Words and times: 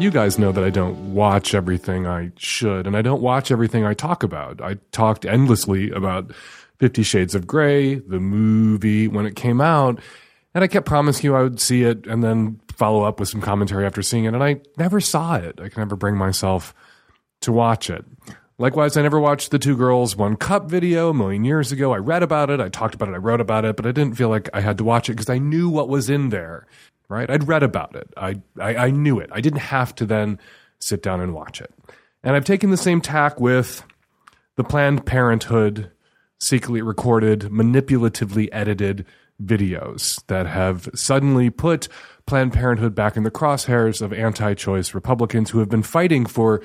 You 0.00 0.10
guys 0.10 0.38
know 0.38 0.50
that 0.50 0.64
I 0.64 0.70
don't 0.70 1.12
watch 1.12 1.54
everything 1.54 2.06
I 2.06 2.32
should, 2.38 2.86
and 2.86 2.96
I 2.96 3.02
don't 3.02 3.20
watch 3.20 3.50
everything 3.50 3.84
I 3.84 3.92
talk 3.92 4.22
about. 4.22 4.62
I 4.62 4.78
talked 4.92 5.26
endlessly 5.26 5.90
about 5.90 6.32
Fifty 6.78 7.02
Shades 7.02 7.34
of 7.34 7.46
Grey, 7.46 7.96
the 7.96 8.18
movie, 8.18 9.08
when 9.08 9.26
it 9.26 9.36
came 9.36 9.60
out, 9.60 10.00
and 10.54 10.64
I 10.64 10.68
kept 10.68 10.86
promising 10.86 11.26
you 11.26 11.36
I 11.36 11.42
would 11.42 11.60
see 11.60 11.82
it 11.82 12.06
and 12.06 12.24
then 12.24 12.62
follow 12.74 13.02
up 13.02 13.20
with 13.20 13.28
some 13.28 13.42
commentary 13.42 13.84
after 13.84 14.00
seeing 14.00 14.24
it, 14.24 14.32
and 14.32 14.42
I 14.42 14.62
never 14.78 15.02
saw 15.02 15.34
it. 15.34 15.60
I 15.60 15.68
can 15.68 15.82
never 15.82 15.96
bring 15.96 16.16
myself 16.16 16.72
to 17.42 17.52
watch 17.52 17.90
it. 17.90 18.02
Likewise, 18.56 18.96
I 18.96 19.02
never 19.02 19.20
watched 19.20 19.50
the 19.50 19.58
Two 19.58 19.76
Girls 19.76 20.16
One 20.16 20.36
Cup 20.36 20.64
video 20.64 21.10
a 21.10 21.14
million 21.14 21.44
years 21.44 21.72
ago. 21.72 21.92
I 21.92 21.98
read 21.98 22.22
about 22.22 22.48
it, 22.48 22.58
I 22.58 22.70
talked 22.70 22.94
about 22.94 23.10
it, 23.10 23.16
I 23.16 23.18
wrote 23.18 23.42
about 23.42 23.66
it, 23.66 23.76
but 23.76 23.84
I 23.84 23.92
didn't 23.92 24.16
feel 24.16 24.30
like 24.30 24.48
I 24.54 24.62
had 24.62 24.78
to 24.78 24.84
watch 24.84 25.10
it 25.10 25.12
because 25.12 25.28
I 25.28 25.36
knew 25.36 25.68
what 25.68 25.90
was 25.90 26.08
in 26.08 26.30
there, 26.30 26.66
right? 27.10 27.28
I'd 27.28 27.48
read 27.48 27.62
about 27.62 27.96
it. 27.96 28.08
I, 28.16 28.40
I, 28.58 28.76
I 28.76 28.90
knew 28.90 29.18
it. 29.18 29.28
I 29.32 29.40
didn't 29.40 29.60
have 29.60 29.94
to 29.96 30.06
then 30.06 30.38
sit 30.78 31.02
down 31.02 31.20
and 31.20 31.34
watch 31.34 31.60
it. 31.60 31.74
And 32.22 32.36
I've 32.36 32.44
taken 32.44 32.70
the 32.70 32.76
same 32.76 33.00
tack 33.00 33.40
with 33.40 33.82
the 34.56 34.64
Planned 34.64 35.04
Parenthood 35.04 35.90
secretly 36.38 36.82
recorded, 36.82 37.40
manipulatively 37.42 38.48
edited 38.52 39.04
videos 39.42 40.24
that 40.26 40.46
have 40.46 40.88
suddenly 40.94 41.50
put 41.50 41.88
Planned 42.26 42.52
Parenthood 42.52 42.94
back 42.94 43.16
in 43.16 43.24
the 43.24 43.30
crosshairs 43.30 44.00
of 44.00 44.12
anti 44.12 44.54
choice 44.54 44.94
Republicans 44.94 45.50
who 45.50 45.58
have 45.58 45.68
been 45.68 45.82
fighting 45.82 46.26
for 46.26 46.62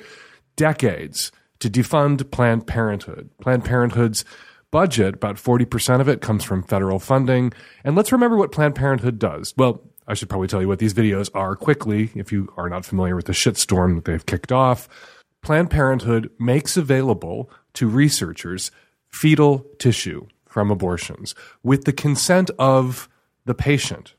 decades 0.54 1.32
to 1.58 1.68
defund 1.68 2.30
Planned 2.30 2.66
Parenthood. 2.66 3.30
Planned 3.40 3.64
Parenthood's 3.64 4.24
budget, 4.70 5.14
about 5.14 5.36
40% 5.36 6.00
of 6.00 6.08
it 6.08 6.20
comes 6.20 6.44
from 6.44 6.62
federal 6.62 6.98
funding. 6.98 7.52
And 7.82 7.96
let's 7.96 8.12
remember 8.12 8.36
what 8.36 8.52
Planned 8.52 8.74
Parenthood 8.74 9.18
does. 9.18 9.54
Well, 9.56 9.82
I 10.08 10.14
should 10.14 10.28
probably 10.28 10.48
tell 10.48 10.60
you 10.60 10.68
what 10.68 10.78
these 10.78 10.94
videos 10.94 11.30
are 11.34 11.56
quickly 11.56 12.10
if 12.14 12.30
you 12.30 12.52
are 12.56 12.68
not 12.68 12.84
familiar 12.84 13.16
with 13.16 13.26
the 13.26 13.32
shitstorm 13.32 13.96
that 13.96 14.04
they've 14.04 14.26
kicked 14.26 14.52
off. 14.52 14.88
Planned 15.42 15.70
Parenthood 15.70 16.30
makes 16.38 16.76
available 16.76 17.50
to 17.74 17.88
researchers 17.88 18.70
fetal 19.08 19.66
tissue 19.78 20.26
from 20.46 20.70
abortions 20.70 21.34
with 21.62 21.84
the 21.84 21.92
consent 21.92 22.50
of 22.58 23.08
the 23.44 23.54
patient. 23.54 24.14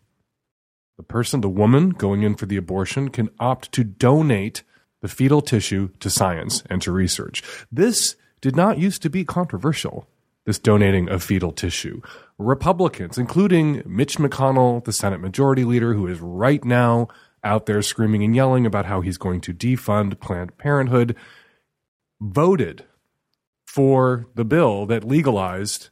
The 0.97 1.03
person, 1.03 1.41
the 1.41 1.49
woman 1.49 1.89
going 1.89 2.23
in 2.23 2.35
for 2.35 2.45
the 2.45 2.57
abortion, 2.57 3.09
can 3.09 3.29
opt 3.39 3.71
to 3.73 3.83
donate 3.83 4.63
the 5.01 5.07
fetal 5.07 5.41
tissue 5.41 5.89
to 5.99 6.09
science 6.09 6.63
and 6.69 6.81
to 6.81 6.91
research. 6.91 7.43
This 7.71 8.15
did 8.41 8.55
not 8.55 8.77
used 8.77 9.01
to 9.03 9.09
be 9.09 9.23
controversial, 9.23 10.07
this 10.47 10.57
donating 10.57 11.09
of 11.09 11.21
fetal 11.21 11.51
tissue. 11.51 12.01
Republicans, 12.37 13.17
including 13.17 13.83
Mitch 13.85 14.17
McConnell, 14.17 14.83
the 14.85 14.93
Senate 14.93 15.19
Majority 15.19 15.65
Leader, 15.65 15.93
who 15.93 16.07
is 16.07 16.21
right 16.21 16.63
now 16.63 17.09
out 17.43 17.65
there 17.65 17.81
screaming 17.81 18.23
and 18.23 18.33
yelling 18.33 18.65
about 18.65 18.85
how 18.85 19.01
he's 19.01 19.17
going 19.17 19.41
to 19.41 19.53
defund 19.53 20.21
Planned 20.21 20.57
Parenthood, 20.57 21.17
voted 22.21 22.85
for 23.65 24.25
the 24.35 24.45
bill 24.45 24.85
that 24.85 25.03
legalized 25.03 25.89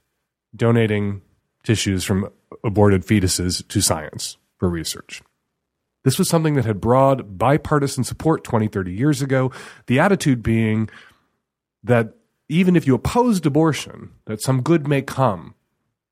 donating 0.56 1.22
tissues 1.64 2.06
from 2.06 2.30
aborted 2.64 3.06
fetuses 3.06 3.67
to 3.67 3.81
science 3.81 4.38
for 4.58 4.70
research. 4.70 5.22
This 6.05 6.17
was 6.17 6.30
something 6.30 6.54
that 6.54 6.66
had 6.66 6.80
broad 6.80 7.37
bipartisan 7.37 8.05
support 8.05 8.45
20, 8.45 8.70
30 8.70 8.93
years 8.93 9.22
ago. 9.22 9.52
The 9.87 9.99
attitude 9.99 10.42
being 10.42 10.89
that 11.83 12.14
even 12.48 12.76
if 12.76 12.86
you 12.86 12.95
opposed 12.95 13.45
abortion, 13.45 14.11
that 14.26 14.42
some 14.42 14.61
good 14.61 14.88
may 14.88 15.02
come 15.02 15.56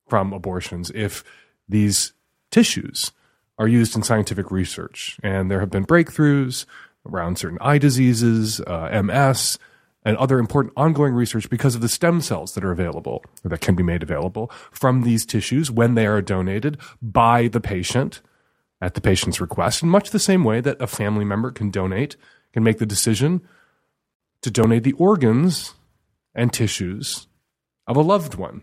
from 0.07 0.33
abortions 0.33 0.91
if 0.93 1.23
these 1.67 2.13
tissues 2.51 3.11
are 3.57 3.67
used 3.67 3.95
in 3.95 4.03
scientific 4.03 4.51
research. 4.51 5.19
And 5.23 5.49
there 5.49 5.59
have 5.59 5.69
been 5.69 5.85
breakthroughs 5.85 6.65
around 7.05 7.37
certain 7.37 7.57
eye 7.61 7.77
diseases, 7.77 8.61
uh, 8.61 9.01
MS, 9.03 9.59
and 10.05 10.17
other 10.17 10.39
important 10.39 10.73
ongoing 10.75 11.13
research 11.13 11.49
because 11.49 11.75
of 11.75 11.81
the 11.81 11.89
stem 11.89 12.21
cells 12.21 12.53
that 12.53 12.63
are 12.63 12.71
available 12.71 13.23
or 13.43 13.49
that 13.49 13.61
can 13.61 13.75
be 13.75 13.83
made 13.83 14.03
available 14.03 14.51
from 14.71 15.03
these 15.03 15.25
tissues 15.25 15.71
when 15.71 15.95
they 15.95 16.05
are 16.05 16.21
donated 16.21 16.77
by 17.01 17.47
the 17.47 17.61
patient 17.61 18.21
at 18.81 18.95
the 18.95 19.01
patient's 19.01 19.39
request 19.39 19.81
in 19.81 19.87
much 19.87 20.09
the 20.09 20.19
same 20.19 20.43
way 20.43 20.59
that 20.59 20.81
a 20.81 20.87
family 20.87 21.23
member 21.23 21.51
can 21.51 21.71
donate 21.71 22.17
can 22.51 22.63
make 22.63 22.79
the 22.79 22.85
decision 22.85 23.41
to 24.41 24.51
donate 24.51 24.83
the 24.83 24.91
organs 24.93 25.73
and 26.35 26.51
tissues 26.51 27.27
of 27.87 27.95
a 27.95 28.01
loved 28.01 28.35
one 28.35 28.61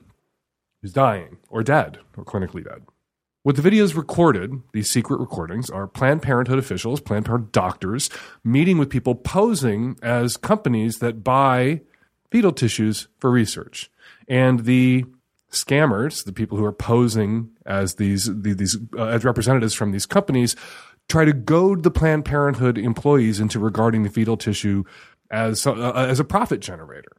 who's 0.80 0.92
dying 0.92 1.38
or 1.48 1.62
dead 1.62 1.98
or 2.16 2.24
clinically 2.24 2.64
dead 2.64 2.82
what 3.42 3.56
the 3.56 3.62
videos 3.62 3.96
recorded, 3.96 4.60
these 4.72 4.90
secret 4.90 5.18
recordings, 5.18 5.70
are 5.70 5.86
Planned 5.86 6.22
Parenthood 6.22 6.58
officials, 6.58 7.00
Planned 7.00 7.24
Parenthood 7.24 7.52
doctors, 7.52 8.10
meeting 8.44 8.76
with 8.76 8.90
people 8.90 9.14
posing 9.14 9.96
as 10.02 10.36
companies 10.36 10.98
that 10.98 11.24
buy 11.24 11.80
fetal 12.30 12.52
tissues 12.52 13.08
for 13.18 13.30
research. 13.30 13.90
And 14.28 14.64
the 14.64 15.06
scammers, 15.50 16.24
the 16.24 16.34
people 16.34 16.58
who 16.58 16.64
are 16.64 16.72
posing 16.72 17.50
as 17.64 17.94
these, 17.94 18.28
these 18.30 18.76
uh, 18.96 19.06
as 19.06 19.24
representatives 19.24 19.74
from 19.74 19.90
these 19.92 20.06
companies, 20.06 20.54
try 21.08 21.24
to 21.24 21.32
goad 21.32 21.82
the 21.82 21.90
Planned 21.90 22.26
Parenthood 22.26 22.76
employees 22.76 23.40
into 23.40 23.58
regarding 23.58 24.02
the 24.02 24.10
fetal 24.10 24.36
tissue 24.36 24.84
as, 25.30 25.66
uh, 25.66 25.92
as 25.92 26.20
a 26.20 26.24
profit 26.24 26.60
generator. 26.60 27.16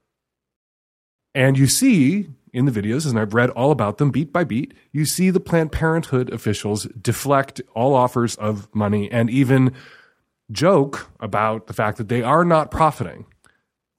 And 1.33 1.57
you 1.57 1.67
see 1.67 2.27
in 2.53 2.65
the 2.65 2.71
videos, 2.71 3.09
and 3.09 3.17
I've 3.17 3.33
read 3.33 3.49
all 3.51 3.71
about 3.71 3.97
them 3.97 4.11
beat 4.11 4.33
by 4.33 4.43
beat, 4.43 4.73
you 4.91 5.05
see 5.05 5.29
the 5.29 5.39
Planned 5.39 5.71
Parenthood 5.71 6.31
officials 6.33 6.85
deflect 7.01 7.61
all 7.73 7.95
offers 7.95 8.35
of 8.35 8.73
money 8.75 9.09
and 9.11 9.29
even 9.29 9.73
joke 10.51 11.09
about 11.19 11.67
the 11.67 11.73
fact 11.73 11.97
that 11.97 12.09
they 12.09 12.21
are 12.21 12.43
not 12.43 12.71
profiting 12.71 13.25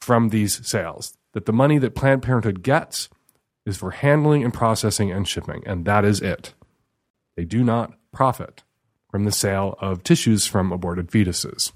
from 0.01 0.29
these 0.29 0.67
sales, 0.69 1.17
that 1.33 1.47
the 1.47 1.53
money 1.53 1.79
that 1.79 1.95
Planned 1.95 2.23
Parenthood 2.23 2.63
gets 2.63 3.09
is 3.65 3.77
for 3.77 3.93
handling 3.93 4.45
and 4.45 4.53
processing 4.53 5.11
and 5.11 5.27
shipping, 5.27 5.63
and 5.65 5.85
that 5.85 6.05
is 6.05 6.21
it. 6.21 6.53
They 7.37 7.45
do 7.45 7.65
not 7.65 7.95
profit 8.13 8.63
from 9.11 9.25
the 9.25 9.33
sale 9.33 9.77
of 9.81 10.03
tissues 10.03 10.47
from 10.47 10.73
aborted 10.73 11.11
fetuses. 11.11 11.73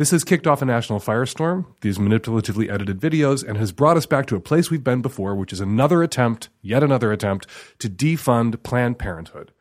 This 0.00 0.12
has 0.12 0.24
kicked 0.24 0.46
off 0.46 0.62
a 0.62 0.64
national 0.64 0.98
firestorm, 0.98 1.66
these 1.82 1.98
manipulatively 1.98 2.72
edited 2.72 2.98
videos, 2.98 3.46
and 3.46 3.58
has 3.58 3.70
brought 3.70 3.98
us 3.98 4.06
back 4.06 4.24
to 4.28 4.34
a 4.34 4.40
place 4.40 4.70
we've 4.70 4.82
been 4.82 5.02
before, 5.02 5.34
which 5.34 5.52
is 5.52 5.60
another 5.60 6.02
attempt, 6.02 6.48
yet 6.62 6.82
another 6.82 7.12
attempt, 7.12 7.46
to 7.80 7.90
defund 7.90 8.62
Planned 8.62 8.98
Parenthood, 8.98 9.52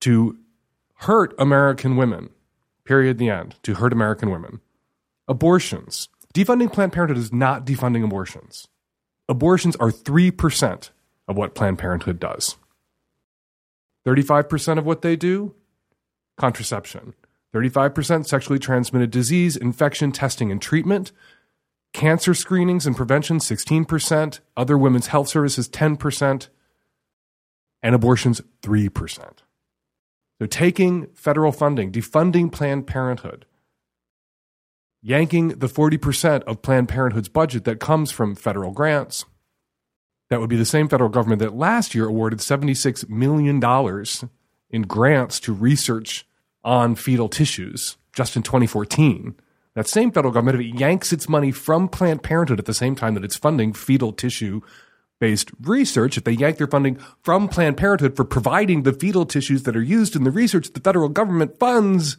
to 0.00 0.38
hurt 1.00 1.34
American 1.38 1.96
women, 1.96 2.30
period, 2.84 3.18
the 3.18 3.28
end, 3.28 3.56
to 3.64 3.74
hurt 3.74 3.92
American 3.92 4.30
women. 4.30 4.60
Abortions. 5.28 6.08
Defunding 6.32 6.72
Planned 6.72 6.94
Parenthood 6.94 7.18
is 7.18 7.30
not 7.30 7.66
defunding 7.66 8.02
abortions. 8.02 8.68
Abortions 9.28 9.76
are 9.76 9.90
3% 9.90 10.88
of 11.28 11.36
what 11.36 11.54
Planned 11.54 11.78
Parenthood 11.78 12.18
does. 12.18 12.56
35% 14.06 14.78
of 14.78 14.86
what 14.86 15.02
they 15.02 15.16
do, 15.16 15.54
contraception. 16.38 17.12
35% 17.54 18.26
sexually 18.26 18.58
transmitted 18.58 19.10
disease, 19.10 19.56
infection 19.56 20.12
testing 20.12 20.50
and 20.50 20.60
treatment, 20.60 21.12
cancer 21.92 22.34
screenings 22.34 22.86
and 22.86 22.96
prevention, 22.96 23.38
16%, 23.38 24.40
other 24.56 24.76
women's 24.76 25.06
health 25.08 25.28
services, 25.28 25.68
10%, 25.68 26.48
and 27.82 27.94
abortions, 27.94 28.42
3%. 28.62 29.30
So 30.38 30.46
taking 30.46 31.06
federal 31.14 31.52
funding, 31.52 31.90
defunding 31.90 32.52
Planned 32.52 32.86
Parenthood, 32.86 33.46
yanking 35.00 35.48
the 35.48 35.68
40% 35.68 36.42
of 36.42 36.62
Planned 36.62 36.88
Parenthood's 36.88 37.28
budget 37.28 37.64
that 37.64 37.80
comes 37.80 38.10
from 38.10 38.34
federal 38.34 38.72
grants. 38.72 39.24
That 40.28 40.40
would 40.40 40.50
be 40.50 40.56
the 40.56 40.64
same 40.64 40.88
federal 40.88 41.08
government 41.08 41.40
that 41.40 41.54
last 41.54 41.94
year 41.94 42.06
awarded 42.06 42.40
$76 42.40 43.08
million 43.08 43.62
in 44.68 44.82
grants 44.82 45.40
to 45.40 45.52
research 45.54 46.26
on 46.66 46.96
fetal 46.96 47.30
tissues 47.30 47.96
just 48.12 48.36
in 48.36 48.42
2014. 48.42 49.34
That 49.74 49.86
same 49.86 50.10
federal 50.10 50.32
government, 50.32 50.60
if 50.60 50.66
it 50.66 50.78
yanks 50.78 51.12
its 51.12 51.28
money 51.28 51.52
from 51.52 51.88
Planned 51.88 52.22
Parenthood 52.22 52.58
at 52.58 52.64
the 52.64 52.74
same 52.74 52.96
time 52.96 53.14
that 53.14 53.24
it's 53.24 53.36
funding 53.36 53.72
fetal 53.72 54.12
tissue 54.12 54.60
based 55.18 55.50
research, 55.62 56.18
if 56.18 56.24
they 56.24 56.32
yank 56.32 56.58
their 56.58 56.66
funding 56.66 56.98
from 57.22 57.48
Planned 57.48 57.76
Parenthood 57.76 58.16
for 58.16 58.24
providing 58.24 58.82
the 58.82 58.92
fetal 58.92 59.24
tissues 59.24 59.62
that 59.62 59.76
are 59.76 59.82
used 59.82 60.16
in 60.16 60.24
the 60.24 60.30
research 60.30 60.72
the 60.72 60.80
federal 60.80 61.08
government 61.08 61.58
funds, 61.58 62.16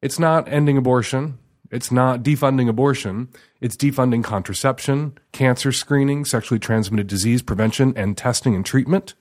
it's 0.00 0.18
not 0.18 0.48
ending 0.48 0.76
abortion. 0.76 1.38
It's 1.70 1.90
not 1.90 2.22
defunding 2.22 2.68
abortion. 2.68 3.28
It's 3.60 3.76
defunding 3.76 4.22
contraception, 4.22 5.16
cancer 5.32 5.72
screening, 5.72 6.26
sexually 6.26 6.58
transmitted 6.58 7.06
disease 7.06 7.40
prevention 7.40 7.94
and 7.96 8.16
testing 8.16 8.54
and 8.54 8.64
treatment. 8.64 9.14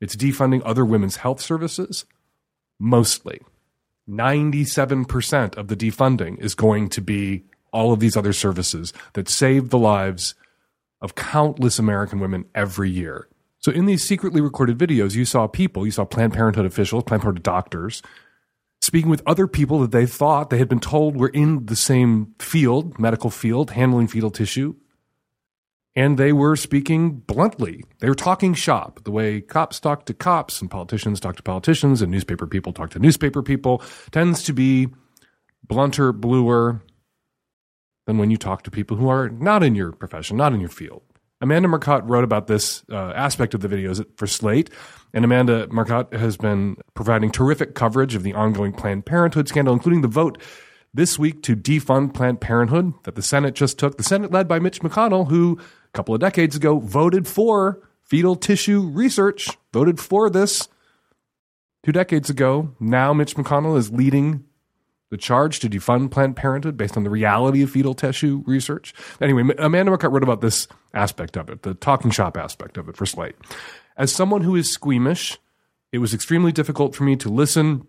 It's 0.00 0.16
defunding 0.16 0.62
other 0.64 0.84
women's 0.84 1.16
health 1.16 1.40
services. 1.42 2.06
Mostly. 2.80 3.40
97% 4.08 5.56
of 5.56 5.68
the 5.68 5.76
defunding 5.76 6.40
is 6.40 6.56
going 6.56 6.88
to 6.88 7.00
be 7.00 7.44
all 7.72 7.92
of 7.92 8.00
these 8.00 8.16
other 8.16 8.32
services 8.32 8.92
that 9.12 9.28
save 9.28 9.68
the 9.68 9.78
lives 9.78 10.34
of 11.00 11.14
countless 11.14 11.78
American 11.78 12.18
women 12.18 12.46
every 12.54 12.90
year. 12.90 13.28
So, 13.58 13.70
in 13.70 13.84
these 13.84 14.02
secretly 14.02 14.40
recorded 14.40 14.78
videos, 14.78 15.14
you 15.14 15.24
saw 15.24 15.46
people, 15.46 15.84
you 15.84 15.92
saw 15.92 16.04
Planned 16.04 16.32
Parenthood 16.32 16.64
officials, 16.64 17.04
Planned 17.04 17.22
Parenthood 17.22 17.44
doctors, 17.44 18.02
speaking 18.80 19.10
with 19.10 19.22
other 19.26 19.46
people 19.46 19.80
that 19.80 19.92
they 19.92 20.06
thought 20.06 20.48
they 20.48 20.58
had 20.58 20.68
been 20.68 20.80
told 20.80 21.16
were 21.16 21.28
in 21.28 21.66
the 21.66 21.76
same 21.76 22.34
field, 22.38 22.98
medical 22.98 23.30
field, 23.30 23.72
handling 23.72 24.08
fetal 24.08 24.30
tissue. 24.30 24.74
And 25.96 26.18
they 26.18 26.32
were 26.32 26.54
speaking 26.54 27.14
bluntly. 27.14 27.84
They 27.98 28.08
were 28.08 28.14
talking 28.14 28.54
shop, 28.54 29.00
the 29.04 29.10
way 29.10 29.40
cops 29.40 29.80
talk 29.80 30.06
to 30.06 30.14
cops 30.14 30.60
and 30.60 30.70
politicians 30.70 31.18
talk 31.18 31.36
to 31.36 31.42
politicians 31.42 32.00
and 32.00 32.12
newspaper 32.12 32.46
people 32.46 32.72
talk 32.72 32.90
to 32.90 32.98
newspaper 32.98 33.42
people 33.42 33.82
tends 34.12 34.42
to 34.44 34.52
be 34.52 34.88
blunter, 35.64 36.12
bluer 36.12 36.82
than 38.06 38.18
when 38.18 38.30
you 38.30 38.36
talk 38.36 38.62
to 38.62 38.70
people 38.70 38.96
who 38.96 39.08
are 39.08 39.28
not 39.28 39.62
in 39.62 39.74
your 39.74 39.92
profession, 39.92 40.36
not 40.36 40.52
in 40.52 40.60
your 40.60 40.68
field. 40.68 41.02
Amanda 41.40 41.68
Marcotte 41.68 42.08
wrote 42.08 42.24
about 42.24 42.48
this 42.48 42.84
uh, 42.90 43.12
aspect 43.14 43.54
of 43.54 43.60
the 43.60 43.68
videos 43.68 44.04
for 44.16 44.26
Slate, 44.26 44.68
and 45.14 45.24
Amanda 45.24 45.66
Marcotte 45.70 46.12
has 46.12 46.36
been 46.36 46.76
providing 46.94 47.30
terrific 47.30 47.74
coverage 47.74 48.14
of 48.14 48.22
the 48.22 48.34
ongoing 48.34 48.72
Planned 48.72 49.06
Parenthood 49.06 49.48
scandal, 49.48 49.72
including 49.72 50.02
the 50.02 50.08
vote 50.08 50.40
this 50.92 51.18
week 51.18 51.42
to 51.44 51.56
defund 51.56 52.12
Planned 52.12 52.40
Parenthood 52.40 52.92
that 53.04 53.14
the 53.14 53.22
Senate 53.22 53.54
just 53.54 53.78
took. 53.78 53.96
The 53.96 54.02
Senate, 54.02 54.32
led 54.32 54.48
by 54.48 54.58
Mitch 54.58 54.80
McConnell, 54.80 55.28
who 55.28 55.58
a 55.92 55.96
couple 55.96 56.14
of 56.14 56.20
decades 56.20 56.56
ago 56.56 56.78
voted 56.78 57.26
for 57.26 57.80
fetal 58.02 58.36
tissue 58.36 58.80
research, 58.80 59.48
voted 59.72 60.00
for 60.00 60.30
this 60.30 60.68
two 61.82 61.92
decades 61.92 62.30
ago. 62.30 62.74
Now 62.80 63.12
Mitch 63.12 63.34
McConnell 63.36 63.76
is 63.76 63.90
leading 63.90 64.44
the 65.10 65.16
charge 65.16 65.58
to 65.60 65.68
defund 65.68 66.10
Planned 66.12 66.36
Parenthood 66.36 66.76
based 66.76 66.96
on 66.96 67.02
the 67.02 67.10
reality 67.10 67.62
of 67.62 67.70
fetal 67.70 67.94
tissue 67.94 68.44
research. 68.46 68.94
Anyway, 69.20 69.42
Amanda 69.58 69.90
Marcotte 69.90 70.12
wrote 70.12 70.22
about 70.22 70.40
this 70.40 70.68
aspect 70.94 71.36
of 71.36 71.48
it, 71.50 71.62
the 71.62 71.74
talking 71.74 72.12
shop 72.12 72.36
aspect 72.36 72.76
of 72.78 72.88
it 72.88 72.96
for 72.96 73.06
Slate. 73.06 73.34
As 73.96 74.12
someone 74.12 74.42
who 74.42 74.54
is 74.54 74.72
squeamish, 74.72 75.38
it 75.92 75.98
was 75.98 76.14
extremely 76.14 76.52
difficult 76.52 76.94
for 76.94 77.02
me 77.02 77.16
to 77.16 77.28
listen 77.28 77.86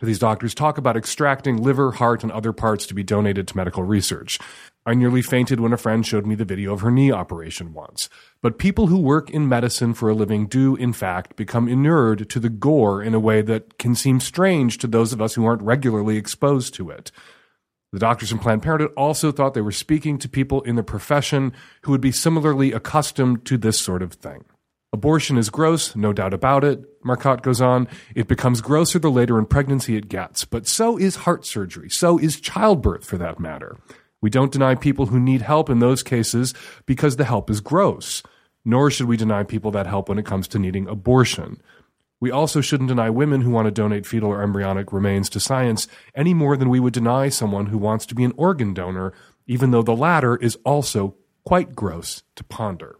to 0.00 0.06
these 0.06 0.18
doctors 0.18 0.54
talk 0.54 0.78
about 0.78 0.96
extracting 0.96 1.62
liver, 1.62 1.92
heart, 1.92 2.22
and 2.22 2.32
other 2.32 2.52
parts 2.52 2.86
to 2.86 2.94
be 2.94 3.02
donated 3.02 3.46
to 3.48 3.56
medical 3.56 3.84
research. 3.84 4.38
I 4.84 4.94
nearly 4.94 5.22
fainted 5.22 5.60
when 5.60 5.72
a 5.72 5.76
friend 5.76 6.04
showed 6.04 6.26
me 6.26 6.34
the 6.34 6.44
video 6.44 6.72
of 6.72 6.80
her 6.80 6.90
knee 6.90 7.12
operation 7.12 7.72
once. 7.72 8.08
But 8.40 8.58
people 8.58 8.88
who 8.88 8.98
work 8.98 9.30
in 9.30 9.48
medicine 9.48 9.94
for 9.94 10.08
a 10.08 10.14
living 10.14 10.46
do, 10.46 10.74
in 10.74 10.92
fact, 10.92 11.36
become 11.36 11.68
inured 11.68 12.28
to 12.30 12.40
the 12.40 12.48
gore 12.48 13.00
in 13.00 13.14
a 13.14 13.20
way 13.20 13.42
that 13.42 13.78
can 13.78 13.94
seem 13.94 14.18
strange 14.18 14.78
to 14.78 14.88
those 14.88 15.12
of 15.12 15.22
us 15.22 15.34
who 15.34 15.44
aren't 15.44 15.62
regularly 15.62 16.16
exposed 16.16 16.74
to 16.74 16.90
it. 16.90 17.12
The 17.92 18.00
doctors 18.00 18.32
in 18.32 18.38
Planned 18.38 18.62
Parenthood 18.62 18.92
also 18.96 19.30
thought 19.30 19.54
they 19.54 19.60
were 19.60 19.70
speaking 19.70 20.18
to 20.18 20.28
people 20.28 20.62
in 20.62 20.76
the 20.76 20.82
profession 20.82 21.52
who 21.82 21.92
would 21.92 22.00
be 22.00 22.10
similarly 22.10 22.72
accustomed 22.72 23.44
to 23.44 23.58
this 23.58 23.78
sort 23.78 24.02
of 24.02 24.14
thing. 24.14 24.44
Abortion 24.94 25.38
is 25.38 25.48
gross, 25.48 25.94
no 25.94 26.12
doubt 26.12 26.34
about 26.34 26.64
it. 26.64 26.84
Marcotte 27.04 27.42
goes 27.42 27.60
on, 27.60 27.88
it 28.14 28.28
becomes 28.28 28.60
grosser 28.60 28.98
the 28.98 29.10
later 29.10 29.38
in 29.38 29.46
pregnancy 29.46 29.96
it 29.96 30.08
gets, 30.08 30.44
but 30.44 30.66
so 30.66 30.98
is 30.98 31.16
heart 31.16 31.46
surgery, 31.46 31.88
so 31.88 32.18
is 32.18 32.40
childbirth 32.40 33.04
for 33.04 33.16
that 33.18 33.38
matter. 33.40 33.78
We 34.22 34.30
don't 34.30 34.52
deny 34.52 34.76
people 34.76 35.06
who 35.06 35.20
need 35.20 35.42
help 35.42 35.68
in 35.68 35.80
those 35.80 36.02
cases 36.02 36.54
because 36.86 37.16
the 37.16 37.24
help 37.24 37.50
is 37.50 37.60
gross, 37.60 38.22
nor 38.64 38.90
should 38.90 39.08
we 39.08 39.16
deny 39.18 39.42
people 39.42 39.72
that 39.72 39.86
help 39.86 40.08
when 40.08 40.18
it 40.18 40.24
comes 40.24 40.48
to 40.48 40.58
needing 40.58 40.88
abortion. 40.88 41.60
We 42.20 42.30
also 42.30 42.60
shouldn't 42.60 42.88
deny 42.88 43.10
women 43.10 43.40
who 43.40 43.50
want 43.50 43.66
to 43.66 43.72
donate 43.72 44.06
fetal 44.06 44.30
or 44.30 44.42
embryonic 44.42 44.92
remains 44.92 45.28
to 45.30 45.40
science 45.40 45.88
any 46.14 46.34
more 46.34 46.56
than 46.56 46.68
we 46.68 46.78
would 46.78 46.94
deny 46.94 47.28
someone 47.28 47.66
who 47.66 47.78
wants 47.78 48.06
to 48.06 48.14
be 48.14 48.22
an 48.22 48.32
organ 48.36 48.72
donor, 48.72 49.12
even 49.48 49.72
though 49.72 49.82
the 49.82 49.96
latter 49.96 50.36
is 50.36 50.56
also 50.64 51.16
quite 51.44 51.74
gross 51.74 52.22
to 52.36 52.44
ponder. 52.44 52.96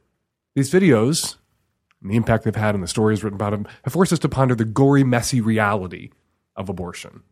These 0.57 0.73
videos, 0.73 1.37
and 2.03 2.11
the 2.11 2.17
impact 2.17 2.43
they've 2.43 2.57
had 2.57 2.75
and 2.75 2.83
the 2.83 2.89
stories 2.89 3.23
written 3.23 3.37
about 3.37 3.51
them, 3.51 3.69
have 3.85 3.93
forced 3.93 4.13
us 4.13 4.19
to 4.19 4.29
ponder 4.29 4.57
the 4.57 4.65
gory, 4.65 5.05
messy 5.05 5.41
reality 5.41 6.11
of 6.57 6.69
abortion. 6.69 7.23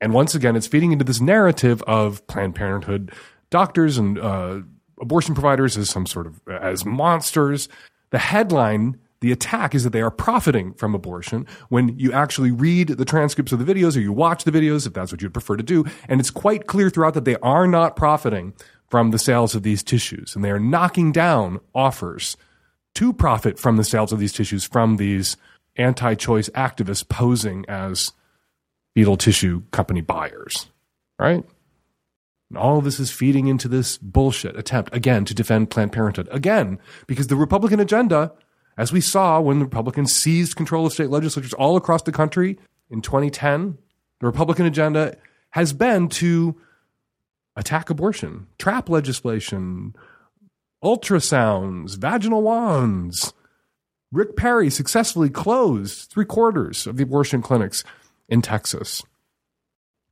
And 0.00 0.12
once 0.12 0.34
again, 0.34 0.56
it's 0.56 0.66
feeding 0.66 0.92
into 0.92 1.04
this 1.04 1.20
narrative 1.20 1.82
of 1.82 2.26
Planned 2.26 2.54
Parenthood 2.54 3.12
doctors 3.50 3.96
and 3.98 4.18
uh, 4.18 4.60
abortion 5.00 5.34
providers 5.34 5.76
as 5.76 5.88
some 5.88 6.06
sort 6.06 6.26
of 6.26 6.40
as 6.48 6.84
monsters. 6.84 7.68
The 8.10 8.18
headline, 8.18 8.98
the 9.20 9.32
attack 9.32 9.74
is 9.74 9.84
that 9.84 9.90
they 9.90 10.02
are 10.02 10.10
profiting 10.10 10.74
from 10.74 10.94
abortion. 10.94 11.46
When 11.68 11.98
you 11.98 12.12
actually 12.12 12.50
read 12.50 12.88
the 12.88 13.04
transcripts 13.04 13.52
of 13.52 13.64
the 13.64 13.74
videos 13.74 13.96
or 13.96 14.00
you 14.00 14.12
watch 14.12 14.44
the 14.44 14.52
videos, 14.52 14.86
if 14.86 14.92
that's 14.92 15.12
what 15.12 15.22
you'd 15.22 15.32
prefer 15.32 15.56
to 15.56 15.62
do, 15.62 15.84
and 16.08 16.20
it's 16.20 16.30
quite 16.30 16.66
clear 16.66 16.90
throughout 16.90 17.14
that 17.14 17.24
they 17.24 17.36
are 17.36 17.66
not 17.66 17.96
profiting 17.96 18.52
from 18.88 19.10
the 19.10 19.18
sales 19.18 19.54
of 19.54 19.62
these 19.62 19.82
tissues, 19.82 20.36
and 20.36 20.44
they 20.44 20.50
are 20.50 20.60
knocking 20.60 21.10
down 21.10 21.58
offers 21.74 22.36
to 22.94 23.12
profit 23.12 23.58
from 23.58 23.76
the 23.76 23.84
sales 23.84 24.12
of 24.12 24.18
these 24.18 24.32
tissues 24.32 24.64
from 24.64 24.96
these 24.96 25.36
anti-choice 25.76 26.48
activists 26.50 27.06
posing 27.06 27.64
as 27.68 28.12
fetal 28.96 29.18
tissue 29.18 29.62
company 29.72 30.00
buyers, 30.00 30.70
right? 31.18 31.44
And 32.48 32.56
all 32.56 32.80
this 32.80 32.98
is 32.98 33.10
feeding 33.10 33.46
into 33.46 33.68
this 33.68 33.98
bullshit 33.98 34.56
attempt, 34.56 34.94
again, 34.96 35.26
to 35.26 35.34
defend 35.34 35.68
Planned 35.68 35.92
Parenthood. 35.92 36.28
Again, 36.32 36.78
because 37.06 37.26
the 37.26 37.36
Republican 37.36 37.78
agenda, 37.78 38.32
as 38.78 38.92
we 38.92 39.02
saw 39.02 39.38
when 39.38 39.58
the 39.58 39.66
Republicans 39.66 40.14
seized 40.14 40.56
control 40.56 40.86
of 40.86 40.94
state 40.94 41.10
legislatures 41.10 41.52
all 41.52 41.76
across 41.76 42.04
the 42.04 42.12
country 42.12 42.58
in 42.88 43.02
2010, 43.02 43.76
the 44.20 44.26
Republican 44.26 44.64
agenda 44.64 45.14
has 45.50 45.74
been 45.74 46.08
to 46.08 46.58
attack 47.54 47.90
abortion, 47.90 48.46
trap 48.58 48.88
legislation, 48.88 49.94
ultrasounds, 50.82 51.98
vaginal 51.98 52.40
wands. 52.40 53.34
Rick 54.10 54.36
Perry 54.36 54.70
successfully 54.70 55.28
closed 55.28 56.10
three 56.10 56.24
quarters 56.24 56.86
of 56.86 56.96
the 56.96 57.02
abortion 57.02 57.42
clinics 57.42 57.84
in 58.28 58.42
Texas. 58.42 59.02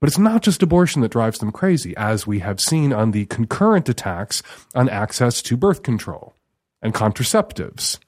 But 0.00 0.08
it's 0.08 0.18
not 0.18 0.42
just 0.42 0.62
abortion 0.62 1.02
that 1.02 1.12
drives 1.12 1.38
them 1.38 1.50
crazy, 1.50 1.96
as 1.96 2.26
we 2.26 2.40
have 2.40 2.60
seen 2.60 2.92
on 2.92 3.12
the 3.12 3.26
concurrent 3.26 3.88
attacks 3.88 4.42
on 4.74 4.88
access 4.88 5.40
to 5.42 5.56
birth 5.56 5.82
control 5.82 6.34
and 6.82 6.92
contraceptives. 6.92 7.98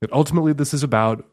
That 0.00 0.12
ultimately 0.12 0.52
this 0.52 0.72
is 0.72 0.82
about 0.82 1.24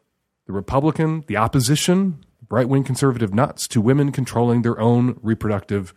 the 0.46 0.52
Republican, 0.52 1.24
the 1.28 1.36
opposition, 1.36 2.24
right 2.50 2.68
wing 2.68 2.84
conservative 2.84 3.32
nuts 3.32 3.66
to 3.68 3.80
women 3.80 4.12
controlling 4.12 4.62
their 4.62 4.78
own 4.78 5.18
reproductive 5.22 5.94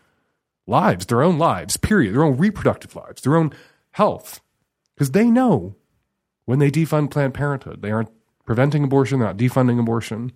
lives, 0.67 1.05
their 1.05 1.21
own 1.21 1.37
lives, 1.37 1.77
period, 1.77 2.13
their 2.15 2.23
own 2.23 2.37
reproductive 2.37 2.95
lives, 2.95 3.21
their 3.21 3.35
own 3.35 3.51
health. 3.91 4.39
Because 4.95 5.11
they 5.11 5.25
know 5.29 5.75
when 6.45 6.59
they 6.59 6.71
defund 6.71 7.11
Planned 7.11 7.33
Parenthood, 7.33 7.81
they 7.81 7.91
aren't 7.91 8.11
preventing 8.45 8.83
abortion, 8.83 9.19
they're 9.19 9.27
not 9.27 9.37
defunding 9.37 9.79
abortion. 9.79 10.31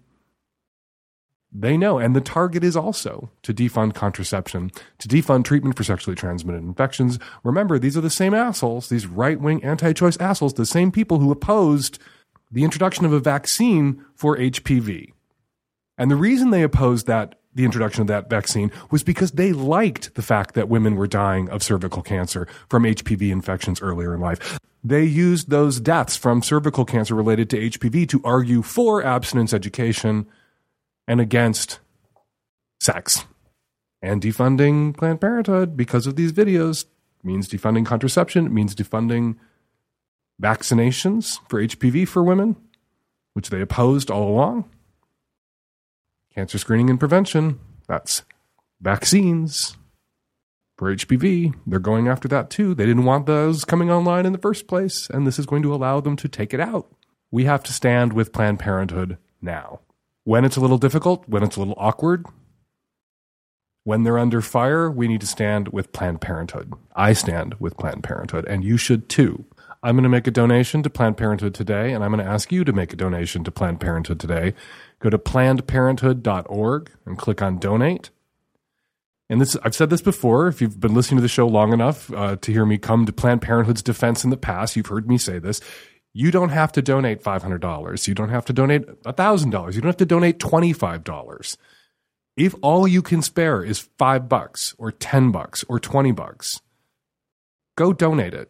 They 1.51 1.77
know. 1.77 1.97
And 1.97 2.15
the 2.15 2.21
target 2.21 2.63
is 2.63 2.75
also 2.75 3.31
to 3.41 3.53
defund 3.53 3.95
contraception, 3.95 4.71
to 4.99 5.07
defund 5.07 5.45
treatment 5.45 5.75
for 5.75 5.83
sexually 5.83 6.15
transmitted 6.15 6.63
infections. 6.63 7.17
Remember, 7.43 7.79
these 7.79 7.97
are 7.97 8.01
the 8.01 8.09
same 8.09 8.33
assholes, 8.33 8.89
these 8.89 9.07
right 9.07 9.39
wing 9.39 9.63
anti 9.63 9.93
choice 9.93 10.17
assholes, 10.17 10.53
the 10.53 10.65
same 10.65 10.91
people 10.91 11.19
who 11.19 11.31
opposed 11.31 11.99
the 12.51 12.63
introduction 12.63 13.05
of 13.05 13.13
a 13.13 13.19
vaccine 13.19 14.03
for 14.15 14.37
HPV. 14.37 15.13
And 15.97 16.09
the 16.09 16.15
reason 16.15 16.51
they 16.51 16.63
opposed 16.63 17.07
that 17.07 17.35
the 17.53 17.65
introduction 17.65 18.01
of 18.01 18.07
that 18.07 18.29
vaccine 18.29 18.71
was 18.91 19.03
because 19.03 19.31
they 19.31 19.51
liked 19.51 20.15
the 20.15 20.21
fact 20.21 20.53
that 20.53 20.69
women 20.69 20.95
were 20.95 21.07
dying 21.07 21.49
of 21.49 21.63
cervical 21.63 22.01
cancer 22.01 22.47
from 22.69 22.83
HPV 22.83 23.31
infections 23.31 23.81
earlier 23.81 24.13
in 24.13 24.21
life. 24.21 24.59
They 24.83 25.03
used 25.03 25.49
those 25.49 25.79
deaths 25.79 26.15
from 26.15 26.41
cervical 26.41 26.85
cancer 26.85 27.15
related 27.15 27.49
to 27.49 27.59
HPV 27.59 28.07
to 28.09 28.21
argue 28.23 28.61
for 28.61 29.03
abstinence 29.03 29.53
education 29.53 30.25
and 31.09 31.19
against 31.19 31.79
sex. 32.79 33.25
And 34.01 34.21
defunding 34.21 34.95
Planned 34.95 35.19
Parenthood 35.19 35.75
because 35.75 36.07
of 36.07 36.15
these 36.15 36.31
videos 36.31 36.85
means 37.23 37.49
defunding 37.49 37.85
contraception, 37.85 38.45
it 38.45 38.51
means 38.51 38.75
defunding 38.75 39.35
vaccinations 40.41 41.39
for 41.49 41.61
HPV 41.61 42.07
for 42.07 42.23
women, 42.23 42.55
which 43.33 43.49
they 43.49 43.59
opposed 43.59 44.09
all 44.09 44.29
along. 44.29 44.69
Cancer 46.33 46.59
screening 46.59 46.89
and 46.89 46.99
prevention, 46.99 47.59
that's 47.87 48.21
vaccines 48.79 49.75
for 50.77 50.95
HPV. 50.95 51.55
They're 51.67 51.79
going 51.79 52.07
after 52.07 52.29
that 52.29 52.49
too. 52.49 52.73
They 52.73 52.85
didn't 52.85 53.03
want 53.03 53.25
those 53.25 53.65
coming 53.65 53.91
online 53.91 54.25
in 54.25 54.31
the 54.31 54.37
first 54.37 54.67
place, 54.67 55.09
and 55.09 55.25
this 55.27 55.39
is 55.39 55.47
going 55.47 55.63
to 55.63 55.73
allow 55.73 55.99
them 55.99 56.15
to 56.17 56.29
take 56.29 56.53
it 56.53 56.61
out. 56.61 56.87
We 57.31 57.45
have 57.45 57.63
to 57.63 57.73
stand 57.73 58.13
with 58.13 58.31
Planned 58.31 58.59
Parenthood 58.59 59.17
now 59.41 59.81
when 60.29 60.45
it's 60.45 60.57
a 60.57 60.61
little 60.61 60.77
difficult, 60.77 61.27
when 61.27 61.41
it's 61.41 61.55
a 61.55 61.59
little 61.59 61.73
awkward, 61.79 62.23
When 63.83 64.03
they're 64.03 64.19
under 64.19 64.41
fire, 64.41 64.91
we 64.91 65.07
need 65.07 65.21
to 65.21 65.27
stand 65.27 65.69
with 65.69 65.91
Planned 65.91 66.21
Parenthood. 66.21 66.71
I 66.95 67.13
stand 67.13 67.55
with 67.59 67.77
Planned 67.77 68.03
Parenthood, 68.03 68.45
and 68.45 68.63
you 68.63 68.77
should 68.77 69.09
too. 69.09 69.45
I'm 69.81 69.95
going 69.95 70.03
to 70.03 70.09
make 70.09 70.27
a 70.27 70.31
donation 70.31 70.83
to 70.83 70.89
Planned 70.91 71.17
Parenthood 71.17 71.55
today, 71.55 71.93
and 71.93 72.03
I'm 72.03 72.11
going 72.11 72.23
to 72.23 72.31
ask 72.31 72.51
you 72.51 72.63
to 72.63 72.71
make 72.71 72.93
a 72.93 72.95
donation 72.95 73.43
to 73.43 73.51
Planned 73.51 73.79
Parenthood 73.79 74.19
today. 74.19 74.53
Go 74.99 75.09
to 75.09 75.17
plannedparenthood.org 75.17 76.91
and 77.07 77.17
click 77.17 77.41
on 77.41 77.57
donate. 77.57 78.11
And 79.31 79.41
this, 79.41 79.57
I've 79.63 79.73
said 79.73 79.89
this 79.89 80.03
before. 80.03 80.47
If 80.47 80.61
you've 80.61 80.79
been 80.79 80.93
listening 80.93 81.17
to 81.17 81.23
the 81.23 81.27
show 81.27 81.47
long 81.47 81.73
enough 81.73 82.13
uh, 82.13 82.35
to 82.35 82.51
hear 82.51 82.67
me 82.67 82.77
come 82.77 83.07
to 83.07 83.13
Planned 83.13 83.41
Parenthood's 83.41 83.81
defense 83.81 84.23
in 84.23 84.29
the 84.29 84.37
past, 84.37 84.75
you've 84.75 84.93
heard 84.93 85.07
me 85.07 85.17
say 85.17 85.39
this. 85.39 85.59
You 86.13 86.31
don't 86.31 86.49
have 86.49 86.71
to 86.73 86.81
donate 86.81 87.23
$500. 87.23 88.07
You 88.07 88.13
don't 88.13 88.29
have 88.29 88.45
to 88.45 88.53
donate 88.53 88.87
$1,000. 89.03 89.75
You 89.75 89.81
don't 89.81 89.89
have 89.89 89.97
to 89.97 90.05
donate 90.05 90.39
$25. 90.39 91.57
If 92.35 92.55
all 92.61 92.87
you 92.87 93.01
can 93.01 93.21
spare 93.21 93.63
is 93.63 93.89
five 93.97 94.29
bucks 94.29 94.73
or 94.77 94.91
10 94.91 95.31
bucks 95.31 95.63
or 95.67 95.79
20 95.79 96.11
bucks, 96.13 96.61
go 97.75 97.93
donate 97.93 98.33
it. 98.33 98.49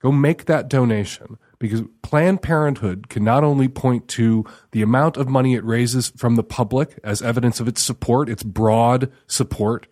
Go 0.00 0.10
make 0.10 0.46
that 0.46 0.68
donation 0.68 1.36
because 1.58 1.82
Planned 2.02 2.40
Parenthood 2.40 3.08
can 3.08 3.22
not 3.22 3.44
only 3.44 3.68
point 3.68 4.08
to 4.08 4.44
the 4.72 4.80
amount 4.80 5.18
of 5.18 5.28
money 5.28 5.54
it 5.54 5.64
raises 5.64 6.08
from 6.16 6.36
the 6.36 6.42
public 6.42 6.98
as 7.04 7.20
evidence 7.20 7.60
of 7.60 7.68
its 7.68 7.82
support, 7.82 8.30
its 8.30 8.42
broad 8.42 9.12
support, 9.26 9.86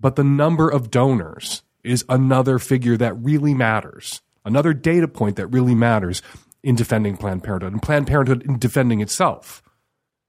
but 0.00 0.16
the 0.16 0.24
number 0.24 0.68
of 0.68 0.90
donors 0.90 1.62
is 1.84 2.04
another 2.08 2.58
figure 2.58 2.96
that 2.96 3.14
really 3.14 3.54
matters, 3.54 4.22
another 4.44 4.72
data 4.72 5.08
point 5.08 5.36
that 5.36 5.46
really 5.48 5.74
matters 5.74 6.22
in 6.62 6.74
defending 6.74 7.16
Planned 7.16 7.42
Parenthood 7.42 7.72
and 7.72 7.82
Planned 7.82 8.06
Parenthood 8.06 8.42
in 8.42 8.58
defending 8.58 9.00
itself 9.00 9.62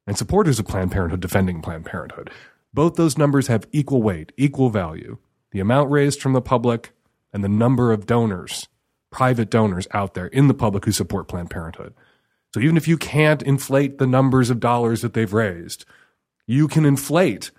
and 0.07 0.17
supporters 0.17 0.59
of 0.59 0.67
Planned 0.67 0.91
Parenthood 0.91 1.19
defending 1.19 1.61
Planned 1.61 1.85
Parenthood. 1.85 2.29
Both 2.73 2.95
those 2.95 3.17
numbers 3.17 3.47
have 3.47 3.67
equal 3.71 4.01
weight, 4.01 4.31
equal 4.37 4.69
value. 4.69 5.17
The 5.51 5.59
amount 5.59 5.91
raised 5.91 6.21
from 6.21 6.33
the 6.33 6.41
public 6.41 6.91
and 7.33 7.43
the 7.43 7.49
number 7.49 7.91
of 7.91 8.05
donors, 8.05 8.67
private 9.09 9.49
donors 9.49 9.87
out 9.91 10.13
there 10.13 10.27
in 10.27 10.47
the 10.47 10.53
public 10.53 10.85
who 10.85 10.91
support 10.91 11.27
Planned 11.27 11.49
Parenthood. 11.49 11.93
So 12.53 12.59
even 12.59 12.77
if 12.77 12.87
you 12.87 12.97
can't 12.97 13.41
inflate 13.41 13.97
the 13.97 14.07
numbers 14.07 14.49
of 14.49 14.59
dollars 14.59 15.01
that 15.01 15.13
they've 15.13 15.31
raised, 15.31 15.85
you 16.47 16.67
can 16.67 16.85
inflate 16.85 17.51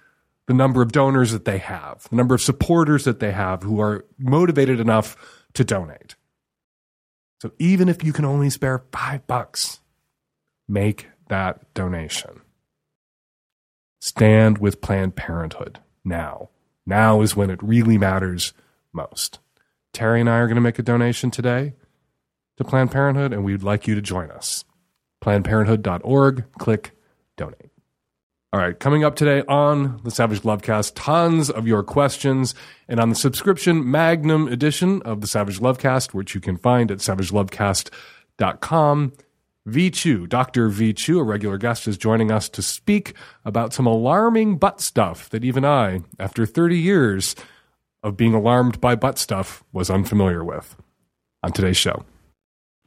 the 0.47 0.55
number 0.55 0.83
of 0.83 0.93
donors 0.93 1.33
that 1.33 1.45
they 1.45 1.59
have, 1.59 2.07
the 2.11 2.17
number 2.17 2.35
of 2.35 2.43
supporters 2.43 3.05
that 3.05 3.21
they 3.21 3.33
have 3.33 3.63
who 3.63 3.81
are 3.81 4.05
motivated 4.19 4.81
enough 4.81 5.17
to 5.55 5.65
donate. 5.65 6.15
So 7.43 7.51
even 7.59 7.89
if 7.89 8.05
you 8.05 8.13
can 8.13 8.25
only 8.25 8.51
spare 8.51 8.85
five 8.93 9.27
bucks, 9.27 9.81
make 10.69 11.09
that 11.29 11.75
donation. 11.75 12.41
Stand 14.01 14.59
with 14.59 14.81
Planned 14.81 15.17
Parenthood 15.17 15.81
now. 16.05 16.51
Now 16.87 17.21
is 17.21 17.35
when 17.35 17.51
it 17.51 17.61
really 17.61 17.99
matters 17.99 18.53
most. 18.93 19.41
Terry 19.93 20.21
and 20.21 20.31
I 20.31 20.39
are 20.39 20.47
going 20.47 20.55
to 20.55 20.61
make 20.61 20.79
a 20.79 20.85
donation 20.85 21.33
today 21.33 21.75
to 22.59 22.65
Planned 22.65 22.93
Parenthood, 22.93 23.33
and 23.33 23.43
we'd 23.43 23.65
like 23.65 23.89
you 23.89 23.97
to 23.97 24.01
join 24.01 24.31
us. 24.31 24.65
PlannedParenthood.org, 25.25 26.45
click 26.59 26.93
donate. 27.37 27.72
All 28.55 28.61
right, 28.61 28.79
coming 28.79 29.03
up 29.03 29.17
today 29.17 29.43
on 29.49 29.99
the 30.05 30.11
Savage 30.11 30.43
Lovecast, 30.43 30.93
tons 30.95 31.49
of 31.49 31.67
your 31.67 31.83
questions, 31.83 32.55
and 32.87 33.01
on 33.01 33.09
the 33.09 33.15
subscription 33.15 33.91
Magnum 33.91 34.47
edition 34.47 35.01
of 35.07 35.23
the 35.23 35.27
Savage 35.27 35.59
Lovecast, 35.59 36.13
which 36.13 36.35
you 36.35 36.41
can 36.43 36.59
find 36.59 36.91
at 36.91 36.99
savagelovecast.com. 36.99 39.13
Vy 39.65 39.89
Chu, 39.89 40.27
Dr. 40.27 40.69
Vy 40.69 40.93
Chu, 40.93 41.19
a 41.19 41.23
regular 41.23 41.57
guest, 41.57 41.89
is 41.89 41.97
joining 41.97 42.31
us 42.31 42.51
to 42.51 42.61
speak 42.61 43.15
about 43.47 43.73
some 43.73 43.87
alarming 43.87 44.59
butt 44.59 44.83
stuff 44.83 45.31
that 45.31 45.45
even 45.45 45.65
I, 45.65 46.03
after 46.19 46.45
30 46.45 46.77
years 46.77 47.35
of 48.03 48.19
being 48.19 48.35
alarmed 48.35 48.83
by 48.83 48.97
butt 48.97 49.19
stuff, 49.19 49.65
was 49.73 49.89
unfamiliar 49.89 50.45
with. 50.45 50.77
On 51.43 51.53
today's 51.53 51.79
show. 51.79 52.05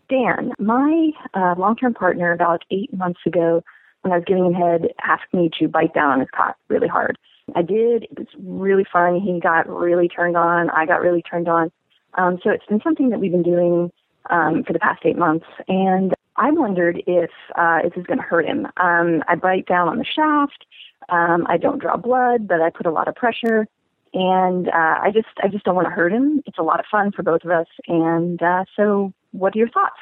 Dan, 0.09 0.51
my 0.59 1.09
uh, 1.33 1.55
long 1.57 1.75
term 1.75 1.95
partner 1.95 2.31
about 2.31 2.61
eight 2.69 2.93
months 2.93 3.21
ago, 3.25 3.63
when 4.05 4.13
I 4.13 4.17
was 4.17 4.25
giving 4.27 4.45
him 4.45 4.53
head, 4.53 4.93
asked 5.01 5.33
me 5.33 5.49
to 5.59 5.67
bite 5.67 5.95
down 5.95 6.11
on 6.11 6.19
his 6.19 6.29
cock 6.33 6.55
really 6.67 6.87
hard. 6.87 7.17
I 7.55 7.63
did. 7.63 8.03
It 8.03 8.17
was 8.19 8.27
really 8.39 8.85
fun. 8.91 9.19
He 9.19 9.39
got 9.39 9.67
really 9.67 10.07
turned 10.07 10.37
on. 10.37 10.69
I 10.69 10.85
got 10.85 11.01
really 11.01 11.23
turned 11.23 11.47
on. 11.47 11.71
Um, 12.13 12.39
so 12.43 12.51
it's 12.51 12.65
been 12.67 12.81
something 12.83 13.09
that 13.09 13.19
we've 13.19 13.31
been 13.31 13.41
doing 13.41 13.91
um, 14.29 14.63
for 14.63 14.73
the 14.73 14.79
past 14.79 15.01
eight 15.05 15.17
months. 15.17 15.47
And 15.67 16.13
I 16.35 16.51
wondered 16.51 17.01
if 17.07 17.31
uh, 17.55 17.79
if 17.83 17.97
it's 17.97 18.05
going 18.05 18.19
to 18.19 18.23
hurt 18.23 18.45
him. 18.45 18.67
Um, 18.77 19.23
I 19.27 19.35
bite 19.35 19.65
down 19.65 19.87
on 19.87 19.97
the 19.97 20.05
shaft. 20.05 20.65
Um, 21.09 21.47
I 21.49 21.57
don't 21.57 21.79
draw 21.79 21.97
blood, 21.97 22.47
but 22.47 22.61
I 22.61 22.69
put 22.69 22.85
a 22.85 22.91
lot 22.91 23.07
of 23.07 23.15
pressure, 23.15 23.67
and 24.13 24.67
uh, 24.67 24.71
I 25.01 25.09
just 25.13 25.27
I 25.43 25.47
just 25.47 25.65
don't 25.65 25.75
want 25.75 25.87
to 25.87 25.93
hurt 25.93 26.11
him. 26.11 26.43
It's 26.45 26.59
a 26.59 26.63
lot 26.63 26.79
of 26.79 26.85
fun 26.91 27.11
for 27.11 27.23
both 27.23 27.43
of 27.43 27.49
us, 27.49 27.67
and 27.87 28.41
uh, 28.41 28.65
so 28.75 29.13
what 29.31 29.55
are 29.55 29.59
your 29.59 29.69
thoughts? 29.69 29.99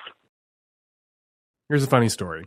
Here's 1.70 1.84
a 1.84 1.88
funny 1.88 2.10
story. 2.10 2.46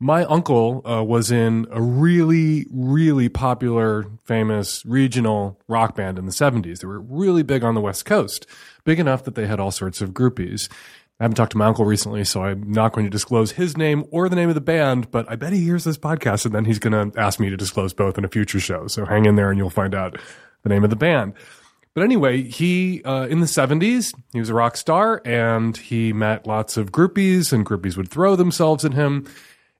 My 0.00 0.24
uncle 0.26 0.88
uh, 0.88 1.02
was 1.02 1.32
in 1.32 1.66
a 1.72 1.82
really, 1.82 2.66
really 2.70 3.28
popular, 3.28 4.06
famous 4.24 4.86
regional 4.86 5.58
rock 5.66 5.96
band 5.96 6.20
in 6.20 6.26
the 6.26 6.32
70s. 6.32 6.80
They 6.80 6.86
were 6.86 7.00
really 7.00 7.42
big 7.42 7.64
on 7.64 7.74
the 7.74 7.80
West 7.80 8.04
Coast, 8.04 8.46
big 8.84 9.00
enough 9.00 9.24
that 9.24 9.34
they 9.34 9.48
had 9.48 9.58
all 9.58 9.72
sorts 9.72 10.00
of 10.00 10.10
groupies. 10.10 10.70
I 11.18 11.24
haven't 11.24 11.34
talked 11.34 11.50
to 11.52 11.58
my 11.58 11.66
uncle 11.66 11.84
recently, 11.84 12.22
so 12.22 12.44
I'm 12.44 12.70
not 12.70 12.92
going 12.92 13.06
to 13.06 13.10
disclose 13.10 13.52
his 13.52 13.76
name 13.76 14.04
or 14.12 14.28
the 14.28 14.36
name 14.36 14.48
of 14.48 14.54
the 14.54 14.60
band, 14.60 15.10
but 15.10 15.28
I 15.28 15.34
bet 15.34 15.52
he 15.52 15.64
hears 15.64 15.82
this 15.82 15.98
podcast 15.98 16.46
and 16.46 16.54
then 16.54 16.64
he's 16.64 16.78
going 16.78 17.10
to 17.10 17.20
ask 17.20 17.40
me 17.40 17.50
to 17.50 17.56
disclose 17.56 17.92
both 17.92 18.16
in 18.16 18.24
a 18.24 18.28
future 18.28 18.60
show. 18.60 18.86
So 18.86 19.04
hang 19.04 19.26
in 19.26 19.34
there 19.34 19.50
and 19.50 19.58
you'll 19.58 19.68
find 19.68 19.96
out 19.96 20.16
the 20.62 20.68
name 20.68 20.84
of 20.84 20.90
the 20.90 20.96
band. 20.96 21.32
But 21.94 22.04
anyway, 22.04 22.42
he, 22.42 23.02
uh, 23.02 23.26
in 23.26 23.40
the 23.40 23.46
70s, 23.46 24.14
he 24.32 24.38
was 24.38 24.48
a 24.48 24.54
rock 24.54 24.76
star 24.76 25.20
and 25.24 25.76
he 25.76 26.12
met 26.12 26.46
lots 26.46 26.76
of 26.76 26.92
groupies 26.92 27.52
and 27.52 27.66
groupies 27.66 27.96
would 27.96 28.08
throw 28.08 28.36
themselves 28.36 28.84
at 28.84 28.92
him. 28.94 29.26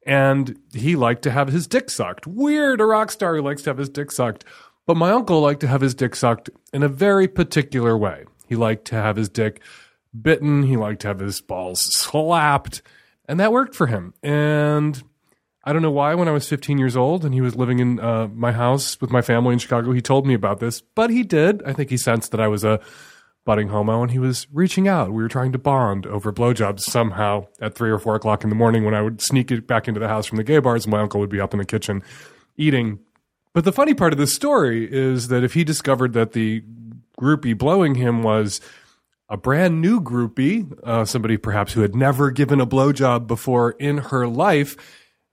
And 0.09 0.59
he 0.73 0.97
liked 0.97 1.23
to 1.23 1.31
have 1.31 1.49
his 1.49 1.67
dick 1.67 1.91
sucked. 1.91 2.27
Weird, 2.27 2.81
a 2.81 2.87
rock 2.87 3.11
star 3.11 3.37
who 3.37 3.43
likes 3.43 3.63
to 3.63 3.71
have 3.71 3.79
his 3.79 3.91
dick 3.91 4.11
sucked. 4.11 4.45
But 4.87 4.97
my 4.97 5.11
uncle 5.11 5.43
liked 5.43 5.61
to 5.61 5.69
have 5.69 5.83
his 5.83 5.95
dick 5.95 6.17
sucked 6.17 6.49
in 6.73 6.83
a 6.83 6.89
very 6.89 7.29
particular 7.29 7.97
way. 7.97 8.25
He 8.49 8.57
liked 8.57 8.87
to 8.87 8.95
have 8.95 9.17
his 9.17 9.29
dick 9.29 9.61
bitten. 10.19 10.63
He 10.63 10.79
liked 10.79 11.03
to 11.03 11.09
have 11.09 11.19
his 11.19 11.43
balls 11.43 11.81
slapped, 11.81 12.81
and 13.29 13.39
that 13.39 13.53
worked 13.53 13.75
for 13.75 13.87
him. 13.87 14.15
And 14.23 15.03
I 15.63 15.75
don't 15.75 15.83
know 15.83 15.91
why, 15.91 16.15
when 16.15 16.29
I 16.29 16.33
was 16.33 16.49
15 16.49 16.79
years 16.79 16.97
old 16.97 17.27
and 17.27 17.35
he 17.35 17.43
was 17.43 17.55
living 17.55 17.79
in 17.79 18.01
uh, 18.01 18.29
my 18.29 18.53
house 18.53 18.99
with 19.03 19.11
my 19.11 19.21
family 19.21 19.53
in 19.53 19.59
Chicago, 19.59 19.93
he 19.93 20.01
told 20.01 20.27
me 20.27 20.33
about 20.33 20.61
this, 20.61 20.81
but 20.81 21.11
he 21.11 21.23
did. 21.23 21.63
I 21.65 21.75
think 21.75 21.91
he 21.91 21.99
sensed 21.99 22.31
that 22.31 22.41
I 22.41 22.49
was 22.49 22.65
a 22.65 22.81
budding 23.49 23.69
homo 23.69 24.03
and 24.03 24.11
he 24.11 24.19
was 24.19 24.47
reaching 24.53 24.87
out. 24.87 25.11
We 25.11 25.23
were 25.23 25.29
trying 25.29 25.53
to 25.53 25.59
bond 25.59 26.05
over 26.05 26.31
blowjobs 26.31 26.81
somehow 26.81 27.47
at 27.63 27.75
three 27.75 27.91
or 27.91 27.99
four 27.99 28.15
o'clock 28.15 28.45
in 28.45 28.51
the 28.51 28.55
morning 28.55 28.85
when 28.85 28.93
I 28.93 29.01
would 29.01 29.23
sneak 29.23 29.51
it 29.51 29.67
back 29.67 29.89
into 29.89 29.99
the 29.99 30.07
house 30.07 30.27
from 30.27 30.37
the 30.37 30.45
gay 30.45 30.59
bars. 30.59 30.85
and 30.85 30.93
My 30.93 31.01
uncle 31.01 31.19
would 31.19 31.31
be 31.31 31.41
up 31.41 31.55
in 31.55 31.59
the 31.59 31.65
kitchen 31.65 32.03
eating. 32.59 32.99
But 33.55 33.65
the 33.65 33.73
funny 33.73 33.95
part 33.95 34.13
of 34.13 34.19
this 34.19 34.35
story 34.35 34.87
is 34.93 35.29
that 35.29 35.45
if 35.45 35.55
he 35.55 35.65
discovered 35.65 36.13
that 36.13 36.33
the 36.33 36.63
groupie 37.19 37.57
blowing 37.57 37.95
him 37.95 38.23
was 38.23 38.61
a 39.31 39.39
brand 39.39 39.81
new 39.81 39.99
groupie, 39.99 40.71
uh, 40.85 41.07
somebody 41.07 41.39
perhaps 41.39 41.73
who 41.73 41.81
had 41.81 41.97
never 41.97 42.31
given 42.31 42.61
a 42.61 42.67
blowjob 42.67 43.27
before 43.27 43.71
in 43.79 43.97
her 43.97 44.29
life, 44.29 44.77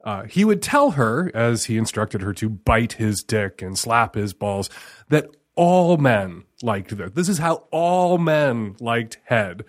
uh, 0.06 0.24
he 0.24 0.46
would 0.46 0.62
tell 0.62 0.92
her, 0.92 1.30
as 1.36 1.66
he 1.66 1.78
instructed 1.78 2.22
her 2.22 2.32
to 2.36 2.48
bite 2.48 2.94
his 2.94 3.22
dick 3.24 3.62
and 3.62 3.78
slap 3.78 4.16
his 4.16 4.32
balls, 4.32 4.70
that 5.10 5.36
all 5.56 5.98
men 5.98 6.44
liked 6.62 6.96
this. 6.98 7.12
This 7.12 7.30
is 7.30 7.38
how 7.38 7.64
all 7.72 8.18
men 8.18 8.76
liked 8.80 9.20
head. 9.26 9.64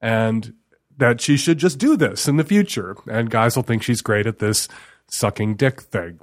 And 0.00 0.54
that 0.96 1.20
she 1.20 1.36
should 1.36 1.58
just 1.58 1.78
do 1.78 1.96
this 1.96 2.26
in 2.26 2.36
the 2.36 2.44
future. 2.44 2.96
And 3.10 3.30
guys 3.30 3.56
will 3.56 3.62
think 3.62 3.82
she's 3.82 4.00
great 4.00 4.26
at 4.26 4.38
this 4.38 4.68
sucking 5.08 5.56
dick 5.56 5.82
thing. 5.82 6.20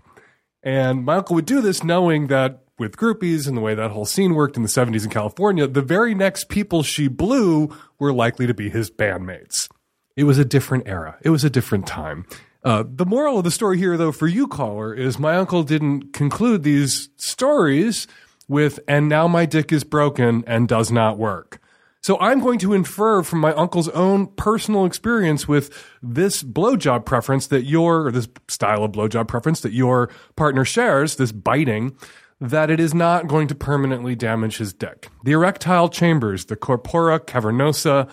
And 0.63 1.05
my 1.05 1.17
uncle 1.17 1.35
would 1.35 1.45
do 1.45 1.61
this 1.61 1.83
knowing 1.83 2.27
that 2.27 2.63
with 2.79 2.97
groupies 2.97 3.47
and 3.47 3.55
the 3.55 3.61
way 3.61 3.75
that 3.75 3.91
whole 3.91 4.05
scene 4.05 4.33
worked 4.33 4.57
in 4.57 4.63
the 4.63 4.69
70s 4.69 5.03
in 5.03 5.11
California, 5.11 5.67
the 5.67 5.81
very 5.81 6.15
next 6.15 6.49
people 6.49 6.81
she 6.81 7.07
blew 7.07 7.75
were 7.99 8.13
likely 8.13 8.47
to 8.47 8.53
be 8.53 8.69
his 8.69 8.89
bandmates. 8.89 9.69
It 10.15 10.23
was 10.23 10.37
a 10.37 10.45
different 10.45 10.87
era. 10.87 11.17
It 11.21 11.29
was 11.29 11.43
a 11.43 11.49
different 11.49 11.85
time. 11.85 12.25
Uh, 12.63 12.83
the 12.87 13.05
moral 13.05 13.39
of 13.39 13.43
the 13.43 13.51
story 13.51 13.77
here, 13.77 13.97
though, 13.97 14.11
for 14.11 14.27
you, 14.27 14.47
caller, 14.47 14.93
is 14.93 15.19
my 15.19 15.35
uncle 15.35 15.63
didn't 15.63 16.13
conclude 16.13 16.63
these 16.63 17.09
stories 17.17 18.07
with, 18.47 18.79
and 18.87 19.09
now 19.09 19.27
my 19.27 19.45
dick 19.45 19.71
is 19.71 19.83
broken 19.83 20.43
and 20.47 20.67
does 20.67 20.91
not 20.91 21.17
work. 21.17 21.59
So 22.01 22.19
I'm 22.19 22.41
going 22.41 22.59
to 22.59 22.73
infer 22.73 23.23
from 23.23 23.39
my 23.39 23.53
uncle's 23.53 23.87
own 23.89 24.27
personal 24.27 24.85
experience 24.85 25.47
with 25.47 25.71
this 26.01 26.43
blowjob 26.43 27.05
preference 27.05 27.47
that 27.47 27.63
your, 27.63 28.07
or 28.07 28.11
this 28.11 28.27
style 28.49 28.83
of 28.83 28.91
blowjob 28.91 29.29
preference 29.29 29.61
that 29.61 29.71
your 29.71 30.09
partner 30.35 30.65
shares, 30.65 31.15
this 31.15 31.31
biting, 31.31 31.95
that 32.41 32.69
it 32.69 32.81
is 32.81 32.93
not 32.93 33.27
going 33.27 33.47
to 33.47 33.55
permanently 33.55 34.15
damage 34.15 34.57
his 34.57 34.73
dick. 34.73 35.07
The 35.23 35.31
erectile 35.31 35.87
chambers, 35.87 36.45
the 36.45 36.57
corpora 36.57 37.21
cavernosa, 37.21 38.11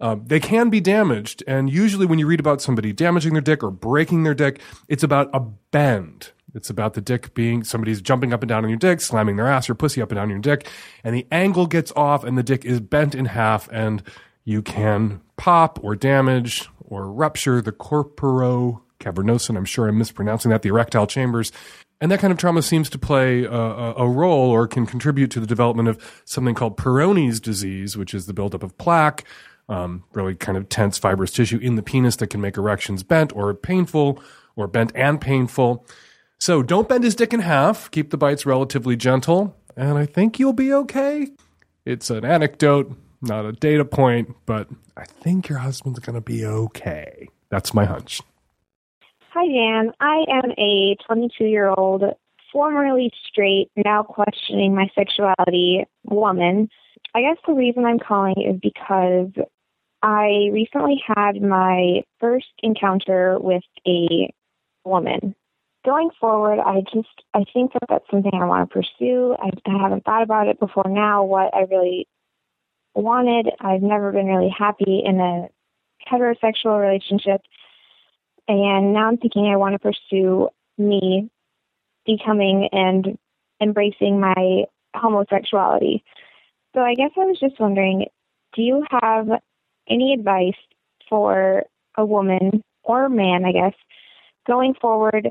uh, 0.00 0.16
they 0.20 0.40
can 0.40 0.68
be 0.68 0.80
damaged. 0.80 1.44
And 1.46 1.70
usually, 1.70 2.06
when 2.06 2.18
you 2.18 2.26
read 2.26 2.40
about 2.40 2.60
somebody 2.60 2.92
damaging 2.92 3.34
their 3.34 3.42
dick 3.42 3.62
or 3.62 3.70
breaking 3.70 4.24
their 4.24 4.34
dick, 4.34 4.60
it's 4.88 5.04
about 5.04 5.30
a 5.32 5.40
bend. 5.40 6.32
It's 6.54 6.70
about 6.70 6.94
the 6.94 7.00
dick 7.00 7.34
being 7.34 7.62
somebody's 7.64 8.00
jumping 8.00 8.32
up 8.32 8.42
and 8.42 8.48
down 8.48 8.64
on 8.64 8.70
your 8.70 8.78
dick, 8.78 9.00
slamming 9.00 9.36
their 9.36 9.46
ass 9.46 9.68
or 9.68 9.74
pussy 9.74 10.00
up 10.00 10.10
and 10.10 10.16
down 10.16 10.30
your 10.30 10.38
dick, 10.38 10.68
and 11.04 11.14
the 11.14 11.26
angle 11.30 11.66
gets 11.66 11.92
off 11.92 12.24
and 12.24 12.38
the 12.38 12.42
dick 12.42 12.64
is 12.64 12.80
bent 12.80 13.14
in 13.14 13.26
half, 13.26 13.68
and 13.70 14.02
you 14.44 14.62
can 14.62 15.20
pop 15.36 15.78
or 15.82 15.94
damage 15.94 16.68
or 16.80 17.10
rupture 17.12 17.60
the 17.60 17.72
corporo 17.72 18.80
cavernosus. 18.98 19.56
I'm 19.56 19.64
sure 19.64 19.88
I'm 19.88 19.98
mispronouncing 19.98 20.50
that, 20.50 20.62
the 20.62 20.70
erectile 20.70 21.06
chambers. 21.06 21.52
And 22.00 22.10
that 22.12 22.20
kind 22.20 22.32
of 22.32 22.38
trauma 22.38 22.62
seems 22.62 22.88
to 22.90 22.98
play 22.98 23.44
a, 23.44 23.52
a, 23.52 23.94
a 23.94 24.08
role 24.08 24.50
or 24.50 24.68
can 24.68 24.86
contribute 24.86 25.30
to 25.32 25.40
the 25.40 25.46
development 25.46 25.88
of 25.88 26.22
something 26.24 26.54
called 26.54 26.76
Peyronie's 26.76 27.40
disease, 27.40 27.96
which 27.96 28.14
is 28.14 28.26
the 28.26 28.32
buildup 28.32 28.62
of 28.62 28.76
plaque, 28.78 29.24
um, 29.68 30.04
really 30.12 30.34
kind 30.34 30.56
of 30.56 30.68
tense 30.68 30.96
fibrous 30.96 31.32
tissue 31.32 31.58
in 31.58 31.74
the 31.74 31.82
penis 31.82 32.16
that 32.16 32.28
can 32.28 32.40
make 32.40 32.56
erections 32.56 33.02
bent 33.02 33.34
or 33.34 33.52
painful 33.52 34.22
or 34.56 34.66
bent 34.66 34.92
and 34.94 35.20
painful. 35.20 35.84
So 36.38 36.62
don't 36.62 36.88
bend 36.88 37.04
his 37.04 37.14
dick 37.14 37.32
in 37.32 37.40
half. 37.40 37.90
Keep 37.90 38.10
the 38.10 38.16
bites 38.16 38.46
relatively 38.46 38.96
gentle, 38.96 39.56
and 39.76 39.98
I 39.98 40.06
think 40.06 40.38
you'll 40.38 40.52
be 40.52 40.72
okay. 40.72 41.28
It's 41.84 42.10
an 42.10 42.24
anecdote, 42.24 42.96
not 43.20 43.44
a 43.44 43.52
data 43.52 43.84
point, 43.84 44.34
but 44.46 44.68
I 44.96 45.04
think 45.04 45.48
your 45.48 45.58
husband's 45.58 45.98
going 45.98 46.14
to 46.14 46.20
be 46.20 46.44
okay. 46.44 47.28
That's 47.50 47.74
my 47.74 47.84
hunch. 47.84 48.20
Hi, 49.30 49.46
Dan. 49.46 49.92
I 50.00 50.24
am 50.30 50.52
a 50.58 50.96
22 51.06 51.44
year 51.44 51.68
old, 51.68 52.02
formerly 52.52 53.10
straight, 53.26 53.70
now 53.76 54.02
questioning 54.02 54.74
my 54.74 54.88
sexuality 54.94 55.84
woman. 56.04 56.68
I 57.14 57.20
guess 57.22 57.36
the 57.46 57.54
reason 57.54 57.84
I'm 57.84 57.98
calling 57.98 58.34
is 58.36 58.60
because 58.60 59.30
I 60.02 60.50
recently 60.52 61.02
had 61.04 61.42
my 61.42 62.02
first 62.20 62.46
encounter 62.62 63.38
with 63.40 63.64
a 63.86 64.32
woman. 64.84 65.34
Going 65.88 66.10
forward, 66.20 66.60
I 66.60 66.82
just 66.92 67.08
I 67.32 67.44
think 67.54 67.72
that 67.72 67.84
that's 67.88 68.04
something 68.10 68.30
I 68.34 68.44
want 68.44 68.68
to 68.68 68.74
pursue. 68.74 69.34
I, 69.40 69.48
I 69.64 69.82
haven't 69.82 70.04
thought 70.04 70.22
about 70.22 70.46
it 70.46 70.60
before 70.60 70.84
now. 70.86 71.24
What 71.24 71.54
I 71.54 71.60
really 71.60 72.06
wanted. 72.94 73.48
I've 73.58 73.80
never 73.80 74.12
been 74.12 74.26
really 74.26 74.50
happy 74.50 75.02
in 75.02 75.18
a 75.18 75.48
heterosexual 76.12 76.78
relationship, 76.78 77.40
and 78.46 78.92
now 78.92 79.08
I'm 79.08 79.16
thinking 79.16 79.46
I 79.46 79.56
want 79.56 79.76
to 79.76 79.78
pursue 79.78 80.50
me 80.76 81.30
becoming 82.04 82.68
and 82.70 83.16
embracing 83.58 84.20
my 84.20 84.64
homosexuality. 84.94 86.04
So 86.74 86.82
I 86.82 86.96
guess 86.96 87.12
I 87.16 87.24
was 87.24 87.40
just 87.40 87.58
wondering, 87.58 88.08
do 88.54 88.60
you 88.60 88.84
have 88.90 89.26
any 89.88 90.12
advice 90.12 90.60
for 91.08 91.62
a 91.96 92.04
woman 92.04 92.62
or 92.82 93.08
man, 93.08 93.46
I 93.46 93.52
guess, 93.52 93.74
going 94.46 94.74
forward, 94.74 95.30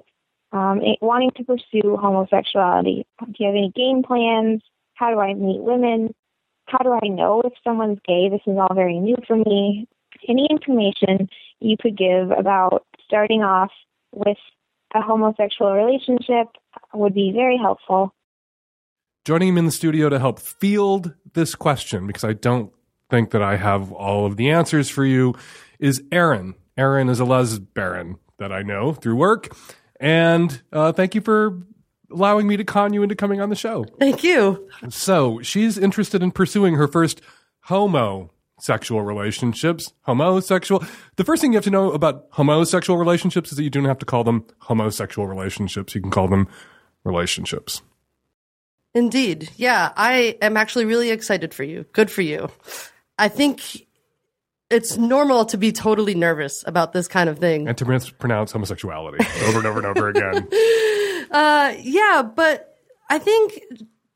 um, 0.51 0.81
wanting 1.01 1.31
to 1.37 1.43
pursue 1.43 1.97
homosexuality? 1.97 3.05
Do 3.19 3.33
you 3.39 3.45
have 3.47 3.55
any 3.55 3.71
game 3.75 4.03
plans? 4.03 4.61
How 4.93 5.11
do 5.11 5.19
I 5.19 5.33
meet 5.33 5.61
women? 5.61 6.13
How 6.65 6.79
do 6.79 6.93
I 7.01 7.07
know 7.07 7.41
if 7.45 7.53
someone's 7.63 7.99
gay? 8.05 8.29
This 8.29 8.41
is 8.45 8.57
all 8.57 8.73
very 8.75 8.99
new 8.99 9.15
for 9.27 9.37
me. 9.37 9.87
Any 10.27 10.47
information 10.49 11.29
you 11.59 11.77
could 11.79 11.97
give 11.97 12.31
about 12.31 12.85
starting 13.05 13.41
off 13.41 13.71
with 14.13 14.37
a 14.93 15.01
homosexual 15.01 15.73
relationship 15.73 16.47
would 16.93 17.13
be 17.13 17.31
very 17.33 17.57
helpful. 17.57 18.13
Joining 19.25 19.49
him 19.49 19.57
in 19.57 19.65
the 19.65 19.71
studio 19.71 20.09
to 20.09 20.19
help 20.19 20.39
field 20.39 21.13
this 21.33 21.53
question, 21.53 22.07
because 22.07 22.23
I 22.23 22.33
don't 22.33 22.71
think 23.09 23.31
that 23.31 23.41
I 23.41 23.57
have 23.57 23.91
all 23.91 24.25
of 24.25 24.37
the 24.37 24.49
answers 24.49 24.89
for 24.89 25.05
you, 25.05 25.35
is 25.79 26.01
Aaron. 26.11 26.55
Aaron 26.77 27.09
is 27.09 27.19
a 27.19 27.25
lesbian 27.25 28.17
that 28.39 28.51
I 28.51 28.61
know 28.61 28.93
through 28.93 29.15
work. 29.15 29.55
And 29.99 30.61
uh, 30.71 30.91
thank 30.91 31.15
you 31.15 31.21
for 31.21 31.59
allowing 32.11 32.47
me 32.47 32.57
to 32.57 32.63
con 32.63 32.93
you 32.93 33.03
into 33.03 33.15
coming 33.15 33.41
on 33.41 33.49
the 33.49 33.55
show. 33.55 33.85
Thank 33.99 34.23
you. 34.23 34.69
So 34.89 35.41
she's 35.41 35.77
interested 35.77 36.23
in 36.23 36.31
pursuing 36.31 36.75
her 36.75 36.87
first 36.87 37.21
homosexual 37.63 39.01
relationships. 39.01 39.93
Homosexual. 40.01 40.85
The 41.15 41.23
first 41.23 41.41
thing 41.41 41.53
you 41.53 41.57
have 41.57 41.65
to 41.65 41.71
know 41.71 41.91
about 41.91 42.27
homosexual 42.31 42.97
relationships 42.97 43.51
is 43.51 43.57
that 43.57 43.63
you 43.63 43.69
don't 43.69 43.85
have 43.85 43.99
to 43.99 44.05
call 44.05 44.23
them 44.23 44.45
homosexual 44.59 45.27
relationships. 45.27 45.95
You 45.95 46.01
can 46.01 46.11
call 46.11 46.27
them 46.27 46.47
relationships. 47.03 47.81
Indeed. 48.93 49.49
Yeah, 49.57 49.91
I 49.95 50.37
am 50.41 50.57
actually 50.57 50.85
really 50.85 51.11
excited 51.11 51.53
for 51.53 51.63
you. 51.63 51.85
Good 51.93 52.09
for 52.09 52.21
you. 52.21 52.49
I 53.19 53.27
think 53.27 53.86
it's 54.69 54.97
normal 54.97 55.45
to 55.45 55.57
be 55.57 55.71
totally 55.71 56.15
nervous 56.15 56.63
about 56.67 56.93
this 56.93 57.07
kind 57.07 57.29
of 57.29 57.39
thing. 57.39 57.67
And 57.67 57.77
to 57.77 57.85
mispronounce 57.85 58.51
homosexuality 58.51 59.25
over 59.47 59.57
and 59.59 59.67
over 59.67 59.79
and 59.79 59.87
over 59.87 60.09
again. 60.09 60.47
Uh, 61.29 61.75
yeah, 61.81 62.23
but 62.23 62.77
I 63.09 63.19
think, 63.19 63.61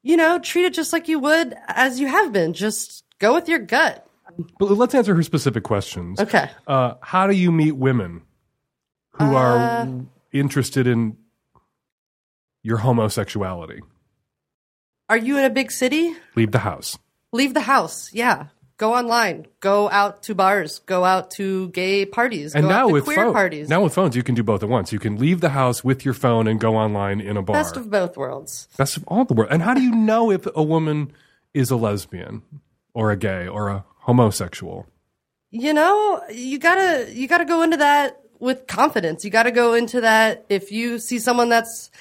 you 0.02 0.16
know, 0.16 0.40
treat 0.40 0.64
it 0.64 0.74
just 0.74 0.94
like 0.94 1.10
you 1.10 1.20
would 1.20 1.54
as 1.68 2.00
you 2.00 2.08
have 2.08 2.32
been. 2.32 2.54
Just 2.54 3.04
go 3.20 3.34
with 3.34 3.50
your 3.50 3.60
gut. 3.60 4.08
But 4.58 4.72
let's 4.72 4.96
answer 4.96 5.14
her 5.14 5.22
specific 5.22 5.64
questions. 5.64 6.22
Okay. 6.22 6.50
Uh, 6.68 6.94
how 7.02 7.28
do 7.28 7.36
you 7.36 7.52
meet 7.52 7.74
women 7.74 8.22
who 9.12 9.36
are 9.36 9.90
interested 10.32 10.88
in 10.88 11.18
your 12.64 12.78
homosexuality? 12.78 13.82
Are 15.10 15.18
you 15.18 15.38
in 15.38 15.44
a 15.44 15.50
big 15.50 15.70
city? 15.70 16.16
Leave 16.38 16.52
the 16.54 16.60
house. 16.60 16.98
Leave 17.34 17.54
the 17.54 17.60
house. 17.62 18.10
Yeah. 18.14 18.48
Go 18.82 18.96
online. 18.96 19.46
Go 19.60 19.92
out 19.92 20.24
to 20.24 20.34
bars. 20.34 20.80
Go 20.80 21.06
out 21.06 21.30
to 21.38 21.70
gay 21.70 22.04
parties. 22.04 22.56
And 22.56 22.64
go 22.64 22.70
now 22.70 22.86
out 22.86 22.88
to 22.88 22.94
with 22.94 23.04
queer 23.04 23.18
phone- 23.18 23.34
parties. 23.34 23.70
now 23.70 23.84
with 23.84 23.94
phones, 23.94 24.16
you 24.16 24.24
can 24.24 24.34
do 24.34 24.42
both 24.42 24.64
at 24.64 24.70
once. 24.70 24.92
You 24.92 24.98
can 24.98 25.18
leave 25.20 25.40
the 25.40 25.50
house 25.50 25.84
with 25.84 26.04
your 26.04 26.16
phone 26.16 26.48
and 26.48 26.60
go 26.60 26.76
online 26.76 27.22
in 27.22 27.38
a 27.38 27.44
bar. 27.44 27.54
Best 27.54 27.78
of 27.78 27.92
both 27.92 28.18
worlds. 28.18 28.68
Best 28.78 28.98
of 28.98 29.04
all 29.08 29.24
the 29.24 29.36
world. 29.36 29.52
And 29.52 29.62
how 29.62 29.76
do 29.76 29.82
you 29.82 29.94
know 29.94 30.32
if 30.32 30.48
a 30.56 30.64
woman 30.64 31.14
is 31.54 31.70
a 31.70 31.76
lesbian 31.76 32.42
or 32.96 33.12
a 33.12 33.16
gay 33.16 33.48
or 33.48 33.70
a 33.70 33.86
homosexual? 34.00 34.88
you 35.54 35.74
know 35.74 36.22
you 36.32 36.58
gotta 36.58 37.14
you 37.14 37.28
gotta 37.28 37.46
go 37.46 37.62
into 37.62 37.76
that 37.78 38.22
with 38.40 38.66
confidence 38.68 39.26
you 39.26 39.30
gotta 39.30 39.52
go 39.52 39.74
into 39.74 40.00
that 40.00 40.46
if 40.48 40.72
you 40.72 40.98
see 40.98 41.20
someone 41.20 41.50
that's 41.50 41.92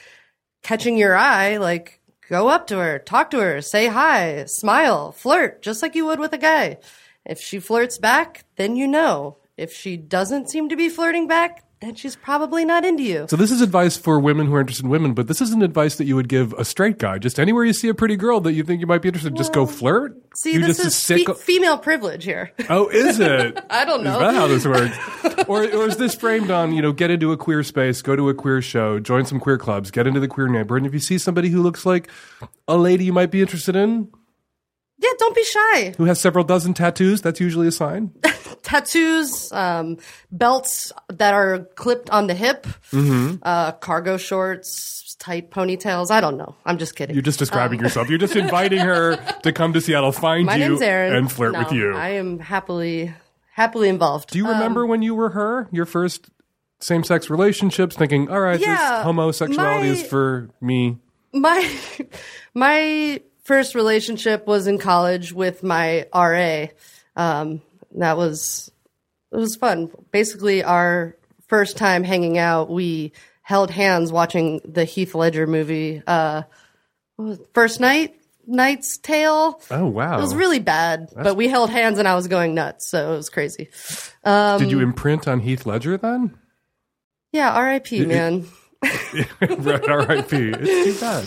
catching 0.62 0.96
your 0.96 1.16
eye 1.16 1.56
like 1.56 1.99
go 2.30 2.48
up 2.48 2.68
to 2.68 2.78
her 2.78 2.96
talk 2.98 3.28
to 3.28 3.40
her 3.40 3.60
say 3.60 3.88
hi 3.88 4.44
smile 4.44 5.10
flirt 5.10 5.60
just 5.60 5.82
like 5.82 5.96
you 5.96 6.06
would 6.06 6.20
with 6.20 6.32
a 6.32 6.38
guy. 6.38 6.78
If 7.26 7.40
she 7.40 7.58
flirts 7.58 7.98
back 7.98 8.44
then 8.56 8.76
you 8.76 8.86
know. 8.86 9.38
If 9.56 9.74
she 9.74 9.98
doesn't 9.98 10.48
seem 10.48 10.70
to 10.70 10.76
be 10.76 10.88
flirting 10.88 11.26
back 11.26 11.64
then 11.80 11.94
she's 11.94 12.14
probably 12.14 12.64
not 12.64 12.84
into 12.84 13.02
you 13.02 13.26
So 13.28 13.36
this 13.36 13.50
is 13.50 13.60
advice 13.62 13.96
for 13.96 14.20
women 14.20 14.46
who 14.46 14.54
are 14.54 14.60
interested 14.60 14.84
in 14.84 14.90
women, 14.90 15.14
but 15.14 15.28
this 15.28 15.40
isn't 15.40 15.62
advice 15.62 15.96
that 15.96 16.04
you 16.04 16.14
would 16.16 16.28
give 16.28 16.52
a 16.54 16.64
straight 16.64 16.98
guy. 16.98 17.18
Just 17.18 17.40
anywhere 17.40 17.64
you 17.64 17.72
see 17.72 17.88
a 17.88 17.94
pretty 17.94 18.16
girl 18.16 18.40
that 18.40 18.52
you 18.52 18.62
think 18.62 18.80
you 18.80 18.86
might 18.86 19.00
be 19.02 19.08
interested, 19.08 19.32
in, 19.32 19.36
just 19.36 19.52
go 19.52 19.64
flirt. 19.66 20.14
see 20.34 20.52
You're 20.54 20.66
this 20.66 20.78
is 20.78 20.94
sick- 20.94 21.26
fe- 21.26 21.34
female 21.34 21.78
privilege 21.78 22.24
here 22.24 22.52
Oh, 22.68 22.88
is 22.88 23.18
it? 23.18 23.58
I 23.70 23.84
don't 23.84 24.04
know. 24.04 24.14
Is 24.14 24.18
that 24.20 24.34
how 24.34 24.46
this 24.46 24.66
works? 24.66 25.48
or, 25.48 25.62
or 25.64 25.88
is 25.88 25.96
this 25.96 26.14
framed 26.14 26.50
on, 26.50 26.72
you 26.74 26.82
know, 26.82 26.92
get 26.92 27.10
into 27.10 27.32
a 27.32 27.36
queer 27.36 27.62
space, 27.62 28.02
go 28.02 28.14
to 28.14 28.28
a 28.28 28.34
queer 28.34 28.60
show, 28.60 28.98
join 29.00 29.24
some 29.24 29.40
queer 29.40 29.58
clubs, 29.58 29.90
get 29.90 30.06
into 30.06 30.20
the 30.20 30.28
queer 30.28 30.48
neighborhood, 30.48 30.82
and 30.82 30.86
if 30.86 30.92
you 30.92 31.00
see 31.00 31.18
somebody 31.18 31.48
who 31.48 31.62
looks 31.62 31.86
like 31.86 32.08
a 32.68 32.76
lady 32.76 33.04
you 33.04 33.12
might 33.12 33.30
be 33.30 33.40
interested 33.40 33.74
in, 33.74 34.08
yeah 35.00 35.10
don't 35.18 35.34
be 35.34 35.44
shy 35.44 35.94
who 35.96 36.04
has 36.04 36.20
several 36.20 36.44
dozen 36.44 36.74
tattoos, 36.74 37.20
that's 37.22 37.40
usually 37.40 37.66
a 37.66 37.72
sign. 37.72 38.12
tattoos, 38.62 39.50
um, 39.52 39.96
belts 40.30 40.92
that 41.08 41.34
are 41.34 41.60
clipped 41.74 42.10
on 42.10 42.26
the 42.26 42.34
hip, 42.34 42.66
Mm-hmm. 42.92 43.36
uh, 43.42 43.72
cargo 43.72 44.16
shorts, 44.16 45.16
tight 45.18 45.50
ponytails. 45.50 46.10
I 46.10 46.20
don't 46.20 46.36
know. 46.36 46.54
I'm 46.64 46.78
just 46.78 46.96
kidding. 46.96 47.14
You're 47.14 47.22
just 47.22 47.38
describing 47.38 47.80
yourself. 47.80 48.08
You're 48.08 48.18
just 48.18 48.36
inviting 48.44 48.78
her 48.80 49.16
to 49.42 49.52
come 49.52 49.72
to 49.72 49.80
Seattle, 49.80 50.12
find 50.12 50.40
Um, 50.48 50.58
My 50.58 50.64
you, 50.64 50.80
and 50.82 51.30
flirt 51.30 51.52
No, 51.52 51.58
with 51.60 51.72
you. 51.72 51.94
I 51.94 52.10
am 52.10 52.38
happily, 52.38 53.12
happily 53.52 53.88
involved. 53.88 54.30
Do 54.30 54.38
you 54.38 54.48
remember 54.48 54.86
when 54.86 55.02
you 55.02 55.14
were 55.14 55.30
her, 55.30 55.68
your 55.72 55.86
first 55.86 56.30
same 56.80 57.04
sex 57.04 57.28
relationships, 57.30 57.96
thinking, 57.96 58.30
all 58.30 58.40
right, 58.40 58.58
Yeah, 58.60 58.76
this 58.96 59.04
homosexuality 59.04 59.88
is 59.88 60.02
for 60.06 60.48
me? 60.60 60.98
my 61.32 61.70
my 62.54 63.20
first 63.50 63.74
relationship 63.74 64.46
was 64.46 64.68
in 64.68 64.78
college 64.78 65.32
with 65.32 65.64
my 65.64 66.06
RA. 66.14 66.66
Um, 67.16 67.60
that 67.96 68.16
was 68.16 68.70
it 69.32 69.36
was 69.36 69.56
fun. 69.56 69.90
Basically, 70.12 70.62
our 70.62 71.16
first 71.48 71.76
time 71.76 72.04
hanging 72.04 72.38
out, 72.38 72.70
we 72.70 73.12
held 73.42 73.72
hands 73.72 74.12
watching 74.12 74.60
the 74.64 74.84
Heath 74.84 75.16
Ledger 75.16 75.48
movie. 75.48 76.00
Uh, 76.06 76.42
what 77.16 77.24
was 77.24 77.38
it, 77.40 77.48
first 77.52 77.80
night, 77.80 78.20
Knight's 78.46 78.98
Tale. 78.98 79.60
Oh, 79.68 79.86
wow. 79.86 80.18
It 80.18 80.20
was 80.20 80.36
really 80.36 80.60
bad, 80.60 81.08
but 81.12 81.34
we 81.34 81.48
held 81.48 81.70
hands 81.70 81.98
and 81.98 82.06
I 82.06 82.14
was 82.14 82.28
going 82.28 82.54
nuts, 82.54 82.88
so 82.88 83.14
it 83.14 83.16
was 83.16 83.30
crazy. 83.30 83.68
Um, 84.22 84.60
Did 84.60 84.70
you 84.70 84.78
imprint 84.78 85.26
on 85.26 85.40
Heath 85.40 85.66
Ledger 85.66 85.96
then? 85.96 86.38
Yeah, 87.32 87.50
R.I.P. 87.50 88.06
Man. 88.06 88.46
right, 89.40 89.88
R.I.P. 89.88 90.36
It's 90.36 91.00
too 91.00 91.00
bad. 91.00 91.26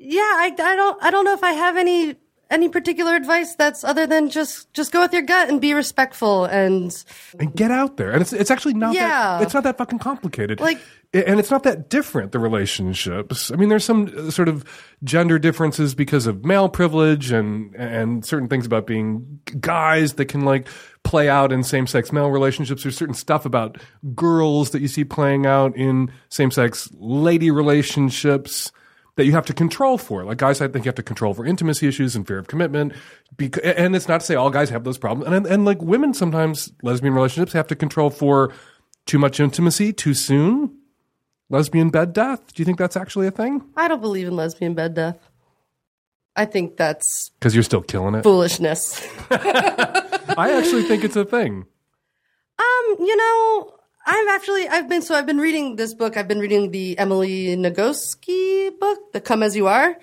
Yeah, 0.00 0.20
I, 0.20 0.54
I 0.58 0.76
don't 0.76 1.02
I 1.04 1.10
don't 1.10 1.24
know 1.26 1.34
if 1.34 1.44
I 1.44 1.52
have 1.52 1.76
any 1.76 2.16
any 2.50 2.68
particular 2.68 3.14
advice 3.14 3.54
that's 3.54 3.84
other 3.84 4.08
than 4.08 4.28
just 4.28 4.72
just 4.74 4.90
go 4.90 5.00
with 5.02 5.12
your 5.12 5.22
gut 5.22 5.48
and 5.48 5.60
be 5.60 5.72
respectful 5.74 6.46
and 6.46 7.04
and 7.38 7.54
get 7.54 7.70
out 7.70 7.96
there. 7.96 8.10
And 8.10 8.20
it's 8.22 8.32
it's 8.32 8.50
actually 8.50 8.74
not 8.74 8.94
Yeah. 8.94 9.36
that 9.38 9.42
it's 9.42 9.54
not 9.54 9.62
that 9.64 9.78
fucking 9.78 9.98
complicated. 10.00 10.58
Like- 10.58 10.80
and 11.12 11.40
it's 11.40 11.50
not 11.50 11.64
that 11.64 11.90
different 11.90 12.30
the 12.30 12.38
relationships. 12.38 13.50
I 13.50 13.56
mean, 13.56 13.68
there's 13.68 13.84
some 13.84 14.12
uh, 14.16 14.30
sort 14.30 14.48
of 14.48 14.64
gender 15.02 15.40
differences 15.40 15.92
because 15.92 16.28
of 16.28 16.44
male 16.44 16.68
privilege 16.68 17.32
and 17.32 17.74
and 17.74 18.24
certain 18.24 18.48
things 18.48 18.64
about 18.64 18.86
being 18.86 19.40
guys 19.60 20.14
that 20.14 20.26
can 20.26 20.44
like 20.44 20.68
play 21.02 21.28
out 21.28 21.50
in 21.52 21.64
same 21.64 21.88
sex 21.88 22.12
male 22.12 22.30
relationships. 22.30 22.84
There's 22.84 22.96
certain 22.96 23.14
stuff 23.16 23.44
about 23.44 23.78
girls 24.14 24.70
that 24.70 24.82
you 24.82 24.88
see 24.88 25.02
playing 25.04 25.46
out 25.46 25.76
in 25.76 26.12
same 26.28 26.50
sex 26.52 26.88
lady 26.94 27.50
relationships 27.50 28.70
that 29.16 29.24
you 29.26 29.32
have 29.32 29.46
to 29.46 29.52
control 29.54 29.98
for. 29.98 30.24
Like 30.24 30.38
guys, 30.38 30.60
I 30.60 30.68
think 30.68 30.84
you 30.84 30.88
have 30.88 30.94
to 30.96 31.02
control 31.02 31.34
for 31.34 31.44
intimacy 31.44 31.88
issues 31.88 32.14
and 32.16 32.26
fear 32.26 32.38
of 32.38 32.46
commitment. 32.48 32.92
Because, 33.36 33.62
and 33.64 33.94
it's 33.96 34.08
not 34.08 34.20
to 34.20 34.26
say 34.26 34.34
all 34.34 34.50
guys 34.50 34.70
have 34.70 34.84
those 34.84 34.98
problems. 34.98 35.30
And, 35.32 35.46
and 35.46 35.64
like 35.64 35.82
women, 35.82 36.14
sometimes 36.14 36.72
lesbian 36.82 37.14
relationships 37.14 37.52
have 37.52 37.66
to 37.68 37.76
control 37.76 38.10
for 38.10 38.52
too 39.06 39.18
much 39.18 39.40
intimacy 39.40 39.92
too 39.92 40.14
soon. 40.14 40.76
Lesbian 41.48 41.90
bed 41.90 42.12
death. 42.12 42.54
Do 42.54 42.60
you 42.60 42.64
think 42.64 42.78
that's 42.78 42.96
actually 42.96 43.26
a 43.26 43.30
thing? 43.32 43.62
I 43.76 43.88
don't 43.88 44.00
believe 44.00 44.28
in 44.28 44.36
lesbian 44.36 44.74
bed 44.74 44.94
death. 44.94 45.18
I 46.36 46.44
think 46.44 46.76
that's 46.76 47.30
Because 47.40 47.54
you're 47.54 47.64
still 47.64 47.82
killing 47.82 48.14
it. 48.14 48.22
foolishness. 48.22 49.04
I 49.30 50.52
actually 50.56 50.84
think 50.84 51.02
it's 51.02 51.16
a 51.16 51.24
thing. 51.24 51.66
Um, 52.58 52.96
you 53.00 53.16
know, 53.16 53.74
I'm 54.06 54.28
actually 54.28 54.66
I've 54.68 54.88
been 54.88 55.02
so 55.02 55.14
I've 55.14 55.26
been 55.26 55.38
reading 55.38 55.76
this 55.76 55.94
book. 55.94 56.16
I've 56.16 56.28
been 56.28 56.38
reading 56.40 56.70
the 56.70 56.98
Emily 56.98 57.54
Nagoski 57.56 58.78
book, 58.78 59.12
The 59.12 59.20
Come 59.20 59.42
As 59.42 59.54
You 59.54 59.66
Are. 59.66 59.96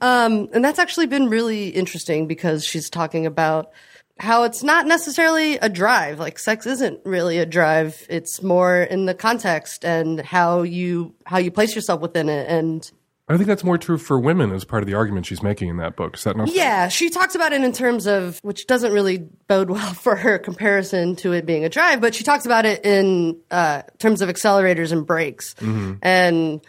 Um, 0.00 0.48
and 0.52 0.64
that's 0.64 0.78
actually 0.78 1.06
been 1.06 1.28
really 1.28 1.68
interesting 1.68 2.26
because 2.26 2.64
she's 2.64 2.88
talking 2.88 3.26
about 3.26 3.70
how 4.18 4.44
it's 4.44 4.62
not 4.62 4.86
necessarily 4.86 5.56
a 5.56 5.68
drive. 5.68 6.18
Like 6.18 6.38
sex 6.38 6.66
isn't 6.66 7.00
really 7.04 7.38
a 7.38 7.46
drive. 7.46 8.06
It's 8.08 8.42
more 8.42 8.82
in 8.82 9.06
the 9.06 9.14
context 9.14 9.84
and 9.84 10.20
how 10.20 10.62
you 10.62 11.14
how 11.26 11.38
you 11.38 11.50
place 11.50 11.74
yourself 11.74 12.00
within 12.00 12.28
it 12.28 12.48
and 12.48 12.90
I 13.30 13.36
think 13.36 13.46
that's 13.46 13.62
more 13.62 13.78
true 13.78 13.96
for 13.96 14.18
women 14.18 14.50
as 14.50 14.64
part 14.64 14.82
of 14.82 14.88
the 14.88 14.94
argument 14.94 15.24
she's 15.24 15.40
making 15.40 15.68
in 15.68 15.76
that 15.76 15.94
book. 15.94 16.16
Is 16.16 16.24
that 16.24 16.36
not? 16.36 16.52
Yeah, 16.52 16.88
she 16.88 17.10
talks 17.10 17.36
about 17.36 17.52
it 17.52 17.62
in 17.62 17.72
terms 17.72 18.08
of, 18.08 18.40
which 18.42 18.66
doesn't 18.66 18.92
really 18.92 19.18
bode 19.46 19.70
well 19.70 19.94
for 19.94 20.16
her 20.16 20.36
comparison 20.36 21.14
to 21.16 21.32
it 21.32 21.46
being 21.46 21.64
a 21.64 21.68
drive, 21.68 22.00
but 22.00 22.12
she 22.12 22.24
talks 22.24 22.44
about 22.44 22.66
it 22.66 22.84
in 22.84 23.40
uh, 23.52 23.82
terms 23.98 24.20
of 24.20 24.28
accelerators 24.28 24.90
and 24.90 25.06
brakes. 25.06 25.54
Mm-hmm. 25.54 25.94
And, 26.02 26.60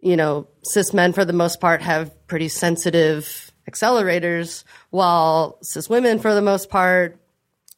you 0.00 0.16
know, 0.16 0.46
cis 0.62 0.92
men 0.92 1.14
for 1.14 1.24
the 1.24 1.32
most 1.32 1.58
part 1.58 1.80
have 1.80 2.26
pretty 2.26 2.48
sensitive 2.48 3.50
accelerators, 3.70 4.64
while 4.90 5.58
cis 5.62 5.88
women 5.88 6.18
for 6.18 6.34
the 6.34 6.42
most 6.42 6.68
part 6.68 7.18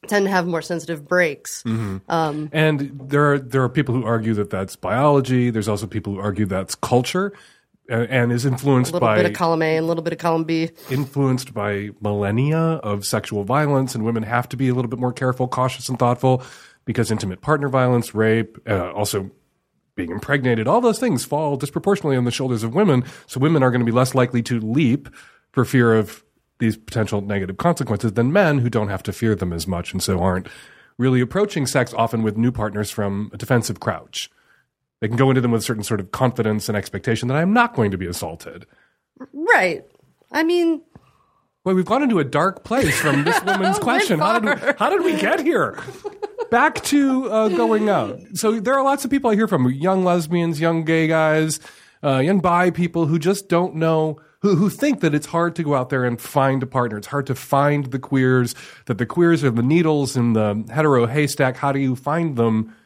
tend 0.09 0.27
to 0.27 0.31
have 0.31 0.47
more 0.47 0.62
sensitive 0.62 1.07
brakes. 1.07 1.62
Mm-hmm. 1.62 1.99
Um, 2.09 2.49
and 2.53 3.01
there 3.09 3.35
are 3.35 3.39
there 3.39 3.62
are 3.62 3.69
people 3.69 3.95
who 3.95 4.05
argue 4.05 4.35
that 4.35 4.51
that's 4.51 4.75
biology. 4.75 5.51
There's 5.51 5.69
also 5.69 5.87
people 5.87 6.15
who 6.15 6.21
argue 6.21 6.47
that's 6.47 6.75
culture, 6.75 7.33
and, 7.88 8.09
and 8.09 8.33
is 8.33 8.46
influenced 8.46 8.92
by 8.92 8.96
A 8.96 9.01
little 9.01 9.09
by 9.09 9.16
bit 9.16 9.27
of 9.27 9.33
column 9.33 9.62
A 9.62 9.77
and 9.77 9.85
a 9.85 9.87
little 9.87 10.03
bit 10.03 10.12
of 10.12 10.18
column 10.18 10.44
B. 10.44 10.70
influenced 10.90 11.53
by 11.55 11.90
millennia 12.01 12.59
of 12.59 13.07
sexual 13.07 13.44
violence, 13.44 13.94
and 13.94 14.05
women 14.05 14.22
have 14.22 14.49
to 14.51 14.57
be 14.57 14.68
a 14.68 14.75
little 14.75 14.88
bit 14.88 14.99
more 14.99 15.12
careful, 15.12 15.49
cautious, 15.49 15.88
and 15.88 15.99
thoughtful 15.99 16.42
because 16.85 17.11
intimate 17.11 17.40
partner 17.40 17.68
violence, 17.68 18.14
rape, 18.14 18.59
uh, 18.68 18.92
also 18.92 19.31
being 19.96 20.11
impregnated, 20.11 20.68
all 20.68 20.81
those 20.81 20.99
things 20.99 21.25
fall 21.25 21.57
disproportionately 21.57 22.16
on 22.16 22.25
the 22.25 22.31
shoulders 22.31 22.62
of 22.62 22.75
women. 22.75 23.05
So 23.27 23.40
women 23.40 23.62
are 23.62 23.70
going 23.70 23.81
to 23.81 23.87
be 23.87 23.92
less 23.92 24.14
likely 24.14 24.42
to 24.42 24.61
leap 24.61 25.09
for 25.53 25.64
fear 25.64 25.94
of 25.94 26.22
these 26.59 26.77
potential 26.77 27.20
negative 27.20 27.57
consequences 27.57 28.12
than 28.12 28.33
men 28.33 28.59
who 28.59 28.70
don't 28.70 28.88
have 28.88 29.03
to 29.05 29.12
fear 29.12 29.35
them 29.35 29.53
as 29.53 29.66
much 29.66 29.92
and 29.92 30.03
so 30.03 30.20
aren't 30.22 30.49
really 30.99 31.20
approaching 31.20 31.66
sex 31.66 31.92
often 31.94 32.22
with 32.22 32.37
new 32.37 32.53
partners 32.53 32.90
from 32.90 33.31
a 33.33 33.37
defensive 33.37 33.81
crouch. 33.81 34.31
They 35.01 35.09
can 35.09 35.17
go 35.17 35.29
into 35.31 35.41
them 35.41 35.51
with 35.51 35.63
a 35.63 35.65
certain 35.65 35.83
sort 35.83 36.01
of 36.01 36.11
confidence 36.11 36.69
and 36.69 36.77
expectation 36.77 37.29
that 37.29 37.37
I'm 37.37 37.53
not 37.53 37.75
going 37.75 37.91
to 37.91 37.99
be 37.99 38.07
assaulted. 38.07 38.67
Right. 39.33 39.85
I 40.33 40.43
mean, 40.43 40.83
Boy, 41.67 41.75
we've 41.75 41.85
gone 41.85 42.05
into 42.05 42.21
a 42.21 42.25
dark 42.25 42.63
place 42.63 42.97
from 43.01 43.25
this 43.25 43.43
woman's 43.45 43.81
question. 43.81 44.21
How 44.21 44.39
did, 44.39 44.63
we, 44.63 44.73
how 44.79 44.89
did 44.89 45.05
we 45.05 45.17
get 45.17 45.41
here? 45.41 45.77
Back 46.49 46.81
to 46.85 47.29
uh, 47.29 47.49
going 47.49 47.89
out. 47.89 48.21
So 48.35 48.61
there 48.61 48.75
are 48.75 48.85
lots 48.85 49.05
of 49.05 49.11
people 49.11 49.33
I 49.33 49.35
hear 49.35 49.49
from 49.49 49.69
young 49.73 50.05
lesbians, 50.05 50.61
young 50.61 50.85
gay 50.85 51.09
guys, 51.09 51.59
uh, 52.05 52.19
young 52.19 52.39
bi 52.39 52.71
people 52.71 53.07
who 53.07 53.19
just 53.19 53.49
don't 53.49 53.75
know, 53.75 54.21
who, 54.43 54.55
who 54.55 54.71
think 54.71 55.01
that 55.01 55.13
it's 55.13 55.27
hard 55.27 55.57
to 55.57 55.65
go 55.65 55.75
out 55.75 55.89
there 55.89 56.05
and 56.05 56.21
find 56.21 56.63
a 56.63 56.67
partner. 56.67 56.99
It's 56.99 57.09
hard 57.09 57.27
to 57.27 57.35
find 57.35 57.87
the 57.87 57.99
queers, 57.99 58.55
that 58.85 58.99
the 58.99 59.07
queers 59.07 59.43
are 59.43 59.51
the 59.51 59.61
needles 59.61 60.17
in 60.17 60.35
the 60.35 60.65
hetero 60.73 61.07
haystack. 61.07 61.57
How 61.57 61.73
do 61.73 61.81
you 61.81 61.97
find 61.97 62.37
them? 62.37 62.77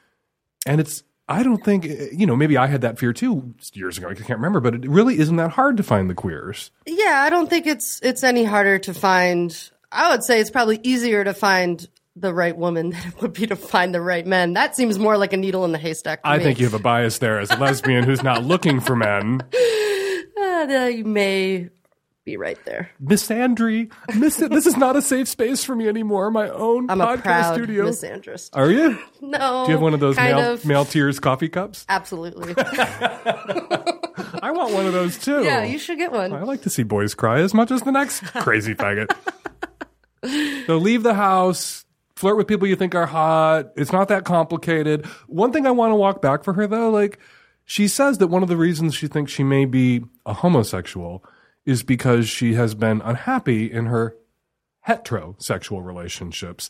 And 0.65 0.81
it's, 0.81 1.03
I 1.31 1.45
don't 1.45 1.65
think, 1.65 1.85
you 1.85 2.27
know, 2.27 2.35
maybe 2.35 2.57
I 2.57 2.67
had 2.67 2.81
that 2.81 2.99
fear 2.99 3.13
too 3.13 3.55
years 3.73 3.97
ago. 3.97 4.09
I 4.09 4.15
can't 4.15 4.31
remember, 4.31 4.59
but 4.59 4.75
it 4.75 4.89
really 4.91 5.19
isn't 5.19 5.37
that 5.37 5.53
hard 5.53 5.77
to 5.77 5.85
find 5.85 6.11
the 6.11 6.15
queers. 6.15 6.73
Yeah, 6.87 7.23
I 7.25 7.31
don't 7.31 7.49
think 7.49 7.67
it's 7.69 8.01
it's 8.03 8.25
any 8.25 8.45
harder 8.45 8.81
to 8.81 8.93
find. 8.93 9.57
I 9.93 10.11
would 10.11 10.25
say 10.25 10.41
it's 10.41 10.51
probably 10.51 10.81
easier 10.83 11.23
to 11.23 11.33
find 11.33 11.87
the 12.17 12.35
right 12.35 12.57
woman 12.57 12.91
than 12.91 13.01
it 13.09 13.23
would 13.23 13.33
be 13.33 13.47
to 13.47 13.55
find 13.55 13.95
the 13.95 14.01
right 14.01 14.27
men. 14.27 14.55
That 14.55 14.75
seems 14.75 14.99
more 14.99 15.17
like 15.17 15.33
a 15.33 15.37
needle 15.37 15.65
in 15.65 15.71
the 15.71 15.79
haystack. 15.79 16.23
To 16.23 16.29
I 16.29 16.39
me. 16.39 16.45
think 16.45 16.59
you 16.59 16.67
have 16.67 16.75
a 16.75 16.83
bias 16.83 17.19
there 17.19 17.39
as 17.39 17.51
a 17.53 17.57
lesbian 17.57 18.03
who's 18.05 18.25
not 18.25 18.45
looking 18.45 18.81
for 18.81 18.97
men. 18.97 19.43
Uh, 20.61 20.91
you 20.93 21.05
may 21.05 21.71
be 22.31 22.37
right 22.37 22.63
there. 22.65 22.91
Misandry, 23.03 23.91
Miss, 24.17 24.37
this 24.37 24.67
is 24.67 24.77
not 24.77 24.95
a 24.97 25.03
safe 25.03 25.29
space 25.29 25.65
for 25.65 25.75
me 25.75 25.89
anymore. 25.89 26.31
My 26.31 26.49
own 26.49 26.89
I'm 26.89 26.99
podcast 26.99 27.19
a 27.19 27.23
proud 27.23 27.55
studio. 27.55 27.85
misandrist. 27.89 28.51
Are 28.55 28.71
you? 28.71 28.99
No, 29.23 29.65
Do 29.67 29.73
you 29.73 29.77
have 29.77 29.83
one 29.83 29.93
of 29.93 30.01
those 30.01 30.17
kind 30.17 30.35
male, 30.37 30.53
of. 30.55 30.65
male 30.65 30.85
tears 30.87 31.21
coffee 31.21 31.51
cups? 31.51 31.85
Absolutely. 31.91 32.55
I 34.43 34.51
want 34.51 34.73
one 34.73 34.87
of 34.87 34.95
those 34.95 35.19
too. 35.19 35.45
yeah, 35.45 35.63
you 35.63 35.79
should 35.79 35.99
get 35.99 36.11
one. 36.11 36.33
I 36.33 36.43
like 36.43 36.63
to 36.63 36.71
see 36.71 36.85
boys 36.85 37.15
cry 37.15 37.41
as 37.41 37.53
much 37.53 37.71
as 37.71 37.83
the 37.83 37.93
next 37.93 38.21
crazy 38.41 38.75
faggot. 38.75 39.15
So 40.67 40.79
leave 40.79 41.03
the 41.03 41.13
house, 41.15 41.85
flirt 42.17 42.37
with 42.39 42.47
people 42.47 42.67
you 42.67 42.77
think 42.77 42.95
are 42.95 43.07
hot. 43.07 43.73
It's 43.77 43.93
not 43.93 44.09
that 44.09 44.25
complicated. 44.25 45.05
One 45.27 45.53
thing 45.53 45.67
I 45.67 45.71
want 45.71 45.91
to 45.93 45.97
walk 45.97 46.23
back 46.23 46.43
for 46.43 46.55
her 46.55 46.67
though, 46.67 46.91
like 46.91 47.19
she 47.67 47.89
says 47.89 48.19
that 48.19 48.29
one 48.29 48.43
of 48.43 48.49
the 48.49 48.57
reasons 48.57 48.95
she 48.95 49.07
thinks 49.07 49.33
she 49.33 49.45
may 49.45 49.65
be 49.67 50.03
a 50.25 50.33
homosexual 50.33 51.23
is 51.67 51.83
because 51.83 52.29
she 52.29 52.55
has 52.55 52.75
been 52.75 53.01
unhappy 53.03 53.71
in 53.71 53.87
her 53.87 54.17
heterosexual 54.87 55.85
relationships. 55.85 56.69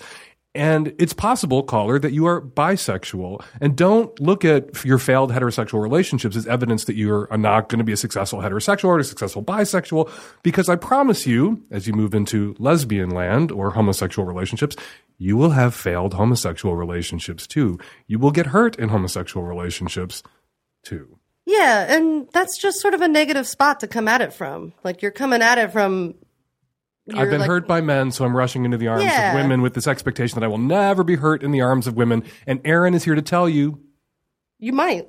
And 0.52 0.94
it's 0.98 1.12
possible, 1.12 1.62
caller, 1.62 2.00
that 2.00 2.12
you 2.12 2.26
are 2.26 2.40
bisexual. 2.40 3.44
And 3.60 3.76
don't 3.76 4.18
look 4.18 4.44
at 4.44 4.84
your 4.84 4.98
failed 4.98 5.30
heterosexual 5.30 5.80
relationships 5.80 6.34
as 6.34 6.44
evidence 6.44 6.86
that 6.86 6.96
you're 6.96 7.28
not 7.36 7.68
going 7.68 7.78
to 7.78 7.84
be 7.84 7.92
a 7.92 7.96
successful 7.96 8.40
heterosexual 8.40 8.86
or 8.86 8.98
a 8.98 9.04
successful 9.04 9.44
bisexual. 9.44 10.10
Because 10.42 10.68
I 10.68 10.74
promise 10.74 11.24
you, 11.24 11.62
as 11.70 11.86
you 11.86 11.92
move 11.92 12.14
into 12.14 12.56
lesbian 12.58 13.10
land 13.10 13.52
or 13.52 13.70
homosexual 13.70 14.26
relationships, 14.26 14.74
you 15.18 15.36
will 15.36 15.50
have 15.50 15.72
failed 15.72 16.14
homosexual 16.14 16.74
relationships 16.74 17.46
too. 17.46 17.78
You 18.08 18.18
will 18.18 18.32
get 18.32 18.46
hurt 18.46 18.76
in 18.76 18.88
homosexual 18.88 19.46
relationships 19.46 20.24
too. 20.82 21.19
Yeah, 21.52 21.96
and 21.96 22.28
that's 22.32 22.56
just 22.58 22.80
sort 22.80 22.94
of 22.94 23.00
a 23.00 23.08
negative 23.08 23.46
spot 23.46 23.80
to 23.80 23.88
come 23.88 24.06
at 24.06 24.20
it 24.20 24.32
from. 24.32 24.72
Like 24.84 25.02
you're 25.02 25.10
coming 25.10 25.42
at 25.42 25.58
it 25.58 25.72
from. 25.72 26.14
I've 27.12 27.28
been 27.28 27.40
like- 27.40 27.48
hurt 27.48 27.66
by 27.66 27.80
men, 27.80 28.12
so 28.12 28.24
I'm 28.24 28.36
rushing 28.36 28.64
into 28.64 28.76
the 28.76 28.86
arms 28.86 29.02
Yeah. 29.02 29.30
of 29.30 29.34
women 29.42 29.62
with 29.62 29.74
this 29.74 29.88
expectation 29.88 30.38
that 30.38 30.44
I 30.44 30.48
will 30.48 30.58
never 30.58 31.02
be 31.02 31.16
hurt 31.16 31.42
in 31.42 31.50
the 31.50 31.60
arms 31.60 31.88
of 31.88 31.96
women. 31.96 32.22
And 32.46 32.60
Aaron 32.64 32.94
is 32.94 33.02
here 33.04 33.16
to 33.16 33.22
tell 33.22 33.48
you, 33.48 33.80
You 34.60 34.72
might. 34.72 35.08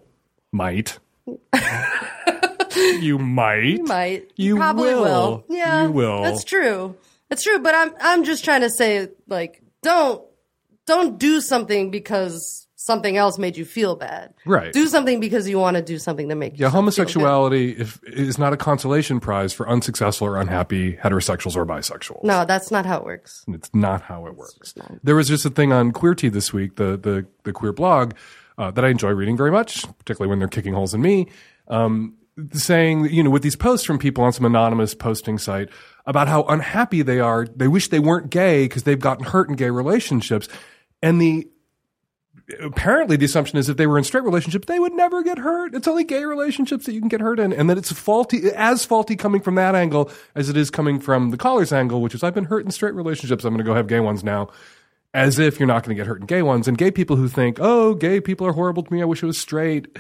might. 0.51 0.97
you 2.99 3.19
might. 3.19 3.63
You 3.77 3.83
might. 3.83 4.31
You 4.35 4.55
probably 4.55 4.95
will. 4.95 5.03
will. 5.03 5.45
Yeah, 5.49 5.83
You 5.83 5.91
will. 5.91 6.23
That's 6.23 6.43
true. 6.43 6.95
That's 7.29 7.43
true. 7.43 7.59
But 7.59 7.75
I'm 7.75 7.93
I'm 7.99 8.23
just 8.23 8.43
trying 8.43 8.61
to 8.61 8.69
say 8.69 9.09
like 9.27 9.61
don't 9.83 10.23
don't 10.87 11.19
do 11.19 11.39
something 11.41 11.91
because 11.91 12.67
something 12.81 13.15
else 13.15 13.37
made 13.37 13.57
you 13.57 13.63
feel 13.63 13.95
bad. 13.95 14.33
Right. 14.45 14.73
Do 14.73 14.87
something 14.87 15.19
because 15.19 15.47
you 15.47 15.59
want 15.59 15.77
to 15.77 15.83
do 15.83 15.99
something 15.99 16.29
to 16.29 16.35
make 16.35 16.53
Yeah, 16.53 16.65
yourself 16.65 16.71
feel 16.71 16.81
homosexuality 16.81 17.71
if, 17.73 17.99
is 18.03 18.39
not 18.39 18.53
a 18.53 18.57
consolation 18.57 19.19
prize 19.19 19.53
for 19.53 19.69
unsuccessful 19.69 20.27
or 20.27 20.37
unhappy 20.39 20.93
heterosexuals 20.93 21.55
or 21.55 21.65
bisexuals. 21.65 22.23
No, 22.23 22.43
that's 22.43 22.71
not 22.71 22.85
how 22.87 22.97
it 22.97 23.05
works. 23.05 23.45
It's 23.47 23.69
not 23.73 24.01
how 24.01 24.25
it 24.25 24.35
works. 24.35 24.73
There 25.03 25.15
was 25.15 25.27
just 25.27 25.45
a 25.45 25.51
thing 25.51 25.71
on 25.71 25.91
Queerty 25.91 26.31
this 26.31 26.51
week, 26.51 26.75
the 26.77 26.97
the, 26.97 27.27
the 27.43 27.53
queer 27.53 27.71
blog, 27.71 28.13
uh, 28.57 28.71
that 28.71 28.83
I 28.83 28.89
enjoy 28.89 29.11
reading 29.11 29.37
very 29.37 29.51
much, 29.51 29.85
particularly 29.99 30.29
when 30.29 30.39
they're 30.39 30.47
kicking 30.47 30.73
holes 30.73 30.93
in 30.93 31.01
me. 31.01 31.27
Um, 31.67 32.15
saying, 32.53 33.05
you 33.13 33.21
know, 33.21 33.29
with 33.29 33.43
these 33.43 33.55
posts 33.55 33.85
from 33.85 33.99
people 33.99 34.23
on 34.23 34.33
some 34.33 34.45
anonymous 34.45 34.95
posting 34.95 35.37
site 35.37 35.69
about 36.05 36.27
how 36.27 36.43
unhappy 36.43 37.03
they 37.03 37.19
are, 37.19 37.45
they 37.55 37.67
wish 37.67 37.89
they 37.89 37.99
weren't 37.99 38.31
gay 38.31 38.65
because 38.65 38.83
they've 38.83 38.99
gotten 38.99 39.25
hurt 39.25 39.49
in 39.49 39.55
gay 39.55 39.69
relationships, 39.69 40.47
and 41.03 41.21
the 41.21 41.47
apparently 42.59 43.15
the 43.15 43.25
assumption 43.25 43.57
is 43.57 43.69
if 43.69 43.77
they 43.77 43.87
were 43.87 43.97
in 43.97 44.03
straight 44.03 44.23
relationships, 44.23 44.65
they 44.67 44.79
would 44.79 44.93
never 44.93 45.23
get 45.23 45.37
hurt. 45.37 45.75
It's 45.75 45.87
only 45.87 46.03
gay 46.03 46.25
relationships 46.25 46.85
that 46.85 46.93
you 46.93 46.99
can 46.99 47.09
get 47.09 47.21
hurt 47.21 47.39
in. 47.39 47.53
And 47.53 47.69
that 47.69 47.77
it's 47.77 47.91
faulty, 47.91 48.51
as 48.55 48.85
faulty 48.85 49.15
coming 49.15 49.41
from 49.41 49.55
that 49.55 49.75
angle 49.75 50.11
as 50.35 50.49
it 50.49 50.57
is 50.57 50.69
coming 50.69 50.99
from 50.99 51.29
the 51.29 51.37
caller's 51.37 51.71
angle, 51.71 52.01
which 52.01 52.15
is 52.15 52.23
I've 52.23 52.33
been 52.33 52.45
hurt 52.45 52.65
in 52.65 52.71
straight 52.71 52.93
relationships. 52.93 53.43
I'm 53.45 53.53
going 53.53 53.63
to 53.63 53.69
go 53.69 53.75
have 53.75 53.87
gay 53.87 53.99
ones 53.99 54.23
now. 54.23 54.49
As 55.13 55.39
if 55.39 55.59
you're 55.59 55.67
not 55.67 55.83
going 55.83 55.95
to 55.95 55.99
get 55.99 56.07
hurt 56.07 56.21
in 56.21 56.25
gay 56.25 56.41
ones. 56.41 56.67
And 56.67 56.77
gay 56.77 56.89
people 56.89 57.17
who 57.17 57.27
think, 57.27 57.57
oh, 57.59 57.93
gay 57.93 58.21
people 58.21 58.47
are 58.47 58.53
horrible 58.53 58.83
to 58.83 58.93
me. 58.93 59.01
I 59.01 59.05
wish 59.05 59.21
it 59.21 59.25
was 59.25 59.37
straight. 59.37 59.97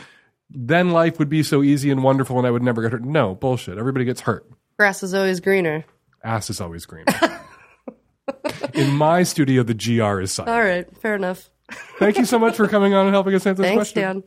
Then 0.49 0.91
life 0.91 1.19
would 1.19 1.29
be 1.29 1.43
so 1.43 1.63
easy 1.63 1.91
and 1.91 2.01
wonderful 2.01 2.37
and 2.37 2.47
I 2.47 2.51
would 2.51 2.63
never 2.63 2.81
get 2.81 2.93
hurt. 2.93 3.03
No, 3.03 3.35
bullshit. 3.35 3.77
Everybody 3.77 4.05
gets 4.05 4.21
hurt. 4.21 4.49
Grass 4.77 5.03
is 5.03 5.13
always 5.13 5.39
greener. 5.39 5.85
Ass 6.23 6.49
is 6.49 6.59
always 6.59 6.85
greener. 6.85 7.13
in 8.73 8.95
my 8.95 9.23
studio, 9.23 9.63
the 9.63 9.73
GR 9.73 10.21
is 10.21 10.31
silent. 10.31 10.55
All 10.55 10.63
right, 10.63 10.97
fair 10.97 11.15
enough. 11.15 11.50
Thank 11.99 12.17
you 12.17 12.25
so 12.25 12.39
much 12.39 12.55
for 12.55 12.67
coming 12.67 12.93
on 12.93 13.05
and 13.05 13.13
helping 13.13 13.33
us 13.33 13.45
answer 13.45 13.61
this 13.61 13.69
Thanks, 13.69 13.91
question. 13.91 14.01
Dan. 14.01 14.23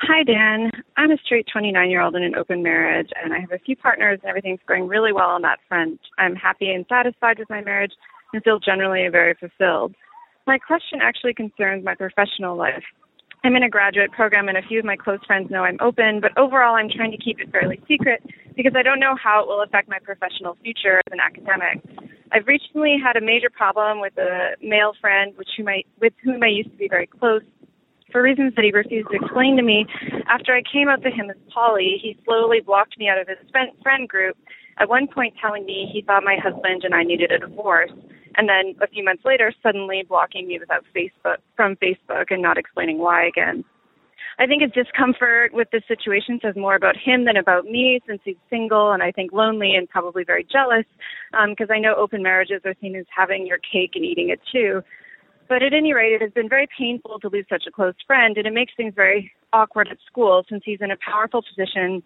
Hi, 0.00 0.22
Dan. 0.22 0.70
I'm 0.96 1.10
a 1.10 1.16
straight 1.24 1.46
29 1.50 1.90
year 1.90 2.02
old 2.02 2.14
in 2.14 2.22
an 2.22 2.34
open 2.34 2.62
marriage, 2.62 3.10
and 3.22 3.32
I 3.32 3.40
have 3.40 3.52
a 3.52 3.58
few 3.58 3.76
partners, 3.76 4.20
and 4.22 4.28
everything's 4.28 4.60
going 4.66 4.86
really 4.86 5.12
well 5.12 5.30
on 5.30 5.42
that 5.42 5.60
front. 5.68 6.00
I'm 6.18 6.36
happy 6.36 6.70
and 6.70 6.84
satisfied 6.88 7.38
with 7.38 7.48
my 7.48 7.62
marriage 7.62 7.92
and 8.32 8.42
feel 8.42 8.58
generally 8.58 9.08
very 9.08 9.34
fulfilled. 9.34 9.94
My 10.46 10.58
question 10.58 11.00
actually 11.00 11.32
concerns 11.32 11.84
my 11.84 11.94
professional 11.94 12.56
life. 12.56 12.84
I'm 13.44 13.56
in 13.56 13.62
a 13.62 13.70
graduate 13.70 14.12
program, 14.12 14.48
and 14.48 14.58
a 14.58 14.62
few 14.62 14.78
of 14.78 14.84
my 14.84 14.96
close 14.96 15.20
friends 15.26 15.50
know 15.50 15.64
I'm 15.64 15.78
open, 15.80 16.20
but 16.20 16.36
overall, 16.36 16.74
I'm 16.74 16.88
trying 16.88 17.10
to 17.10 17.18
keep 17.18 17.40
it 17.40 17.50
fairly 17.50 17.80
secret 17.88 18.22
because 18.56 18.72
I 18.76 18.82
don't 18.82 19.00
know 19.00 19.16
how 19.22 19.42
it 19.42 19.46
will 19.46 19.62
affect 19.62 19.88
my 19.88 19.98
professional 19.98 20.56
future 20.62 21.00
as 21.06 21.12
an 21.12 21.20
academic. 21.20 21.82
I've 22.34 22.48
recently 22.48 22.96
had 23.00 23.16
a 23.16 23.24
major 23.24 23.48
problem 23.48 24.00
with 24.00 24.18
a 24.18 24.56
male 24.60 24.92
friend, 25.00 25.32
which 25.36 25.50
whom 25.56 25.68
I, 25.68 25.84
with 26.00 26.12
whom 26.24 26.42
I 26.42 26.48
used 26.48 26.70
to 26.70 26.76
be 26.76 26.88
very 26.88 27.06
close. 27.06 27.42
For 28.10 28.22
reasons 28.22 28.54
that 28.56 28.64
he 28.64 28.72
refused 28.72 29.08
to 29.10 29.16
explain 29.16 29.56
to 29.56 29.62
me, 29.62 29.86
after 30.28 30.52
I 30.52 30.62
came 30.70 30.88
out 30.88 31.02
to 31.02 31.10
him 31.10 31.30
as 31.30 31.36
poly, 31.52 32.00
he 32.02 32.18
slowly 32.24 32.60
blocked 32.60 32.98
me 32.98 33.08
out 33.08 33.18
of 33.18 33.28
his 33.28 33.38
friend 33.82 34.08
group, 34.08 34.36
at 34.78 34.88
one 34.88 35.06
point 35.06 35.34
telling 35.40 35.64
me 35.64 35.88
he 35.92 36.02
thought 36.02 36.24
my 36.24 36.36
husband 36.42 36.82
and 36.82 36.92
I 36.92 37.04
needed 37.04 37.30
a 37.30 37.38
divorce, 37.38 37.92
and 38.36 38.48
then 38.48 38.74
a 38.82 38.88
few 38.88 39.04
months 39.04 39.24
later, 39.24 39.52
suddenly 39.62 40.02
blocking 40.08 40.48
me 40.48 40.58
without 40.58 40.84
Facebook 40.94 41.36
from 41.54 41.76
Facebook 41.76 42.26
and 42.30 42.42
not 42.42 42.58
explaining 42.58 42.98
why 42.98 43.26
again. 43.26 43.64
I 44.38 44.46
think 44.46 44.62
his 44.62 44.72
discomfort 44.72 45.52
with 45.52 45.68
this 45.70 45.82
situation 45.86 46.40
says 46.42 46.54
more 46.56 46.74
about 46.74 46.96
him 46.96 47.24
than 47.24 47.36
about 47.36 47.66
me 47.66 48.00
since 48.06 48.20
he's 48.24 48.36
single 48.50 48.92
and 48.92 49.02
I 49.02 49.12
think 49.12 49.32
lonely 49.32 49.74
and 49.74 49.88
probably 49.88 50.24
very 50.24 50.44
jealous 50.44 50.86
um, 51.32 51.50
because 51.50 51.68
I 51.70 51.78
know 51.78 51.94
open 51.94 52.22
marriages 52.22 52.62
are 52.64 52.74
seen 52.80 52.96
as 52.96 53.06
having 53.14 53.46
your 53.46 53.58
cake 53.58 53.92
and 53.94 54.04
eating 54.04 54.30
it 54.30 54.40
too. 54.50 54.82
But 55.48 55.62
at 55.62 55.74
any 55.74 55.92
rate, 55.92 56.14
it 56.14 56.22
has 56.22 56.32
been 56.32 56.48
very 56.48 56.66
painful 56.76 57.20
to 57.20 57.28
lose 57.28 57.46
such 57.48 57.64
a 57.68 57.70
close 57.70 57.94
friend 58.06 58.36
and 58.36 58.46
it 58.46 58.52
makes 58.52 58.72
things 58.76 58.94
very 58.94 59.32
awkward 59.52 59.88
at 59.88 59.98
school 60.06 60.44
since 60.48 60.62
he's 60.64 60.80
in 60.80 60.90
a 60.90 60.96
powerful 60.96 61.42
position 61.42 62.02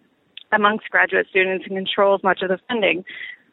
amongst 0.51 0.89
graduate 0.89 1.27
students 1.29 1.65
and 1.67 1.77
controls 1.77 2.21
much 2.23 2.41
of 2.41 2.49
the 2.49 2.59
funding. 2.67 3.03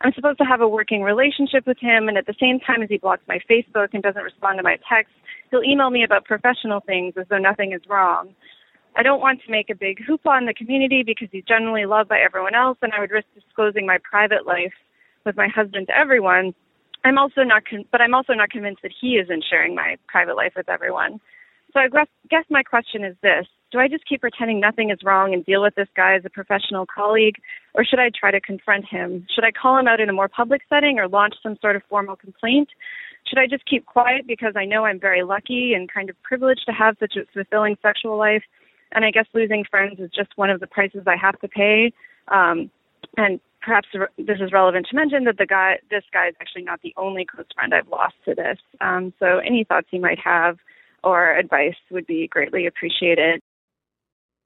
I'm 0.03 0.13
supposed 0.13 0.39
to 0.39 0.45
have 0.45 0.61
a 0.61 0.69
working 0.69 1.03
relationship 1.03 1.67
with 1.67 1.79
him, 1.81 2.09
and 2.09 2.19
at 2.19 2.27
the 2.27 2.35
same 2.39 2.61
time 2.61 2.83
as 2.83 2.89
he 2.89 2.99
blocks 2.99 3.23
my 3.29 3.39
Facebook 3.51 3.89
and 3.95 4.03
doesn't 4.03 4.23
respond 4.23 4.59
to 4.59 4.63
my 4.63 4.79
texts, 4.89 5.17
he'll 5.51 5.63
email 5.63 5.91
me 5.91 6.05
about 6.05 6.25
professional 6.25 6.81
things 6.81 7.15
as 7.17 7.27
though 7.31 7.39
nothing 7.39 7.73
is 7.73 7.81
wrong. 7.89 8.35
I 8.97 9.03
don't 9.03 9.21
want 9.21 9.43
to 9.45 9.51
make 9.51 9.69
a 9.69 9.75
big 9.75 9.99
hoopla 10.09 10.39
in 10.39 10.47
the 10.47 10.55
community 10.55 11.03
because 11.05 11.29
he's 11.31 11.45
generally 11.45 11.85
loved 11.85 12.09
by 12.09 12.19
everyone 12.19 12.55
else, 12.55 12.79
and 12.81 12.93
I 12.95 13.01
would 13.01 13.11
risk 13.11 13.27
disclosing 13.35 13.87
my 13.87 13.99
private 14.03 14.47
life 14.47 14.73
with 15.27 15.37
my 15.37 15.49
husband 15.49 15.89
to 15.89 15.97
everyone. 15.97 16.55
I'm 17.05 17.19
also 17.19 17.43
not, 17.43 17.65
con- 17.69 17.85
but 17.93 18.01
I'm 18.01 18.15
also 18.15 18.33
not 18.33 18.49
convinced 18.49 18.81
that 18.83 18.93
he 18.99 19.17
isn't 19.17 19.45
sharing 19.49 19.75
my 19.75 19.97
private 20.09 20.35
life 20.35 20.55
with 20.57 20.71
everyone. 20.71 21.21
So 21.75 21.81
I 21.81 21.89
guess, 21.89 22.07
guess 22.31 22.45
my 22.49 22.63
question 22.63 23.05
is 23.05 23.15
this: 23.23 23.47
Do 23.71 23.79
I 23.79 23.87
just 23.87 24.09
keep 24.09 24.23
pretending 24.23 24.61
nothing 24.61 24.91
is 24.91 25.05
wrong 25.05 25.35
and 25.35 25.45
deal 25.45 25.61
with 25.61 25.75
this 25.75 25.89
guy 25.95 26.15
as 26.15 26.25
a 26.25 26.31
professional 26.31 26.87
colleague, 26.87 27.37
or 27.75 27.85
should 27.85 27.99
I 27.99 28.11
try 28.19 28.31
to 28.31 28.41
confront 28.41 28.87
him? 28.87 29.27
Should 29.35 29.45
I 29.45 29.51
call 29.51 29.79
him 29.79 29.89
out 29.89 30.01
in 30.01 30.09
a 30.09 30.15
more 30.15 30.29
public 30.29 30.63
setting 30.71 30.99
or 30.99 31.07
launch 31.07 31.35
some 31.43 31.59
sort 31.61 31.77
of 31.77 31.83
formal 31.91 32.17
complaint? 32.17 32.71
Should 33.29 33.39
I 33.39 33.47
just 33.47 33.67
keep 33.67 33.85
quiet 33.85 34.27
because 34.27 34.55
I 34.57 34.65
know 34.65 34.87
I'm 34.87 35.01
very 35.01 35.23
lucky 35.23 35.75
and 35.75 35.93
kind 35.93 36.09
of 36.09 36.17
privileged 36.23 36.65
to 36.67 36.73
have 36.73 36.97
such 36.99 37.17
a 37.17 37.27
fulfilling 37.35 37.77
sexual 37.83 38.17
life? 38.17 38.43
And 38.93 39.05
I 39.05 39.11
guess 39.11 39.27
losing 39.35 39.65
friends 39.69 39.99
is 39.99 40.11
just 40.15 40.31
one 40.37 40.51
of 40.51 40.61
the 40.61 40.67
prices 40.67 41.03
I 41.07 41.17
have 41.17 41.39
to 41.41 41.49
pay. 41.49 41.93
Um, 42.29 42.71
and 43.17 43.41
perhaps 43.61 43.89
this 44.17 44.39
is 44.41 44.53
relevant 44.53 44.87
to 44.91 44.97
mention 44.97 45.25
that 45.25 45.39
the 45.39 45.47
guy, 45.47 45.79
this 45.91 46.05
guy 46.13 46.29
is 46.29 46.35
actually 46.41 46.63
not 46.63 46.81
the 46.83 46.95
only 46.97 47.25
close 47.25 47.47
friend 47.55 47.75
I've 47.75 47.89
lost 47.89 48.15
to 48.25 48.35
this. 48.35 48.59
Um, 48.81 49.13
so 49.19 49.39
any 49.39 49.65
thoughts 49.65 49.89
you 49.91 50.01
might 50.01 50.19
have 50.21 50.59
or 51.03 51.37
advice 51.37 51.75
would 51.91 52.07
be 52.07 52.29
greatly 52.29 52.67
appreciated. 52.67 53.41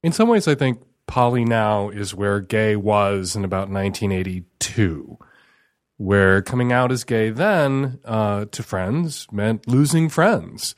In 0.03 0.12
some 0.12 0.29
ways, 0.29 0.48
I 0.48 0.55
think 0.55 0.81
poly 1.07 1.44
now 1.44 1.90
is 1.90 2.14
where 2.14 2.40
gay 2.40 2.76
was 2.76 3.37
in 3.37 3.44
about 3.44 3.68
1982, 3.68 5.18
where 5.96 6.40
coming 6.40 6.72
out 6.72 6.90
as 6.90 7.05
gay 7.05 7.31
then 7.31 7.98
uh, 8.05 8.46
to 8.53 8.62
friends 8.62 9.26
meant 9.31 9.68
losing 9.68 10.09
friends. 10.09 10.74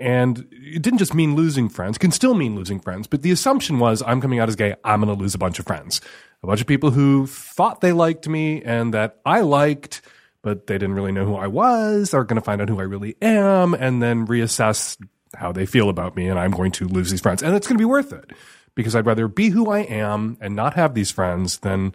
And 0.00 0.46
it 0.52 0.82
didn't 0.82 0.98
just 0.98 1.14
mean 1.14 1.34
losing 1.34 1.68
friends, 1.68 1.98
can 1.98 2.12
still 2.12 2.34
mean 2.34 2.54
losing 2.54 2.78
friends, 2.78 3.08
but 3.08 3.22
the 3.22 3.32
assumption 3.32 3.80
was 3.80 4.02
I'm 4.06 4.20
coming 4.20 4.38
out 4.38 4.48
as 4.48 4.54
gay, 4.54 4.76
I'm 4.84 5.00
going 5.00 5.14
to 5.14 5.20
lose 5.20 5.34
a 5.34 5.38
bunch 5.38 5.58
of 5.58 5.66
friends. 5.66 6.00
A 6.42 6.46
bunch 6.46 6.60
of 6.60 6.68
people 6.68 6.92
who 6.92 7.26
thought 7.26 7.80
they 7.80 7.90
liked 7.90 8.28
me 8.28 8.62
and 8.62 8.94
that 8.94 9.18
I 9.26 9.40
liked, 9.40 10.02
but 10.40 10.68
they 10.68 10.74
didn't 10.74 10.94
really 10.94 11.10
know 11.10 11.24
who 11.24 11.34
I 11.34 11.48
was, 11.48 12.14
are 12.14 12.22
going 12.22 12.40
to 12.40 12.44
find 12.44 12.62
out 12.62 12.68
who 12.68 12.78
I 12.78 12.84
really 12.84 13.16
am, 13.20 13.74
and 13.74 14.00
then 14.00 14.26
reassess 14.26 14.96
how 15.34 15.50
they 15.50 15.66
feel 15.66 15.88
about 15.88 16.14
me, 16.14 16.28
and 16.28 16.38
I'm 16.38 16.52
going 16.52 16.70
to 16.72 16.86
lose 16.86 17.10
these 17.10 17.20
friends. 17.20 17.42
And 17.42 17.56
it's 17.56 17.66
going 17.66 17.76
to 17.76 17.82
be 17.82 17.84
worth 17.84 18.12
it 18.12 18.30
because 18.76 18.94
I'd 18.94 19.06
rather 19.06 19.26
be 19.26 19.48
who 19.48 19.68
I 19.70 19.80
am 19.80 20.38
and 20.40 20.54
not 20.54 20.74
have 20.74 20.94
these 20.94 21.10
friends 21.10 21.58
than 21.58 21.94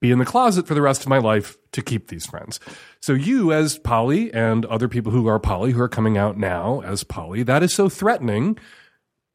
be 0.00 0.10
in 0.10 0.18
the 0.18 0.24
closet 0.24 0.66
for 0.66 0.74
the 0.74 0.82
rest 0.82 1.02
of 1.02 1.08
my 1.08 1.18
life 1.18 1.56
to 1.72 1.82
keep 1.82 2.08
these 2.08 2.26
friends. 2.26 2.60
So 3.00 3.12
you 3.12 3.52
as 3.52 3.78
poly 3.78 4.32
and 4.32 4.64
other 4.66 4.88
people 4.88 5.12
who 5.12 5.26
are 5.26 5.40
poly 5.40 5.72
who 5.72 5.80
are 5.80 5.88
coming 5.88 6.16
out 6.16 6.38
now 6.38 6.80
as 6.82 7.04
poly, 7.04 7.42
that 7.42 7.62
is 7.62 7.74
so 7.74 7.88
threatening 7.88 8.58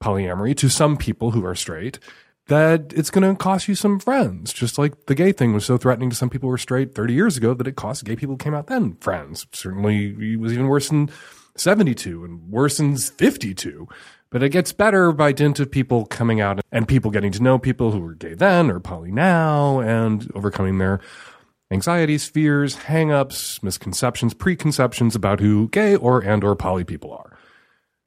polyamory 0.02 0.56
to 0.58 0.69
some 0.69 0.97
people 0.97 1.32
who 1.32 1.45
are 1.45 1.56
straight 1.56 1.99
that 2.47 2.91
it's 2.93 3.10
going 3.10 3.30
to 3.30 3.38
cost 3.38 3.67
you 3.67 3.76
some 3.76 3.99
friends. 3.99 4.52
Just 4.52 4.78
like 4.78 5.06
the 5.06 5.15
gay 5.15 5.32
thing 5.32 5.54
was 5.54 5.65
so 5.65 5.78
threatening 5.78 6.10
to 6.10 6.15
some 6.15 6.30
people 6.30 6.47
who 6.47 6.52
were 6.52 6.58
straight 6.58 6.93
30 6.93 7.13
years 7.13 7.38
ago 7.38 7.54
that 7.54 7.67
it 7.67 7.76
cost 7.76 8.04
gay 8.04 8.15
people 8.15 8.34
who 8.34 8.38
came 8.38 8.54
out 8.54 8.67
then 8.67 8.95
friends. 8.95 9.47
Certainly 9.54 10.34
it 10.34 10.39
was 10.39 10.54
even 10.54 10.67
worse 10.67 10.91
in 10.91 11.10
72 11.56 12.23
and 12.23 12.49
worse 12.49 12.80
in 12.80 12.97
52. 12.97 13.88
But 14.34 14.41
it 14.41 14.50
gets 14.50 14.74
better 14.74 15.12
by 15.12 15.32
dint 15.32 15.60
of 15.60 15.69
people 15.69 16.08
coming 16.08 16.41
out 16.41 16.60
and 16.72 16.88
people 16.88 17.12
getting 17.12 17.32
to 17.34 17.43
know 17.43 17.60
people 17.60 17.91
who 17.91 18.00
were 18.00 18.15
gay 18.15 18.34
then 18.34 18.72
or 18.72 18.80
poly 18.80 19.12
now 19.12 19.80
and 19.80 20.30
overcoming 20.34 20.80
their 20.80 21.02
anxieties, 21.69 22.26
fears, 22.26 22.76
hangups, 22.76 23.62
misconceptions, 23.62 24.34
preconceptions 24.34 25.15
about 25.15 25.39
who 25.39 25.69
gay 25.69 25.96
or 25.96 26.19
and 26.19 26.43
or 26.43 26.56
poly 26.56 26.84
people 26.84 27.13
are. 27.13 27.38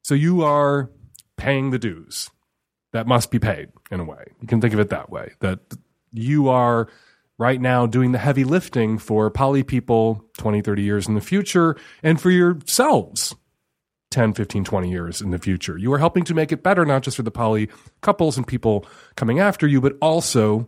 So 0.01 0.15
you 0.15 0.43
are 0.43 0.89
paying 1.37 1.71
the 1.71 1.79
dues 1.79 2.29
that 2.91 3.07
must 3.07 3.31
be 3.31 3.39
paid 3.39 3.69
in 3.89 4.01
a 4.01 4.03
way. 4.03 4.25
You 4.41 4.49
can 4.49 4.59
think 4.59 4.73
of 4.73 4.81
it 4.81 4.89
that 4.89 5.09
way 5.09 5.31
that 5.39 5.59
you 6.11 6.49
are 6.49 6.89
right 7.37 7.61
now 7.61 7.85
doing 7.85 8.11
the 8.11 8.17
heavy 8.17 8.43
lifting 8.43 8.97
for 8.97 9.29
poly 9.29 9.63
people 9.63 10.25
20, 10.39 10.61
30 10.61 10.81
years 10.81 11.07
in 11.07 11.15
the 11.15 11.21
future 11.21 11.77
and 12.03 12.19
for 12.19 12.31
yourselves 12.31 13.33
10, 14.17 14.33
15, 14.33 14.63
20 14.63 14.89
years 14.89 15.21
in 15.21 15.29
the 15.29 15.37
future. 15.37 15.77
You 15.77 15.93
are 15.93 15.99
helping 15.99 16.23
to 16.23 16.33
make 16.33 16.51
it 16.51 16.63
better, 16.63 16.85
not 16.85 17.03
just 17.03 17.17
for 17.17 17.21
the 17.21 17.29
poly 17.29 17.69
couples 18.01 18.35
and 18.35 18.47
people 18.47 18.83
coming 19.15 19.39
after 19.39 19.67
you, 19.67 19.79
but 19.79 19.95
also 20.01 20.67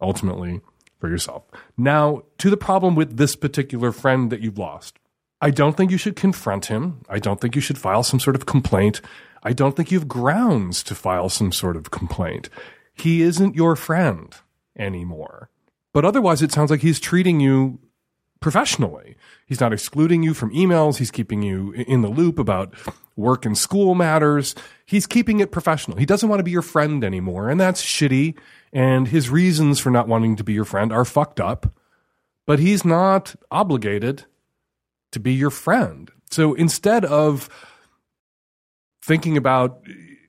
ultimately 0.00 0.62
for 0.98 1.10
yourself. 1.10 1.42
Now, 1.76 2.22
to 2.38 2.48
the 2.48 2.56
problem 2.56 2.94
with 2.94 3.18
this 3.18 3.36
particular 3.36 3.92
friend 3.92 4.32
that 4.32 4.40
you've 4.40 4.56
lost. 4.56 4.98
I 5.42 5.50
don't 5.50 5.76
think 5.76 5.90
you 5.90 5.98
should 5.98 6.16
confront 6.16 6.66
him. 6.66 7.02
I 7.06 7.18
don't 7.18 7.38
think 7.38 7.54
you 7.54 7.60
should 7.60 7.76
file 7.76 8.02
some 8.02 8.18
sort 8.18 8.34
of 8.34 8.46
complaint. 8.46 9.02
I 9.42 9.52
don't 9.52 9.76
think 9.76 9.90
you 9.90 9.98
have 9.98 10.08
grounds 10.08 10.82
to 10.84 10.94
file 10.94 11.28
some 11.28 11.52
sort 11.52 11.76
of 11.76 11.90
complaint. 11.90 12.48
He 12.94 13.20
isn't 13.20 13.56
your 13.56 13.76
friend 13.76 14.34
anymore. 14.74 15.50
But 15.92 16.06
otherwise, 16.06 16.40
it 16.40 16.50
sounds 16.50 16.70
like 16.70 16.80
he's 16.80 16.98
treating 16.98 17.40
you 17.40 17.78
professionally. 18.40 19.16
He's 19.46 19.60
not 19.60 19.72
excluding 19.72 20.22
you 20.22 20.34
from 20.34 20.52
emails. 20.52 20.96
He's 20.96 21.10
keeping 21.10 21.42
you 21.42 21.72
in 21.72 22.02
the 22.02 22.08
loop 22.08 22.38
about 22.38 22.74
work 23.16 23.44
and 23.44 23.56
school 23.56 23.94
matters. 23.94 24.54
He's 24.86 25.06
keeping 25.06 25.40
it 25.40 25.52
professional. 25.52 25.98
He 25.98 26.06
doesn't 26.06 26.28
want 26.28 26.40
to 26.40 26.44
be 26.44 26.50
your 26.50 26.62
friend 26.62 27.04
anymore. 27.04 27.50
And 27.50 27.60
that's 27.60 27.84
shitty. 27.84 28.36
And 28.72 29.08
his 29.08 29.30
reasons 29.30 29.78
for 29.78 29.90
not 29.90 30.08
wanting 30.08 30.36
to 30.36 30.44
be 30.44 30.52
your 30.52 30.64
friend 30.64 30.92
are 30.92 31.04
fucked 31.04 31.40
up. 31.40 31.72
But 32.46 32.58
he's 32.58 32.84
not 32.84 33.36
obligated 33.50 34.24
to 35.12 35.20
be 35.20 35.34
your 35.34 35.50
friend. 35.50 36.10
So 36.30 36.54
instead 36.54 37.04
of 37.04 37.48
thinking 39.02 39.36
about 39.36 39.82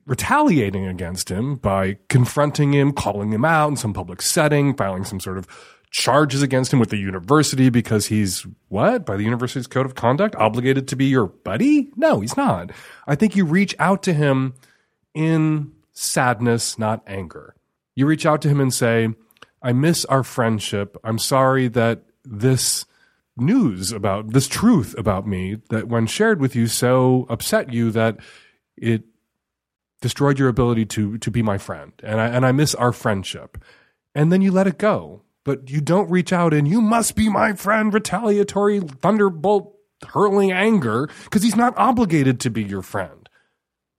retaliating 0.06 0.88
against 0.88 1.30
him 1.30 1.56
by 1.56 1.97
confronting 2.10 2.74
him, 2.74 2.91
calling 2.91 3.32
him 3.32 3.45
out 3.45 3.69
in 3.69 3.78
some 3.78 3.93
public 3.93 4.21
setting, 4.21 4.76
filing 4.76 5.06
some 5.06 5.19
sort 5.19 5.38
of 5.38 5.47
charges 5.91 6.41
against 6.41 6.71
him 6.71 6.80
with 6.80 6.89
the 6.89 6.97
university 6.97 7.69
because 7.69 8.08
he's 8.08 8.47
what 8.69 9.06
by 9.06 9.17
the 9.17 9.23
university's 9.23 9.67
code 9.67 9.86
of 9.86 9.93
conduct 9.93 10.36
obligated 10.38 10.88
to 10.88 10.95
be 10.95 11.06
your 11.06 11.27
buddy? 11.27 11.91
No 11.95 12.21
he's 12.21 12.38
not. 12.38 12.71
I 13.06 13.15
think 13.15 13.36
you 13.36 13.45
reach 13.45 13.75
out 13.77 14.01
to 14.04 14.13
him 14.13 14.54
in 15.13 15.73
sadness 15.91 16.80
not 16.80 17.04
anger. 17.06 17.56
You 17.93 18.06
reach 18.06 18.25
out 18.25 18.41
to 18.43 18.49
him 18.49 18.62
and 18.62 18.73
say 18.73 19.10
i 19.62 19.73
miss 19.73 20.06
our 20.06 20.23
friendship. 20.23 20.97
I'm 21.04 21.19
sorry 21.19 21.67
that 21.67 22.04
this 22.23 22.86
news 23.36 23.91
about 23.91 24.32
this 24.32 24.47
truth 24.47 24.95
about 24.97 25.27
me 25.27 25.58
that 25.69 25.88
when 25.88 26.06
shared 26.08 26.39
with 26.39 26.56
you 26.56 26.67
so 26.67 27.25
upset 27.30 27.73
you 27.73 27.91
that 27.91 28.17
it 28.77 29.04
destroyed 30.01 30.39
your 30.39 30.47
ability 30.47 30.86
to 30.86 31.17
to 31.17 31.30
be 31.30 31.43
my 31.43 31.58
friend. 31.58 31.91
And 32.01 32.21
i 32.21 32.27
and 32.27 32.45
i 32.45 32.54
miss 32.54 32.73
our 32.75 32.93
friendship. 32.93 33.62
And 34.15 34.32
then 34.32 34.41
you 34.41 34.51
let 34.54 34.67
it 34.67 34.77
go 34.77 35.23
but 35.43 35.69
you 35.69 35.82
don't 35.82 36.10
reach 36.10 36.32
out 36.32 36.54
and 36.54 36.67
you 36.67 36.82
must 36.82 37.15
be 37.15 37.30
my 37.30 37.54
friend 37.54 37.93
retaliatory 37.93 38.80
thunderbolt 38.80 39.75
hurling 40.10 40.51
anger 40.51 41.10
because 41.25 41.43
he's 41.43 41.56
not 41.56 41.77
obligated 41.77 42.39
to 42.39 42.49
be 42.49 42.63
your 42.63 42.82
friend. 42.82 43.30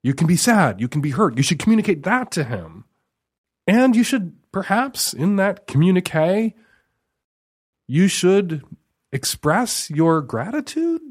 You 0.01 0.13
can 0.13 0.27
be 0.27 0.35
sad. 0.35 0.81
You 0.81 0.87
can 0.87 1.01
be 1.01 1.11
hurt. 1.11 1.37
You 1.37 1.43
should 1.43 1.59
communicate 1.59 2.03
that 2.03 2.31
to 2.31 2.43
him. 2.43 2.85
And 3.67 3.95
you 3.95 4.03
should 4.03 4.35
perhaps 4.51 5.13
in 5.13 5.37
that 5.37 5.67
communique 5.67 6.55
you 7.87 8.07
should 8.07 8.63
express 9.11 9.89
your 9.89 10.21
gratitude 10.21 11.01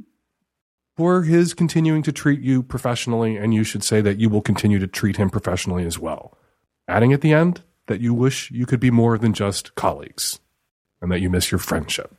for 0.96 1.22
his 1.22 1.54
continuing 1.54 2.02
to 2.02 2.12
treat 2.12 2.40
you 2.40 2.62
professionally, 2.62 3.36
and 3.36 3.54
you 3.54 3.64
should 3.64 3.82
say 3.82 4.00
that 4.00 4.18
you 4.18 4.28
will 4.28 4.42
continue 4.42 4.78
to 4.78 4.86
treat 4.86 5.16
him 5.16 5.30
professionally 5.30 5.84
as 5.86 5.98
well. 5.98 6.36
Adding 6.86 7.12
at 7.12 7.22
the 7.22 7.32
end 7.32 7.62
that 7.86 8.00
you 8.00 8.14
wish 8.14 8.50
you 8.50 8.66
could 8.66 8.80
be 8.80 8.90
more 8.90 9.18
than 9.18 9.32
just 9.32 9.74
colleagues 9.74 10.40
and 11.00 11.10
that 11.10 11.20
you 11.20 11.28
miss 11.28 11.50
your 11.50 11.58
friendship. 11.58 12.14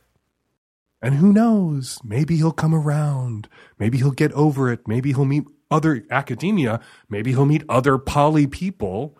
And 1.00 1.16
who 1.16 1.32
knows? 1.32 1.98
Maybe 2.02 2.36
he'll 2.36 2.52
come 2.52 2.74
around. 2.74 3.48
Maybe 3.78 3.98
he'll 3.98 4.10
get 4.10 4.32
over 4.32 4.72
it. 4.72 4.88
Maybe 4.88 5.12
he'll 5.12 5.24
meet 5.24 5.44
other 5.70 6.04
academia. 6.10 6.80
Maybe 7.08 7.32
he'll 7.32 7.46
meet 7.46 7.64
other 7.68 7.98
poly 7.98 8.46
people 8.46 9.18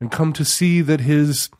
and 0.00 0.10
come 0.10 0.32
to 0.34 0.44
see 0.44 0.80
that 0.80 1.00
his 1.00 1.50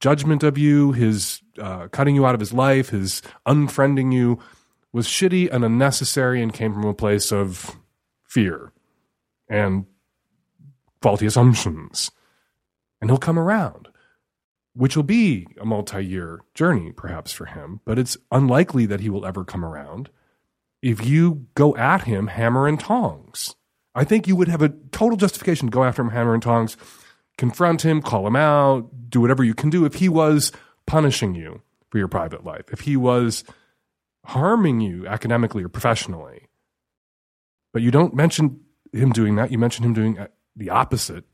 judgment 0.00 0.42
of 0.42 0.56
you, 0.56 0.92
his 0.92 1.42
uh, 1.58 1.88
cutting 1.88 2.14
you 2.14 2.24
out 2.26 2.34
of 2.34 2.40
his 2.40 2.52
life, 2.52 2.90
his 2.90 3.22
unfriending 3.46 4.12
you 4.12 4.38
was 4.92 5.06
shitty 5.06 5.50
and 5.52 5.64
unnecessary 5.64 6.42
and 6.42 6.54
came 6.54 6.72
from 6.72 6.86
a 6.86 6.94
place 6.94 7.32
of 7.32 7.76
fear 8.24 8.72
and 9.48 9.86
faulty 11.02 11.26
assumptions. 11.26 12.10
And 13.00 13.10
he'll 13.10 13.18
come 13.18 13.38
around, 13.38 13.88
which 14.74 14.96
will 14.96 15.02
be 15.02 15.46
a 15.60 15.64
multi 15.64 16.04
year 16.04 16.40
journey, 16.54 16.92
perhaps, 16.92 17.32
for 17.32 17.46
him, 17.46 17.80
but 17.84 17.98
it's 17.98 18.16
unlikely 18.30 18.86
that 18.86 19.00
he 19.00 19.10
will 19.10 19.26
ever 19.26 19.44
come 19.44 19.64
around 19.64 20.10
if 20.82 21.04
you 21.04 21.46
go 21.54 21.76
at 21.76 22.04
him 22.04 22.28
hammer 22.28 22.66
and 22.66 22.78
tongs. 22.78 23.54
I 23.94 24.04
think 24.04 24.28
you 24.28 24.36
would 24.36 24.48
have 24.48 24.62
a 24.62 24.74
total 24.92 25.16
justification 25.16 25.68
to 25.68 25.72
go 25.72 25.84
after 25.84 26.02
him 26.02 26.10
hammer 26.10 26.34
and 26.34 26.42
tongs, 26.42 26.76
confront 27.38 27.82
him, 27.82 28.02
call 28.02 28.26
him 28.26 28.36
out, 28.36 29.10
do 29.10 29.20
whatever 29.20 29.42
you 29.42 29.54
can 29.54 29.70
do 29.70 29.84
if 29.84 29.94
he 29.94 30.08
was 30.08 30.52
punishing 30.86 31.34
you 31.34 31.62
for 31.90 31.98
your 31.98 32.08
private 32.08 32.44
life, 32.44 32.66
if 32.72 32.80
he 32.80 32.96
was 32.96 33.42
harming 34.24 34.80
you 34.80 35.06
academically 35.06 35.64
or 35.64 35.68
professionally. 35.68 36.48
But 37.72 37.82
you 37.82 37.90
don't 37.90 38.14
mention 38.14 38.60
him 38.92 39.12
doing 39.12 39.36
that. 39.36 39.50
You 39.50 39.58
mention 39.58 39.84
him 39.84 39.92
doing 39.92 40.18
uh, 40.18 40.28
the 40.54 40.70
opposite. 40.70 41.24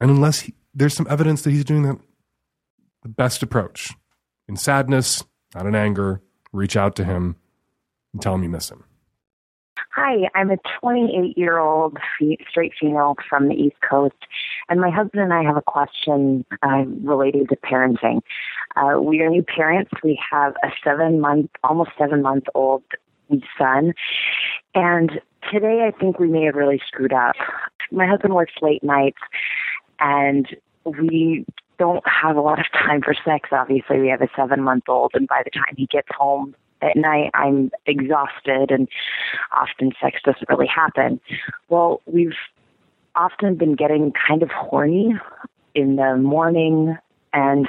And 0.00 0.10
unless 0.10 0.40
he, 0.40 0.54
there's 0.74 0.94
some 0.94 1.06
evidence 1.08 1.42
that 1.42 1.50
he's 1.50 1.64
doing 1.64 1.82
that, 1.82 1.98
the 3.02 3.08
best 3.08 3.42
approach 3.42 3.92
in 4.48 4.56
sadness, 4.56 5.24
not 5.54 5.66
in 5.66 5.74
anger, 5.74 6.20
reach 6.52 6.76
out 6.76 6.96
to 6.96 7.04
him 7.04 7.36
and 8.12 8.22
tell 8.22 8.34
him 8.34 8.42
you 8.42 8.48
miss 8.48 8.70
him. 8.70 8.84
Hi, 9.94 10.28
I'm 10.34 10.50
a 10.50 10.58
28 10.80 11.38
year 11.38 11.58
old 11.58 11.96
straight 12.50 12.72
female 12.78 13.16
from 13.28 13.48
the 13.48 13.54
East 13.54 13.76
Coast, 13.88 14.14
and 14.68 14.78
my 14.78 14.90
husband 14.90 15.22
and 15.22 15.32
I 15.32 15.42
have 15.42 15.56
a 15.56 15.62
question 15.62 16.44
uh, 16.62 16.84
related 17.02 17.48
to 17.48 17.56
parenting. 17.56 18.20
Uh, 18.76 19.00
we 19.00 19.20
are 19.22 19.30
new 19.30 19.42
parents. 19.42 19.90
We 20.04 20.20
have 20.30 20.54
a 20.62 20.68
seven 20.84 21.18
month, 21.20 21.50
almost 21.64 21.92
seven 21.98 22.20
month 22.20 22.44
old 22.54 22.82
son, 23.58 23.94
and 24.74 25.12
today 25.50 25.88
I 25.88 25.98
think 25.98 26.18
we 26.18 26.28
may 26.28 26.44
have 26.44 26.56
really 26.56 26.80
screwed 26.86 27.14
up. 27.14 27.36
My 27.90 28.06
husband 28.06 28.34
works 28.34 28.52
late 28.60 28.84
nights, 28.84 29.20
and 30.00 30.46
we 30.84 31.44
don't 31.78 32.06
have 32.08 32.36
a 32.36 32.40
lot 32.40 32.58
of 32.58 32.66
time 32.72 33.02
for 33.02 33.14
sex. 33.24 33.50
Obviously, 33.52 34.00
we 34.00 34.08
have 34.08 34.22
a 34.22 34.28
seven 34.34 34.62
month 34.62 34.84
old, 34.88 35.12
and 35.14 35.28
by 35.28 35.42
the 35.44 35.50
time 35.50 35.74
he 35.76 35.86
gets 35.86 36.08
home, 36.16 36.54
at 36.82 36.96
night 36.96 37.30
I'm 37.34 37.70
exhausted 37.86 38.70
and 38.70 38.88
often 39.52 39.92
sex 40.00 40.20
doesn't 40.24 40.48
really 40.48 40.66
happen. 40.66 41.20
Well, 41.68 42.02
we've 42.06 42.36
often 43.14 43.56
been 43.56 43.74
getting 43.74 44.12
kind 44.28 44.42
of 44.42 44.50
horny 44.50 45.14
in 45.74 45.96
the 45.96 46.16
morning 46.16 46.96
and 47.32 47.68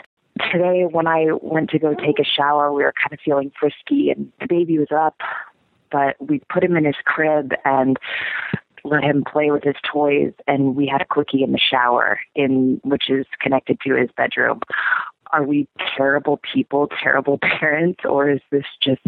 today 0.52 0.86
when 0.90 1.08
I 1.08 1.28
went 1.42 1.70
to 1.72 1.80
go 1.80 1.94
take 1.94 2.20
a 2.20 2.24
shower 2.24 2.72
we 2.72 2.84
were 2.84 2.94
kind 2.94 3.14
of 3.14 3.20
feeling 3.24 3.52
frisky 3.58 4.12
and 4.12 4.32
the 4.40 4.48
baby 4.48 4.78
was 4.78 4.92
up 4.92 5.16
but 5.92 6.16
we 6.20 6.42
put 6.52 6.64
him 6.64 6.76
in 6.76 6.86
his 6.86 6.96
crib 7.06 7.54
and 7.66 7.98
let 8.88 9.04
him 9.04 9.24
play 9.24 9.52
with 9.52 9.64
his 9.64 9.76
toys 9.92 10.34
and 10.48 10.76
we 10.76 10.88
had 10.88 11.02
a 11.02 11.06
quickie 11.06 11.44
in 11.44 11.52
the 11.52 11.60
shower 11.60 12.20
in 12.36 12.80
which 12.84 13.10
is 13.10 13.26
connected 13.40 13.80
to 13.82 13.96
his 13.96 14.10
bedroom 14.16 14.62
are 15.32 15.44
we 15.44 15.68
terrible 15.96 16.40
people, 16.54 16.90
terrible 17.02 17.38
parents, 17.60 18.02
or 18.06 18.30
is 18.30 18.42
this 18.52 18.66
just 18.82 19.02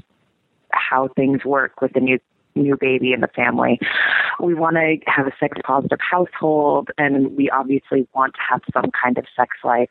how 0.72 1.10
things 1.16 1.44
work 1.46 1.82
with 1.82 1.94
the 1.94 2.00
new 2.00 2.20
new 2.56 2.76
baby 2.76 3.14
in 3.14 3.22
the 3.22 3.28
family? 3.28 3.80
We 4.40 4.54
want 4.54 4.76
to 4.76 4.98
have 5.08 5.28
a 5.28 5.32
sex 5.40 5.58
positive 5.64 6.00
household, 6.00 6.90
and 6.98 7.36
we 7.36 7.50
obviously 7.50 8.08
want 8.14 8.34
to 8.36 8.40
have 8.50 8.62
some 8.74 8.92
kind 8.92 9.18
of 9.18 9.26
sex 9.36 9.58
life. 9.64 9.90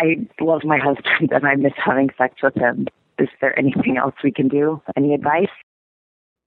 I 0.00 0.26
love 0.40 0.64
my 0.64 0.78
husband, 0.78 1.32
and 1.32 1.46
I 1.46 1.54
miss 1.56 1.72
having 1.76 2.10
sex 2.16 2.36
with 2.42 2.54
him. 2.54 2.86
Is 3.18 3.28
there 3.40 3.56
anything 3.58 3.96
else 3.96 4.14
we 4.24 4.32
can 4.32 4.48
do? 4.48 4.82
Any 4.96 5.14
advice? 5.14 5.48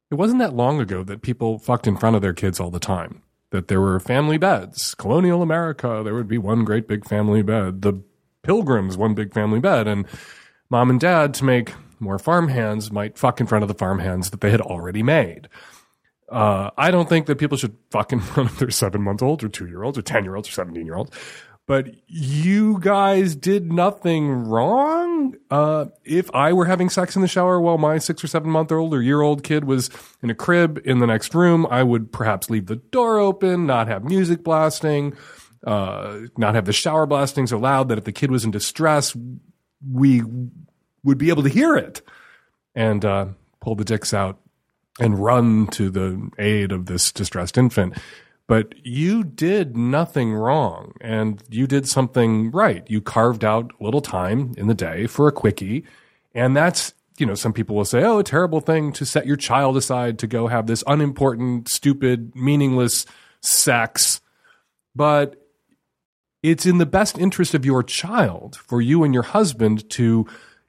It 0.09 0.15
wasn't 0.15 0.39
that 0.39 0.53
long 0.53 0.79
ago 0.79 1.03
that 1.03 1.21
people 1.21 1.59
fucked 1.59 1.87
in 1.87 1.97
front 1.97 2.15
of 2.15 2.21
their 2.21 2.33
kids 2.33 2.59
all 2.59 2.71
the 2.71 2.79
time. 2.79 3.21
That 3.51 3.67
there 3.67 3.81
were 3.81 3.99
family 3.99 4.37
beds. 4.37 4.93
Colonial 4.95 5.41
America, 5.41 6.01
there 6.03 6.13
would 6.13 6.27
be 6.27 6.37
one 6.37 6.65
great 6.65 6.87
big 6.87 7.05
family 7.05 7.41
bed. 7.41 7.81
The 7.81 8.01
pilgrims 8.43 8.95
one 8.95 9.13
big 9.13 9.33
family 9.33 9.59
bed 9.59 9.87
and 9.87 10.05
mom 10.69 10.89
and 10.89 10.99
dad 10.99 11.33
to 11.33 11.43
make 11.43 11.73
more 11.99 12.17
farmhands 12.17 12.91
might 12.91 13.17
fuck 13.17 13.41
in 13.41 13.47
front 13.47 13.63
of 13.63 13.67
the 13.67 13.73
farmhands 13.73 14.29
that 14.29 14.39
they 14.41 14.51
had 14.51 14.61
already 14.61 15.03
made. 15.03 15.49
Uh, 16.29 16.69
I 16.77 16.91
don't 16.91 17.09
think 17.09 17.25
that 17.27 17.37
people 17.37 17.57
should 17.57 17.75
fuck 17.89 18.11
in 18.13 18.19
front 18.19 18.51
of 18.51 18.59
their 18.59 18.69
seven 18.69 19.01
month 19.01 19.21
olds 19.21 19.43
or 19.43 19.49
two 19.49 19.67
year 19.67 19.83
olds 19.83 19.97
or 19.97 20.01
10 20.01 20.23
year 20.23 20.35
olds 20.35 20.49
or 20.49 20.53
17 20.53 20.85
year 20.85 20.95
olds. 20.95 21.11
But 21.67 21.89
you 22.07 22.79
guys 22.79 23.35
did 23.35 23.73
nothing 23.73 24.29
wrong. 24.31 25.35
Uh, 25.51 25.87
if 26.05 26.33
I 26.33 26.53
were 26.53 26.65
having 26.65 26.89
sex 26.89 27.17
in 27.17 27.21
the 27.21 27.27
shower 27.27 27.59
while 27.59 27.77
my 27.77 27.97
six 27.97 28.23
or 28.23 28.27
seven 28.27 28.49
month 28.49 28.71
old 28.71 28.93
or 28.93 29.01
year 29.01 29.21
old 29.21 29.43
kid 29.43 29.65
was 29.65 29.89
in 30.23 30.29
a 30.29 30.35
crib 30.35 30.81
in 30.85 30.99
the 30.99 31.07
next 31.07 31.35
room, 31.35 31.67
I 31.69 31.83
would 31.83 32.13
perhaps 32.13 32.49
leave 32.49 32.67
the 32.67 32.77
door 32.77 33.19
open, 33.19 33.65
not 33.65 33.89
have 33.89 34.05
music 34.05 34.45
blasting, 34.45 35.17
uh, 35.65 36.19
not 36.37 36.55
have 36.55 36.63
the 36.63 36.73
shower 36.73 37.05
blasting 37.05 37.47
so 37.47 37.57
loud 37.57 37.89
that 37.89 37.97
if 37.97 38.05
the 38.05 38.13
kid 38.13 38.31
was 38.31 38.45
in 38.45 38.51
distress, 38.51 39.13
we 39.91 40.23
would 41.03 41.17
be 41.17 41.29
able 41.29 41.43
to 41.43 41.49
hear 41.49 41.75
it 41.75 42.01
and 42.75 43.03
uh, 43.03 43.27
pull 43.59 43.75
the 43.75 43.83
dicks 43.83 44.13
out 44.13 44.39
and 45.01 45.19
run 45.19 45.67
to 45.67 45.89
the 45.89 46.29
aid 46.39 46.71
of 46.71 46.85
this 46.85 47.11
distressed 47.11 47.57
infant. 47.57 47.93
But 48.47 48.73
you 48.83 49.25
did 49.25 49.75
nothing 49.75 50.33
wrong 50.33 50.93
and 51.01 51.43
you 51.49 51.67
did 51.67 51.87
something 51.87 52.49
right. 52.51 52.89
You 52.89 53.01
carved 53.01 53.43
out 53.43 53.71
a 53.79 53.83
little 53.83 54.01
time 54.01 54.53
in 54.57 54.67
the 54.67 54.73
day 54.73 55.05
for 55.05 55.27
a 55.27 55.33
quickie. 55.33 55.83
And 56.33 56.55
that's, 56.55 56.93
you 57.17 57.25
know, 57.25 57.35
some 57.35 57.51
people 57.51 57.75
will 57.75 57.83
say, 57.83 58.03
oh, 58.03 58.19
a 58.19 58.23
terrible 58.23 58.61
thing 58.61 58.93
to 58.93 59.05
set 59.05 59.27
your 59.27 59.35
child 59.35 59.75
aside 59.75 60.17
to 60.19 60.27
go 60.27 60.47
have 60.47 60.65
this 60.65 60.83
unimportant, 60.87 61.67
stupid, 61.67 62.33
meaningless 62.35 63.05
sex. 63.41 64.21
But 64.95 65.35
it's 66.41 66.65
in 66.65 66.77
the 66.77 66.85
best 66.85 67.17
interest 67.17 67.53
of 67.53 67.65
your 67.65 67.83
child 67.83 68.55
for 68.55 68.81
you 68.81 69.03
and 69.03 69.13
your 69.13 69.23
husband 69.23 69.89
to 69.91 70.25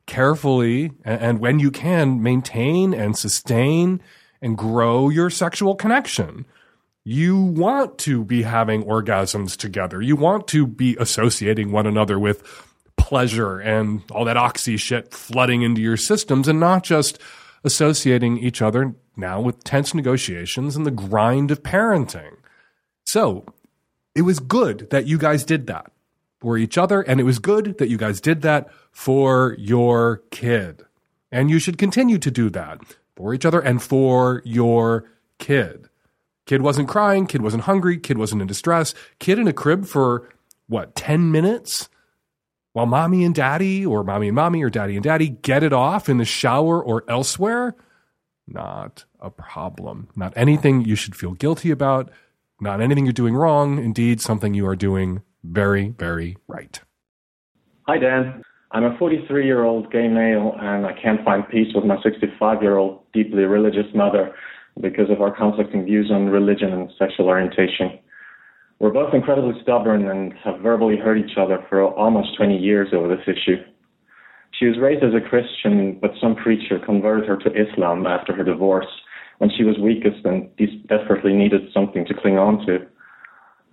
carefully 0.06 0.90
and 1.04 1.38
when 1.38 1.60
you 1.60 1.70
can 1.70 2.20
maintain 2.22 2.92
and 2.92 3.16
sustain 3.16 4.00
and 4.42 4.58
grow 4.58 5.10
your 5.10 5.30
sexual 5.30 5.76
connection. 5.76 6.44
You 7.11 7.40
want 7.40 7.97
to 8.01 8.23
be 8.23 8.42
having 8.42 8.85
orgasms 8.85 9.57
together. 9.57 10.03
You 10.03 10.14
want 10.14 10.47
to 10.49 10.66
be 10.66 10.94
associating 11.01 11.73
one 11.73 11.87
another 11.87 12.18
with 12.18 12.42
pleasure 12.99 13.59
and 13.59 14.03
all 14.11 14.27
that 14.27 14.37
oxy 14.37 14.77
shit 14.77 15.14
flooding 15.14 15.63
into 15.63 15.81
your 15.81 15.96
systems 15.96 16.48
and 16.48 16.61
not 16.61 16.83
just 16.83 17.19
associating 17.65 18.37
each 18.37 18.61
other 18.61 18.94
now 19.17 19.40
with 19.40 19.65
tense 19.65 19.94
negotiations 19.94 20.77
and 20.77 20.85
the 20.85 20.90
grind 20.90 21.50
of 21.50 21.63
parenting. 21.63 22.37
So 23.06 23.46
it 24.15 24.23
was 24.23 24.38
good 24.38 24.90
that 24.90 25.06
you 25.06 25.17
guys 25.17 25.44
did 25.44 25.67
that. 25.69 25.90
for 26.40 26.56
each 26.56 26.79
other. 26.79 27.02
And 27.02 27.21
it 27.21 27.25
was 27.25 27.38
good 27.38 27.79
that 27.79 27.88
you 27.88 27.96
guys 27.96 28.21
did 28.21 28.42
that 28.42 28.69
for 28.90 29.56
your 29.59 30.23
kid. 30.31 30.85
And 31.31 31.50
you 31.50 31.59
should 31.59 31.79
continue 31.79 32.19
to 32.19 32.31
do 32.31 32.48
that 32.50 32.81
for 33.17 33.35
each 33.35 33.44
other 33.44 33.61
and 33.61 33.83
for 33.83 34.42
your 34.44 35.04
kid. 35.38 35.87
Kid 36.49 36.63
wasn't 36.63 36.88
crying, 36.88 37.27
kid 37.27 37.42
wasn't 37.42 37.65
hungry, 37.65 37.99
kid 37.99 38.17
wasn't 38.17 38.40
in 38.40 38.49
distress, 38.49 38.94
kid 39.19 39.38
in 39.38 39.46
a 39.46 39.53
crib 39.53 39.85
for 39.85 40.31
what, 40.67 40.94
10 40.94 41.31
minutes? 41.31 41.90
While 42.73 42.87
mommy 42.87 43.23
and 43.23 43.35
daddy, 43.35 43.85
or 43.85 44.03
mommy 44.03 44.29
and 44.29 44.35
mommy, 44.35 44.63
or 44.63 44.71
daddy 44.71 44.96
and 44.96 45.05
daddy 45.05 45.29
get 45.29 45.63
it 45.63 45.75
off 45.75 46.09
in 46.09 46.17
the 46.17 46.25
shower 46.25 46.83
or 46.83 47.05
elsewhere? 47.07 47.77
Not 48.46 49.05
a 49.21 49.29
problem. 49.29 50.09
Not 50.17 50.33
anything 50.37 50.87
you 50.87 50.94
should 50.94 51.15
feel 51.15 51.33
guilty 51.33 51.71
about. 51.71 52.11
Not 52.63 52.81
anything 52.81 53.05
you're 53.05 53.13
doing 53.13 53.37
wrong. 53.37 53.77
Indeed, 53.77 54.23
something 54.23 54.55
you 54.55 54.67
are 54.67 54.77
doing 54.77 55.21
very, 55.44 55.90
very 55.99 56.38
right. 56.46 56.81
Hi, 57.88 57.99
Dan. 57.99 58.42
I'm 58.71 58.85
a 58.85 58.96
43 58.96 59.44
year 59.44 59.65
old 59.65 59.92
gay 59.92 60.09
male, 60.09 60.55
and 60.59 60.87
I 60.87 60.94
can't 60.99 61.23
find 61.27 61.46
peace 61.46 61.75
with 61.75 61.85
my 61.85 62.01
65 62.03 62.63
year 62.63 62.79
old 62.79 63.01
deeply 63.13 63.42
religious 63.42 63.92
mother 63.94 64.35
because 64.81 65.10
of 65.10 65.20
our 65.20 65.35
conflicting 65.35 65.85
views 65.85 66.10
on 66.12 66.26
religion 66.26 66.72
and 66.72 66.90
sexual 66.98 67.26
orientation. 67.26 67.98
We're 68.79 68.92
both 68.92 69.12
incredibly 69.12 69.60
stubborn 69.62 70.08
and 70.08 70.33
have 70.44 70.60
verbally 70.60 70.96
hurt 70.96 71.18
each 71.18 71.37
other 71.37 71.64
for 71.68 71.83
almost 71.85 72.37
20 72.37 72.56
years 72.56 72.88
over 72.92 73.08
this 73.08 73.26
issue. 73.26 73.56
She 74.58 74.66
was 74.66 74.79
raised 74.79 75.04
as 75.04 75.14
a 75.14 75.29
Christian, 75.29 75.98
but 76.00 76.12
some 76.20 76.35
preacher 76.37 76.79
converted 76.79 77.29
her 77.29 77.37
to 77.37 77.50
Islam 77.50 78.06
after 78.06 78.33
her 78.35 78.44
divorce 78.44 78.87
when 79.38 79.50
she 79.56 79.64
was 79.64 79.79
weakest 79.79 80.24
and 80.24 80.48
desperately 80.88 81.33
needed 81.33 81.62
something 81.72 82.04
to 82.06 82.14
cling 82.14 82.38
on 82.38 82.64
to. 82.66 82.87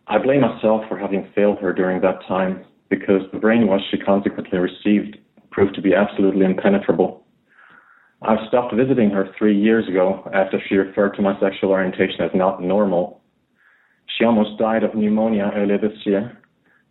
I 0.07 0.19
blame 0.19 0.41
myself 0.41 0.83
for 0.87 0.97
having 0.97 1.27
failed 1.33 1.59
her 1.59 1.73
during 1.73 2.01
that 2.01 2.19
time 2.27 2.63
because 2.89 3.21
the 3.31 3.39
brainwash 3.39 3.81
she 3.89 3.97
consequently 3.97 4.59
received 4.59 5.17
proved 5.51 5.73
to 5.75 5.81
be 5.81 5.95
absolutely 5.95 6.45
impenetrable. 6.45 7.24
I've 8.21 8.47
stopped 8.47 8.73
visiting 8.73 9.09
her 9.11 9.29
three 9.37 9.59
years 9.59 9.87
ago 9.87 10.29
after 10.33 10.59
she 10.67 10.75
referred 10.75 11.15
to 11.15 11.21
my 11.21 11.39
sexual 11.39 11.71
orientation 11.71 12.21
as 12.21 12.31
not 12.33 12.61
normal. 12.61 13.21
She 14.17 14.23
almost 14.23 14.57
died 14.57 14.83
of 14.83 14.95
pneumonia 14.95 15.51
earlier 15.55 15.77
this 15.77 15.97
year. 16.05 16.37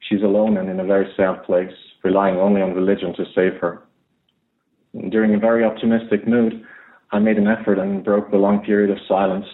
She's 0.08 0.22
alone 0.22 0.58
and 0.58 0.68
in 0.68 0.80
a 0.80 0.84
very 0.84 1.10
sad 1.16 1.42
place, 1.44 1.72
relying 2.02 2.36
only 2.36 2.60
on 2.60 2.74
religion 2.74 3.14
to 3.16 3.24
save 3.34 3.60
her. 3.60 3.82
During 5.08 5.34
a 5.34 5.38
very 5.38 5.64
optimistic 5.64 6.28
mood, 6.28 6.62
I 7.10 7.18
made 7.18 7.38
an 7.38 7.48
effort 7.48 7.78
and 7.78 8.04
broke 8.04 8.30
the 8.30 8.36
long 8.36 8.64
period 8.64 8.90
of 8.90 8.98
silence. 9.08 9.46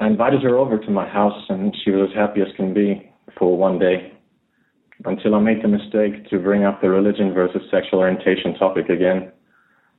I 0.00 0.06
invited 0.06 0.42
her 0.42 0.56
over 0.56 0.78
to 0.78 0.90
my 0.90 1.08
house, 1.08 1.44
and 1.48 1.76
she 1.84 1.90
was 1.90 2.10
as 2.10 2.16
happy 2.16 2.40
as 2.40 2.54
can 2.56 2.72
be 2.72 3.10
for 3.38 3.56
one 3.56 3.78
day. 3.78 4.12
Until 5.04 5.34
I 5.34 5.40
made 5.40 5.62
the 5.62 5.68
mistake 5.68 6.28
to 6.30 6.38
bring 6.38 6.64
up 6.64 6.80
the 6.80 6.88
religion 6.88 7.34
versus 7.34 7.62
sexual 7.70 7.98
orientation 7.98 8.54
topic 8.54 8.88
again. 8.88 9.32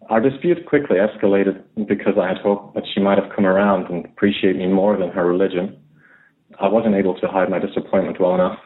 Our 0.10 0.22
dispute 0.22 0.66
quickly 0.66 0.98
escalated 0.98 1.64
because 1.88 2.14
I 2.22 2.28
had 2.28 2.38
hoped 2.38 2.76
that 2.76 2.84
she 2.94 3.00
might 3.02 3.18
have 3.18 3.32
come 3.36 3.46
around 3.46 3.90
and 3.90 4.06
appreciate 4.06 4.56
me 4.56 4.68
more 4.68 4.98
than 4.98 5.10
her 5.10 5.26
religion. 5.26 5.78
I 6.60 6.68
wasn't 6.68 6.96
able 6.96 7.20
to 7.20 7.28
hide 7.28 7.50
my 7.50 7.60
disappointment 7.60 8.20
well 8.20 8.36
enough. 8.36 8.60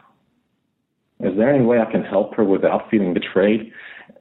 Is 1.19 1.35
there 1.37 1.53
any 1.53 1.63
way 1.63 1.79
I 1.79 1.91
can 1.91 2.03
help 2.03 2.35
her 2.35 2.43
without 2.43 2.89
feeling 2.89 3.13
betrayed 3.13 3.71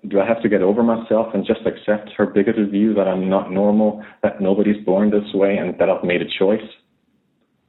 do 0.08 0.20
I 0.20 0.26
have 0.26 0.42
to 0.42 0.48
get 0.48 0.62
over 0.62 0.82
myself 0.82 1.34
and 1.34 1.46
just 1.46 1.60
accept 1.66 2.10
her 2.16 2.26
bigoted 2.26 2.70
view 2.70 2.94
that 2.94 3.08
I'm 3.08 3.28
not 3.28 3.52
normal, 3.52 4.04
that 4.22 4.40
nobody's 4.40 4.84
born 4.84 5.10
this 5.10 5.32
way, 5.34 5.56
and 5.56 5.78
that 5.78 5.88
I've 5.88 6.04
made 6.04 6.22
a 6.22 6.38
choice? 6.38 6.66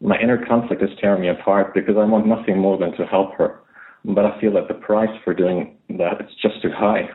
My 0.01 0.19
inner 0.19 0.43
conflict 0.45 0.83
is 0.83 0.89
tearing 1.01 1.21
me 1.21 1.29
apart 1.29 1.73
because 1.73 1.95
I 1.97 2.05
want 2.05 2.27
nothing 2.27 2.59
more 2.59 2.77
than 2.77 2.95
to 2.97 3.05
help 3.05 3.33
her, 3.35 3.61
but 4.05 4.25
I 4.25 4.39
feel 4.39 4.53
that 4.53 4.67
the 4.67 4.75
price 4.75 5.09
for 5.23 5.33
doing 5.33 5.77
that 5.89 6.21
is 6.21 6.29
just 6.41 6.61
too 6.61 6.71
high. 6.75 7.09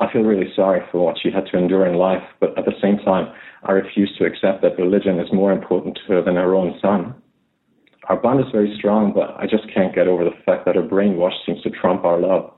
I 0.00 0.12
feel 0.12 0.22
really 0.22 0.52
sorry 0.54 0.80
for 0.90 1.04
what 1.04 1.16
she 1.22 1.30
had 1.30 1.46
to 1.50 1.58
endure 1.58 1.86
in 1.86 1.94
life, 1.94 2.22
but 2.40 2.56
at 2.58 2.64
the 2.64 2.78
same 2.80 2.98
time, 2.98 3.32
I 3.64 3.72
refuse 3.72 4.14
to 4.18 4.24
accept 4.24 4.62
that 4.62 4.78
religion 4.78 5.18
is 5.18 5.32
more 5.32 5.52
important 5.52 5.98
to 6.06 6.14
her 6.14 6.22
than 6.22 6.36
her 6.36 6.54
own 6.54 6.78
son. 6.80 7.14
Our 8.08 8.16
bond 8.16 8.40
is 8.40 8.46
very 8.52 8.74
strong, 8.78 9.12
but 9.12 9.36
I 9.38 9.46
just 9.46 9.72
can't 9.74 9.94
get 9.94 10.08
over 10.08 10.24
the 10.24 10.36
fact 10.46 10.64
that 10.64 10.76
her 10.76 10.82
brainwash 10.82 11.34
seems 11.44 11.60
to 11.62 11.70
trump 11.70 12.04
our 12.04 12.18
love. 12.18 12.52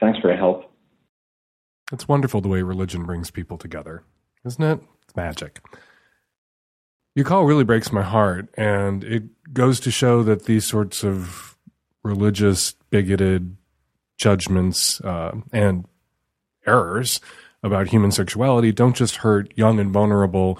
Thanks 0.00 0.18
for 0.18 0.28
your 0.28 0.36
help. 0.36 0.70
It's 1.92 2.06
wonderful 2.06 2.40
the 2.40 2.48
way 2.48 2.62
religion 2.62 3.04
brings 3.04 3.30
people 3.30 3.56
together, 3.56 4.04
isn't 4.44 4.62
it? 4.62 4.80
It's 5.04 5.16
magic. 5.16 5.60
Your 7.14 7.24
call 7.24 7.46
really 7.46 7.64
breaks 7.64 7.90
my 7.92 8.02
heart, 8.02 8.48
and 8.56 9.02
it 9.02 9.24
goes 9.52 9.80
to 9.80 9.90
show 9.90 10.22
that 10.22 10.44
these 10.44 10.66
sorts 10.66 11.02
of 11.02 11.56
religious, 12.04 12.72
bigoted 12.90 13.56
judgments 14.18 15.00
uh, 15.00 15.32
and 15.52 15.86
errors 16.66 17.20
about 17.62 17.88
human 17.88 18.12
sexuality. 18.12 18.72
Don't 18.72 18.96
just 18.96 19.16
hurt 19.16 19.52
young 19.56 19.78
and 19.80 19.90
vulnerable 19.90 20.58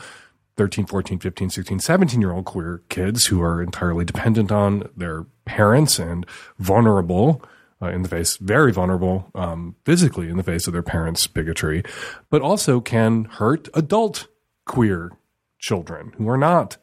13, 0.56 0.86
14, 0.86 1.18
15, 1.20 1.50
16, 1.50 1.78
17 1.78 2.20
year 2.20 2.32
old 2.32 2.44
queer 2.44 2.82
kids 2.88 3.26
who 3.26 3.40
are 3.40 3.62
entirely 3.62 4.04
dependent 4.04 4.50
on 4.50 4.88
their 4.96 5.26
parents 5.44 5.98
and 5.98 6.26
vulnerable 6.58 7.42
uh, 7.80 7.86
in 7.86 8.02
the 8.02 8.08
face, 8.08 8.36
very 8.38 8.72
vulnerable 8.72 9.30
um, 9.36 9.76
physically 9.84 10.28
in 10.28 10.36
the 10.36 10.42
face 10.42 10.66
of 10.66 10.72
their 10.72 10.82
parents' 10.82 11.28
bigotry, 11.28 11.84
but 12.28 12.42
also 12.42 12.80
can 12.80 13.24
hurt 13.24 13.68
adult 13.72 14.26
queer 14.66 15.12
children 15.60 16.12
who 16.18 16.28
are 16.28 16.36
not 16.36 16.76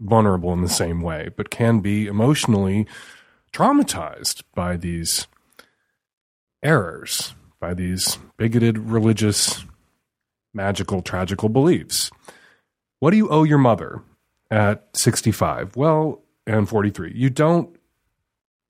vulnerable 0.00 0.52
in 0.52 0.62
the 0.62 0.68
same 0.68 1.00
way, 1.00 1.30
but 1.36 1.50
can 1.50 1.80
be 1.80 2.06
emotionally 2.06 2.86
traumatized 3.52 4.42
by 4.54 4.76
these 4.76 5.26
errors, 6.62 7.34
by 7.60 7.74
these 7.74 8.18
bigoted 8.36 8.78
religious, 8.78 9.64
magical, 10.52 11.02
tragical 11.02 11.48
beliefs. 11.48 12.10
What 12.98 13.10
do 13.10 13.16
you 13.16 13.28
owe 13.28 13.44
your 13.44 13.58
mother 13.58 14.02
at 14.50 14.88
65? 14.94 15.76
Well, 15.76 16.22
and 16.46 16.68
43. 16.68 17.12
You 17.14 17.30
don't 17.30 17.76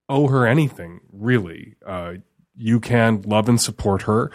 owe 0.08 0.28
her 0.28 0.46
anything, 0.46 1.00
really. 1.12 1.74
Uh, 1.84 2.14
you 2.56 2.80
can 2.80 3.22
love 3.22 3.48
and 3.48 3.60
support 3.60 4.02
her. 4.02 4.30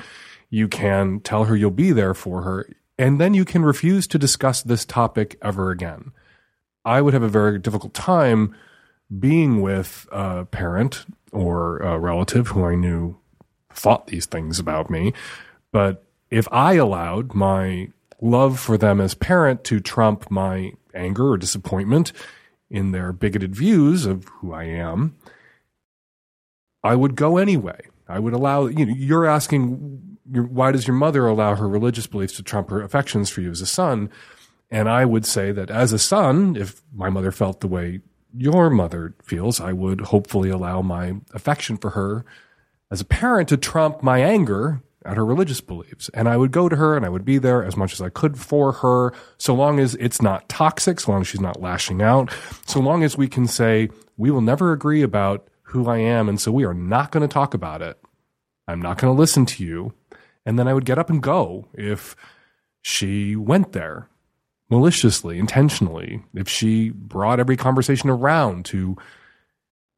You 0.50 0.68
can 0.68 1.22
tell 1.22 1.46
her 1.46 1.56
you'll 1.56 1.72
be 1.72 1.92
there 1.92 2.14
for 2.14 2.44
her. 2.44 2.70
And 2.98 3.20
then 3.20 3.34
you 3.34 3.46
can 3.46 3.64
refuse 3.64 4.06
to 4.08 4.20
discuss 4.20 4.62
this 4.62 4.86
topic 4.86 5.38
ever 5.42 5.72
again. 5.72 6.12
I 6.86 7.02
would 7.02 7.14
have 7.14 7.24
a 7.24 7.30
very 7.30 7.58
difficult 7.58 7.94
time 7.94 8.56
being 9.20 9.62
with 9.62 10.08
a 10.12 10.46
parent 10.46 11.06
or 11.32 11.78
a 11.80 11.98
relative 11.98 12.50
who 12.50 12.64
I 12.64 12.76
knew 12.76 13.18
thought 13.74 14.08
these 14.08 14.26
things 14.26 14.60
about 14.60 14.90
me. 14.90 15.14
But 15.72 16.04
if 16.30 16.48
I 16.52 16.74
allowed 16.74 17.34
my 17.34 17.90
love 18.22 18.60
for 18.60 18.78
them 18.78 19.02
as 19.02 19.14
parent 19.14 19.64
to 19.66 19.80
trump 19.80 20.30
my 20.30 20.74
anger 20.94 21.32
or 21.32 21.38
disappointment 21.38 22.12
in 22.70 22.92
their 22.92 23.12
bigoted 23.12 23.56
views 23.56 24.06
of 24.06 24.26
who 24.26 24.54
I 24.54 24.66
am, 24.66 25.16
I 26.84 26.96
would 26.96 27.16
go 27.16 27.38
anyway. 27.38 27.82
I 28.08 28.20
would 28.20 28.34
allow, 28.34 28.68
you 28.68 28.86
know, 28.86 28.94
you're 28.96 29.26
asking, 29.26 30.18
why 30.26 30.72
does 30.72 30.88
your 30.88 30.96
mother 30.96 31.28
allow 31.28 31.56
her 31.56 31.68
religious 31.68 32.08
beliefs 32.08 32.36
to 32.38 32.44
trump 32.44 32.70
her 32.70 32.82
affections 32.82 33.30
for 33.30 33.42
you 33.42 33.52
as 33.52 33.62
a 33.62 33.66
son? 33.66 34.10
And 34.70 34.90
I 34.90 35.06
would 35.06 35.26
say 35.26 35.52
that 35.52 35.70
as 35.70 35.92
a 35.92 36.00
son, 36.00 36.56
if 36.56 36.82
my 36.94 37.10
mother 37.10 37.32
felt 37.32 37.60
the 37.60 37.68
way 37.68 38.02
your 38.36 38.70
mother 38.70 39.14
feels, 39.22 39.60
I 39.60 39.74
would 39.74 40.02
hopefully 40.02 40.50
allow 40.50 40.82
my 40.82 41.16
affection 41.34 41.78
for 41.78 41.92
her 41.92 42.26
as 42.92 43.02
a 43.02 43.06
parent 43.06 43.50
to 43.50 43.58
trump 43.58 44.04
my 44.04 44.20
anger 44.20 44.84
at 45.04 45.18
her 45.18 45.26
religious 45.26 45.62
beliefs. 45.62 46.10
And 46.14 46.30
I 46.30 46.38
would 46.38 46.52
go 46.52 46.70
to 46.70 46.76
her 46.76 46.96
and 46.96 47.06
I 47.06 47.10
would 47.10 47.26
be 47.26 47.40
there 47.40 47.64
as 47.64 47.76
much 47.76 47.94
as 47.94 48.02
I 48.02 48.10
could 48.10 48.38
for 48.38 48.72
her, 48.74 49.14
so 49.38 49.56
long 49.56 49.80
as 49.80 49.96
it's 49.96 50.22
not 50.22 50.48
toxic, 50.48 51.00
so 51.00 51.12
long 51.12 51.22
as 51.22 51.28
she's 51.28 51.42
not 51.42 51.60
lashing 51.60 52.02
out, 52.02 52.32
so 52.68 52.80
long 52.80 53.04
as 53.04 53.18
we 53.18 53.28
can 53.28 53.48
say, 53.48 53.90
we 54.18 54.30
will 54.30 54.42
never 54.42 54.72
agree 54.72 55.02
about 55.02 55.48
who 55.64 55.90
I 55.90 55.98
am. 55.98 56.30
And 56.30 56.40
so 56.40 56.52
we 56.52 56.66
are 56.66 56.74
not 56.74 57.12
going 57.12 57.28
to 57.28 57.34
talk 57.34 57.54
about 57.54 57.82
it. 57.82 57.98
I'm 58.68 58.82
not 58.82 58.98
going 59.00 59.14
to 59.14 59.20
listen 59.20 59.46
to 59.48 59.64
you. 59.64 59.94
And 60.46 60.60
then 60.60 60.68
I 60.68 60.74
would 60.74 60.86
get 60.86 61.00
up 61.00 61.10
and 61.10 61.24
go 61.24 61.68
if 61.74 62.16
she 62.82 63.36
went 63.36 63.72
there 63.72 64.08
maliciously, 64.70 65.38
intentionally, 65.38 66.24
if 66.34 66.48
she 66.48 66.90
brought 66.90 67.40
every 67.40 67.58
conversation 67.58 68.10
around 68.10 68.66
to 68.66 68.98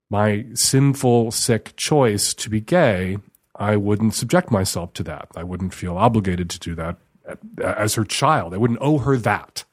my 0.09 0.45
sinful, 0.53 1.31
sick 1.31 1.75
choice 1.75 2.33
to 2.35 2.49
be 2.49 2.61
gay, 2.61 3.17
I 3.55 3.75
wouldn't 3.75 4.15
subject 4.15 4.51
myself 4.51 4.93
to 4.93 5.03
that. 5.03 5.27
I 5.35 5.43
wouldn't 5.43 5.73
feel 5.73 5.97
obligated 5.97 6.49
to 6.51 6.59
do 6.59 6.75
that 6.75 6.97
as 7.63 7.95
her 7.95 8.03
child. 8.03 8.53
I 8.53 8.57
wouldn't 8.57 8.81
owe 8.81 8.99
her 8.99 9.17
that. 9.17 9.63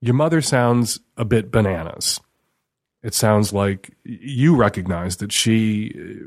Your 0.00 0.14
mother 0.14 0.40
sounds 0.40 1.00
a 1.16 1.24
bit 1.24 1.50
bananas. 1.50 2.20
It 3.02 3.14
sounds 3.14 3.52
like 3.52 3.94
you 4.04 4.56
recognize 4.56 5.16
that 5.16 5.32
she 5.32 5.92
uh, 5.94 6.26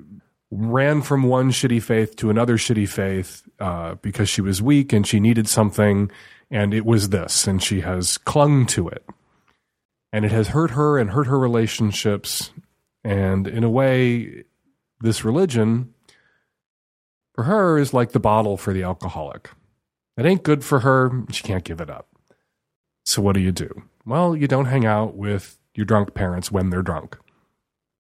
ran 0.51 1.01
from 1.01 1.23
one 1.23 1.51
shitty 1.51 1.81
faith 1.81 2.15
to 2.17 2.29
another 2.29 2.57
shitty 2.57 2.87
faith 2.87 3.43
uh, 3.59 3.95
because 3.95 4.29
she 4.29 4.41
was 4.41 4.61
weak 4.61 4.91
and 4.93 5.07
she 5.07 5.19
needed 5.19 5.47
something, 5.47 6.11
and 6.51 6.73
it 6.73 6.85
was 6.85 7.09
this, 7.09 7.47
and 7.47 7.63
she 7.63 7.81
has 7.81 8.17
clung 8.17 8.65
to 8.67 8.87
it. 8.89 9.05
And 10.11 10.25
it 10.25 10.31
has 10.31 10.49
hurt 10.49 10.71
her 10.71 10.97
and 10.97 11.11
hurt 11.11 11.27
her 11.27 11.39
relationships. 11.39 12.51
And 13.05 13.47
in 13.47 13.63
a 13.63 13.69
way, 13.69 14.45
this 14.99 15.23
religion, 15.23 15.93
for 17.35 17.43
her, 17.43 17.77
is 17.77 17.93
like 17.93 18.13
the 18.13 18.19
bottle 18.19 18.57
for 18.57 18.73
the 18.73 18.81
alcoholic. 18.81 19.51
It 20.17 20.25
ain't 20.25 20.41
good 20.41 20.65
for 20.65 20.79
her. 20.79 21.23
She 21.29 21.43
can't 21.43 21.63
give 21.63 21.79
it 21.79 21.89
up. 21.89 22.07
So 23.03 23.21
what 23.21 23.35
do 23.35 23.41
you 23.41 23.51
do? 23.51 23.83
Well, 24.07 24.35
you 24.35 24.47
don't 24.47 24.65
hang 24.65 24.87
out 24.87 25.15
with 25.15 25.59
your 25.75 25.85
drunk 25.85 26.15
parents 26.15 26.51
when 26.51 26.71
they're 26.71 26.81
drunk. 26.81 27.15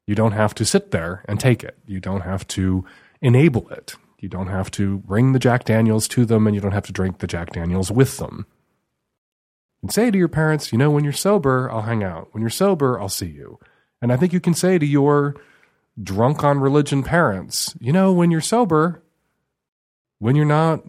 You 0.07 0.15
don't 0.15 0.31
have 0.31 0.55
to 0.55 0.65
sit 0.65 0.89
there 0.89 1.23
and 1.27 1.39
take 1.39 1.63
it. 1.63 1.77
You 1.85 1.99
don't 1.99 2.21
have 2.21 2.47
to 2.49 2.83
enable 3.21 3.69
it. 3.69 3.95
You 4.19 4.27
don't 4.27 4.47
have 4.47 4.71
to 4.71 4.99
bring 4.99 5.33
the 5.33 5.39
Jack 5.39 5.65
Daniels 5.65 6.07
to 6.09 6.25
them 6.25 6.47
and 6.47 6.55
you 6.55 6.61
don't 6.61 6.71
have 6.71 6.87
to 6.87 6.91
drink 6.91 7.19
the 7.19 7.27
Jack 7.27 7.51
Daniels 7.51 7.91
with 7.91 8.17
them. 8.17 8.47
And 9.83 9.91
say 9.91 10.09
to 10.09 10.17
your 10.17 10.29
parents, 10.29 10.71
you 10.71 10.79
know, 10.79 10.89
when 10.89 11.03
you're 11.03 11.13
sober, 11.13 11.69
I'll 11.71 11.83
hang 11.83 12.03
out. 12.03 12.29
When 12.31 12.41
you're 12.41 12.49
sober, 12.49 12.99
I'll 12.99 13.07
see 13.07 13.27
you. 13.27 13.59
And 14.01 14.11
I 14.11 14.17
think 14.17 14.33
you 14.33 14.39
can 14.39 14.53
say 14.53 14.77
to 14.77 14.85
your 14.85 15.35
drunk 16.01 16.43
on 16.43 16.59
religion 16.59 17.03
parents, 17.03 17.75
you 17.79 17.93
know, 17.93 18.11
when 18.11 18.31
you're 18.31 18.41
sober, 18.41 19.01
when 20.19 20.35
you're 20.35 20.45
not 20.45 20.81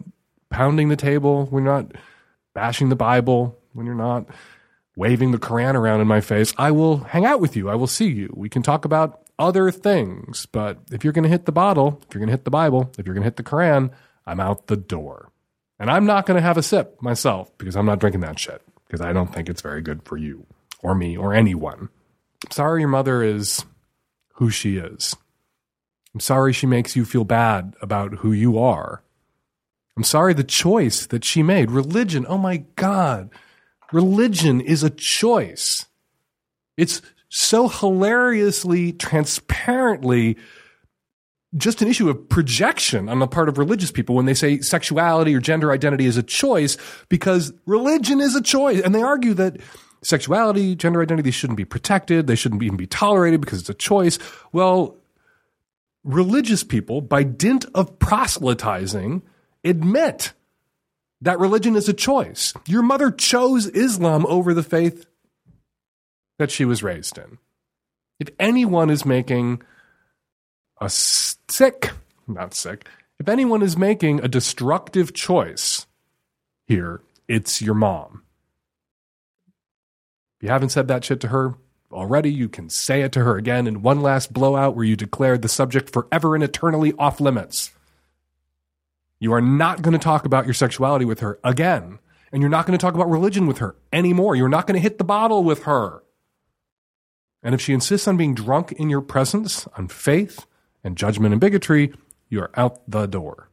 pounding 0.49 0.89
the 0.89 0.95
table, 0.95 1.45
when 1.47 1.63
you're 1.63 1.73
not 1.73 1.93
bashing 2.53 2.89
the 2.89 2.95
Bible, 2.95 3.57
when 3.73 3.85
you're 3.85 3.95
not 3.95 4.25
waving 4.95 5.31
the 5.31 5.37
Quran 5.37 5.75
around 5.75 6.01
in 6.01 6.07
my 6.07 6.21
face, 6.21 6.53
I 6.57 6.71
will 6.71 6.97
hang 6.97 7.25
out 7.25 7.39
with 7.39 7.55
you. 7.55 7.69
I 7.69 7.75
will 7.75 7.87
see 7.87 8.07
you. 8.07 8.33
We 8.35 8.49
can 8.49 8.63
talk 8.63 8.83
about 8.83 9.21
other 9.39 9.71
things. 9.71 10.45
But 10.47 10.79
if 10.91 11.03
you're 11.03 11.13
going 11.13 11.23
to 11.23 11.29
hit 11.29 11.45
the 11.45 11.51
bottle, 11.51 12.01
if 12.07 12.13
you're 12.13 12.19
going 12.19 12.29
to 12.29 12.33
hit 12.33 12.45
the 12.45 12.51
Bible, 12.51 12.91
if 12.97 13.05
you're 13.05 13.13
going 13.13 13.23
to 13.23 13.27
hit 13.27 13.37
the 13.37 13.43
Quran, 13.43 13.91
I'm 14.25 14.39
out 14.39 14.67
the 14.67 14.77
door. 14.77 15.31
And 15.79 15.91
I'm 15.91 16.05
not 16.05 16.25
going 16.25 16.35
to 16.35 16.41
have 16.41 16.57
a 16.57 16.63
sip 16.63 17.01
myself 17.01 17.55
because 17.57 17.75
I'm 17.75 17.85
not 17.85 17.99
drinking 17.99 18.21
that 18.21 18.39
shit 18.39 18.61
because 18.87 19.01
I 19.01 19.13
don't 19.13 19.33
think 19.33 19.47
it's 19.49 19.61
very 19.61 19.81
good 19.81 20.01
for 20.03 20.17
you 20.17 20.45
or 20.81 20.95
me 20.95 21.15
or 21.15 21.33
anyone. 21.33 21.89
I'm 22.45 22.51
sorry 22.51 22.81
your 22.81 22.89
mother 22.89 23.23
is 23.23 23.65
who 24.33 24.49
she 24.49 24.77
is. 24.77 25.15
I'm 26.13 26.19
sorry 26.19 26.53
she 26.53 26.67
makes 26.67 26.95
you 26.95 27.05
feel 27.05 27.23
bad 27.23 27.75
about 27.81 28.15
who 28.15 28.31
you 28.31 28.57
are. 28.57 29.03
I'm 29.95 30.03
sorry 30.03 30.33
the 30.33 30.43
choice 30.43 31.07
that 31.07 31.23
she 31.23 31.41
made. 31.41 31.71
Religion, 31.71 32.25
oh 32.29 32.37
my 32.37 32.57
God. 32.75 33.31
Religion 33.91 34.61
is 34.61 34.83
a 34.83 34.91
choice. 34.91 35.87
It's 36.77 37.01
so 37.29 37.67
hilariously, 37.67 38.93
transparently 38.93 40.37
just 41.55 41.81
an 41.81 41.87
issue 41.87 42.09
of 42.09 42.29
projection 42.29 43.09
on 43.09 43.19
the 43.19 43.27
part 43.27 43.49
of 43.49 43.57
religious 43.57 43.91
people 43.91 44.15
when 44.15 44.25
they 44.25 44.33
say 44.33 44.59
sexuality 44.59 45.33
or 45.33 45.39
gender 45.39 45.71
identity 45.71 46.05
is 46.05 46.17
a 46.17 46.23
choice 46.23 46.77
because 47.09 47.53
religion 47.65 48.19
is 48.19 48.35
a 48.35 48.41
choice. 48.41 48.81
And 48.81 48.93
they 48.93 49.01
argue 49.01 49.33
that 49.35 49.57
sexuality, 50.03 50.75
gender 50.75 51.01
identity 51.01 51.31
shouldn't 51.31 51.57
be 51.57 51.65
protected. 51.65 52.27
They 52.27 52.35
shouldn't 52.35 52.63
even 52.63 52.77
be 52.77 52.87
tolerated 52.87 53.41
because 53.41 53.59
it's 53.61 53.69
a 53.69 53.73
choice. 53.73 54.19
Well, 54.51 54.97
religious 56.03 56.63
people, 56.63 57.01
by 57.01 57.23
dint 57.23 57.65
of 57.75 57.99
proselytizing, 57.99 59.21
admit 59.63 60.33
that 61.21 61.39
religion 61.39 61.75
is 61.75 61.89
a 61.89 61.93
choice. 61.93 62.53
Your 62.67 62.83
mother 62.83 63.11
chose 63.11 63.67
Islam 63.67 64.25
over 64.27 64.53
the 64.53 64.63
faith 64.63 65.05
that 66.37 66.51
she 66.51 66.65
was 66.65 66.83
raised 66.83 67.17
in. 67.17 67.37
If 68.19 68.29
anyone 68.39 68.89
is 68.89 69.05
making 69.05 69.61
a 70.79 70.89
sick, 70.89 71.91
not 72.27 72.53
sick, 72.53 72.87
if 73.19 73.27
anyone 73.27 73.63
is 73.63 73.77
making 73.77 74.23
a 74.23 74.27
destructive 74.27 75.13
choice 75.13 75.87
here, 76.67 77.01
it's 77.27 77.61
your 77.61 77.73
mom. 77.73 78.23
If 80.37 80.43
you 80.43 80.49
haven't 80.49 80.69
said 80.69 80.87
that 80.87 81.03
shit 81.03 81.19
to 81.21 81.29
her 81.29 81.55
already, 81.91 82.31
you 82.31 82.47
can 82.49 82.69
say 82.69 83.01
it 83.01 83.11
to 83.13 83.23
her 83.23 83.37
again 83.37 83.65
in 83.65 83.81
one 83.81 84.01
last 84.01 84.33
blowout 84.33 84.75
where 84.75 84.85
you 84.85 84.95
declare 84.95 85.37
the 85.37 85.47
subject 85.47 85.89
forever 85.91 86.35
and 86.35 86.43
eternally 86.43 86.93
off 86.99 87.19
limits. 87.19 87.71
You 89.19 89.33
are 89.33 89.41
not 89.41 89.81
going 89.81 89.93
to 89.93 89.99
talk 89.99 90.25
about 90.25 90.45
your 90.45 90.53
sexuality 90.53 91.05
with 91.05 91.21
her 91.21 91.39
again. 91.43 91.99
And 92.31 92.41
you're 92.41 92.51
not 92.51 92.65
going 92.67 92.77
to 92.77 92.81
talk 92.81 92.93
about 92.93 93.09
religion 93.09 93.47
with 93.47 93.59
her 93.59 93.75
anymore. 93.91 94.35
You're 94.35 94.49
not 94.49 94.67
going 94.67 94.75
to 94.75 94.81
hit 94.81 94.97
the 94.97 95.03
bottle 95.03 95.43
with 95.43 95.63
her. 95.63 96.03
And 97.41 97.55
if 97.55 97.61
she 97.61 97.73
insists 97.73 98.07
on 98.07 98.17
being 98.17 98.35
drunk 98.35 98.73
in 98.73 98.89
your 98.89 99.01
presence, 99.01 99.65
on 99.77 99.87
faith 99.87 100.45
and 100.83 100.97
judgment 100.97 101.31
and 101.31 101.41
bigotry, 101.41 101.93
you 102.29 102.41
are 102.41 102.51
out 102.55 102.81
the 102.89 103.05
door. 103.05 103.49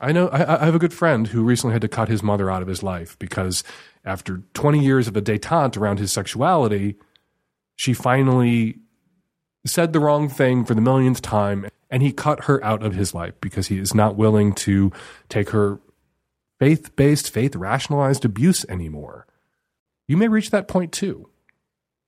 I 0.00 0.12
know 0.12 0.28
I, 0.28 0.62
I, 0.62 0.64
have 0.64 0.74
a 0.74 0.78
good 0.78 0.94
friend 0.94 1.26
who 1.28 1.42
recently 1.42 1.74
had 1.74 1.82
to 1.82 1.88
cut 1.88 2.08
his 2.08 2.22
mother 2.22 2.50
out 2.50 2.62
of 2.62 2.68
his 2.68 2.82
life 2.82 3.18
because 3.18 3.62
after 4.04 4.42
20 4.54 4.82
years 4.82 5.06
of 5.06 5.16
a 5.16 5.20
detente 5.22 5.76
around 5.76 5.98
his 5.98 6.10
sexuality, 6.10 6.96
she 7.76 7.92
finally 7.92 8.78
said 9.66 9.92
the 9.92 10.00
wrong 10.00 10.28
thing 10.28 10.64
for 10.64 10.74
the 10.74 10.80
millionth 10.80 11.20
time 11.20 11.68
and 11.90 12.02
he 12.02 12.12
cut 12.12 12.44
her 12.44 12.64
out 12.64 12.82
of 12.82 12.94
his 12.94 13.12
life 13.12 13.34
because 13.40 13.66
he 13.66 13.78
is 13.78 13.94
not 13.94 14.16
willing 14.16 14.54
to 14.54 14.90
take 15.28 15.50
her 15.50 15.80
faith 16.58 16.96
based, 16.96 17.30
faith 17.30 17.54
rationalized 17.54 18.24
abuse 18.24 18.64
anymore. 18.68 19.26
You 20.08 20.16
may 20.16 20.28
reach 20.28 20.50
that 20.50 20.68
point 20.68 20.92
too. 20.92 21.28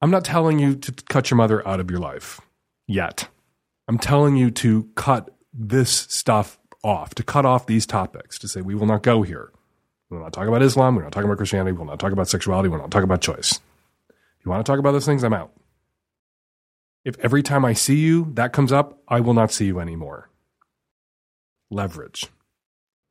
I'm 0.01 0.11
not 0.11 0.25
telling 0.25 0.59
you 0.59 0.75
to 0.77 0.93
cut 1.09 1.31
your 1.31 1.37
mother 1.37 1.67
out 1.69 1.79
of 1.79 1.91
your 1.91 2.01
life 2.01 2.41
yet. 2.87 3.29
I'm 3.87 3.99
telling 3.99 4.37
you 4.37 4.51
to 4.51 4.89
cut 4.95 5.37
this 5.53 5.91
stuff 5.91 6.59
off, 6.83 7.15
to 7.15 7.23
cut 7.23 7.45
off 7.45 7.67
these 7.67 7.87
topics, 7.87 8.39
to 8.39 8.49
say 8.49 8.61
we 8.61 8.75
will 8.75 8.87
not 8.87 9.03
go 9.03 9.23
here. 9.23 9.51
We 10.11 10.17
will 10.17 10.25
not 10.25 10.33
talk 10.33 10.49
about 10.49 10.63
Islam. 10.63 10.95
We're 10.95 11.03
not 11.03 11.13
talking 11.13 11.29
about 11.29 11.39
Christianity. 11.39 11.73
We 11.73 11.79
will 11.79 11.87
not 11.87 11.99
talk 11.99 12.13
about 12.13 12.29
sexuality. 12.29 12.69
We 12.69 12.77
will 12.77 12.83
not 12.83 12.91
talk 12.91 13.05
about 13.05 13.21
choice. 13.21 13.61
If 14.11 14.47
you 14.47 14.51
want 14.51 14.65
to 14.65 14.71
talk 14.71 14.79
about 14.79 14.93
those 14.93 15.07
things, 15.07 15.25
I'm 15.25 15.33
out. 15.33 15.53
If 17.05 17.19
every 17.21 17.43
time 17.43 17.65
I 17.65 17.73
see 17.73 17.97
you 17.97 18.31
that 18.35 18.53
comes 18.53 18.73
up, 18.73 19.01
I 19.09 19.21
will 19.21 19.35
not 19.35 19.53
see 19.53 19.67
you 19.67 19.81
anymore. 19.81 20.31
Leverage. 21.71 22.27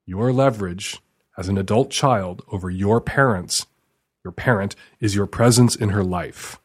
Your 0.06 0.32
leverage 0.32 1.00
as 1.38 1.50
an 1.50 1.58
adult 1.58 1.90
child 1.90 2.44
over 2.52 2.70
your 2.70 3.02
parents, 3.02 3.66
your 4.24 4.32
parent, 4.32 4.76
is 5.00 5.16
your 5.16 5.26
presence 5.26 5.76
in 5.76 5.90
her 5.90 6.04
life. 6.04 6.60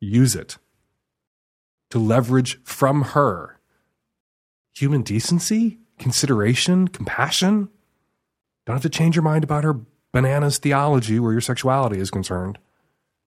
Use 0.00 0.34
it 0.34 0.58
to 1.90 1.98
leverage 1.98 2.62
from 2.64 3.02
her 3.02 3.57
human 4.80 5.02
decency, 5.02 5.78
consideration, 5.98 6.88
compassion. 6.88 7.68
Don't 8.66 8.76
have 8.76 8.82
to 8.82 8.88
change 8.88 9.16
your 9.16 9.22
mind 9.22 9.44
about 9.44 9.64
her 9.64 9.80
bananas 10.12 10.58
theology 10.58 11.18
where 11.18 11.32
your 11.32 11.40
sexuality 11.40 11.98
is 11.98 12.10
concerned, 12.10 12.58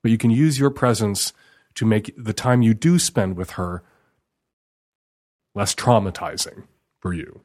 but 0.02 0.12
you 0.12 0.18
can 0.18 0.32
use 0.32 0.60
your 0.60 0.70
presence 0.70 1.34
to 1.76 1.86
make 1.86 2.14
the 2.18 2.34
time 2.34 2.62
you 2.62 2.74
do 2.74 2.99
spend 2.99 3.38
with 3.38 3.52
her 3.52 3.84
less 5.54 5.76
traumatizing 5.76 6.64
for 6.99 7.14
you. 7.14 7.41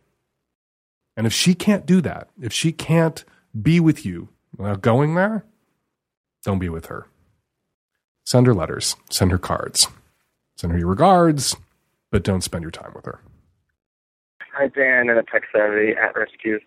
And 1.17 1.27
if 1.27 1.33
she 1.33 1.55
can't 1.55 1.87
do 1.87 2.01
that, 2.03 2.29
if 2.41 2.53
she 2.53 2.73
can't 2.73 3.25
be 3.61 3.81
with 3.81 4.05
you 4.05 4.29
without 4.57 4.83
going 4.83 5.15
there, 5.15 5.45
don't 6.45 6.59
be 6.59 6.69
with 6.69 6.87
her. 6.87 7.09
Send 8.25 8.47
her 8.47 8.55
letters, 8.55 8.97
send 9.11 9.31
her 9.31 9.39
cards, 9.39 9.89
send 10.57 10.73
her 10.73 10.79
your 10.79 10.89
regards, 10.89 11.57
but 12.11 12.25
don't 12.25 12.43
spend 12.43 12.63
your 12.63 12.71
time 12.71 12.93
with 12.95 13.07
her. 13.07 13.21
Hi, 14.59 14.69
Dan, 14.69 15.11
and 15.11 15.19
a 15.19 15.23
tech 15.23 15.43
savvy 15.53 15.91
at 16.03 16.17
rescue. 16.17 16.59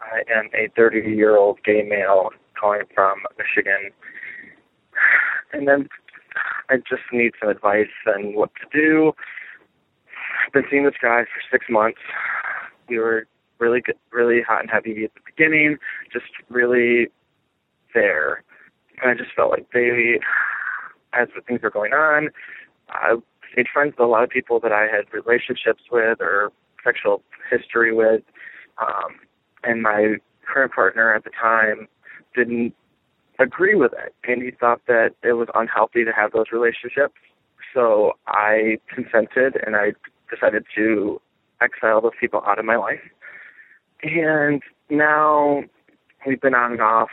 I 0.00 0.22
am 0.32 0.48
a 0.54 0.68
30 0.76 1.10
year 1.10 1.36
old 1.36 1.58
gay 1.64 1.82
male 1.82 2.30
calling 2.54 2.82
from 2.94 3.18
Michigan. 3.36 3.90
And 5.52 5.66
then 5.66 5.88
I 6.68 6.76
just 6.76 7.02
need 7.12 7.32
some 7.40 7.48
advice 7.48 7.88
on 8.06 8.36
what 8.36 8.50
to 8.62 8.78
do. 8.78 9.10
I've 10.46 10.52
been 10.52 10.62
seeing 10.70 10.84
this 10.84 10.94
guy 11.02 11.24
for 11.24 11.42
six 11.50 11.66
months. 11.68 11.98
We 12.88 13.00
were 13.00 13.26
really 13.58 13.80
good, 13.80 13.96
really 14.12 14.40
hot 14.40 14.60
and 14.60 14.70
heavy 14.70 15.02
at 15.02 15.12
the 15.14 15.20
beginning, 15.26 15.78
just 16.12 16.26
really 16.48 17.08
there. 17.92 18.44
And 19.02 19.10
I 19.10 19.14
just 19.14 19.34
felt 19.34 19.50
like 19.50 19.66
they, 19.74 20.20
as 21.12 21.26
the 21.34 21.40
things 21.40 21.62
were 21.62 21.70
going 21.70 21.92
on, 21.92 22.28
I 22.88 23.16
made 23.56 23.66
friends 23.72 23.94
with 23.98 24.06
a 24.06 24.08
lot 24.08 24.22
of 24.22 24.30
people 24.30 24.60
that 24.60 24.70
I 24.70 24.82
had 24.82 25.12
relationships 25.12 25.82
with 25.90 26.20
or 26.20 26.52
sexual 26.84 27.22
history 27.50 27.92
with. 27.92 28.22
Um, 28.78 29.16
and 29.62 29.82
my 29.82 30.16
current 30.46 30.72
partner 30.72 31.14
at 31.14 31.24
the 31.24 31.30
time 31.30 31.88
didn't 32.34 32.74
agree 33.38 33.74
with 33.74 33.92
it, 33.92 34.14
and 34.24 34.42
he 34.42 34.50
thought 34.50 34.80
that 34.86 35.10
it 35.22 35.32
was 35.32 35.48
unhealthy 35.54 36.04
to 36.04 36.12
have 36.12 36.32
those 36.32 36.46
relationships. 36.52 37.14
So 37.74 38.12
I 38.26 38.78
consented, 38.94 39.56
and 39.64 39.76
I 39.76 39.92
decided 40.30 40.64
to 40.76 41.20
exile 41.60 42.00
those 42.00 42.12
people 42.20 42.42
out 42.46 42.58
of 42.58 42.64
my 42.64 42.76
life. 42.76 43.00
And 44.02 44.62
now 44.88 45.62
we've 46.26 46.40
been 46.40 46.54
on 46.54 46.72
and 46.72 46.80
off 46.80 47.10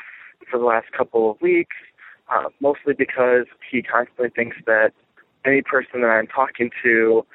for 0.50 0.58
the 0.58 0.66
last 0.66 0.92
couple 0.92 1.32
of 1.32 1.42
weeks, 1.42 1.76
uh, 2.30 2.50
mostly 2.60 2.94
because 2.94 3.46
he 3.70 3.82
constantly 3.82 4.30
thinks 4.30 4.58
that 4.66 4.92
any 5.46 5.62
person 5.62 6.02
that 6.02 6.08
I'm 6.08 6.28
talking 6.28 6.70
to 6.84 7.26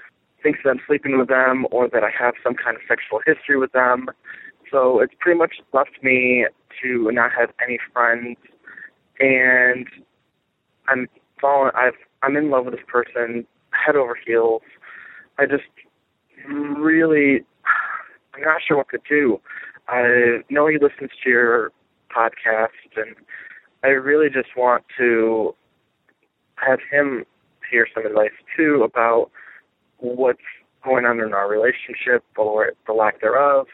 thinks 0.43 0.61
that 0.65 0.71
I'm 0.71 0.81
sleeping 0.87 1.19
with 1.19 1.29
them 1.29 1.67
or 1.71 1.89
that 1.89 2.03
I 2.03 2.11
have 2.19 2.35
some 2.43 2.55
kind 2.55 2.77
of 2.77 2.83
sexual 2.89 3.21
history 3.27 3.57
with 3.59 3.73
them. 3.73 4.09
So 4.71 5.01
it's 5.01 5.15
pretty 5.19 5.39
much 5.39 5.57
left 5.73 6.03
me 6.03 6.47
to 6.83 7.11
not 7.13 7.31
have 7.39 7.51
any 7.63 7.79
friends 7.93 8.37
and 9.21 9.87
I'm 10.89 11.09
falling. 11.41 11.73
I've 11.75 11.95
I'm 12.23 12.37
in 12.37 12.51
love 12.51 12.67
with 12.67 12.75
this 12.75 12.85
person, 12.87 13.47
head 13.71 13.97
over 13.97 14.17
heels. 14.27 14.63
I 15.39 15.47
just 15.47 15.65
really, 16.47 17.45
I'm 18.35 18.43
not 18.43 18.61
sure 18.67 18.77
what 18.77 18.89
to 18.91 18.99
do. 19.09 19.41
I 19.89 20.39
know 20.49 20.69
he 20.69 20.79
listens 20.79 21.11
to 21.25 21.31
your 21.31 21.73
podcast, 22.15 22.69
and 22.97 23.17
I 23.83 23.89
really 23.89 24.29
just 24.29 24.57
want 24.57 24.85
to 24.99 25.55
have 26.57 26.79
him 26.91 27.25
hear 27.69 27.89
some 27.93 28.07
advice 28.07 28.31
too 28.57 28.85
about 28.85 29.31
what's 30.03 30.39
going 30.85 31.05
on 31.05 31.21
in 31.21 31.33
our 31.33 31.49
relationship 31.49 32.25
or 32.37 32.73
the 32.87 32.93
lack 32.93 33.21
thereof. 33.21 33.67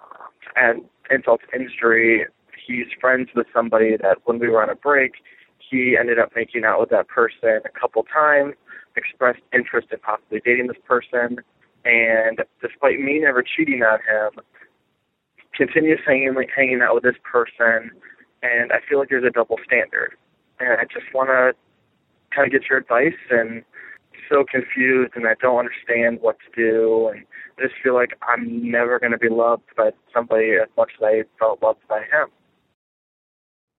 Um, 0.00 0.28
and 0.56 0.84
insult 1.10 1.40
to 1.50 1.60
injury, 1.60 2.26
he's 2.66 2.86
friends 3.00 3.28
with 3.34 3.46
somebody 3.52 3.96
that 3.96 4.18
when 4.24 4.38
we 4.38 4.48
were 4.48 4.62
on 4.62 4.70
a 4.70 4.76
break, 4.76 5.14
he 5.58 5.96
ended 5.98 6.18
up 6.18 6.30
making 6.36 6.64
out 6.64 6.80
with 6.80 6.90
that 6.90 7.08
person 7.08 7.60
a 7.64 7.80
couple 7.80 8.04
times, 8.04 8.54
expressed 8.96 9.40
interest 9.52 9.88
in 9.90 9.98
possibly 9.98 10.40
dating 10.44 10.68
this 10.68 10.76
person, 10.86 11.38
and 11.84 12.42
despite 12.62 13.00
me 13.00 13.18
never 13.18 13.42
cheating 13.42 13.82
on 13.82 13.98
him, 13.98 14.42
continues 15.54 16.00
hanging 16.06 16.34
hanging 16.54 16.80
out 16.82 16.94
with 16.94 17.04
this 17.04 17.16
person, 17.22 17.90
and 18.42 18.72
I 18.72 18.78
feel 18.88 18.98
like 18.98 19.08
there's 19.08 19.24
a 19.24 19.30
double 19.30 19.58
standard. 19.64 20.14
And 20.60 20.80
I 20.80 20.84
just 20.84 21.12
want 21.12 21.28
to 21.28 21.54
kind 22.34 22.46
of 22.46 22.52
get 22.52 22.68
your 22.68 22.78
advice 22.78 23.18
and 23.30 23.64
so 24.28 24.44
confused 24.44 25.12
and 25.14 25.26
I 25.26 25.34
don't 25.40 25.58
understand 25.58 26.18
what 26.20 26.36
to 26.40 26.62
do 26.62 27.08
and 27.08 27.24
I 27.58 27.62
just 27.62 27.74
feel 27.82 27.94
like 27.94 28.18
I'm 28.22 28.70
never 28.70 28.98
going 28.98 29.12
to 29.12 29.18
be 29.18 29.28
loved 29.28 29.62
by 29.76 29.90
somebody 30.12 30.52
as 30.52 30.68
much 30.76 30.92
as 30.98 31.04
I 31.04 31.22
felt 31.38 31.62
loved 31.62 31.86
by 31.88 32.00
him. 32.00 32.28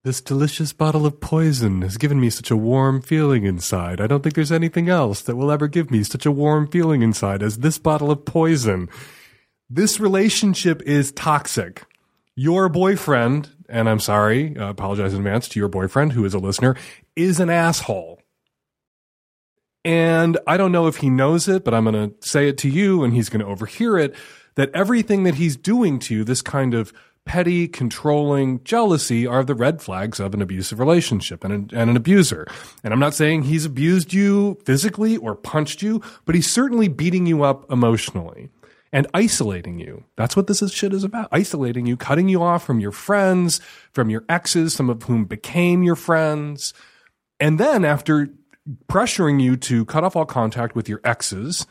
This 0.06 0.22
delicious 0.22 0.72
bottle 0.72 1.08
of 1.08 1.20
poison 1.20 1.82
has 1.82 1.98
given 1.98 2.20
me 2.20 2.30
such 2.30 2.52
a 2.52 2.56
warm 2.56 3.02
feeling 3.02 3.43
inside. 3.43 4.00
I 4.00 4.06
don't 4.06 4.22
think 4.22 4.36
there's 4.36 4.52
anything 4.52 4.88
else 4.88 5.22
that 5.24 5.36
will 5.36 5.52
ever 5.52 5.68
give 5.68 5.89
me 5.89 6.04
such 6.04 6.28
a 6.28 6.32
warm 6.32 6.68
feeling 6.68 7.02
inside 7.02 7.41
as 7.41 7.58
this 7.58 7.80
bottle 7.80 8.12
of 8.12 8.24
poison. 8.24 8.88
This 9.68 10.00
relationship 10.00 10.84
is 10.84 11.12
toxic. 11.12 11.86
Your 12.36 12.70
boyfriend, 12.70 13.50
and 13.68 13.89
I'm 13.89 14.00
sorry, 14.00 14.56
I 14.60 14.70
apologize 14.70 15.14
in 15.14 15.22
advance 15.22 15.48
to 15.50 15.60
your 15.60 15.70
boyfriend 15.70 16.14
who 16.14 16.24
is 16.24 16.36
a 16.36 16.39
listener, 16.39 16.76
is 17.16 17.39
an 17.39 17.50
asshole. 17.50 18.22
And 19.86 20.39
I 20.47 20.57
don't 20.57 20.71
know 20.71 20.88
if 20.88 20.97
he 20.97 21.11
knows 21.11 21.47
it, 21.47 21.63
but 21.63 21.75
I'm 21.75 21.83
going 21.86 22.11
to 22.11 22.27
say 22.27 22.49
it 22.49 22.57
to 22.59 22.69
you 22.69 23.03
and 23.03 23.13
he's 23.13 23.29
going 23.29 23.41
to 23.41 23.45
overhear 23.45 23.97
it 23.97 24.15
that 24.55 24.71
everything 24.73 25.23
that 25.23 25.36
he's 25.36 25.55
doing 25.55 25.99
to 25.99 26.15
you, 26.15 26.23
this 26.23 26.41
kind 26.41 26.73
of 26.73 26.91
petty, 27.25 27.67
controlling 27.67 28.63
jealousy 28.63 29.27
are 29.27 29.43
the 29.43 29.53
red 29.53 29.81
flags 29.81 30.19
of 30.19 30.33
an 30.33 30.41
abusive 30.41 30.79
relationship 30.79 31.43
and 31.43 31.53
an, 31.53 31.69
and 31.73 31.89
an 31.89 31.97
abuser. 31.97 32.47
And 32.83 32.93
I'm 32.93 32.99
not 32.99 33.13
saying 33.13 33.43
he's 33.43 33.65
abused 33.65 34.11
you 34.11 34.57
physically 34.65 35.17
or 35.17 35.36
punched 35.36 35.81
you, 35.81 36.01
but 36.25 36.36
he's 36.36 36.51
certainly 36.51 36.88
beating 36.88 37.25
you 37.27 37.43
up 37.43 37.71
emotionally 37.71 38.49
and 38.91 39.07
isolating 39.13 39.77
you. 39.79 40.03
That's 40.15 40.36
what 40.36 40.47
this 40.47 40.61
is, 40.61 40.71
shit 40.71 40.93
is 40.93 41.03
about. 41.03 41.27
Isolating 41.31 41.86
you, 41.86 41.97
cutting 41.97 42.29
you 42.29 42.41
off 42.41 42.65
from 42.65 42.79
your 42.79 42.91
friends, 42.91 43.59
from 43.91 44.09
your 44.09 44.23
exes, 44.29 44.73
some 44.73 44.89
of 44.89 45.03
whom 45.03 45.25
became 45.25 45.83
your 45.83 45.95
friends. 45.95 46.73
And 47.39 47.59
then 47.59 47.83
after 47.83 48.29
pressuring 48.88 49.41
you 49.41 49.55
to 49.57 49.86
cut 49.86 50.03
off 50.03 50.16
all 50.16 50.26
contact 50.26 50.76
with 50.76 50.89
your 50.89 51.01
exes, 51.03 51.66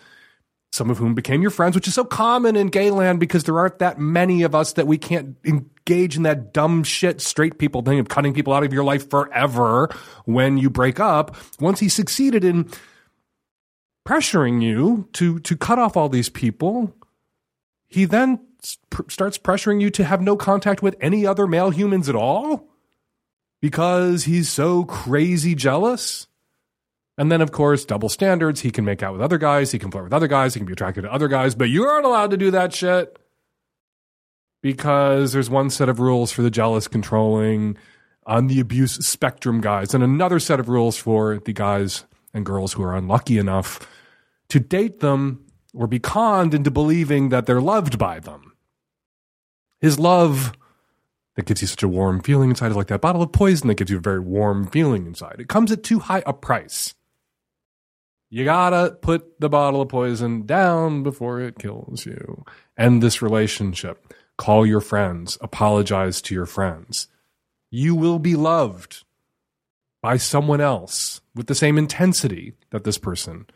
some 0.72 0.90
of 0.90 0.98
whom 0.98 1.14
became 1.14 1.42
your 1.42 1.50
friends, 1.50 1.74
which 1.74 1.88
is 1.88 1.94
so 1.94 2.04
common 2.04 2.56
in 2.56 2.68
gay 2.68 2.90
land 2.90 3.20
because 3.20 3.44
there 3.44 3.58
aren't 3.58 3.78
that 3.78 3.98
many 3.98 4.42
of 4.42 4.54
us 4.54 4.72
that 4.74 4.86
we 4.86 4.98
can't 4.98 5.36
engage 5.44 6.16
in 6.16 6.24
that 6.24 6.52
dumb 6.52 6.82
shit 6.82 7.20
straight 7.20 7.58
people 7.58 7.82
thing 7.82 7.98
of 7.98 8.08
cutting 8.08 8.34
people 8.34 8.52
out 8.52 8.64
of 8.64 8.72
your 8.72 8.84
life 8.84 9.08
forever 9.08 9.88
when 10.24 10.58
you 10.58 10.70
break 10.70 10.98
up. 10.98 11.36
Once 11.60 11.80
he 11.80 11.88
succeeded 11.88 12.44
in 12.44 12.68
pressuring 14.06 14.62
you 14.62 15.08
to 15.14 15.38
to 15.40 15.56
cut 15.56 15.78
off 15.78 15.96
all 15.96 16.08
these 16.08 16.28
people, 16.28 16.94
he 17.86 18.04
then 18.04 18.40
starts 19.08 19.38
pressuring 19.38 19.80
you 19.80 19.90
to 19.90 20.04
have 20.04 20.22
no 20.22 20.36
contact 20.36 20.82
with 20.82 20.96
any 21.00 21.26
other 21.26 21.46
male 21.46 21.70
humans 21.70 22.08
at 22.08 22.14
all 22.14 22.68
because 23.60 24.24
he's 24.24 24.48
so 24.48 24.84
crazy 24.84 25.54
jealous. 25.54 26.26
And 27.16 27.30
then, 27.30 27.40
of 27.40 27.52
course, 27.52 27.84
double 27.84 28.08
standards. 28.08 28.60
He 28.60 28.70
can 28.70 28.84
make 28.84 29.02
out 29.02 29.12
with 29.12 29.22
other 29.22 29.38
guys. 29.38 29.70
He 29.70 29.78
can 29.78 29.90
flirt 29.90 30.04
with 30.04 30.12
other 30.12 30.26
guys. 30.26 30.54
He 30.54 30.60
can 30.60 30.66
be 30.66 30.72
attracted 30.72 31.02
to 31.02 31.12
other 31.12 31.28
guys, 31.28 31.54
but 31.54 31.68
you 31.68 31.84
aren't 31.84 32.06
allowed 32.06 32.30
to 32.32 32.36
do 32.36 32.50
that 32.50 32.74
shit 32.74 33.18
because 34.62 35.32
there's 35.32 35.50
one 35.50 35.70
set 35.70 35.88
of 35.88 36.00
rules 36.00 36.32
for 36.32 36.42
the 36.42 36.50
jealous, 36.50 36.88
controlling, 36.88 37.76
on 38.26 38.46
the 38.46 38.60
abuse 38.60 38.94
spectrum 39.06 39.60
guys, 39.60 39.94
and 39.94 40.02
another 40.02 40.38
set 40.40 40.58
of 40.58 40.68
rules 40.68 40.96
for 40.96 41.38
the 41.38 41.52
guys 41.52 42.04
and 42.32 42.46
girls 42.46 42.72
who 42.72 42.82
are 42.82 42.96
unlucky 42.96 43.38
enough 43.38 43.86
to 44.48 44.58
date 44.58 45.00
them 45.00 45.44
or 45.74 45.86
be 45.86 45.98
conned 45.98 46.54
into 46.54 46.70
believing 46.70 47.28
that 47.28 47.46
they're 47.46 47.60
loved 47.60 47.98
by 47.98 48.18
them. 48.18 48.52
His 49.80 49.98
love 49.98 50.52
that 51.36 51.46
gives 51.46 51.60
you 51.60 51.66
such 51.68 51.82
a 51.82 51.88
warm 51.88 52.22
feeling 52.22 52.50
inside 52.50 52.70
is 52.70 52.76
like 52.76 52.86
that 52.86 53.00
bottle 53.00 53.22
of 53.22 53.32
poison 53.32 53.68
that 53.68 53.74
gives 53.74 53.90
you 53.90 53.98
a 53.98 54.00
very 54.00 54.20
warm 54.20 54.66
feeling 54.68 55.06
inside. 55.06 55.36
It 55.38 55.48
comes 55.48 55.70
at 55.72 55.82
too 55.82 55.98
high 55.98 56.22
a 56.26 56.32
price. 56.32 56.94
You 58.34 58.44
gotta 58.44 58.96
put 59.00 59.38
the 59.38 59.48
bottle 59.48 59.80
of 59.80 59.90
poison 59.90 60.44
down 60.44 61.04
before 61.04 61.40
it 61.40 61.56
kills 61.56 62.04
you. 62.04 62.44
End 62.76 63.00
this 63.00 63.22
relationship. 63.22 64.12
Call 64.36 64.66
your 64.66 64.80
friends. 64.80 65.38
Apologize 65.40 66.20
to 66.22 66.34
your 66.34 66.44
friends. 66.44 67.06
You 67.70 67.94
will 67.94 68.18
be 68.18 68.34
loved 68.34 69.04
by 70.02 70.16
someone 70.16 70.60
else 70.60 71.20
with 71.36 71.46
the 71.46 71.54
same 71.54 71.78
intensity 71.78 72.54
that 72.70 72.82
this 72.82 72.98
person 72.98 73.46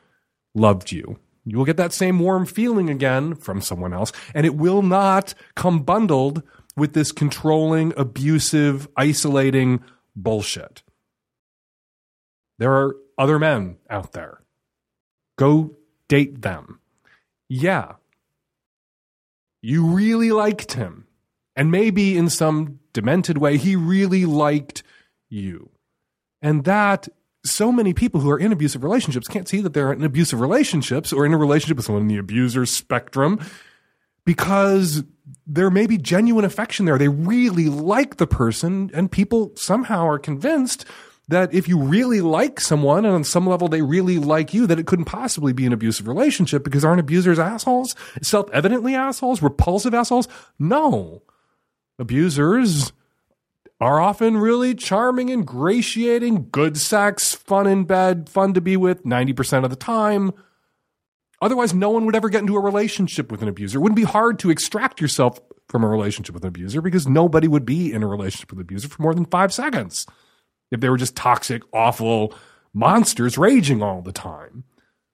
loved 0.54 0.92
you. 0.92 1.18
You 1.44 1.58
will 1.58 1.64
get 1.64 1.76
that 1.78 1.92
same 1.92 2.20
warm 2.20 2.46
feeling 2.46 2.88
again 2.88 3.34
from 3.34 3.60
someone 3.60 3.92
else, 3.92 4.12
and 4.32 4.46
it 4.46 4.54
will 4.54 4.82
not 4.82 5.34
come 5.56 5.82
bundled 5.82 6.44
with 6.76 6.92
this 6.92 7.10
controlling, 7.10 7.94
abusive, 7.96 8.86
isolating 8.96 9.82
bullshit. 10.14 10.84
There 12.60 12.74
are 12.74 12.94
other 13.18 13.40
men 13.40 13.78
out 13.90 14.12
there. 14.12 14.37
Go 15.38 15.76
date 16.08 16.42
them. 16.42 16.80
Yeah. 17.48 17.92
You 19.62 19.86
really 19.86 20.32
liked 20.32 20.72
him. 20.74 21.06
And 21.56 21.70
maybe 21.70 22.16
in 22.16 22.28
some 22.28 22.80
demented 22.92 23.38
way, 23.38 23.56
he 23.56 23.74
really 23.74 24.26
liked 24.26 24.82
you. 25.30 25.70
And 26.42 26.64
that 26.64 27.08
so 27.44 27.72
many 27.72 27.94
people 27.94 28.20
who 28.20 28.30
are 28.30 28.38
in 28.38 28.52
abusive 28.52 28.84
relationships 28.84 29.28
can't 29.28 29.48
see 29.48 29.60
that 29.60 29.72
they're 29.72 29.92
in 29.92 30.04
abusive 30.04 30.40
relationships 30.40 31.12
or 31.12 31.24
in 31.24 31.32
a 31.32 31.38
relationship 31.38 31.76
with 31.76 31.86
someone 31.86 32.02
in 32.02 32.08
the 32.08 32.18
abuser 32.18 32.66
spectrum 32.66 33.40
because 34.24 35.04
there 35.46 35.70
may 35.70 35.86
be 35.86 35.96
genuine 35.96 36.44
affection 36.44 36.84
there. 36.84 36.98
They 36.98 37.08
really 37.08 37.68
like 37.68 38.16
the 38.16 38.26
person, 38.26 38.90
and 38.92 39.10
people 39.10 39.52
somehow 39.56 40.06
are 40.06 40.18
convinced 40.18 40.84
that 41.28 41.52
if 41.52 41.68
you 41.68 41.78
really 41.78 42.20
like 42.22 42.58
someone 42.58 43.04
and 43.04 43.14
on 43.14 43.22
some 43.22 43.46
level 43.46 43.68
they 43.68 43.82
really 43.82 44.18
like 44.18 44.54
you, 44.54 44.66
that 44.66 44.78
it 44.78 44.86
couldn't 44.86 45.04
possibly 45.04 45.52
be 45.52 45.66
an 45.66 45.72
abusive 45.72 46.08
relationship 46.08 46.64
because 46.64 46.84
aren't 46.84 47.00
abusers 47.00 47.38
assholes? 47.38 47.94
Self 48.22 48.50
evidently 48.50 48.94
assholes? 48.94 49.42
Repulsive 49.42 49.94
assholes? 49.94 50.26
No. 50.58 51.22
Abusers 51.98 52.92
are 53.80 54.00
often 54.00 54.38
really 54.38 54.74
charming, 54.74 55.28
ingratiating, 55.28 56.48
good 56.50 56.76
sex, 56.76 57.34
fun 57.34 57.66
in 57.66 57.84
bed, 57.84 58.28
fun 58.28 58.54
to 58.54 58.60
be 58.60 58.76
with 58.76 59.04
90% 59.04 59.64
of 59.64 59.70
the 59.70 59.76
time. 59.76 60.32
Otherwise, 61.40 61.72
no 61.72 61.90
one 61.90 62.04
would 62.04 62.16
ever 62.16 62.28
get 62.28 62.40
into 62.40 62.56
a 62.56 62.60
relationship 62.60 63.30
with 63.30 63.42
an 63.42 63.48
abuser. 63.48 63.78
It 63.78 63.82
wouldn't 63.82 63.96
be 63.96 64.02
hard 64.02 64.40
to 64.40 64.50
extract 64.50 65.00
yourself 65.00 65.38
from 65.68 65.84
a 65.84 65.88
relationship 65.88 66.34
with 66.34 66.42
an 66.42 66.48
abuser 66.48 66.80
because 66.80 67.06
nobody 67.06 67.46
would 67.46 67.64
be 67.64 67.92
in 67.92 68.02
a 68.02 68.06
relationship 68.08 68.50
with 68.50 68.58
an 68.58 68.62
abuser 68.62 68.88
for 68.88 69.02
more 69.02 69.14
than 69.14 69.26
five 69.26 69.52
seconds 69.52 70.06
if 70.70 70.80
they 70.80 70.88
were 70.88 70.96
just 70.96 71.16
toxic, 71.16 71.62
awful 71.72 72.34
monsters 72.74 73.38
raging 73.38 73.82
all 73.82 74.02
the 74.02 74.12
time. 74.12 74.64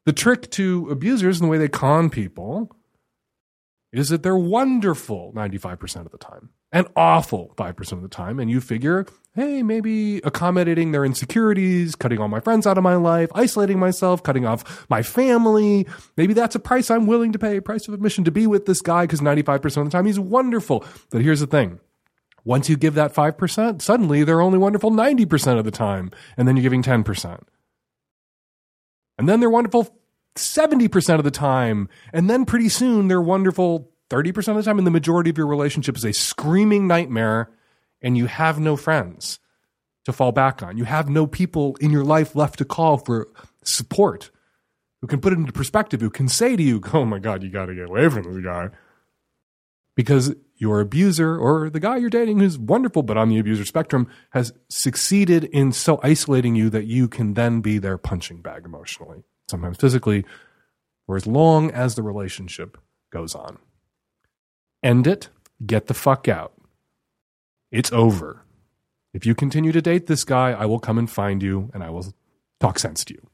The 0.07 0.13
trick 0.13 0.51
to 0.53 0.89
abusers 0.91 1.41
and 1.41 1.47
the 1.47 1.51
way 1.51 1.59
they 1.59 1.69
con 1.69 2.11
people 2.11 2.77
is 3.93 4.09
that 4.09 4.23
they're 4.23 4.37
wonderful 4.37 5.33
95% 5.35 6.05
of 6.05 6.11
the 6.11 6.19
time 6.19 6.51
and 6.73 6.89
awful 6.97 7.55
5% 7.57 7.93
of 7.93 8.03
the 8.03 8.09
time. 8.09 8.41
And 8.41 8.51
you 8.51 8.61
figure, 8.61 9.07
hey, 9.35 9.63
maybe 9.63 10.19
accommodating 10.19 10.91
their 10.91 11.05
insecurities, 11.05 11.95
cutting 11.95 12.19
all 12.19 12.27
my 12.27 12.41
friends 12.41 12.67
out 12.67 12.77
of 12.77 12.83
my 12.83 12.97
life, 12.97 13.31
isolating 13.35 13.79
myself, 13.79 14.25
cutting 14.25 14.45
off 14.45 14.85
my 14.91 15.03
family. 15.03 15.87
Maybe 16.17 16.35
that's 16.35 16.57
a 16.57 16.59
price 16.59 16.91
I'm 16.91 17.07
willing 17.07 17.33
to 17.33 17.39
pay, 17.39 17.61
price 17.61 17.87
of 17.87 17.95
admission 17.95 18.25
to 18.25 18.33
be 18.33 18.49
with 18.49 18.67
this 18.67 18.83
guy 18.83 19.05
because 19.05 19.21
95% 19.21 19.77
of 19.77 19.85
the 19.85 19.91
time 19.91 20.07
he's 20.07 20.19
wonderful. 20.19 20.85
But 21.11 21.23
here's 21.23 21.41
the 21.41 21.47
thing. 21.47 21.79
Once 22.45 22.68
you 22.68 22.76
give 22.76 22.95
that 22.95 23.14
5%, 23.14 23.80
suddenly 23.80 24.22
they're 24.22 24.40
only 24.40 24.59
wonderful 24.59 24.90
90% 24.90 25.59
of 25.59 25.64
the 25.64 25.70
time. 25.70 26.11
And 26.36 26.47
then 26.47 26.57
you're 26.57 26.62
giving 26.62 26.82
10%. 26.82 27.40
And 29.16 29.28
then 29.28 29.40
they're 29.40 29.51
wonderful 29.51 29.97
70% 30.36 31.18
of 31.18 31.24
the 31.24 31.30
time. 31.30 31.88
And 32.12 32.28
then 32.28 32.45
pretty 32.45 32.68
soon 32.68 33.09
they're 33.09 33.20
wonderful 33.20 33.90
30% 34.11 34.49
of 34.49 34.57
the 34.57 34.62
time. 34.62 34.78
And 34.78 34.86
the 34.86 34.90
majority 34.90 35.30
of 35.30 35.38
your 35.38 35.47
relationship 35.47 35.97
is 35.97 36.05
a 36.05 36.12
screaming 36.12 36.86
nightmare 36.86 37.51
and 38.03 38.18
you 38.18 38.26
have 38.26 38.61
no 38.61 38.76
friends 38.76 39.38
to 40.05 40.12
fall 40.12 40.32
back 40.32 40.62
on. 40.62 40.76
You 40.76 40.84
have 40.84 41.09
no 41.09 41.26
people 41.26 41.76
in 41.80 41.90
your 41.90 42.05
life 42.05 42.36
left 42.36 42.59
to 42.59 42.64
call 42.66 42.99
for 42.99 43.28
support 43.64 44.30
who 45.01 45.07
can 45.07 45.20
put 45.20 45.32
it 45.32 45.38
into 45.38 45.53
perspective, 45.53 46.01
who 46.01 46.11
can 46.11 46.28
say 46.28 46.57
to 46.57 46.62
you, 46.62 46.82
oh 46.92 47.05
my 47.05 47.18
God, 47.18 47.42
you 47.42 47.51
got 47.51 47.66
to 47.66 47.74
get 47.74 47.88
away 47.88 48.09
from 48.09 48.22
this 48.24 48.45
guy. 48.45 48.68
Because 49.97 50.34
your 50.57 50.81
abuser 50.81 51.37
or 51.37 51.69
the 51.69 51.81
guy 51.81 51.97
you're 51.97 52.11
dating 52.11 52.39
who's 52.39 52.59
wonderful 52.59 53.03
but 53.03 53.17
on 53.17 53.29
the 53.29 53.39
abuser 53.39 53.65
spectrum 53.65 54.09
has 54.31 54.53
succeeded 54.69 55.45
in 55.45 55.73
so 55.73 55.99
isolating 56.03 56.55
you 56.55 56.71
that 56.71 56.87
you 56.87 57.09
can 57.09 57.35
then 57.35 57.61
be 57.61 57.79
their 57.79 57.99
punching 57.99 58.41
bag 58.41 58.65
emotionally, 58.65 59.25
sometimes 59.49 59.77
physically, 59.77 60.25
for 61.07 61.17
as 61.17 61.27
long 61.27 61.71
as 61.71 61.95
the 61.95 62.03
relationship 62.03 62.79
goes 63.11 63.35
on. 63.35 63.59
End 64.83 65.07
it, 65.07 65.29
get 65.65 65.87
the 65.87 65.95
fuck 65.95 66.29
out. 66.29 66.53
It's 67.71 67.93
over. 67.93 68.45
If 69.13 69.27
you 69.27 69.35
continue 69.35 69.73
to 69.73 69.83
date 69.83 70.07
this 70.07 70.25
guy, 70.25 70.53
I 70.53 70.67
will 70.67 70.79
come 70.79 70.99
and 70.99 71.11
find 71.11 71.43
you 71.43 71.71
and 71.75 71.83
I 71.83 71.91
will 71.91 72.13
talk 72.61 72.79
sense 72.79 73.05
to 73.07 73.15
you. 73.15 73.27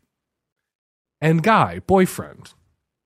And 1.20 1.42
guy, 1.42 1.80
boyfriend, 1.80 2.54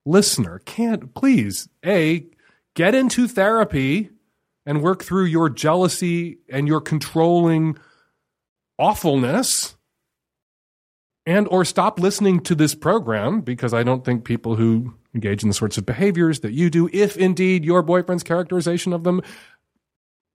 listener, 0.05 0.59
can't 0.59 1.13
please, 1.13 1.67
A, 1.85 2.27
get 2.75 2.93
into 2.93 3.27
therapy 3.27 4.11
and 4.65 4.81
work 4.81 5.03
through 5.03 5.25
your 5.25 5.49
jealousy 5.49 6.37
and 6.49 6.67
your 6.67 6.81
controlling 6.81 7.77
awfulness 8.77 9.75
and 11.25 11.47
or 11.47 11.65
stop 11.65 11.99
listening 11.99 12.39
to 12.41 12.53
this 12.53 12.75
program 12.75 13.41
because 13.41 13.73
I 13.73 13.83
don't 13.83 14.05
think 14.05 14.25
people 14.25 14.55
who 14.55 14.93
engage 15.13 15.43
in 15.43 15.49
the 15.49 15.55
sorts 15.55 15.77
of 15.77 15.85
behaviors 15.85 16.41
that 16.41 16.53
you 16.53 16.69
do, 16.69 16.89
if 16.93 17.17
indeed 17.17 17.65
your 17.65 17.81
boyfriend's 17.81 18.23
characterization 18.23 18.93
of 18.93 19.03
them 19.03 19.21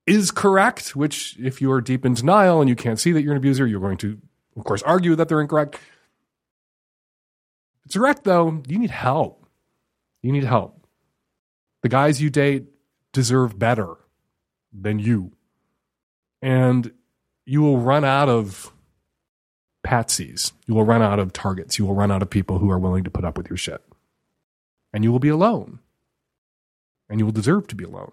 is 0.07 0.31
correct, 0.31 0.97
which 0.97 1.37
if 1.39 1.61
you're 1.61 1.81
deep 1.81 2.05
in 2.05 2.15
denial 2.15 2.61
and 2.61 2.69
you 2.69 2.75
can't 2.75 2.99
see 2.99 3.13
that 3.13 3.23
you're 3.23 3.33
an 3.33 3.39
abuser, 3.39 3.67
you're 3.67 3.81
going 3.81 3.99
to, 3.99 4.19
of 4.57 4.65
course, 4.65 4.83
argue 4.83 5.15
that 5.15 5.29
they're 5.29 5.41
incorrect. 5.41 5.79
It's 7.85 7.95
correct 7.95 8.25
though. 8.25 8.63
You 8.67 8.79
need 8.79 8.91
help. 8.91 9.47
You 10.23 10.33
need 10.33 10.45
help. 10.45 10.80
The 11.83 11.89
guys 11.89 12.21
you 12.21 12.31
date 12.31 12.67
deserve 13.13 13.59
better 13.59 13.97
than 14.73 14.99
you. 14.99 15.33
And 16.43 16.93
you 17.45 17.63
will 17.63 17.79
run 17.79 18.05
out 18.05 18.29
of 18.29 18.73
patsies. 19.87 20.53
You 20.67 20.75
will 20.75 20.85
run 20.85 21.03
out 21.03 21.19
of 21.19 21.33
targets. 21.33 21.79
You 21.79 21.87
will 21.87 21.95
run 21.95 22.11
out 22.11 22.23
of 22.23 22.31
people 22.31 22.59
who 22.59 22.71
are 22.71 22.79
willing 22.79 23.05
to 23.05 23.11
put 23.11 23.25
up 23.25 23.37
with 23.37 23.49
your 23.49 23.57
shit. 23.57 23.83
And 24.93 25.05
you 25.05 25.13
will 25.13 25.19
be 25.19 25.29
alone. 25.29 25.81
And 27.09 27.19
you 27.19 27.25
will 27.25 27.33
deserve 27.33 27.67
to 27.69 27.75
be 27.75 27.85
alone 27.85 28.13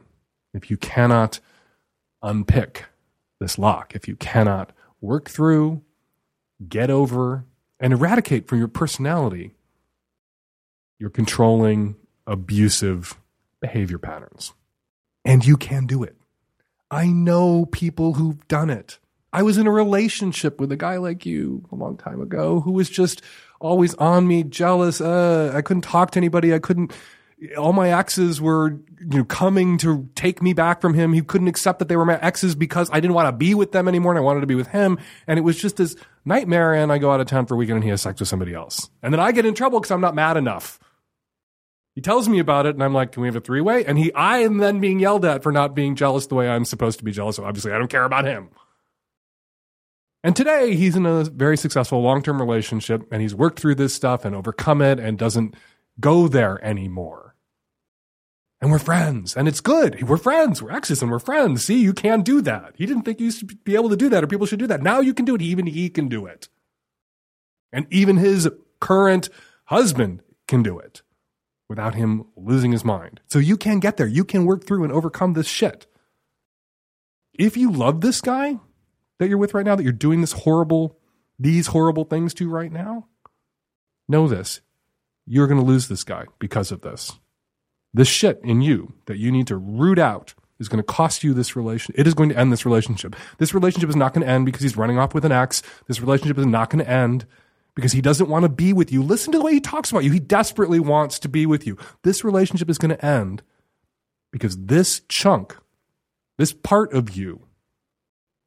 if 0.54 0.72
you 0.72 0.78
cannot 0.78 1.40
unpick 2.22 2.86
this 3.40 3.58
lock, 3.58 3.96
if 3.96 4.08
you 4.08 4.16
cannot 4.16 4.72
work 5.02 5.30
through, 5.30 5.82
get 6.68 6.90
over, 6.90 7.46
and 7.80 7.94
eradicate 7.94 8.48
from 8.48 8.58
your 8.58 8.68
personality 8.68 9.54
your 11.00 11.12
controlling, 11.12 11.96
abusive 12.26 13.18
behavior 13.62 13.98
patterns. 13.98 14.54
And 15.26 15.46
you 15.46 15.58
can 15.58 15.86
do 15.86 16.04
it. 16.04 16.16
I 16.90 17.08
know 17.08 17.66
people 17.66 18.14
who've 18.14 18.48
done 18.48 18.70
it. 18.70 19.00
I 19.34 19.44
was 19.44 19.58
in 19.58 19.68
a 19.68 19.72
relationship 19.72 20.60
with 20.60 20.72
a 20.72 20.78
guy 20.78 20.98
like 20.98 21.26
you 21.26 21.64
a 21.72 21.76
long 21.76 21.98
time 21.98 22.22
ago 22.22 22.62
who 22.62 22.72
was 22.72 22.90
just 22.90 23.22
always 23.60 23.94
on 23.96 24.28
me, 24.28 24.44
jealous. 24.44 25.02
Uh, 25.02 25.52
I 25.54 25.62
couldn't 25.62 25.82
talk 25.82 26.12
to 26.12 26.20
anybody. 26.20 26.54
I 26.54 26.60
couldn't. 26.60 26.94
All 27.58 27.74
my 27.74 27.92
exes 27.92 28.42
were, 28.42 28.80
you 29.00 29.20
know, 29.20 29.24
coming 29.26 29.78
to 29.80 30.10
take 30.16 30.42
me 30.42 30.54
back 30.54 30.82
from 30.82 30.94
him. 30.94 31.14
He 31.14 31.22
couldn't 31.22 31.50
accept 31.50 31.80
that 31.80 31.88
they 31.88 31.96
were 31.96 32.06
my 32.06 32.20
exes 32.20 32.56
because 32.56 32.90
I 32.92 33.00
didn't 33.00 33.14
want 33.14 33.28
to 33.28 33.32
be 33.32 33.54
with 33.54 33.74
them 33.74 33.88
anymore, 33.88 34.14
and 34.14 34.18
I 34.18 34.24
wanted 34.24 34.42
to 34.42 34.48
be 34.48 34.56
with 34.56 34.68
him. 34.70 34.98
And 35.28 35.38
it 35.38 35.44
was 35.44 35.58
just 35.58 35.76
this 35.76 35.96
nightmare. 36.26 36.74
And 36.74 36.92
I 36.92 36.98
go 36.98 37.12
out 37.12 37.20
of 37.20 37.28
town 37.28 37.46
for 37.46 37.54
a 37.54 37.58
weekend, 37.58 37.76
and 37.76 37.84
he 37.84 37.90
has 37.92 38.02
sex 38.02 38.20
with 38.20 38.30
somebody 38.30 38.54
else, 38.54 38.90
and 39.04 39.14
then 39.14 39.20
I 39.20 39.34
get 39.34 39.46
in 39.46 39.54
trouble 39.54 39.80
because 39.80 39.92
I'm 39.92 40.02
not 40.02 40.16
mad 40.16 40.38
enough. 40.38 40.80
He 41.98 42.02
tells 42.02 42.30
me 42.30 42.38
about 42.38 42.68
it, 42.68 42.76
and 42.76 42.84
I'm 42.84 42.94
like, 42.94 43.12
"Can 43.12 43.24
we 43.24 43.28
have 43.28 43.36
a 43.36 43.42
three 43.42 43.60
way?" 43.60 43.84
And 43.84 43.98
he, 43.98 44.14
I 44.14 44.38
am 44.38 44.60
then 44.60 44.80
being 44.80 45.00
yelled 45.00 45.26
at 45.26 45.42
for 45.42 45.52
not 45.52 45.74
being 45.74 45.96
jealous 45.96 46.28
the 46.28 46.36
way 46.36 46.48
I'm 46.48 46.64
supposed 46.64 47.00
to 47.00 47.04
be 47.04 47.12
jealous. 47.12 47.38
So 47.38 47.44
obviously, 47.44 47.72
I 47.72 47.80
don't 47.80 47.90
care 47.90 48.06
about 48.06 48.24
him. 48.24 48.50
And 50.24 50.36
today, 50.36 50.76
he's 50.76 50.96
in 50.96 51.08
a 51.08 51.24
very 51.24 51.58
successful 51.58 52.00
long 52.04 52.22
term 52.22 52.40
relationship, 52.40 53.08
and 53.12 53.24
he's 53.24 53.34
worked 53.34 53.60
through 53.60 53.74
this 53.74 53.96
stuff 53.96 54.26
and 54.26 54.36
overcome 54.36 54.80
it, 54.80 55.00
and 55.00 55.18
doesn't 55.18 55.56
go 56.00 56.28
there 56.28 56.64
anymore. 56.64 57.34
And 58.62 58.70
we're 58.70 58.78
friends, 58.78 59.36
and 59.36 59.48
it's 59.48 59.60
good. 59.60 60.08
We're 60.08 60.18
friends. 60.18 60.62
We're 60.62 60.74
exes, 60.74 61.02
and 61.02 61.10
we're 61.10 61.18
friends. 61.18 61.66
See, 61.66 61.80
you 61.80 61.94
can 61.94 62.22
do 62.22 62.42
that. 62.42 62.74
He 62.76 62.86
didn't 62.86 63.06
think 63.06 63.20
you 63.20 63.32
should 63.32 63.64
be 63.64 63.74
able 63.74 63.90
to 63.90 63.98
do 63.98 64.08
that, 64.10 64.24
or 64.24 64.28
people 64.28 64.46
should 64.46 64.60
do 64.60 64.68
that. 64.68 64.84
Now 64.84 65.00
you 65.00 65.16
can 65.16 65.26
do 65.26 65.34
it. 65.34 65.42
Even 65.42 65.66
he 65.66 65.90
can 65.90 66.10
do 66.10 66.28
it, 66.28 66.48
and 67.74 67.88
even 67.90 68.18
his 68.18 68.48
current 68.80 69.30
husband 69.66 70.22
can 70.48 70.62
do 70.62 70.78
it 70.78 71.02
without 71.70 71.96
him 71.96 72.26
losing 72.36 72.72
his 72.72 72.86
mind. 72.86 73.20
So 73.28 73.40
you 73.40 73.58
can 73.58 73.80
get 73.80 73.98
there. 73.98 74.08
You 74.08 74.24
can 74.24 74.46
work 74.46 74.66
through 74.66 74.84
and 74.84 74.94
overcome 74.94 75.34
this 75.34 75.48
shit. 75.48 75.86
If 77.34 77.58
you 77.58 77.72
love 77.72 78.02
this 78.02 78.22
guy 78.22 78.60
that 79.20 79.30
you're 79.30 79.38
with 79.38 79.54
right 79.54 79.66
now, 79.66 79.76
that 79.76 79.84
you're 79.84 79.92
doing 79.92 80.22
this 80.22 80.32
horrible, 80.32 80.98
these 81.38 81.68
horrible 81.68 82.06
things 82.06 82.34
to 82.36 82.50
right 82.50 82.72
now, 82.72 83.08
know 84.08 84.28
this. 84.28 84.62
You're 85.26 85.48
going 85.48 85.60
to 85.60 85.66
lose 85.66 85.88
this 85.88 86.04
guy 86.04 86.26
because 86.40 86.72
of 86.72 86.82
this. 86.82 87.14
This 87.94 88.08
shit 88.08 88.40
in 88.44 88.62
you 88.62 88.94
that 89.06 89.18
you 89.18 89.32
need 89.32 89.48
to 89.48 89.58
root 89.58 90.00
out 90.00 90.34
is 90.60 90.70
going 90.70 90.78
to 90.78 90.84
cost 90.84 91.24
you 91.24 91.34
this 91.34 91.56
relation. 91.56 91.94
It 91.98 92.08
is 92.08 92.14
going 92.14 92.30
to 92.30 92.38
end 92.38 92.52
this 92.52 92.66
relationship. 92.66 93.16
This 93.38 93.54
relationship 93.54 93.90
is 93.90 93.96
not 93.96 94.14
going 94.14 94.26
to 94.26 94.32
end 94.32 94.46
because 94.46 94.62
he's 94.62 94.78
running 94.78 94.98
off 94.98 95.14
with 95.14 95.26
an 95.26 95.32
ex. 95.32 95.62
This 95.88 96.00
relationship 96.00 96.38
is 96.38 96.46
not 96.46 96.70
going 96.70 96.84
to 96.84 96.90
end 96.90 97.26
because 97.78 97.92
he 97.92 98.02
doesn't 98.02 98.28
want 98.28 98.42
to 98.42 98.50
be 98.50 98.74
with 98.74 98.92
you. 98.92 99.04
Listen 99.04 99.32
to 99.32 99.38
the 99.38 99.44
way 99.44 99.54
he 99.54 99.60
talks 99.60 99.92
about 99.92 100.04
you. 100.04 100.12
He 100.12 100.20
desperately 100.20 100.80
wants 100.80 101.20
to 101.20 101.30
be 101.30 101.46
with 101.46 101.68
you. 101.68 101.78
This 102.02 102.24
relationship 102.24 102.72
is 102.72 102.80
going 102.80 102.90
to 102.90 103.06
end 103.06 103.44
because 104.32 104.58
this 104.66 105.02
chunk, 105.08 105.56
this 106.40 106.54
part 106.54 106.92
of 106.92 107.16
you, 107.16 107.44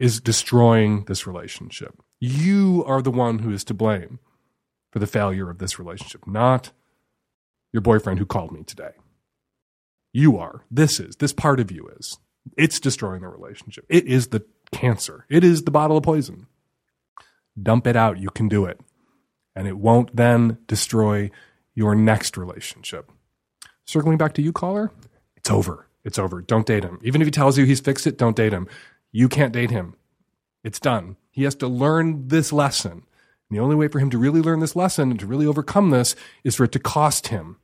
is 0.01 0.21
destroying 0.21 1.05
this 1.05 1.29
relationship. 1.29 2.03
You 2.19 2.83
are 2.89 3.01
the 3.01 3.13
one 3.13 3.39
who 3.39 3.53
is 3.53 3.63
to 3.67 3.75
blame 3.75 4.19
for 4.91 4.99
the 4.99 5.07
failure 5.07 5.49
of 5.49 5.59
this 5.59 5.79
relationship, 5.79 6.27
not 6.27 6.73
your 7.73 7.83
boyfriend 7.83 8.19
who 8.19 8.27
called 8.27 8.51
me 8.51 8.65
today. 8.65 8.95
You 10.13 10.39
are. 10.39 10.65
This 10.73 10.99
is. 10.99 11.15
This 11.15 11.33
part 11.33 11.61
of 11.61 11.71
you 11.71 11.89
is. 12.01 12.19
It's 12.57 12.81
destroying 12.81 13.21
the 13.21 13.29
relationship. 13.29 13.87
It 13.89 14.07
is 14.07 14.29
the 14.29 14.45
cancer. 14.73 15.25
It 15.29 15.45
is 15.45 15.63
the 15.63 15.71
bottle 15.71 15.99
of 15.99 16.03
poison. 16.03 16.49
Dump 17.63 17.87
it 17.87 17.95
out. 17.95 18.19
You 18.19 18.31
can 18.31 18.49
do 18.49 18.65
it 18.65 18.81
and 19.61 19.69
it 19.69 19.77
won't 19.77 20.17
then 20.17 20.57
destroy 20.67 21.31
your 21.75 21.95
next 21.95 22.39
relationship. 22.39 23.13
Circling 23.85 24.17
back 24.17 24.33
to 24.33 24.43
you, 24.43 24.55
caller, 24.55 24.91
it's 25.37 25.51
over. 25.51 25.87
It's 26.03 26.19
over. 26.19 26.41
Don't 26.41 26.65
date 26.65 26.83
him. 26.83 26.99
Even 27.03 27.21
if 27.21 27.27
he 27.27 27.31
tells 27.31 27.59
you 27.59 27.67
he's 27.67 27.79
fixed 27.79 28.07
it, 28.07 28.17
don't 28.17 28.35
date 28.35 28.55
him. 28.55 28.67
You 29.13 29.29
can't 29.29 29.53
date 29.53 29.71
him. 29.71 29.97
It's 30.65 30.81
done. 30.81 31.19
He 31.31 31.43
has 31.43 31.55
to 31.57 31.69
learn 31.69 32.29
this 32.29 32.55
lesson. 32.55 32.93
And 32.93 33.03
the 33.51 33.59
only 33.59 33.77
way 33.77 33.89
for 33.89 33.99
him 33.99 34.09
to 34.09 34.17
really 34.17 34.41
learn 34.41 34.61
this 34.61 34.75
lesson 34.75 35.11
and 35.11 35.21
to 35.21 35.27
really 35.27 35.45
overcome 35.45 35.91
this 35.91 36.17
is 36.43 36.57
for 36.57 36.65
it 36.65 36.73
to 36.73 36.79
cost 36.79 37.29
him 37.29 37.59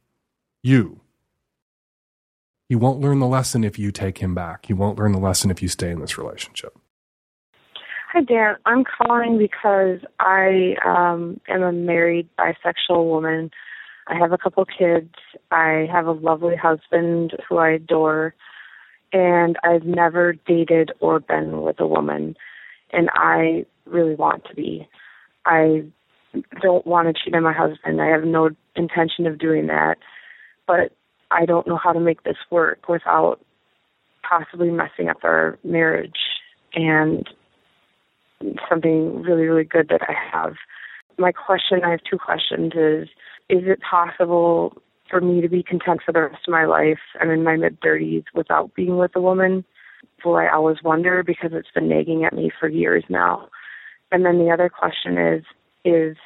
you. 0.62 1.00
He 2.68 2.74
won't 2.74 3.00
learn 3.00 3.20
the 3.20 3.26
lesson 3.26 3.64
if 3.64 3.78
you 3.78 3.90
take 3.90 4.18
him 4.18 4.34
back. 4.34 4.66
He 4.66 4.74
won't 4.74 4.98
learn 4.98 5.12
the 5.12 5.18
lesson 5.18 5.50
if 5.50 5.62
you 5.62 5.68
stay 5.68 5.92
in 5.92 6.00
this 6.00 6.18
relationship. 6.18 6.76
Hi, 8.16 8.22
Dan. 8.22 8.54
I'm 8.64 8.82
calling 8.82 9.36
because 9.36 9.98
I 10.20 10.74
um, 10.86 11.38
am 11.48 11.62
a 11.62 11.70
married 11.70 12.26
bisexual 12.38 13.04
woman. 13.04 13.50
I 14.06 14.16
have 14.16 14.32
a 14.32 14.38
couple 14.38 14.64
kids. 14.64 15.12
I 15.50 15.86
have 15.92 16.06
a 16.06 16.12
lovely 16.12 16.56
husband 16.56 17.32
who 17.46 17.58
I 17.58 17.72
adore, 17.72 18.34
and 19.12 19.58
I've 19.62 19.82
never 19.82 20.32
dated 20.32 20.92
or 21.00 21.20
been 21.20 21.60
with 21.60 21.78
a 21.78 21.86
woman, 21.86 22.36
and 22.90 23.10
I 23.12 23.66
really 23.84 24.14
want 24.14 24.46
to 24.46 24.54
be. 24.54 24.88
I 25.44 25.82
don't 26.62 26.86
want 26.86 27.08
to 27.08 27.22
cheat 27.22 27.34
on 27.34 27.42
my 27.42 27.52
husband. 27.52 28.00
I 28.00 28.06
have 28.06 28.24
no 28.24 28.48
intention 28.76 29.26
of 29.26 29.38
doing 29.38 29.66
that, 29.66 29.96
but 30.66 30.90
I 31.30 31.44
don't 31.44 31.66
know 31.66 31.76
how 31.76 31.92
to 31.92 32.00
make 32.00 32.22
this 32.22 32.38
work 32.50 32.88
without 32.88 33.40
possibly 34.26 34.70
messing 34.70 35.10
up 35.10 35.18
our 35.22 35.58
marriage. 35.62 36.16
And 36.72 37.28
something 38.68 39.22
really, 39.22 39.44
really 39.44 39.64
good 39.64 39.88
that 39.88 40.02
I 40.02 40.14
have. 40.32 40.54
My 41.18 41.32
question, 41.32 41.80
I 41.84 41.90
have 41.90 42.00
two 42.08 42.18
questions, 42.18 42.72
is 42.74 43.08
is 43.48 43.62
it 43.64 43.80
possible 43.88 44.76
for 45.08 45.20
me 45.20 45.40
to 45.40 45.48
be 45.48 45.62
content 45.62 46.00
for 46.04 46.12
the 46.12 46.22
rest 46.22 46.46
of 46.46 46.52
my 46.52 46.64
life? 46.64 46.98
I'm 47.20 47.30
in 47.30 47.44
my 47.44 47.56
mid 47.56 47.80
30s 47.80 48.24
without 48.34 48.74
being 48.74 48.98
with 48.98 49.12
a 49.14 49.20
woman. 49.20 49.64
Will 50.24 50.36
I 50.36 50.48
always 50.48 50.78
wonder 50.82 51.22
because 51.22 51.50
it's 51.52 51.70
been 51.72 51.88
nagging 51.88 52.24
at 52.24 52.32
me 52.32 52.50
for 52.58 52.68
years 52.68 53.04
now. 53.08 53.48
And 54.10 54.24
then 54.24 54.38
the 54.38 54.50
other 54.50 54.68
question 54.68 55.16
is, 55.16 55.44
is 55.84 56.16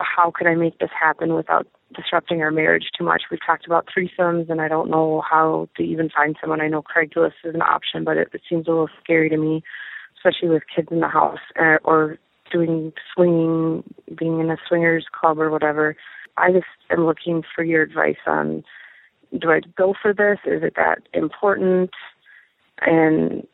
how 0.00 0.32
could 0.34 0.48
I 0.48 0.56
make 0.56 0.78
this 0.78 0.90
happen 0.98 1.34
without 1.34 1.68
disrupting 1.94 2.42
our 2.42 2.50
marriage 2.50 2.86
too 2.96 3.04
much? 3.04 3.22
We've 3.30 3.44
talked 3.44 3.66
about 3.66 3.86
threesomes, 3.86 4.50
and 4.50 4.60
I 4.60 4.66
don't 4.66 4.90
know 4.90 5.22
how 5.28 5.68
to 5.76 5.82
even 5.82 6.10
find 6.10 6.36
someone. 6.40 6.60
I 6.60 6.68
know 6.68 6.82
Craigslist 6.82 7.44
is 7.44 7.54
an 7.54 7.62
option, 7.62 8.02
but 8.02 8.16
it, 8.16 8.28
it 8.32 8.42
seems 8.48 8.66
a 8.66 8.70
little 8.70 8.88
scary 9.02 9.28
to 9.28 9.36
me 9.36 9.62
especially 10.24 10.48
with 10.48 10.62
kids 10.74 10.88
in 10.90 11.00
the 11.00 11.08
house 11.08 11.38
uh, 11.60 11.76
or 11.84 12.18
doing 12.52 12.92
swinging, 13.14 13.82
being 14.16 14.40
in 14.40 14.50
a 14.50 14.56
swingers 14.68 15.06
club 15.12 15.38
or 15.38 15.50
whatever. 15.50 15.96
I 16.36 16.52
just 16.52 16.66
am 16.90 17.06
looking 17.06 17.42
for 17.54 17.64
your 17.64 17.82
advice 17.82 18.16
on 18.26 18.64
do 19.38 19.50
I 19.50 19.60
go 19.76 19.94
for 20.00 20.14
this? 20.14 20.38
Is 20.46 20.62
it 20.62 20.74
that 20.76 20.98
important? 21.12 21.90
And 22.80 23.46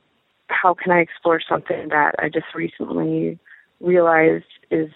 how 0.48 0.74
can 0.74 0.92
I 0.92 0.98
explore 0.98 1.40
something 1.46 1.88
that 1.88 2.14
I 2.18 2.28
just 2.28 2.54
recently 2.54 3.38
realized 3.80 4.44
is 4.70 4.90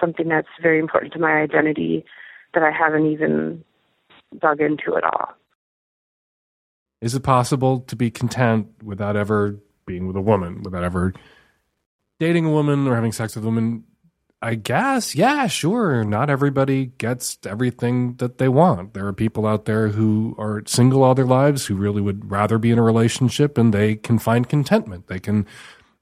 something 0.00 0.28
that's 0.28 0.48
very 0.62 0.78
important 0.78 1.12
to 1.12 1.18
my 1.18 1.32
identity 1.32 2.04
that 2.54 2.62
I 2.62 2.70
haven't 2.70 3.06
even 3.06 3.62
dug 4.38 4.60
into 4.60 4.96
at 4.96 5.04
all? 5.04 5.34
Is 7.02 7.14
it 7.14 7.22
possible 7.22 7.80
to 7.80 7.96
be 7.96 8.10
content 8.10 8.68
without 8.82 9.16
ever 9.16 9.58
being 9.86 10.06
with 10.06 10.16
a 10.16 10.20
woman, 10.20 10.62
without 10.62 10.84
ever 10.84 11.12
dating 12.20 12.46
a 12.46 12.50
woman 12.50 12.86
or 12.86 12.94
having 12.94 13.12
sex 13.12 13.34
with 13.34 13.44
a 13.44 13.46
woman? 13.46 13.84
I 14.42 14.56
guess, 14.56 15.14
yeah, 15.14 15.46
sure. 15.46 16.04
Not 16.04 16.28
everybody 16.28 16.86
gets 16.98 17.38
everything 17.46 18.16
that 18.16 18.36
they 18.36 18.48
want. 18.48 18.92
There 18.92 19.06
are 19.06 19.12
people 19.14 19.46
out 19.46 19.64
there 19.64 19.88
who 19.88 20.34
are 20.38 20.62
single 20.66 21.02
all 21.02 21.14
their 21.14 21.24
lives 21.24 21.64
who 21.64 21.76
really 21.76 22.02
would 22.02 22.30
rather 22.30 22.58
be 22.58 22.70
in 22.70 22.78
a 22.78 22.82
relationship 22.82 23.56
and 23.56 23.72
they 23.72 23.96
can 23.96 24.18
find 24.18 24.46
contentment. 24.46 25.06
They 25.06 25.18
can 25.18 25.46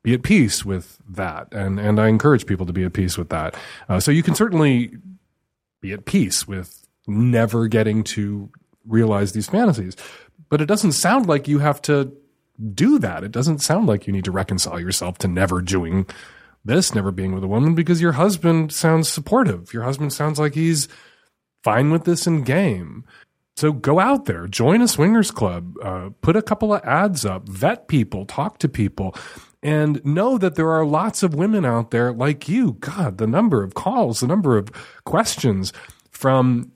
be 0.02 0.12
at 0.12 0.24
peace 0.24 0.64
with 0.64 0.98
that. 1.08 1.52
And, 1.52 1.78
and 1.78 2.00
I 2.00 2.08
encourage 2.08 2.44
people 2.44 2.66
to 2.66 2.72
be 2.72 2.82
at 2.82 2.94
peace 2.94 3.16
with 3.16 3.28
that. 3.28 3.54
Uh, 3.88 4.00
so 4.00 4.10
you 4.10 4.24
can 4.24 4.34
certainly 4.34 4.96
be 5.80 5.92
at 5.92 6.04
peace 6.04 6.44
with 6.44 6.84
never 7.06 7.68
getting 7.68 8.02
to 8.04 8.50
realize 8.84 9.32
these 9.32 9.48
fantasies. 9.48 9.94
But 10.48 10.60
it 10.60 10.66
doesn't 10.66 10.92
sound 10.92 11.26
like 11.26 11.46
you 11.46 11.60
have 11.60 11.80
to 11.82 12.12
do 12.74 12.98
that. 12.98 13.24
It 13.24 13.32
doesn't 13.32 13.60
sound 13.60 13.86
like 13.86 14.06
you 14.06 14.12
need 14.12 14.24
to 14.24 14.32
reconcile 14.32 14.80
yourself 14.80 15.18
to 15.18 15.28
never 15.28 15.60
doing 15.60 16.06
this 16.64 16.94
never 16.94 17.10
being 17.10 17.34
with 17.34 17.44
a 17.44 17.48
woman 17.48 17.74
because 17.74 18.00
your 18.00 18.12
husband 18.12 18.72
sounds 18.72 19.08
supportive. 19.08 19.72
Your 19.72 19.82
husband 19.82 20.12
sounds 20.12 20.38
like 20.38 20.54
he's 20.54 20.88
fine 21.62 21.90
with 21.90 22.04
this 22.04 22.26
in 22.26 22.42
game. 22.42 23.04
So 23.56 23.72
go 23.72 24.00
out 24.00 24.24
there, 24.24 24.46
join 24.46 24.80
a 24.80 24.88
swingers 24.88 25.30
club, 25.30 25.74
uh, 25.82 26.10
put 26.22 26.36
a 26.36 26.42
couple 26.42 26.72
of 26.72 26.82
ads 26.84 27.24
up, 27.24 27.48
vet 27.48 27.86
people, 27.86 28.24
talk 28.24 28.58
to 28.58 28.68
people, 28.68 29.14
and 29.62 30.04
know 30.04 30.38
that 30.38 30.54
there 30.54 30.70
are 30.70 30.86
lots 30.86 31.22
of 31.22 31.34
women 31.34 31.64
out 31.64 31.90
there 31.90 32.12
like 32.12 32.48
you. 32.48 32.74
God, 32.80 33.18
the 33.18 33.26
number 33.26 33.62
of 33.62 33.74
calls, 33.74 34.20
the 34.20 34.26
number 34.26 34.56
of 34.56 34.72
questions 35.04 35.72
from 36.10 36.72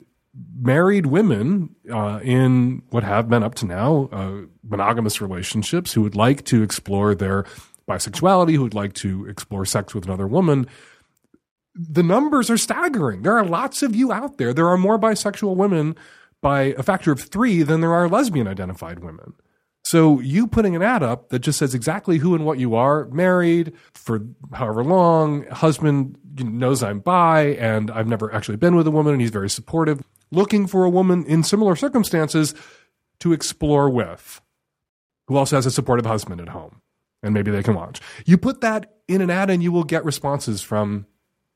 married 0.59 1.07
women 1.07 1.75
uh, 1.91 2.19
in 2.23 2.81
what 2.89 3.03
have 3.03 3.29
been 3.29 3.43
up 3.43 3.55
to 3.55 3.65
now 3.65 4.09
uh, 4.11 4.41
monogamous 4.67 5.21
relationships 5.21 5.93
who 5.93 6.01
would 6.01 6.15
like 6.15 6.45
to 6.45 6.63
explore 6.63 7.15
their 7.15 7.45
bisexuality, 7.87 8.55
who 8.55 8.63
would 8.63 8.73
like 8.73 8.93
to 8.93 9.25
explore 9.27 9.65
sex 9.65 9.95
with 9.95 10.05
another 10.05 10.27
woman, 10.27 10.67
the 11.73 12.03
numbers 12.03 12.49
are 12.49 12.57
staggering. 12.57 13.21
There 13.21 13.37
are 13.37 13.45
lots 13.45 13.81
of 13.83 13.95
you 13.95 14.11
out 14.11 14.37
there. 14.37 14.53
There 14.53 14.67
are 14.67 14.77
more 14.77 14.99
bisexual 14.99 15.55
women 15.55 15.95
by 16.41 16.75
a 16.77 16.83
factor 16.83 17.11
of 17.11 17.21
three 17.21 17.63
than 17.63 17.81
there 17.81 17.93
are 17.93 18.09
lesbian 18.09 18.47
identified 18.47 18.99
women. 18.99 19.33
So 19.83 20.19
you 20.19 20.47
putting 20.47 20.75
an 20.75 20.81
ad 20.81 21.01
up 21.01 21.29
that 21.29 21.39
just 21.39 21.59
says 21.59 21.73
exactly 21.73 22.17
who 22.17 22.35
and 22.35 22.45
what 22.45 22.59
you 22.59 22.75
are, 22.75 23.05
married 23.05 23.73
for 23.93 24.21
however 24.53 24.83
long, 24.83 25.45
husband 25.47 26.17
knows 26.35 26.83
I'm 26.83 26.99
bi 26.99 27.55
and 27.59 27.89
I've 27.89 28.07
never 28.07 28.33
actually 28.33 28.57
been 28.57 28.75
with 28.75 28.85
a 28.85 28.91
woman 28.91 29.13
and 29.13 29.21
he's 29.21 29.31
very 29.31 29.49
supportive, 29.49 30.03
looking 30.31 30.67
for 30.67 30.83
a 30.83 30.89
woman 30.89 31.25
in 31.25 31.43
similar 31.43 31.75
circumstances 31.75 32.53
to 33.19 33.33
explore 33.33 33.89
with, 33.89 34.41
who 35.27 35.37
also 35.37 35.55
has 35.55 35.65
a 35.65 35.71
supportive 35.71 36.05
husband 36.05 36.41
at 36.41 36.49
home 36.49 36.81
and 37.23 37.33
maybe 37.33 37.51
they 37.51 37.63
can 37.63 37.75
watch. 37.75 37.99
You 38.25 38.37
put 38.37 38.61
that 38.61 38.93
in 39.07 39.21
an 39.21 39.29
ad 39.29 39.49
and 39.49 39.63
you 39.63 39.71
will 39.71 39.83
get 39.83 40.05
responses 40.05 40.61
from 40.61 41.05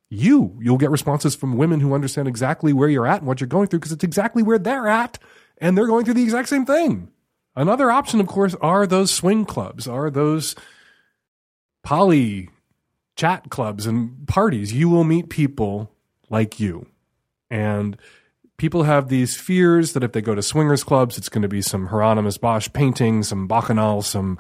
you. 0.10 0.58
You'll 0.62 0.78
get 0.78 0.92
responses 0.92 1.36
from 1.36 1.58
women 1.58 1.80
who 1.80 1.94
understand 1.94 2.28
exactly 2.28 2.74
where 2.74 2.90
you're 2.90 3.08
at 3.08 3.20
and 3.20 3.28
what 3.28 3.40
you're 3.40 3.48
going 3.48 3.68
through 3.68 3.80
because 3.80 3.92
it's 3.92 4.04
exactly 4.04 4.44
where 4.44 4.60
they're 4.60 4.88
at 4.88 5.20
and 5.58 5.78
they're 5.78 5.88
going 5.88 6.06
through 6.06 6.16
the 6.16 6.24
exact 6.24 6.50
same 6.50 6.66
thing. 6.66 7.10
Another 7.56 7.92
option, 7.92 8.20
of 8.20 8.28
course, 8.28 8.56
are 8.62 8.88
those 8.88 9.12
swing 9.12 9.46
clubs, 9.46 9.88
are 9.88 10.10
those 10.10 10.56
poly 11.84 12.50
chat 13.16 13.50
clubs 13.50 13.86
and 13.86 14.28
parties. 14.28 14.74
You 14.74 14.90
will 14.90 15.04
meet 15.04 15.30
people 15.30 15.92
like 16.30 16.60
you. 16.60 16.88
And 17.50 17.98
people 18.62 18.84
have 18.84 19.10
these 19.10 19.36
fears 19.36 19.94
that 19.94 20.04
if 20.04 20.12
they 20.12 20.22
go 20.22 20.36
to 20.36 20.42
swingers 20.44 20.84
clubs, 20.84 21.18
it's 21.18 21.30
going 21.30 21.42
to 21.42 21.48
be 21.48 21.64
some 21.64 21.88
Hieronymus 21.88 22.38
Bosch 22.38 22.70
painting, 22.72 23.24
some 23.24 23.48
Bacchanal, 23.48 24.04
some 24.04 24.38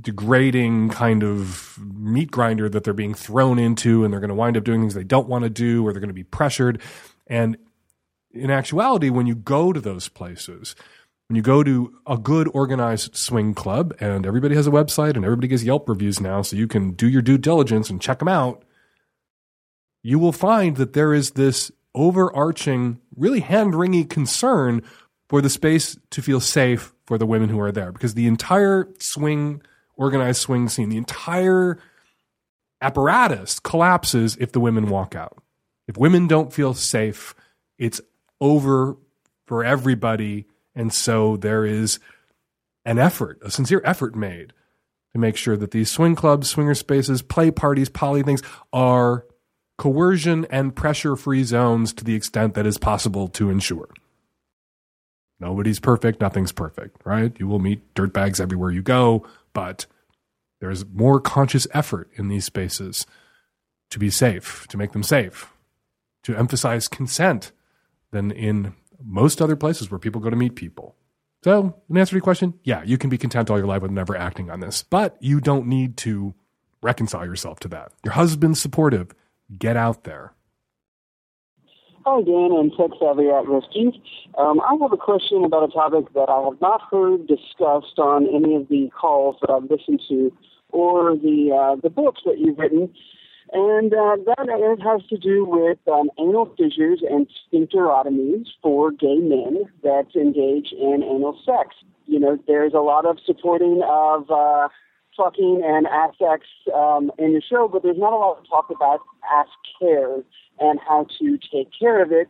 degrading 0.00 0.88
kind 0.88 1.22
of 1.22 1.78
meat 1.78 2.30
grinder 2.30 2.70
that 2.70 2.84
they're 2.84 2.94
being 2.94 3.12
thrown 3.12 3.58
into 3.58 4.02
and 4.02 4.10
they're 4.10 4.20
going 4.20 4.30
to 4.30 4.34
wind 4.34 4.56
up 4.56 4.64
doing 4.64 4.80
things 4.80 4.94
they 4.94 5.04
don't 5.04 5.28
want 5.28 5.44
to 5.44 5.50
do 5.50 5.86
or 5.86 5.92
they're 5.92 6.00
going 6.00 6.08
to 6.08 6.14
be 6.14 6.24
pressured. 6.24 6.80
And 7.26 7.58
in 8.32 8.50
actuality, 8.50 9.10
when 9.10 9.26
you 9.26 9.34
go 9.34 9.74
to 9.74 9.80
those 9.80 10.08
places, 10.08 10.74
when 11.28 11.36
you 11.36 11.42
go 11.42 11.62
to 11.62 11.92
a 12.06 12.16
good 12.16 12.48
organized 12.54 13.14
swing 13.14 13.52
club 13.52 13.94
and 14.00 14.24
everybody 14.24 14.54
has 14.54 14.66
a 14.66 14.70
website 14.70 15.16
and 15.16 15.24
everybody 15.26 15.48
gives 15.48 15.64
Yelp 15.64 15.86
reviews 15.86 16.18
now, 16.18 16.40
so 16.40 16.56
you 16.56 16.66
can 16.66 16.92
do 16.92 17.06
your 17.06 17.20
due 17.20 17.36
diligence 17.36 17.90
and 17.90 18.00
check 18.00 18.20
them 18.20 18.28
out, 18.28 18.64
you 20.02 20.18
will 20.18 20.32
find 20.32 20.76
that 20.76 20.94
there 20.94 21.12
is 21.12 21.32
this 21.32 21.70
overarching, 21.94 23.00
really 23.16 23.40
hand 23.40 23.74
wringy 23.74 24.08
concern 24.08 24.82
for 25.28 25.40
the 25.40 25.50
space 25.50 25.96
to 26.10 26.22
feel 26.22 26.40
safe 26.40 26.92
for 27.06 27.18
the 27.18 27.26
women 27.26 27.48
who 27.48 27.60
are 27.60 27.72
there 27.72 27.92
because 27.92 28.14
the 28.14 28.26
entire 28.26 28.88
swing 28.98 29.62
organized 29.96 30.40
swing 30.40 30.68
scene. 30.68 30.88
The 30.88 30.96
entire 30.96 31.78
apparatus 32.80 33.58
collapses 33.60 34.36
if 34.38 34.52
the 34.52 34.60
women 34.60 34.88
walk 34.88 35.14
out. 35.14 35.42
If 35.86 35.96
women 35.96 36.26
don't 36.26 36.52
feel 36.52 36.74
safe, 36.74 37.34
it's 37.78 38.00
over 38.40 38.96
for 39.46 39.64
everybody. 39.64 40.46
And 40.74 40.92
so 40.92 41.36
there 41.36 41.64
is 41.64 41.98
an 42.84 42.98
effort, 42.98 43.38
a 43.42 43.50
sincere 43.50 43.82
effort 43.84 44.14
made 44.14 44.52
to 45.12 45.18
make 45.18 45.36
sure 45.36 45.56
that 45.56 45.70
these 45.70 45.90
swing 45.90 46.14
clubs, 46.14 46.50
swinger 46.50 46.74
spaces, 46.74 47.22
play 47.22 47.50
parties, 47.50 47.88
poly 47.88 48.22
things 48.22 48.42
are 48.72 49.24
coercion 49.76 50.46
and 50.50 50.74
pressure 50.74 51.16
free 51.16 51.44
zones 51.44 51.92
to 51.92 52.04
the 52.04 52.14
extent 52.14 52.54
that 52.54 52.66
is 52.66 52.78
possible 52.78 53.28
to 53.28 53.50
ensure. 53.50 53.88
Nobody's 55.40 55.80
perfect, 55.80 56.20
nothing's 56.20 56.52
perfect, 56.52 57.02
right? 57.04 57.34
You 57.38 57.48
will 57.48 57.58
meet 57.58 57.94
dirtbags 57.94 58.40
everywhere 58.40 58.70
you 58.70 58.82
go 58.82 59.26
but 59.54 59.86
there's 60.60 60.84
more 60.84 61.20
conscious 61.20 61.66
effort 61.72 62.10
in 62.16 62.28
these 62.28 62.44
spaces 62.44 63.06
to 63.90 63.98
be 63.98 64.10
safe, 64.10 64.66
to 64.68 64.76
make 64.76 64.92
them 64.92 65.02
safe, 65.02 65.50
to 66.24 66.36
emphasize 66.36 66.88
consent 66.88 67.52
than 68.10 68.30
in 68.30 68.74
most 69.02 69.40
other 69.40 69.56
places 69.56 69.90
where 69.90 69.98
people 69.98 70.20
go 70.20 70.30
to 70.30 70.36
meet 70.36 70.56
people. 70.56 70.94
So, 71.42 71.74
in 71.88 71.96
answer 71.96 72.10
to 72.10 72.16
your 72.16 72.22
question, 72.22 72.54
yeah, 72.64 72.82
you 72.84 72.98
can 72.98 73.10
be 73.10 73.18
content 73.18 73.50
all 73.50 73.58
your 73.58 73.66
life 73.66 73.82
with 73.82 73.90
never 73.90 74.16
acting 74.16 74.50
on 74.50 74.60
this, 74.60 74.82
but 74.82 75.16
you 75.20 75.40
don't 75.40 75.66
need 75.66 75.96
to 75.98 76.34
reconcile 76.82 77.24
yourself 77.24 77.60
to 77.60 77.68
that. 77.68 77.92
Your 78.02 78.14
husband's 78.14 78.60
supportive. 78.60 79.14
Get 79.58 79.76
out 79.76 80.04
there. 80.04 80.32
Hi, 82.06 82.20
Dan 82.20 82.50
and 82.52 82.70
Tech 82.76 82.90
Savvy 83.00 83.30
at 83.30 83.48
Rescue. 83.48 83.90
Um, 84.36 84.60
I 84.60 84.76
have 84.80 84.92
a 84.92 84.96
question 84.96 85.42
about 85.42 85.70
a 85.70 85.72
topic 85.72 86.12
that 86.12 86.28
I 86.28 86.42
have 86.42 86.60
not 86.60 86.82
heard 86.90 87.26
discussed 87.26 87.98
on 87.98 88.26
any 88.26 88.56
of 88.56 88.68
the 88.68 88.90
calls 88.98 89.36
that 89.40 89.50
I've 89.50 89.70
listened 89.70 90.02
to 90.08 90.30
or 90.68 91.16
the 91.16 91.50
uh, 91.50 91.80
the 91.80 91.88
books 91.88 92.20
that 92.26 92.38
you've 92.38 92.58
written, 92.58 92.92
and 93.52 93.94
uh, 93.94 94.16
that 94.26 94.78
has 94.84 95.06
to 95.08 95.16
do 95.16 95.46
with 95.46 95.78
um, 95.90 96.10
anal 96.18 96.52
fissures 96.58 97.00
and 97.08 97.26
sphincterotomies 97.46 98.48
for 98.60 98.90
gay 98.90 99.16
men 99.16 99.64
that 99.82 100.06
engage 100.14 100.72
in 100.72 101.02
anal 101.02 101.38
sex. 101.46 101.74
You 102.06 102.20
know, 102.20 102.38
there's 102.46 102.74
a 102.74 102.80
lot 102.80 103.06
of 103.06 103.18
supporting 103.24 103.82
of 103.82 104.30
uh, 104.30 104.68
fucking 105.16 105.62
and 105.64 105.86
ass 105.86 106.14
um, 106.74 107.10
in 107.18 107.34
the 107.34 107.42
show, 107.42 107.68
but 107.68 107.82
there's 107.82 107.98
not 107.98 108.12
a 108.12 108.16
lot 108.16 108.38
of 108.38 108.48
talk 108.48 108.70
about 108.70 109.00
ass 109.30 109.48
care 109.78 110.22
and 110.60 110.78
how 110.86 111.06
to 111.18 111.38
take 111.52 111.68
care 111.78 112.02
of 112.02 112.12
it 112.12 112.28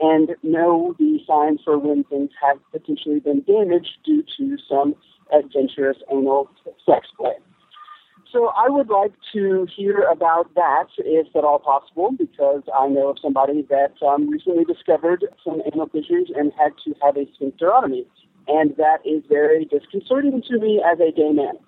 and 0.00 0.30
know 0.42 0.94
the 0.98 1.18
signs 1.26 1.60
for 1.64 1.78
when 1.78 2.04
things 2.04 2.30
have 2.40 2.58
potentially 2.72 3.20
been 3.20 3.42
damaged 3.42 3.98
due 4.04 4.24
to 4.36 4.56
some 4.68 4.94
adventurous 5.32 5.98
anal 6.10 6.50
sex 6.84 7.08
play. 7.16 7.34
So 8.32 8.50
I 8.56 8.68
would 8.68 8.88
like 8.88 9.12
to 9.32 9.66
hear 9.76 10.08
about 10.10 10.52
that, 10.56 10.86
if 10.98 11.28
at 11.36 11.44
all 11.44 11.60
possible, 11.60 12.10
because 12.18 12.62
I 12.76 12.88
know 12.88 13.10
of 13.10 13.18
somebody 13.22 13.62
that 13.70 13.92
um, 14.04 14.28
recently 14.28 14.64
discovered 14.64 15.24
some 15.44 15.62
anal 15.72 15.86
fissures 15.86 16.30
and 16.34 16.52
had 16.58 16.72
to 16.84 16.94
have 17.00 17.16
a 17.16 17.26
sphincterotomy. 17.26 18.06
And 18.48 18.76
that 18.76 18.98
is 19.06 19.22
very 19.28 19.64
disconcerting 19.64 20.42
to 20.48 20.58
me 20.58 20.82
as 20.84 20.98
a 20.98 21.12
gay 21.12 21.30
man. 21.30 21.58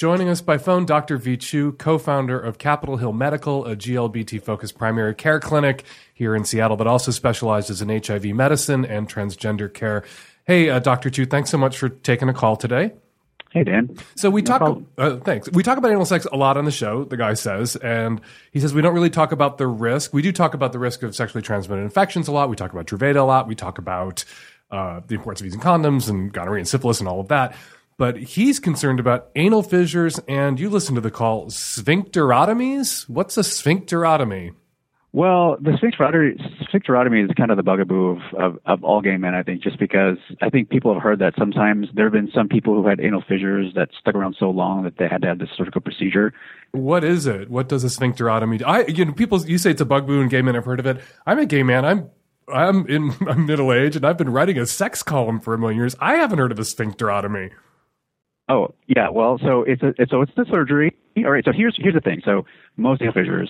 Joining 0.00 0.30
us 0.30 0.40
by 0.40 0.56
phone, 0.56 0.86
Dr. 0.86 1.18
Vy 1.18 1.36
Chu, 1.36 1.72
co 1.72 1.98
founder 1.98 2.40
of 2.40 2.56
Capitol 2.56 2.96
Hill 2.96 3.12
Medical, 3.12 3.66
a 3.66 3.76
GLBT 3.76 4.42
focused 4.42 4.78
primary 4.78 5.14
care 5.14 5.38
clinic 5.38 5.84
here 6.14 6.34
in 6.34 6.46
Seattle 6.46 6.78
that 6.78 6.86
also 6.86 7.10
specializes 7.10 7.82
in 7.82 7.90
HIV 7.90 8.24
medicine 8.34 8.86
and 8.86 9.06
transgender 9.06 9.70
care. 9.70 10.02
Hey, 10.46 10.70
uh, 10.70 10.78
Dr. 10.78 11.10
Chu, 11.10 11.26
thanks 11.26 11.50
so 11.50 11.58
much 11.58 11.76
for 11.76 11.90
taking 11.90 12.30
a 12.30 12.32
call 12.32 12.56
today. 12.56 12.94
Hey, 13.50 13.62
Dan. 13.62 13.94
So 14.14 14.30
we 14.30 14.40
No 14.40 14.58
talk. 14.58 14.82
Uh, 14.96 15.16
thanks. 15.18 15.50
We 15.52 15.62
talk 15.62 15.76
about 15.76 15.90
anal 15.90 16.06
sex 16.06 16.26
a 16.32 16.36
lot 16.38 16.56
on 16.56 16.64
the 16.64 16.70
show. 16.70 17.04
The 17.04 17.18
guy 17.18 17.34
says, 17.34 17.76
and 17.76 18.22
he 18.52 18.60
says 18.60 18.72
we 18.72 18.80
don't 18.80 18.94
really 18.94 19.10
talk 19.10 19.32
about 19.32 19.58
the 19.58 19.66
risk. 19.66 20.14
We 20.14 20.22
do 20.22 20.32
talk 20.32 20.54
about 20.54 20.72
the 20.72 20.78
risk 20.78 21.02
of 21.02 21.14
sexually 21.14 21.42
transmitted 21.42 21.82
infections 21.82 22.26
a 22.26 22.32
lot. 22.32 22.48
We 22.48 22.56
talk 22.56 22.72
about 22.72 22.86
Truvada 22.86 23.16
a 23.16 23.20
lot. 23.20 23.46
We 23.46 23.54
talk 23.54 23.76
about 23.76 24.24
uh, 24.70 25.02
the 25.06 25.14
importance 25.14 25.42
of 25.42 25.44
using 25.44 25.60
condoms 25.60 26.08
and 26.08 26.32
gonorrhea 26.32 26.60
and 26.60 26.68
syphilis 26.68 27.00
and 27.00 27.08
all 27.08 27.20
of 27.20 27.28
that. 27.28 27.54
But 28.00 28.16
he's 28.16 28.58
concerned 28.58 28.98
about 28.98 29.28
anal 29.36 29.62
fissures. 29.62 30.18
And 30.26 30.58
you 30.58 30.70
listen 30.70 30.94
to 30.94 31.02
the 31.02 31.10
call 31.10 31.48
sphincterotomies. 31.48 33.06
What's 33.10 33.36
a 33.36 33.42
sphincterotomy? 33.42 34.54
Well, 35.12 35.58
the 35.60 35.72
sphincterotomy, 35.72 36.40
sphincterotomy 36.72 37.22
is 37.22 37.30
kind 37.36 37.50
of 37.50 37.58
the 37.58 37.62
bugaboo 37.62 38.12
of, 38.12 38.18
of, 38.38 38.58
of 38.64 38.84
all 38.84 39.02
gay 39.02 39.18
men, 39.18 39.34
I 39.34 39.42
think, 39.42 39.62
just 39.62 39.78
because 39.78 40.16
I 40.40 40.48
think 40.48 40.70
people 40.70 40.94
have 40.94 41.02
heard 41.02 41.18
that 41.18 41.34
sometimes 41.38 41.88
there 41.92 42.06
have 42.06 42.14
been 42.14 42.30
some 42.34 42.48
people 42.48 42.72
who 42.72 42.88
had 42.88 43.02
anal 43.02 43.20
fissures 43.20 43.74
that 43.74 43.90
stuck 44.00 44.14
around 44.14 44.34
so 44.38 44.48
long 44.48 44.84
that 44.84 44.96
they 44.96 45.06
had 45.06 45.20
to 45.20 45.28
have 45.28 45.38
this 45.38 45.50
surgical 45.54 45.82
procedure. 45.82 46.32
What 46.72 47.04
is 47.04 47.26
it? 47.26 47.50
What 47.50 47.68
does 47.68 47.84
a 47.84 47.88
sphincterotomy 47.88 48.60
do? 48.60 48.64
I, 48.64 48.86
you 48.86 49.04
know, 49.04 49.12
people, 49.12 49.44
you 49.44 49.58
say 49.58 49.72
it's 49.72 49.82
a 49.82 49.84
bugaboo 49.84 50.22
and 50.22 50.30
gay 50.30 50.40
men 50.40 50.54
have 50.54 50.64
heard 50.64 50.80
of 50.80 50.86
it. 50.86 51.02
I'm 51.26 51.38
a 51.38 51.44
gay 51.44 51.64
man. 51.64 51.84
I'm, 51.84 52.08
I'm 52.48 52.86
in 52.86 53.12
I'm 53.28 53.44
middle 53.44 53.74
age 53.74 53.94
and 53.94 54.06
I've 54.06 54.16
been 54.16 54.30
writing 54.30 54.56
a 54.56 54.64
sex 54.64 55.02
column 55.02 55.38
for 55.38 55.52
a 55.52 55.58
million 55.58 55.76
years. 55.76 55.94
I 56.00 56.14
haven't 56.14 56.38
heard 56.38 56.50
of 56.50 56.58
a 56.58 56.62
sphincterotomy. 56.62 57.50
Oh, 58.50 58.74
yeah. 58.88 59.08
Well, 59.08 59.38
so 59.42 59.62
it's 59.62 59.82
a, 59.82 59.94
it's, 59.96 60.10
so 60.10 60.22
it's 60.22 60.32
the 60.36 60.44
surgery. 60.50 60.94
All 61.18 61.30
right. 61.30 61.44
So 61.44 61.52
here's, 61.52 61.76
here's 61.78 61.94
the 61.94 62.00
thing. 62.00 62.20
So 62.24 62.44
most 62.76 63.00
anal 63.00 63.14
fissures, 63.14 63.48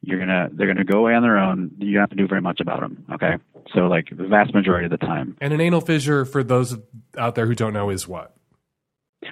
you're 0.00 0.18
gonna, 0.18 0.48
they're 0.52 0.66
gonna 0.66 0.84
go 0.84 0.98
away 0.98 1.14
on 1.14 1.22
their 1.22 1.38
own. 1.38 1.70
You 1.78 1.92
don't 1.92 2.00
have 2.00 2.10
to 2.10 2.16
do 2.16 2.26
very 2.26 2.40
much 2.40 2.58
about 2.60 2.80
them. 2.80 3.06
Okay. 3.12 3.34
So 3.72 3.82
like 3.82 4.08
the 4.10 4.26
vast 4.26 4.52
majority 4.52 4.86
of 4.86 4.90
the 4.90 4.96
time. 4.96 5.36
And 5.40 5.52
an 5.52 5.60
anal 5.60 5.80
fissure, 5.80 6.24
for 6.24 6.42
those 6.42 6.76
out 7.16 7.36
there 7.36 7.46
who 7.46 7.54
don't 7.54 7.72
know, 7.72 7.88
is 7.90 8.08
what? 8.08 8.34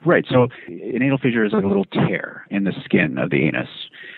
Right. 0.07 0.25
So 0.31 0.47
an 0.69 1.03
anal 1.03 1.19
fissure 1.19 1.45
is 1.45 1.53
like 1.53 1.65
a 1.65 1.67
little 1.67 1.87
tear 1.87 2.47
in 2.49 2.63
the 2.63 2.73
skin 2.85 3.19
of 3.19 3.31
the 3.31 3.45
anus. 3.49 3.69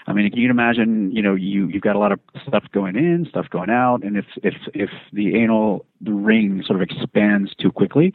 I 0.07 0.12
mean, 0.12 0.28
can 0.30 0.38
you 0.38 0.49
can 0.49 0.51
imagine, 0.51 1.11
you 1.12 1.22
know, 1.22 1.34
you 1.34 1.68
you've 1.68 1.82
got 1.82 1.97
a 1.97 1.99
lot 1.99 2.12
of 2.12 2.20
stuff 2.47 2.64
going 2.72 2.97
in, 2.97 3.26
stuff 3.30 3.47
going 3.49 3.70
out, 3.70 4.03
and 4.03 4.18
if 4.18 4.26
if 4.43 4.55
if 4.74 4.90
the 5.12 5.36
anal 5.36 5.86
the 6.03 6.12
ring 6.12 6.62
sort 6.66 6.82
of 6.82 6.82
expands 6.82 7.55
too 7.55 7.72
quickly, 7.72 8.12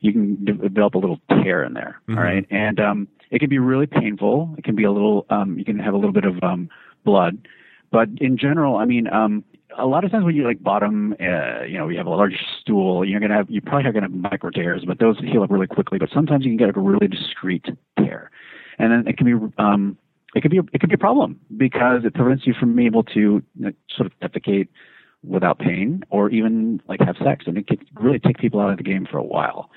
you 0.00 0.12
can 0.12 0.44
de- 0.44 0.52
develop 0.68 0.94
a 0.94 0.98
little 0.98 1.20
tear 1.42 1.62
in 1.64 1.74
there. 1.74 2.00
all 2.08 2.16
Mhm. 2.16 2.18
right, 2.22 2.46
and 2.50 2.80
um, 2.80 3.08
it 3.30 3.38
can 3.38 3.48
be 3.48 3.58
really 3.58 3.86
painful. 3.86 4.54
It 4.58 4.64
can 4.64 4.74
be 4.74 4.84
a 4.84 4.90
little. 4.92 5.26
Um, 5.30 5.58
you 5.58 5.64
can 5.64 5.78
have 5.78 5.94
a 5.94 5.96
little 5.96 6.12
bit 6.12 6.24
of 6.24 6.42
um, 6.42 6.68
blood, 7.04 7.38
but 7.90 8.08
in 8.20 8.36
general, 8.36 8.76
I 8.76 8.84
mean, 8.84 9.06
um, 9.12 9.44
a 9.78 9.86
lot 9.86 10.04
of 10.04 10.10
times 10.10 10.24
when 10.24 10.34
you 10.34 10.44
like 10.44 10.62
bottom, 10.62 11.14
uh, 11.20 11.62
you 11.62 11.78
know, 11.78 11.88
you 11.88 11.96
have 11.96 12.06
a 12.06 12.10
large 12.10 12.36
stool, 12.60 13.04
you're 13.04 13.20
gonna 13.20 13.34
have, 13.36 13.48
you 13.48 13.60
probably 13.60 13.88
are 13.88 13.92
gonna 13.92 14.06
have 14.06 14.12
micro 14.32 14.50
tears, 14.50 14.84
but 14.84 14.98
those 14.98 15.18
heal 15.20 15.42
up 15.44 15.50
really 15.50 15.68
quickly. 15.68 15.96
But 15.98 16.10
sometimes 16.10 16.44
you 16.44 16.50
can 16.50 16.56
get 16.56 16.76
a 16.76 16.80
really 16.80 17.06
discrete 17.06 17.66
tear, 17.96 18.30
and 18.78 18.90
then 18.92 19.06
it 19.06 19.16
can 19.16 19.26
be, 19.26 19.46
um, 19.58 19.96
it 20.34 20.40
could 20.42 20.50
be, 20.50 20.58
it 20.72 20.80
could 20.80 20.90
be 20.90 20.94
a 20.94 20.98
problem 20.98 21.38
because 21.56 22.04
it 22.04 22.14
prevents 22.14 22.46
you 22.46 22.54
from 22.54 22.74
being 22.74 22.86
able 22.86 23.04
to 23.04 23.20
you 23.20 23.42
know, 23.56 23.72
sort 23.96 24.06
of 24.06 24.12
defecate 24.20 24.68
without 25.22 25.58
pain 25.58 26.02
or 26.10 26.30
even 26.30 26.80
like 26.88 27.00
have 27.00 27.16
sex, 27.18 27.44
and 27.46 27.56
it 27.58 27.66
could 27.68 27.80
really 27.94 28.18
take 28.18 28.38
people 28.38 28.58
out 28.60 28.70
of 28.70 28.76
the 28.76 28.82
game 28.82 29.06
for 29.06 29.18
a 29.18 29.22
while. 29.24 29.70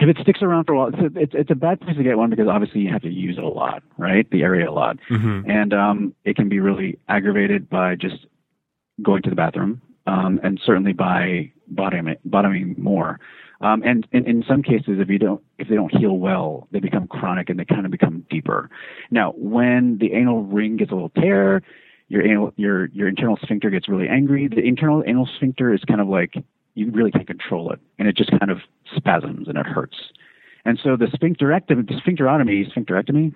If 0.00 0.08
it 0.08 0.18
sticks 0.22 0.42
around 0.42 0.64
for 0.64 0.72
a 0.72 0.76
while, 0.78 0.88
it's 0.88 0.98
a, 0.98 1.20
it's, 1.20 1.32
it's 1.34 1.50
a 1.50 1.54
bad 1.54 1.80
place 1.80 1.96
to 1.96 2.02
get 2.02 2.18
one 2.18 2.30
because 2.30 2.48
obviously 2.48 2.80
you 2.80 2.90
have 2.90 3.02
to 3.02 3.10
use 3.10 3.38
it 3.38 3.44
a 3.44 3.48
lot, 3.48 3.82
right? 3.96 4.28
The 4.30 4.42
area 4.42 4.68
a 4.68 4.72
lot 4.72 4.98
Mm-hmm. 5.10 5.50
and 5.50 5.72
um, 5.72 6.14
it 6.24 6.36
can 6.36 6.48
be 6.48 6.60
really 6.60 6.98
aggravated 7.08 7.68
by 7.68 7.94
just 7.94 8.26
going 9.02 9.22
to 9.22 9.30
the 9.30 9.36
bathroom, 9.36 9.80
um, 10.06 10.40
and 10.42 10.60
certainly 10.64 10.92
by 10.92 11.52
bottoming, 11.68 12.16
bottoming 12.24 12.74
more. 12.78 13.18
Um, 13.60 13.82
and 13.84 14.06
in, 14.12 14.26
in 14.26 14.44
some 14.46 14.62
cases, 14.62 14.98
if 14.98 15.08
you 15.08 15.18
don't, 15.18 15.42
if 15.58 15.68
they 15.68 15.74
don't 15.74 15.94
heal 15.96 16.18
well, 16.18 16.68
they 16.70 16.80
become 16.80 17.06
chronic 17.06 17.48
and 17.48 17.58
they 17.58 17.64
kind 17.64 17.84
of 17.86 17.90
become 17.92 18.26
deeper. 18.28 18.68
Now, 19.10 19.32
when 19.36 19.98
the 19.98 20.12
anal 20.12 20.42
ring 20.42 20.76
gets 20.76 20.90
a 20.90 20.94
little 20.94 21.10
tear, 21.10 21.62
your 22.08 22.26
anal, 22.26 22.52
your 22.56 22.86
your 22.86 23.08
internal 23.08 23.38
sphincter 23.42 23.70
gets 23.70 23.88
really 23.88 24.08
angry. 24.08 24.48
The 24.48 24.62
internal 24.62 25.02
anal 25.06 25.28
sphincter 25.36 25.72
is 25.72 25.80
kind 25.84 26.00
of 26.00 26.08
like 26.08 26.34
you 26.74 26.90
really 26.90 27.10
can't 27.10 27.26
control 27.26 27.72
it, 27.72 27.80
and 27.98 28.08
it 28.08 28.16
just 28.16 28.30
kind 28.30 28.50
of 28.50 28.58
spasms 28.94 29.48
and 29.48 29.56
it 29.58 29.66
hurts. 29.66 29.96
And 30.64 30.78
so 30.82 30.96
the 30.96 31.06
sphincterectomy, 31.06 31.86
the 31.86 31.94
sphincterotomy, 31.94 32.72
sphincterectomy, 32.72 33.34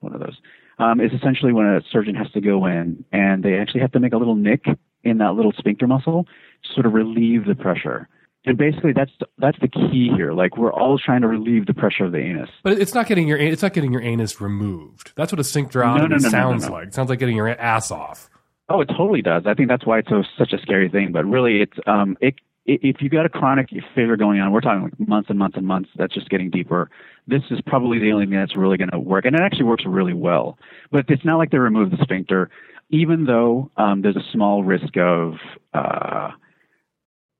one 0.00 0.14
of 0.14 0.20
those, 0.20 0.36
um, 0.78 1.00
is 1.00 1.12
essentially 1.12 1.52
when 1.52 1.66
a 1.66 1.80
surgeon 1.90 2.14
has 2.14 2.30
to 2.32 2.40
go 2.40 2.66
in 2.66 3.04
and 3.12 3.42
they 3.44 3.54
actually 3.54 3.80
have 3.80 3.92
to 3.92 4.00
make 4.00 4.12
a 4.12 4.16
little 4.16 4.34
nick 4.34 4.64
in 5.04 5.18
that 5.18 5.34
little 5.34 5.52
sphincter 5.56 5.86
muscle 5.86 6.24
to 6.64 6.72
sort 6.74 6.86
of 6.86 6.92
relieve 6.92 7.46
the 7.46 7.54
pressure. 7.54 8.08
And 8.46 8.58
basically, 8.58 8.92
that's 8.92 9.12
that's 9.38 9.58
the 9.60 9.68
key 9.68 10.10
here. 10.14 10.32
Like 10.34 10.58
we're 10.58 10.72
all 10.72 10.98
trying 10.98 11.22
to 11.22 11.28
relieve 11.28 11.64
the 11.64 11.72
pressure 11.72 12.04
of 12.04 12.12
the 12.12 12.18
anus. 12.18 12.50
But 12.62 12.78
it's 12.78 12.92
not 12.92 13.06
getting 13.06 13.26
your 13.26 13.38
it's 13.38 13.62
not 13.62 13.72
getting 13.72 13.90
your 13.90 14.02
anus 14.02 14.38
removed. 14.38 15.12
That's 15.16 15.32
what 15.32 15.38
a 15.38 15.42
sphincterotomy 15.42 15.96
No, 15.96 16.06
no, 16.08 16.16
no, 16.16 16.28
sounds 16.28 16.68
like. 16.68 16.88
It 16.88 16.94
sounds 16.94 17.08
like 17.08 17.20
getting 17.20 17.36
your 17.36 17.48
ass 17.48 17.90
off. 17.90 18.28
Oh, 18.68 18.80
it 18.82 18.86
totally 18.86 19.22
does. 19.22 19.44
I 19.46 19.54
think 19.54 19.68
that's 19.68 19.86
why 19.86 19.98
it's 20.00 20.08
so 20.08 20.24
such 20.38 20.52
a 20.52 20.58
scary 20.58 20.90
thing. 20.90 21.12
But 21.12 21.24
really, 21.24 21.62
it's 21.62 21.78
um, 21.86 22.18
it, 22.20 22.34
if 22.66 22.96
you've 23.00 23.12
got 23.12 23.26
a 23.26 23.28
chronic 23.28 23.68
fissure 23.94 24.16
going 24.16 24.40
on, 24.40 24.50
we're 24.50 24.60
talking 24.60 24.82
like 24.82 25.08
months 25.08 25.28
and 25.28 25.38
months 25.38 25.56
and 25.56 25.66
months. 25.66 25.90
That's 25.96 26.14
just 26.14 26.30
getting 26.30 26.50
deeper. 26.50 26.90
This 27.26 27.42
is 27.50 27.60
probably 27.66 27.98
the 27.98 28.12
only 28.12 28.26
thing 28.26 28.36
that's 28.36 28.56
really 28.56 28.76
going 28.76 28.90
to 28.90 28.98
work, 28.98 29.24
and 29.24 29.34
it 29.34 29.42
actually 29.42 29.64
works 29.64 29.84
really 29.86 30.14
well. 30.14 30.58
But 30.90 31.04
it's 31.08 31.24
not 31.24 31.36
like 31.36 31.50
they 31.50 31.58
remove 31.58 31.90
the 31.90 31.98
sphincter, 32.02 32.50
even 32.90 33.26
though 33.26 33.70
um, 33.76 34.02
there's 34.02 34.16
a 34.16 34.24
small 34.32 34.64
risk 34.64 34.96
of 34.96 35.34
uh, 35.74 36.30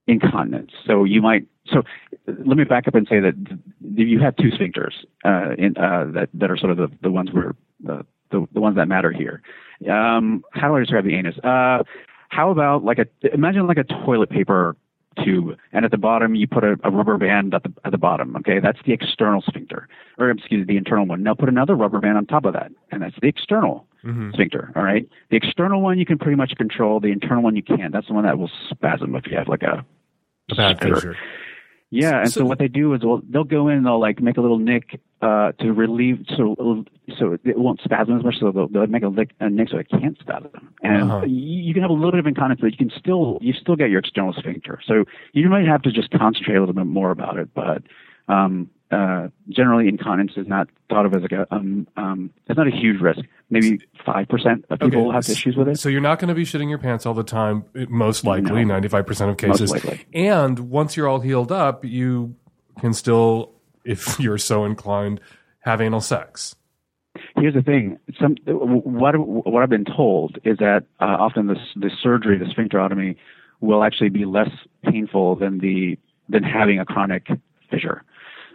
incontinence. 0.06 0.72
So 0.86 1.04
you 1.04 1.22
might. 1.22 1.46
So 1.72 1.82
let 2.26 2.58
me 2.58 2.64
back 2.64 2.86
up 2.86 2.94
and 2.94 3.06
say 3.08 3.20
that 3.20 3.34
you 3.80 4.20
have 4.20 4.36
two 4.36 4.50
sphincters 4.50 4.92
uh, 5.24 5.54
in, 5.56 5.74
uh, 5.78 6.10
that 6.12 6.28
that 6.34 6.50
are 6.50 6.58
sort 6.58 6.72
of 6.72 6.76
the, 6.76 6.88
the 7.02 7.10
ones 7.10 7.30
where 7.32 7.54
the, 7.82 8.04
the 8.30 8.46
the 8.52 8.60
ones 8.60 8.76
that 8.76 8.88
matter 8.88 9.10
here. 9.10 9.40
Um, 9.90 10.44
how 10.52 10.68
do 10.68 10.76
I 10.76 10.80
describe 10.80 11.04
the 11.04 11.14
anus? 11.14 11.38
Uh, 11.38 11.82
how 12.28 12.50
about 12.50 12.84
like 12.84 12.98
a 12.98 13.06
imagine 13.32 13.66
like 13.66 13.78
a 13.78 13.84
toilet 13.84 14.28
paper 14.28 14.76
tube, 15.22 15.58
and 15.72 15.84
at 15.84 15.90
the 15.90 15.98
bottom 15.98 16.34
you 16.34 16.46
put 16.46 16.64
a, 16.64 16.76
a 16.84 16.90
rubber 16.90 17.18
band 17.18 17.54
at 17.54 17.62
the 17.62 17.72
at 17.84 17.92
the 17.92 17.98
bottom. 17.98 18.36
Okay, 18.36 18.60
that's 18.60 18.78
the 18.86 18.92
external 18.92 19.42
sphincter, 19.42 19.88
or 20.18 20.30
excuse 20.30 20.60
me, 20.60 20.64
the 20.64 20.76
internal 20.76 21.06
one. 21.06 21.22
Now 21.22 21.34
put 21.34 21.48
another 21.48 21.74
rubber 21.74 22.00
band 22.00 22.16
on 22.16 22.26
top 22.26 22.44
of 22.44 22.52
that, 22.54 22.72
and 22.90 23.02
that's 23.02 23.16
the 23.20 23.28
external 23.28 23.86
mm-hmm. 24.04 24.32
sphincter. 24.32 24.72
All 24.76 24.82
right, 24.82 25.08
the 25.30 25.36
external 25.36 25.80
one 25.80 25.98
you 25.98 26.06
can 26.06 26.18
pretty 26.18 26.36
much 26.36 26.54
control. 26.56 27.00
The 27.00 27.12
internal 27.12 27.42
one 27.42 27.56
you 27.56 27.62
can't. 27.62 27.92
That's 27.92 28.08
the 28.08 28.14
one 28.14 28.24
that 28.24 28.38
will 28.38 28.50
spasm 28.70 29.14
if 29.16 29.26
you 29.26 29.36
have 29.36 29.48
like 29.48 29.62
a 29.62 29.84
A 30.50 30.54
bad. 30.54 31.16
Yeah, 31.94 32.20
and 32.20 32.32
so, 32.32 32.44
what 32.44 32.58
they 32.58 32.68
do 32.68 32.92
is 32.94 33.04
well, 33.04 33.22
they'll 33.28 33.44
go 33.44 33.68
in 33.68 33.78
and 33.78 33.86
they'll 33.86 34.00
like 34.00 34.20
make 34.20 34.36
a 34.36 34.40
little 34.40 34.58
nick 34.58 35.00
uh, 35.22 35.52
to 35.52 35.72
relieve 35.72 36.24
so 36.36 36.84
so 37.18 37.38
it 37.44 37.58
won't 37.58 37.80
spasm 37.82 38.18
as 38.18 38.24
much. 38.24 38.36
So 38.40 38.50
they'll, 38.50 38.68
they'll 38.68 38.86
make 38.86 39.02
a, 39.02 39.08
lick, 39.08 39.30
a 39.40 39.48
nick 39.48 39.68
so 39.68 39.78
it 39.78 39.88
can't 39.88 40.18
spasm. 40.18 40.50
And 40.82 41.10
Uh-huh. 41.10 41.26
you, 41.26 41.62
you 41.62 41.72
can 41.74 41.82
have 41.82 41.90
a 41.90 41.94
little 41.94 42.12
bit 42.12 42.20
of 42.20 42.26
incontinence, 42.26 42.60
but 42.60 42.72
you 42.72 42.78
can 42.78 42.90
still 42.98 43.38
you 43.40 43.52
still 43.52 43.76
get 43.76 43.90
your 43.90 44.00
external 44.00 44.32
sphincter. 44.32 44.80
So 44.86 45.04
you 45.32 45.48
might 45.48 45.66
have 45.66 45.82
to 45.82 45.92
just 45.92 46.10
concentrate 46.10 46.56
a 46.56 46.60
little 46.60 46.74
bit 46.74 46.86
more 46.86 47.10
about 47.10 47.38
it. 47.38 47.54
But 47.54 47.82
um, 48.28 48.70
uh, 48.94 49.28
generally, 49.48 49.88
incontinence 49.88 50.32
is 50.36 50.46
not 50.46 50.68
thought 50.88 51.06
of 51.06 51.14
as 51.14 51.22
like 51.22 51.32
a 51.32 51.46
um, 51.50 51.86
um, 51.96 52.30
it's 52.46 52.56
not 52.56 52.68
a 52.68 52.70
huge 52.70 53.00
risk. 53.00 53.20
Maybe 53.50 53.80
five 54.06 54.28
percent 54.28 54.64
of 54.70 54.78
people 54.78 55.10
have 55.12 55.28
issues 55.28 55.56
with 55.56 55.68
it. 55.68 55.78
So 55.78 55.88
you're 55.88 56.00
not 56.00 56.18
going 56.18 56.28
to 56.28 56.34
be 56.34 56.44
shitting 56.44 56.68
your 56.68 56.78
pants 56.78 57.04
all 57.04 57.14
the 57.14 57.24
time, 57.24 57.64
most 57.88 58.24
likely, 58.24 58.64
95% 58.64 59.10
of 59.10 59.26
Most 59.26 59.40
cases. 59.40 59.70
likely. 59.72 60.06
And 60.14 60.70
once 60.70 60.96
you're 60.96 61.08
all 61.08 61.20
healed 61.20 61.50
up, 61.50 61.84
you 61.84 62.36
can 62.80 62.94
still, 62.94 63.52
if 63.84 64.18
you're 64.20 64.38
so 64.38 64.64
inclined, 64.64 65.20
have 65.60 65.80
anal 65.80 66.00
sex. 66.00 66.54
Here's 67.36 67.54
the 67.54 67.62
thing. 67.62 67.98
Some 68.20 68.36
what 68.46 69.14
what 69.16 69.62
I've 69.62 69.68
been 69.70 69.84
told 69.84 70.38
is 70.44 70.58
that 70.58 70.84
uh, 71.00 71.16
often 71.18 71.46
the 71.46 71.56
the 71.76 71.90
surgery, 72.02 72.38
the 72.38 72.44
sphincterotomy, 72.46 73.16
will 73.60 73.82
actually 73.82 74.10
be 74.10 74.24
less 74.24 74.50
painful 74.84 75.36
than 75.36 75.58
the 75.58 75.98
than 76.28 76.42
having 76.42 76.78
a 76.78 76.84
chronic 76.84 77.28
fissure, 77.70 78.02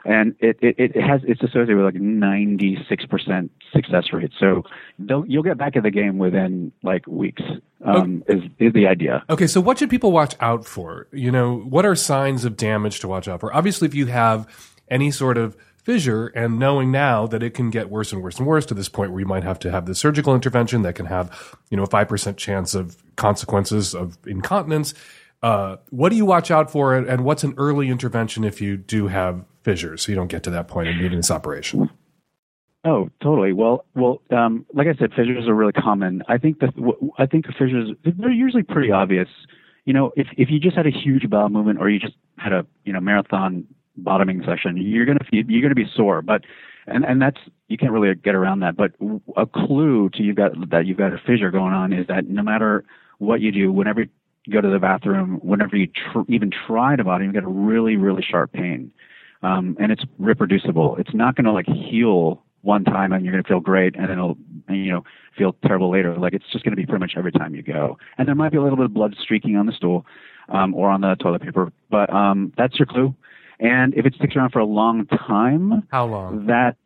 and 0.06 0.36
it 0.40 0.58
it, 0.62 0.76
it 0.78 1.02
has 1.02 1.22
it's 1.24 1.42
associated 1.42 1.76
with 1.76 1.86
like 1.86 1.96
96 1.96 3.06
percent 3.06 3.52
success 3.74 4.06
rate. 4.14 4.32
So 4.40 4.64
you'll 4.98 5.44
get 5.44 5.58
back 5.58 5.76
in 5.76 5.84
the 5.84 5.92
game 5.92 6.18
within 6.18 6.72
like 6.84 7.06
weeks. 7.08 7.44
Um, 7.84 8.24
is 8.28 8.44
is 8.60 8.74
the 8.74 8.88
idea? 8.88 9.24
Okay, 9.30 9.48
so 9.48 9.62
what 9.62 9.80
should 9.80 9.90
people 9.90 10.12
watch 10.12 10.36
out 10.40 10.66
for? 10.66 11.08
You 11.12 11.32
know, 11.32 11.58
what 11.60 11.86
are 11.86 11.96
signs 11.96 12.46
of 12.46 12.58
damage 12.58 13.00
to 13.02 13.08
watch 13.08 13.28
out 13.28 13.40
for? 13.40 13.54
Obviously, 13.54 13.88
if 13.88 13.96
you 13.96 14.08
have 14.08 14.48
any 14.90 15.12
sort 15.12 15.38
of 15.38 15.56
fissure 15.84 16.28
and 16.28 16.60
knowing 16.60 16.92
now 16.92 17.26
that 17.26 17.42
it 17.42 17.54
can 17.54 17.70
get 17.70 17.90
worse 17.90 18.12
and 18.12 18.22
worse 18.22 18.38
and 18.38 18.46
worse 18.46 18.66
to 18.66 18.74
this 18.74 18.90
point 18.90 19.12
where 19.12 19.22
you 19.22 19.26
might 19.26 19.44
have 19.44 19.58
to 19.60 19.72
have 19.72 19.86
the 19.86 19.96
surgical 19.96 20.36
intervention 20.36 20.82
that 20.82 20.94
can 20.94 21.06
have, 21.06 21.56
you 21.70 21.78
know, 21.78 21.84
a 21.84 21.88
5% 21.88 22.38
chance 22.38 22.76
of 22.76 22.98
consequences 23.16 23.96
of 23.96 24.18
incontinence, 24.28 24.94
uh, 25.42 25.78
what 25.90 26.10
do 26.10 26.16
you 26.16 26.26
watch 26.26 26.52
out 26.52 26.70
for 26.70 26.96
and 26.96 27.24
what's 27.24 27.44
an 27.44 27.54
early 27.58 27.88
intervention 27.88 28.44
if 28.44 28.60
you 28.60 28.76
do 28.76 29.08
have 29.08 29.46
fissures 29.70 30.02
so 30.04 30.12
you 30.12 30.16
don't 30.16 30.28
get 30.28 30.44
to 30.44 30.50
that 30.50 30.68
point 30.68 30.88
and 30.88 31.00
needing 31.02 31.18
this 31.18 31.32
operation? 31.32 31.90
Oh, 32.86 33.10
totally. 33.22 33.52
Well, 33.52 33.86
well, 33.96 34.22
um, 34.32 34.66
like 34.74 34.88
I 34.88 34.94
said, 34.98 35.10
fissures 35.12 35.48
are 35.48 35.54
really 35.54 35.74
common. 35.74 36.24
I 36.28 36.38
think 36.38 36.60
w- 36.60 37.12
I 37.18 37.26
think 37.26 37.46
the 37.46 37.52
fissures 37.52 37.90
they're 38.04 38.32
usually 38.32 38.64
pretty 38.64 38.92
obvious. 38.92 39.28
You 39.86 39.94
know, 39.94 40.12
if 40.16 40.28
if 40.38 40.50
you 40.50 40.60
just 40.60 40.78
had 40.78 40.88
a 40.88 40.92
huge 40.92 41.30
bowel 41.30 41.50
movement 41.50 41.80
or 41.80 41.90
you 41.90 42.00
just 42.00 42.16
had 42.38 42.54
a 42.54 42.66
you 42.86 42.94
know 42.94 43.02
marathon 43.02 43.66
bottoming 43.98 44.42
session, 44.46 44.78
you're 44.78 45.06
gonna 45.06 45.26
you're 45.32 45.62
gonna 45.62 45.76
be 45.76 45.92
sore. 45.94 46.22
But 46.22 46.46
and 46.88 47.04
and 47.04 47.22
that's 47.22 47.40
you 47.68 47.78
can't 47.78 47.92
really 47.92 48.16
get 48.16 48.34
around 48.34 48.62
that. 48.62 48.78
But 48.78 48.92
a 49.36 49.46
clue 49.46 50.10
to 50.14 50.24
you've 50.24 50.38
got 50.38 50.52
that 50.70 50.86
you've 50.86 50.98
got 50.98 51.14
a 51.14 51.18
fissure 51.18 51.52
going 51.52 51.74
on 51.74 51.92
is 51.92 52.08
that 52.08 52.28
no 52.28 52.44
matter 52.44 52.86
what 53.18 53.42
you 53.42 53.52
do, 53.52 53.74
whenever 53.74 54.02
you 54.46 54.54
go 54.54 54.62
to 54.62 54.70
the 54.70 54.80
bathroom, 54.80 55.40
whenever 55.44 55.76
you 55.76 55.88
tr- 55.88 56.22
even 56.30 56.50
try 56.50 56.96
to 56.96 57.04
bottom, 57.04 57.28
you 57.28 57.34
get 57.34 57.44
a 57.44 57.48
really 57.48 57.98
really 57.98 58.24
sharp 58.24 58.54
pain, 58.54 58.92
um, 59.42 59.78
and 59.80 59.92
it's 59.92 60.04
reproducible. 60.18 60.96
It's 60.98 61.14
not 61.14 61.36
going 61.36 61.46
to 61.46 61.52
like 61.52 61.68
heal 61.68 62.44
one 62.62 62.84
time 62.84 63.14
and 63.14 63.24
you're 63.24 63.32
going 63.32 63.44
to 63.44 63.48
feel 63.48 63.62
great, 63.62 63.96
and 63.96 64.06
then 64.06 64.12
it'll 64.12 64.38
you 64.70 64.92
know 64.92 65.04
feel 65.38 65.56
terrible 65.66 65.92
later. 65.92 66.16
Like 66.18 66.34
it's 66.34 66.46
just 66.52 66.64
going 66.64 66.72
to 66.72 66.78
be 66.78 66.86
pretty 66.86 67.00
much 67.00 67.14
every 67.18 67.32
time 67.32 67.56
you 67.56 67.64
go, 67.64 67.98
and 68.18 68.28
there 68.28 68.36
might 68.36 68.52
be 68.52 68.58
a 68.58 68.62
little 68.62 68.78
bit 68.78 68.86
of 68.86 68.94
blood 68.94 69.16
streaking 69.22 69.56
on 69.56 69.66
the 69.66 69.74
stool 69.74 70.06
um, 70.50 70.74
or 70.74 70.90
on 70.90 71.02
the 71.02 71.16
toilet 71.16 71.42
paper, 71.42 71.72
but 71.90 72.14
um, 72.14 72.54
that's 72.58 72.78
your 72.78 72.86
clue. 72.86 73.16
And 73.60 73.94
if 73.94 74.06
it 74.06 74.16
sticks 74.16 74.36
around 74.36 74.52
for 74.52 74.60
a 74.60 74.66
long 74.66 75.06
time, 75.06 75.88
how 75.92 76.06
long? 76.06 76.46
That 76.48 76.78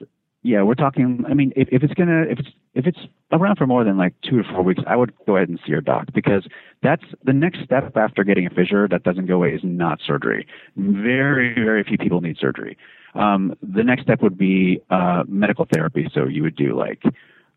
yeah, 0.41 0.63
we're 0.63 0.75
talking. 0.75 1.23
I 1.27 1.33
mean, 1.33 1.53
if, 1.55 1.69
if 1.71 1.83
it's 1.83 1.93
gonna 1.93 2.23
if 2.23 2.39
it's 2.39 2.49
if 2.75 2.87
it's 2.87 2.99
around 3.31 3.57
for 3.57 3.67
more 3.67 3.83
than 3.83 3.97
like 3.97 4.13
two 4.23 4.41
to 4.41 4.43
four 4.51 4.63
weeks, 4.63 4.81
I 4.87 4.95
would 4.95 5.13
go 5.25 5.37
ahead 5.37 5.49
and 5.49 5.59
see 5.59 5.71
your 5.71 5.81
doc 5.81 6.07
because 6.13 6.47
that's 6.81 7.03
the 7.23 7.33
next 7.33 7.63
step 7.63 7.95
after 7.95 8.23
getting 8.23 8.47
a 8.47 8.49
fissure 8.49 8.87
that 8.87 9.03
doesn't 9.03 9.27
go 9.27 9.35
away 9.35 9.49
is 9.53 9.61
not 9.63 9.99
surgery. 10.05 10.47
Very 10.75 11.53
very 11.53 11.83
few 11.83 11.97
people 11.97 12.21
need 12.21 12.37
surgery. 12.37 12.77
Um, 13.15 13.55
the 13.61 13.83
next 13.83 14.03
step 14.03 14.21
would 14.21 14.37
be 14.37 14.81
uh, 14.89 15.23
medical 15.27 15.67
therapy. 15.71 16.09
So 16.13 16.25
you 16.25 16.41
would 16.43 16.55
do 16.55 16.77
like 16.77 17.03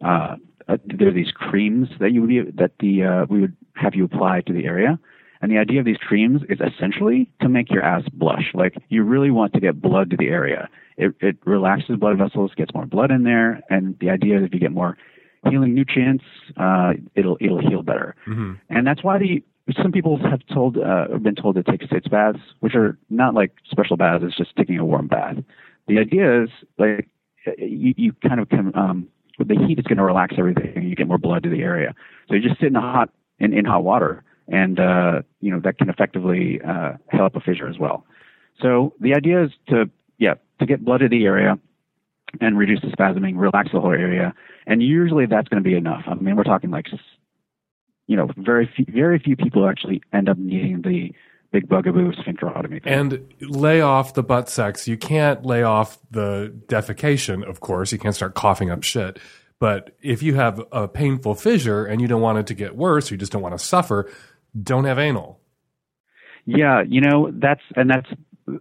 uh, 0.04 0.36
uh, 0.68 0.76
there 0.84 1.08
are 1.08 1.12
these 1.12 1.32
creams 1.32 1.88
that 2.00 2.12
you 2.12 2.22
would 2.22 2.56
that 2.56 2.72
the 2.80 3.04
uh, 3.04 3.26
we 3.28 3.40
would 3.40 3.56
have 3.74 3.94
you 3.94 4.04
apply 4.04 4.42
to 4.42 4.52
the 4.52 4.64
area. 4.64 4.98
And 5.42 5.52
the 5.52 5.58
idea 5.58 5.80
of 5.80 5.84
these 5.84 5.98
creams 5.98 6.42
is 6.48 6.58
essentially 6.60 7.30
to 7.42 7.48
make 7.48 7.70
your 7.70 7.82
ass 7.82 8.02
blush. 8.12 8.52
Like 8.54 8.74
you 8.88 9.02
really 9.02 9.30
want 9.30 9.52
to 9.52 9.60
get 9.60 9.80
blood 9.80 10.10
to 10.10 10.16
the 10.16 10.28
area. 10.28 10.68
It, 10.96 11.14
it 11.20 11.36
relaxes 11.44 11.96
blood 11.96 12.18
vessels, 12.18 12.52
gets 12.56 12.72
more 12.74 12.86
blood 12.86 13.10
in 13.10 13.24
there, 13.24 13.60
and 13.68 13.98
the 14.00 14.10
idea 14.10 14.38
is 14.38 14.44
if 14.44 14.54
you 14.54 14.60
get 14.60 14.72
more 14.72 14.96
healing 15.48 15.74
nutrients, 15.74 16.24
uh, 16.56 16.94
it'll 17.14 17.36
it'll 17.40 17.60
heal 17.60 17.82
better. 17.82 18.14
Mm-hmm. 18.26 18.54
And 18.70 18.86
that's 18.86 19.02
why 19.04 19.18
the 19.18 19.42
some 19.82 19.92
people 19.92 20.18
have 20.18 20.40
told 20.52 20.78
uh, 20.78 21.06
been 21.18 21.34
told 21.34 21.56
to 21.56 21.62
take 21.62 21.82
sitz 21.90 22.08
baths, 22.08 22.38
which 22.60 22.74
are 22.74 22.98
not 23.10 23.34
like 23.34 23.52
special 23.70 23.96
baths. 23.96 24.24
It's 24.26 24.36
just 24.36 24.54
taking 24.56 24.78
a 24.78 24.84
warm 24.84 25.08
bath. 25.08 25.36
The 25.88 25.98
idea 25.98 26.44
is 26.44 26.50
like 26.78 27.08
you, 27.58 27.94
you 27.96 28.12
kind 28.26 28.40
of 28.40 28.48
can 28.48 28.72
um, 28.76 29.08
the 29.38 29.56
heat 29.66 29.78
is 29.78 29.84
going 29.84 29.98
to 29.98 30.04
relax 30.04 30.34
everything, 30.38 30.72
and 30.76 30.88
you 30.88 30.96
get 30.96 31.08
more 31.08 31.18
blood 31.18 31.42
to 31.42 31.50
the 31.50 31.62
area. 31.62 31.94
So 32.28 32.34
you 32.34 32.40
just 32.40 32.60
sit 32.60 32.68
in 32.68 32.74
hot 32.74 33.10
in, 33.38 33.52
in 33.52 33.64
hot 33.64 33.84
water, 33.84 34.24
and 34.48 34.78
uh, 34.78 35.22
you 35.40 35.50
know 35.50 35.60
that 35.60 35.78
can 35.78 35.90
effectively 35.90 36.60
uh, 36.66 36.92
help 37.08 37.36
a 37.36 37.40
fissure 37.40 37.68
as 37.68 37.78
well. 37.78 38.04
So 38.60 38.94
the 39.00 39.14
idea 39.14 39.44
is 39.44 39.50
to 39.68 39.90
yeah 40.18 40.34
to 40.60 40.66
get 40.66 40.84
blood 40.84 40.98
to 40.98 41.08
the 41.08 41.24
area 41.24 41.58
and 42.40 42.58
reduce 42.58 42.80
the 42.80 42.88
spasming, 42.88 43.34
relax 43.36 43.70
the 43.72 43.80
whole 43.80 43.92
area, 43.92 44.34
and 44.66 44.82
usually 44.82 45.26
that's 45.26 45.48
going 45.48 45.62
to 45.62 45.68
be 45.68 45.76
enough. 45.76 46.02
I 46.06 46.14
mean, 46.14 46.36
we're 46.36 46.44
talking 46.44 46.70
like 46.70 46.86
you 48.06 48.16
know 48.16 48.28
very 48.36 48.70
few, 48.74 48.86
very 48.88 49.18
few 49.18 49.36
people 49.36 49.68
actually 49.68 50.02
end 50.12 50.28
up 50.28 50.38
needing 50.38 50.82
the 50.82 51.12
big 51.52 51.68
bugaboo 51.68 52.12
sphincterotomy. 52.12 52.80
And 52.84 53.32
lay 53.40 53.80
off 53.80 54.14
the 54.14 54.22
butt 54.22 54.48
sex. 54.48 54.88
You 54.88 54.96
can't 54.96 55.44
lay 55.46 55.62
off 55.62 55.98
the 56.10 56.54
defecation, 56.66 57.48
of 57.48 57.60
course. 57.60 57.92
You 57.92 57.98
can't 57.98 58.14
start 58.14 58.34
coughing 58.34 58.70
up 58.70 58.82
shit. 58.82 59.18
But 59.58 59.96
if 60.02 60.22
you 60.22 60.34
have 60.34 60.62
a 60.70 60.86
painful 60.86 61.34
fissure 61.34 61.86
and 61.86 62.00
you 62.00 62.08
don't 62.08 62.20
want 62.20 62.38
it 62.38 62.46
to 62.48 62.54
get 62.54 62.76
worse, 62.76 63.10
you 63.10 63.16
just 63.16 63.32
don't 63.32 63.42
want 63.42 63.58
to 63.58 63.64
suffer, 63.64 64.10
don't 64.60 64.84
have 64.84 64.98
anal. 64.98 65.40
Yeah, 66.44 66.82
you 66.86 67.00
know 67.00 67.30
that's 67.32 67.62
and 67.74 67.90
that's 67.90 68.06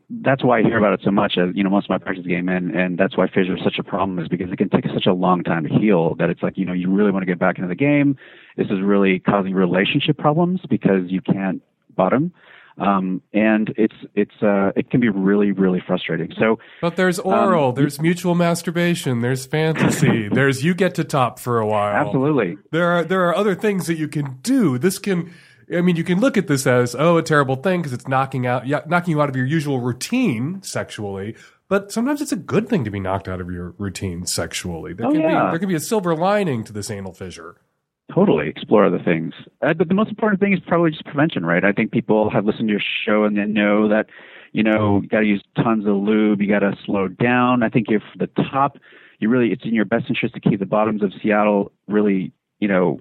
that's 0.10 0.44
why 0.44 0.60
I 0.60 0.62
hear 0.64 0.78
about 0.78 0.94
it 0.94 1.02
so 1.04 1.12
much. 1.12 1.38
As 1.38 1.56
you 1.56 1.64
know, 1.64 1.70
most 1.70 1.86
of 1.86 1.90
my 1.90 1.98
practice 1.98 2.26
gay 2.26 2.42
men, 2.42 2.72
and 2.76 2.98
that's 2.98 3.18
why 3.18 3.28
fissure 3.28 3.56
is 3.56 3.64
such 3.64 3.78
a 3.80 3.84
problem, 3.84 4.20
is 4.20 4.28
because 4.28 4.52
it 4.52 4.58
can 4.58 4.70
take 4.70 4.86
such 4.94 5.06
a 5.06 5.14
long 5.14 5.44
time 5.44 5.64
to 5.64 5.70
heal. 5.70 6.16
That 6.16 6.30
it's 6.30 6.42
like 6.42 6.58
you 6.58 6.66
know 6.66 6.74
you 6.74 6.92
really 6.92 7.12
want 7.12 7.24
to 7.24 7.28
get 7.28 7.40
back 7.40 7.58
into 7.58 7.68
the 7.68 7.76
game. 7.76 8.18
This 8.58 8.68
is 8.68 8.82
really 8.82 9.20
causing 9.20 9.54
relationship 9.54 10.18
problems 10.18 10.62
because 10.68 11.04
you 11.08 11.22
can't 11.22 11.62
bottom 11.96 12.34
um, 12.78 13.22
and 13.34 13.74
it's 13.78 13.96
it's 14.16 14.36
uh, 14.42 14.72
it 14.76 14.90
can 14.90 15.00
be 15.00 15.10
really 15.10 15.52
really 15.52 15.82
frustrating. 15.86 16.34
So, 16.38 16.60
but 16.82 16.96
there's 16.96 17.20
oral, 17.20 17.70
um, 17.70 17.76
there's 17.76 18.02
mutual 18.02 18.36
masturbation, 18.36 19.22
there's 19.22 19.46
fantasy, 19.46 20.28
there's 20.32 20.64
you 20.64 20.74
get 20.74 20.96
to 20.96 21.04
top 21.04 21.40
for 21.40 21.60
a 21.60 21.66
while. 21.66 21.96
Absolutely, 21.96 22.58
there 22.72 22.88
are 22.88 23.04
there 23.04 23.26
are 23.28 23.36
other 23.36 23.56
things 23.56 23.88
that 23.88 23.96
you 23.96 24.08
can 24.08 24.40
do. 24.42 24.78
This 24.78 25.00
can. 25.00 25.34
I 25.74 25.82
mean, 25.82 25.96
you 25.96 26.04
can 26.04 26.20
look 26.20 26.38
at 26.38 26.48
this 26.48 26.68
as 26.68 26.96
oh, 26.96 27.18
a 27.18 27.24
terrible 27.24 27.56
thing 27.56 27.82
because 27.82 27.94
it's 27.94 28.08
knocking 28.08 28.46
out, 28.46 28.68
knocking 28.88 29.12
you 29.12 29.22
out 29.22 29.30
of 29.30 29.36
your 29.36 29.46
usual 29.46 29.80
routine 29.80 30.62
sexually. 30.62 31.36
But 31.68 31.92
sometimes 31.92 32.22
it's 32.22 32.32
a 32.32 32.38
good 32.38 32.70
thing 32.70 32.84
to 32.84 32.92
be 32.92 33.00
knocked 33.00 33.28
out 33.28 33.42
of 33.42 33.50
your 33.50 33.74
routine 33.80 34.26
sexually. 34.28 34.94
There 34.94 35.08
oh, 35.08 35.12
can 35.12 35.22
yeah. 35.22 35.46
be 35.46 35.52
there 35.52 35.60
can 35.60 35.70
be 35.70 35.76
a 35.76 35.80
silver 35.80 36.16
lining 36.16 36.64
to 36.66 36.74
this 36.74 36.92
anal 36.92 37.14
fissure 37.14 37.58
totally 38.14 38.48
explore 38.50 38.86
other 38.86 39.02
things. 39.04 39.34
Uh, 39.62 39.74
but 39.74 39.88
the 39.88 39.94
most 39.94 40.10
important 40.10 40.40
thing 40.40 40.54
is 40.54 40.60
probably 40.68 40.92
just 40.92 41.06
prevention, 41.06 41.46
right? 41.46 41.64
I 41.64 41.72
think 41.72 41.92
people 41.92 42.30
have 42.30 42.46
listened 42.46 42.68
to 42.68 42.72
your 42.72 42.82
show 43.06 43.24
and 43.24 43.38
they 43.38 43.46
know 43.46 43.90
that, 43.90 44.08
you 44.52 44.64
know, 44.64 45.02
you 45.02 45.08
got 45.08 45.22
to 45.22 45.26
use 45.26 45.44
tons 45.56 45.86
of 45.86 45.96
lube, 45.96 46.42
you 46.42 46.48
got 46.48 46.60
to 46.60 46.74
slow 46.86 47.08
down. 47.08 47.64
I 47.64 47.70
think 47.70 47.88
if 47.90 48.04
the 48.18 48.28
top, 48.28 48.78
you 49.20 49.30
really, 49.30 49.52
it's 49.52 49.64
in 49.66 49.74
your 49.74 49.86
best 49.86 50.06
interest 50.08 50.36
to 50.36 50.40
keep 50.40 50.60
the 50.60 50.66
bottoms 50.66 51.04
of 51.04 51.12
Seattle 51.22 51.72
really, 51.88 52.32
you 52.60 52.68
know, 52.68 53.00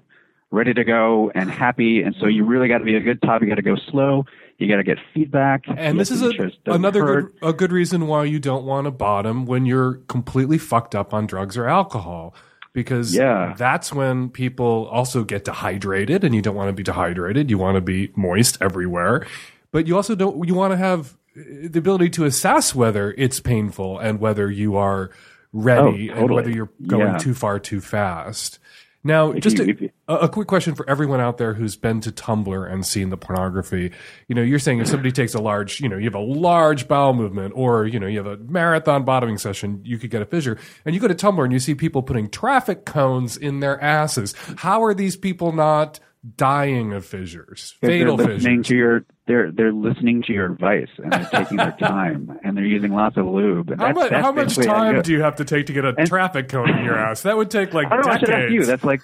ready 0.51 0.73
to 0.73 0.83
go 0.83 1.31
and 1.33 1.49
happy. 1.49 2.01
And 2.01 2.15
so 2.19 2.27
you 2.27 2.45
really 2.45 2.67
got 2.67 2.79
to 2.79 2.85
be 2.85 2.95
a 2.95 2.99
good 2.99 3.21
top. 3.21 3.41
You 3.41 3.49
got 3.49 3.55
to 3.55 3.61
go 3.61 3.75
slow. 3.75 4.25
You 4.57 4.69
got 4.69 4.77
to 4.77 4.83
get 4.83 4.97
feedback. 5.13 5.65
And 5.67 5.99
this 5.99 6.11
is 6.11 6.21
a, 6.21 6.31
another 6.65 7.03
good, 7.03 7.33
a 7.41 7.53
good 7.53 7.71
reason 7.71 8.07
why 8.07 8.23
you 8.23 8.39
don't 8.39 8.65
want 8.65 8.85
to 8.85 8.91
bottom 8.91 9.45
when 9.45 9.65
you're 9.65 9.95
completely 10.07 10.57
fucked 10.57 10.95
up 10.95 11.13
on 11.13 11.27
drugs 11.27 11.57
or 11.57 11.67
alcohol 11.67 12.33
because 12.75 13.15
yeah. 13.15 13.53
that's 13.57 13.93
when 13.93 14.29
people 14.29 14.87
also 14.91 15.23
get 15.23 15.45
dehydrated 15.45 16.23
and 16.23 16.35
you 16.35 16.41
don't 16.41 16.55
want 16.55 16.69
to 16.69 16.73
be 16.73 16.83
dehydrated. 16.83 17.49
You 17.49 17.57
want 17.57 17.75
to 17.75 17.81
be 17.81 18.11
moist 18.15 18.57
everywhere, 18.61 19.25
but 19.71 19.87
you 19.87 19.95
also 19.95 20.13
don't, 20.13 20.45
you 20.47 20.53
want 20.53 20.71
to 20.71 20.77
have 20.77 21.17
uh, 21.37 21.41
the 21.63 21.79
ability 21.79 22.09
to 22.11 22.25
assess 22.25 22.75
whether 22.75 23.13
it's 23.17 23.39
painful 23.39 23.97
and 23.99 24.19
whether 24.19 24.51
you 24.51 24.75
are 24.75 25.09
ready 25.53 26.11
oh, 26.11 26.15
totally. 26.15 26.21
and 26.21 26.29
whether 26.29 26.49
you're 26.49 26.69
going 26.85 27.07
Yeah. 27.13 27.17
too 27.17 27.33
far 27.33 27.59
too 27.59 27.79
fast. 27.79 28.59
Now, 29.05 29.31
just 29.33 29.57
you- 29.59 29.63
a, 29.63 29.67
you- 29.67 29.89
a, 30.07 30.15
a 30.15 30.29
quick 30.29 30.47
question 30.47 30.73
for 30.75 30.89
everyone 30.89 31.21
out 31.21 31.37
there 31.37 31.53
who's 31.53 31.75
been 31.75 32.01
to 32.01 32.11
Tumblr 32.11 32.71
and 32.71 32.85
seen 32.85 33.09
the 33.11 33.17
pornography. 33.17 33.91
You 34.27 34.35
know, 34.35 34.41
you're 34.41 34.59
saying 34.59 34.79
if 34.79 34.87
somebody 34.87 35.11
takes 35.11 35.33
a 35.35 35.39
large, 35.41 35.79
you 35.79 35.87
know, 35.87 35.95
you 35.97 36.05
have 36.05 36.15
a 36.15 36.19
large 36.19 36.87
bowel 36.87 37.13
movement 37.13 37.53
or, 37.55 37.85
you 37.85 37.99
know, 37.99 38.07
you 38.07 38.17
have 38.17 38.25
a 38.27 38.37
marathon 38.37 39.05
bottoming 39.05 39.37
session, 39.37 39.79
you 39.85 39.97
could 39.99 40.09
get 40.09 40.21
a 40.21 40.25
fissure. 40.25 40.57
And 40.85 40.93
you 40.95 40.99
go 40.99 41.07
to 41.07 41.15
Tumblr 41.15 41.43
and 41.43 41.53
you 41.53 41.59
see 41.59 41.75
people 41.75 42.01
putting 42.03 42.29
traffic 42.29 42.83
cones 42.85 43.37
in 43.37 43.59
their 43.59 43.79
asses. 43.81 44.33
How 44.57 44.83
are 44.83 44.93
these 44.93 45.15
people 45.15 45.51
not 45.51 45.99
dying 46.37 46.93
of 46.93 47.05
fissures? 47.05 47.75
They're, 47.81 47.89
Fatal 47.91 48.17
they're 48.17 48.27
listening 48.35 48.63
fissures. 48.63 48.67
to 48.69 48.75
your 48.75 49.05
they're 49.27 49.51
they're 49.51 49.71
listening 49.73 50.23
to 50.23 50.33
your 50.33 50.45
advice 50.51 50.87
and 50.97 51.11
they're 51.11 51.29
taking 51.31 51.57
their 51.57 51.71
time 51.79 52.39
and 52.43 52.55
they're 52.57 52.65
using 52.65 52.93
lots 52.93 53.17
of 53.17 53.25
lube. 53.25 53.69
And 53.71 53.79
How 53.79 53.87
that's, 53.87 53.95
much, 53.97 54.09
that's 54.11 54.25
how 54.25 54.31
much 54.31 54.55
time 54.55 55.01
do 55.01 55.11
you 55.11 55.21
have 55.21 55.35
to 55.37 55.45
take 55.45 55.65
to 55.67 55.73
get 55.73 55.85
a 55.85 55.93
traffic 56.05 56.49
cone 56.49 56.69
in 56.69 56.83
your 56.85 56.97
ass? 56.97 57.21
That 57.23 57.37
would 57.37 57.49
take 57.51 57.73
like 57.73 57.87
I 57.91 57.95
don't 57.97 58.05
know. 58.05 58.11
I 58.11 58.15
you. 58.49 58.59
decades. 58.59 58.67
That's 58.67 58.83
like 58.83 59.01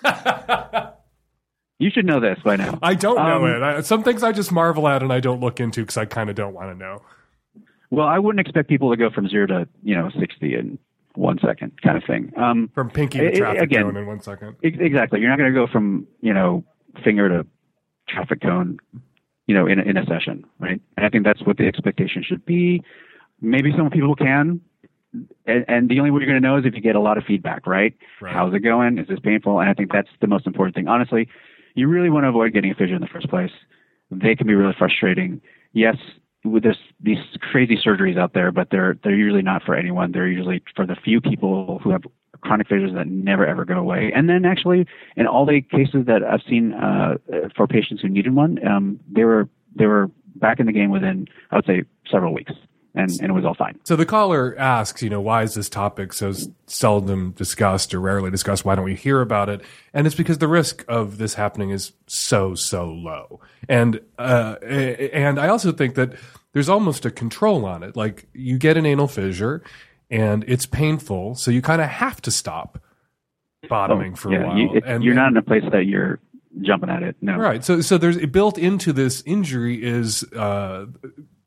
you 1.80 1.90
should 1.90 2.06
know 2.06 2.20
this 2.20 2.38
by 2.44 2.56
now. 2.58 2.78
I 2.82 2.94
don't 2.94 3.16
know 3.16 3.46
Um, 3.46 3.52
it. 3.52 3.64
I, 3.64 3.82
some 3.82 4.04
things 4.04 4.22
I 4.24 4.32
just 4.32 4.52
marvel 4.52 4.88
at 4.88 5.02
and 5.02 5.12
I 5.12 5.20
don't 5.20 5.40
look 5.40 5.60
into 5.60 5.82
because 5.82 5.98
I 5.98 6.06
kind 6.06 6.30
of 6.30 6.36
don't 6.36 6.54
want 6.54 6.70
to 6.72 6.76
know. 6.78 7.02
Well, 7.90 8.08
I 8.08 8.20
wouldn't 8.20 8.40
expect 8.40 8.70
people 8.70 8.92
to 8.92 8.98
go 8.98 9.10
from 9.10 9.28
zero 9.28 9.48
to 9.48 9.68
you 9.84 9.96
know 9.96 10.10
sixty 10.20 10.54
in 10.56 10.78
one 11.16 11.40
second, 11.46 11.74
kind 11.82 11.98
of 11.98 12.04
thing. 12.06 12.32
Um, 12.38 12.70
From 12.74 12.90
pinky 12.90 13.20
to 13.20 13.36
traffic 13.36 13.64
again, 13.64 13.84
cone 13.84 13.98
in 13.98 14.06
one 14.08 14.22
second. 14.22 14.56
Exactly. 14.64 15.20
You're 15.20 15.30
not 15.30 15.38
going 15.38 15.54
to 15.54 15.60
go 15.60 15.68
from 15.68 16.08
you 16.22 16.34
know 16.34 16.64
finger 17.04 17.30
to 17.30 17.46
traffic 18.08 18.42
cone, 18.42 18.78
you 19.48 19.56
know, 19.56 19.68
in 19.68 19.80
a, 19.80 19.84
in 19.84 19.98
a 19.98 20.06
session, 20.06 20.46
right? 20.60 20.82
And 20.98 21.06
I 21.06 21.10
think 21.10 21.24
that's 21.24 21.42
what 21.44 21.58
the 21.58 21.68
expectation 21.68 22.24
should 22.24 22.46
be. 22.46 22.84
Maybe 23.42 23.72
some 23.76 23.90
people 23.90 24.16
can, 24.16 24.62
and, 25.46 25.66
and 25.68 25.90
the 25.90 26.00
only 26.00 26.12
way 26.12 26.20
you're 26.20 26.30
going 26.30 26.42
to 26.42 26.48
know 26.48 26.58
is 26.58 26.66
if 26.66 26.74
you 26.76 26.82
get 26.82 26.96
a 26.96 27.00
lot 27.00 27.18
of 27.18 27.24
feedback, 27.26 27.66
right? 27.68 27.96
Right. 28.22 28.34
How's 28.34 28.54
it 28.54 28.60
going? 28.60 28.98
Is 28.98 29.08
this 29.08 29.20
painful? 29.20 29.60
And 29.60 29.70
I 29.70 29.74
think 29.74 29.92
that's 29.92 30.10
the 30.22 30.28
most 30.28 30.48
important 30.48 30.76
thing. 30.76 30.88
Honestly, 30.88 31.28
you 31.76 31.88
really 31.88 32.10
want 32.10 32.24
to 32.24 32.30
avoid 32.30 32.54
getting 32.54 32.72
a 32.72 32.76
fissure 32.76 32.96
in 32.96 33.02
the 33.02 33.08
first 33.08 33.30
place. 33.30 33.52
They 34.10 34.36
can 34.36 34.48
be 34.48 34.56
really 34.56 34.76
frustrating. 34.78 35.42
Yes, 35.74 35.96
with 36.44 36.64
this 36.64 36.78
these 37.00 37.20
crazy 37.52 37.78
surgeries 37.78 38.18
out 38.18 38.34
there, 38.34 38.52
but 38.52 38.70
they're 38.72 38.98
they're 39.04 39.16
usually 39.16 39.42
not 39.42 39.64
for 39.64 39.76
anyone. 39.76 40.12
They're 40.12 40.28
usually 40.28 40.62
for 40.76 40.86
the 40.86 40.96
few 41.04 41.22
people 41.22 41.80
who 41.84 41.92
have 41.92 42.02
chronic 42.42 42.68
fissures 42.68 42.94
that 42.94 43.08
never 43.08 43.46
ever 43.46 43.66
go 43.66 43.78
away. 43.78 44.12
And 44.14 44.30
then 44.30 44.46
actually, 44.46 44.86
in 45.16 45.28
all 45.28 45.46
the 45.46 45.62
cases 45.62 46.06
that 46.08 46.24
I've 46.24 46.42
seen 46.48 46.74
uh, 46.74 47.18
for 47.56 47.68
patients 47.68 48.02
who 48.02 48.10
needed 48.10 48.36
one, 48.36 48.66
um, 48.68 49.00
they 49.12 49.24
were 49.24 49.48
they 49.76 49.86
were 49.86 50.10
back 50.36 50.60
in 50.60 50.66
the 50.66 50.72
game 50.72 50.90
within 50.90 51.28
I 51.52 51.58
would 51.58 51.66
say 51.66 51.84
several 52.10 52.34
weeks, 52.34 52.54
and 52.96 53.10
and 53.22 53.30
it 53.30 53.34
was 53.34 53.46
all 53.46 53.54
fine. 53.54 53.80
So 53.84 53.96
the 53.96 54.06
caller 54.06 54.56
asks, 54.58 55.02
you 55.02 55.10
know, 55.10 55.22
why 55.22 55.44
is 55.44 55.54
this 55.54 55.70
topic 55.70 56.14
so 56.14 56.34
seldom 56.68 57.32
discussed 57.32 57.94
or 57.94 58.00
rarely 58.00 58.32
discussed? 58.32 58.66
Why 58.66 58.76
don't 58.76 58.86
we 58.86 58.96
hear 58.96 59.22
about 59.22 59.50
it? 59.50 59.62
And 59.94 60.08
it's 60.08 60.16
because 60.16 60.40
the 60.40 60.48
risk 60.48 60.84
of 60.88 61.18
this 61.18 61.36
happening 61.36 61.70
is 61.70 61.94
so 62.08 62.56
so 62.56 62.86
low. 62.90 63.40
And 63.70 64.02
uh, 64.18 64.56
and 64.62 65.40
I 65.40 65.48
also 65.48 65.72
think 65.72 65.96
that 65.96 66.14
there's 66.54 66.70
almost 66.70 67.06
a 67.06 67.12
control 67.12 67.66
on 67.66 67.84
it. 67.84 67.96
Like 67.96 68.28
you 68.34 68.58
get 68.58 68.78
an 68.78 68.86
anal 68.86 69.08
fissure 69.08 69.64
and 70.12 70.44
it's 70.48 70.68
painful, 70.68 71.34
so 71.36 71.50
you 71.50 71.62
kind 71.64 71.82
of 71.82 71.88
have 71.88 72.22
to 72.22 72.32
stop 72.32 72.80
bottoming 73.70 74.14
for 74.16 74.30
Oh, 74.30 74.32
yeah, 74.34 74.44
a 74.44 74.48
while. 74.48 74.58
You, 74.58 74.74
it- 74.76 74.84
and 74.86 75.04
you're 75.04 75.16
not 75.16 75.30
in 75.32 75.38
a 75.38 75.42
place 75.42 75.64
that 75.72 75.86
you're 75.86 76.20
jumping 76.62 76.90
at 76.90 77.02
it. 77.04 77.16
No. 77.22 77.38
Right. 77.38 77.64
So 77.64 77.82
so 77.82 77.98
there's 77.98 78.18
built 78.28 78.58
into 78.58 78.92
this 78.94 79.24
injury 79.26 79.82
is 79.82 80.24
uh 80.34 80.86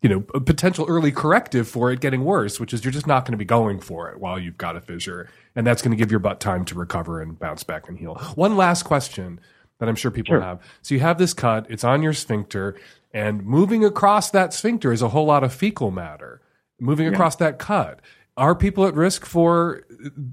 you 0.00 0.08
know 0.08 0.24
a 0.34 0.40
potential 0.40 0.86
early 0.88 1.12
corrective 1.12 1.68
for 1.68 1.90
it 1.92 2.00
getting 2.00 2.24
worse, 2.24 2.58
which 2.58 2.72
is 2.72 2.84
you're 2.84 2.92
just 2.92 3.06
not 3.06 3.24
going 3.24 3.32
to 3.32 3.36
be 3.38 3.44
going 3.44 3.80
for 3.80 4.10
it 4.10 4.18
while 4.20 4.38
you've 4.38 4.56
got 4.58 4.76
a 4.76 4.80
fissure, 4.80 5.28
and 5.54 5.66
that's 5.66 5.82
going 5.82 5.90
to 5.90 5.96
give 5.96 6.10
your 6.10 6.20
butt 6.20 6.40
time 6.40 6.64
to 6.66 6.74
recover 6.74 7.20
and 7.20 7.38
bounce 7.38 7.64
back 7.64 7.88
and 7.88 7.98
heal. 7.98 8.14
One 8.34 8.56
last 8.56 8.84
question 8.84 9.40
that 9.78 9.88
I'm 9.88 9.96
sure 9.96 10.10
people 10.10 10.34
Sure. 10.34 10.40
have. 10.40 10.60
So 10.82 10.94
you 10.94 11.00
have 11.00 11.18
this 11.18 11.34
cut, 11.34 11.66
it's 11.68 11.84
on 11.84 12.02
your 12.02 12.12
sphincter, 12.12 12.76
and 13.12 13.44
moving 13.44 13.84
across 13.84 14.30
that 14.30 14.54
sphincter 14.54 14.92
is 14.92 15.02
a 15.02 15.08
whole 15.08 15.26
lot 15.26 15.42
of 15.42 15.52
fecal 15.52 15.90
matter. 15.90 16.40
Moving 16.80 17.06
Yeah. 17.06 17.12
across 17.12 17.36
that 17.36 17.58
cut, 17.58 18.00
are 18.36 18.54
people 18.54 18.86
at 18.86 18.94
risk 18.94 19.24
for 19.24 19.82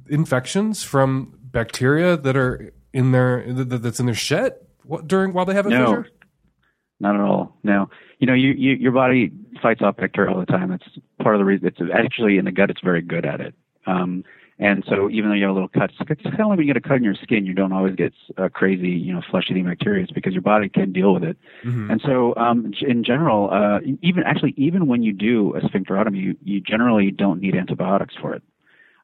infections 0.10 0.84
from 0.84 1.38
bacteria 1.44 2.18
that 2.18 2.36
are 2.36 2.74
in 2.94 3.12
their 3.12 3.44
that's 3.54 4.00
in 4.00 4.06
their 4.06 4.16
shit 4.16 4.68
during 5.06 5.34
while 5.34 5.46
they 5.46 5.54
have 5.54 5.66
a 5.66 5.70
No. 5.70 5.86
fissure? 5.86 6.08
Not 7.00 7.16
at 7.16 7.22
all. 7.22 7.58
No. 7.64 7.90
You 8.20 8.28
know, 8.28 8.34
you, 8.34 8.52
you 8.52 8.74
your 8.74 8.92
body 8.92 9.32
fights 9.62 9.82
off 9.82 9.98
bacteria 9.98 10.32
all 10.32 10.40
the 10.40 10.46
time. 10.46 10.72
It's 10.72 10.86
part 11.22 11.36
of 11.36 11.40
the 11.40 11.46
reason. 11.46 11.68
It's 11.68 11.80
actually 11.94 12.38
in 12.38 12.46
the 12.46 12.52
gut. 12.52 12.70
It's 12.70 12.82
very 12.84 13.02
good 13.02 13.26
at 13.26 13.42
it. 13.42 13.56
Um, 13.88 14.24
and 14.62 14.84
so 14.88 15.10
even 15.10 15.30
though 15.30 15.36
you 15.36 15.42
have 15.42 15.52
a 15.52 15.54
little 15.54 15.68
cut, 15.68 15.90
it's 15.90 16.22
kind 16.22 16.40
of 16.40 16.48
like 16.50 16.58
when 16.58 16.60
you 16.60 16.74
get 16.74 16.78
a 16.78 16.88
cut 16.88 16.98
in 16.98 17.04
your 17.04 17.16
skin, 17.16 17.48
you 17.48 17.56
don't 17.56 17.74
always 17.74 17.96
get 17.96 18.14
uh, 18.38 18.48
crazy, 18.48 18.90
you 18.90 19.12
know, 19.12 19.22
flesh-eating 19.32 19.66
bacteria. 19.66 20.04
It's 20.04 20.12
because 20.12 20.34
your 20.34 20.44
body 20.44 20.70
can 20.70 20.94
deal 20.94 21.16
with 21.16 21.24
it. 21.24 21.36
And 21.90 22.00
so, 22.06 22.36
um, 22.38 22.72
in 22.88 23.04
general, 23.04 23.50
uh, 23.52 23.80
even 24.04 24.22
actually, 24.24 24.54
even 24.58 24.86
when 24.86 25.02
you 25.02 25.14
do 25.14 25.56
a 25.56 25.62
sphincterotomy, 25.62 26.22
you, 26.22 26.38
you 26.44 26.62
generally 26.62 27.10
don't 27.10 27.42
need 27.42 27.56
antibiotics 27.56 28.14
for 28.22 28.36
it. 28.36 28.44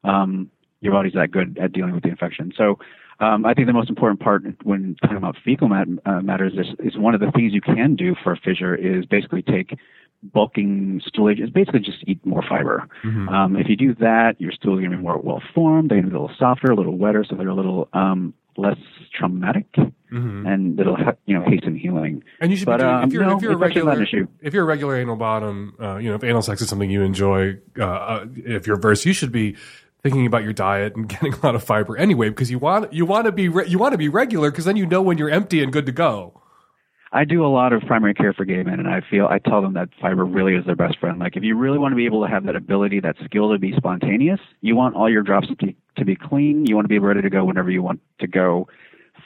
Um, 0.04 0.52
your 0.80 0.94
body's 0.94 1.14
that 1.14 1.32
good 1.32 1.58
at 1.60 1.74
dealing 1.74 1.94
with 1.96 2.04
the 2.04 2.10
infection. 2.10 2.54
So, 2.56 2.78
um, 3.20 3.44
I 3.44 3.56
think 3.56 3.66
the 3.66 3.74
most 3.74 3.90
important 3.90 4.20
part 4.20 4.44
when 4.62 4.96
talking 5.02 5.18
about 5.18 5.38
fecal 5.44 5.70
mat- 5.70 5.88
uh, 6.06 6.22
matters 6.22 6.54
is, 6.54 6.68
is 6.78 7.00
one 7.00 7.16
of 7.16 7.20
the 7.20 7.32
things 7.32 7.52
you 7.52 7.62
can 7.62 7.96
do 7.96 8.14
for 8.24 8.34
a 8.34 8.38
fissure 8.38 8.76
is 8.76 9.08
basically 9.08 9.42
take 9.42 9.76
bulking 10.34 11.02
stool 11.06 11.30
is 11.30 11.50
basically 11.50 11.80
just 11.80 12.00
eat 12.08 12.24
more 12.26 12.44
fiber. 12.48 12.88
Um, 13.30 13.56
if 13.56 13.68
you 13.70 13.76
do 13.76 13.96
that, 13.96 14.36
your 14.40 14.52
stools 14.52 14.78
are 14.78 14.82
going 14.82 14.92
to 14.92 14.98
be 14.98 15.04
more 15.04 15.18
well 15.18 15.42
formed. 15.54 15.90
They're 15.90 15.98
going 15.98 16.06
to 16.06 16.12
be 16.12 16.18
a 16.18 16.22
little 16.22 16.36
softer, 16.38 16.72
a 16.72 16.76
little 16.76 16.98
wetter, 16.98 17.26
so 17.28 17.36
they're 17.36 17.48
a 17.48 17.56
little 17.56 17.90
um, 17.94 18.34
less 18.58 18.78
traumatic, 19.14 19.68
and 20.10 20.80
it'll 20.80 20.98
you 21.26 21.38
know 21.38 21.46
hasten 21.46 21.76
healing. 21.76 22.24
And 22.42 22.52
you 22.52 22.58
should 22.58 22.66
but, 22.66 22.78
be 22.78 22.84
doing, 22.84 22.96
um, 22.96 23.04
if 23.04 23.14
you're 23.14 23.36
if 23.36 23.42
you're 23.42 23.52
a 23.54 23.58
regular 23.58 24.06
if 24.42 24.54
you're 24.54 24.64
a 24.64 24.68
regular 24.68 24.98
anal 24.98 25.16
bottom, 25.16 25.76
uh, 25.80 25.98
you 25.98 26.10
know 26.10 26.16
if 26.16 26.24
anal 26.24 26.42
sex 26.42 26.62
is 26.62 26.70
something 26.70 26.90
you 26.90 27.04
enjoy, 27.04 27.58
uh, 27.80 27.84
uh, 27.84 28.26
if 28.36 28.68
you're 28.68 28.80
versed, 28.80 29.06
you 29.06 29.14
should 29.14 29.32
be 29.32 29.56
thinking 30.04 30.26
about 30.26 30.44
your 30.44 30.54
diet 30.54 30.96
and 30.96 31.08
getting 31.10 31.34
a 31.34 31.46
lot 31.46 31.56
of 31.56 31.64
fiber 31.64 31.98
anyway 31.98 32.30
because 32.30 32.52
you 32.52 32.60
want 32.60 32.92
you 32.94 33.06
want 33.06 33.26
to 33.26 33.32
be 33.32 33.50
re- 33.50 33.68
you 33.68 33.78
want 33.78 33.94
to 33.94 33.98
be 33.98 34.10
regular 34.10 34.52
because 34.52 34.66
then 34.66 34.76
you 34.76 34.86
know 34.86 35.02
when 35.02 35.18
you're 35.18 35.30
empty 35.30 35.62
and 35.62 35.72
good 35.72 35.86
to 35.86 35.92
go. 35.92 36.42
I 37.12 37.24
do 37.24 37.46
a 37.46 37.48
lot 37.48 37.74
of 37.74 37.82
primary 37.84 38.14
care 38.14 38.34
for 38.34 38.44
gay 38.46 38.64
men, 38.64 38.80
and 38.80 38.88
I 38.88 39.02
feel 39.02 39.28
I 39.28 39.40
tell 39.40 39.62
them 39.62 39.74
that 39.74 39.90
fiber 40.02 40.26
really 40.26 40.56
is 40.56 40.66
their 40.66 40.76
best 40.76 41.00
friend. 41.00 41.20
Like 41.20 41.38
if 41.38 41.44
you 41.44 41.56
really 41.56 41.78
want 41.78 41.94
to 41.94 41.96
be 41.96 42.06
able 42.06 42.22
to 42.24 42.30
have 42.30 42.46
that 42.46 42.56
ability, 42.56 43.00
that 43.02 43.16
skill 43.24 43.52
to 43.52 43.60
be 43.60 43.74
spontaneous, 43.78 44.40
you 44.62 44.76
want 44.76 44.96
all 44.96 45.10
your 45.10 45.24
drops 45.24 45.48
to 45.48 45.56
be, 45.56 45.76
to 45.98 46.06
be 46.06 46.16
clean. 46.16 46.66
You 46.66 46.76
want 46.76 46.86
to 46.86 46.90
be 46.90 47.00
ready 47.00 47.22
to 47.22 47.30
go 47.30 47.46
whenever 47.46 47.72
you 47.72 47.82
want 47.82 48.02
to 48.20 48.28
go. 48.28 48.68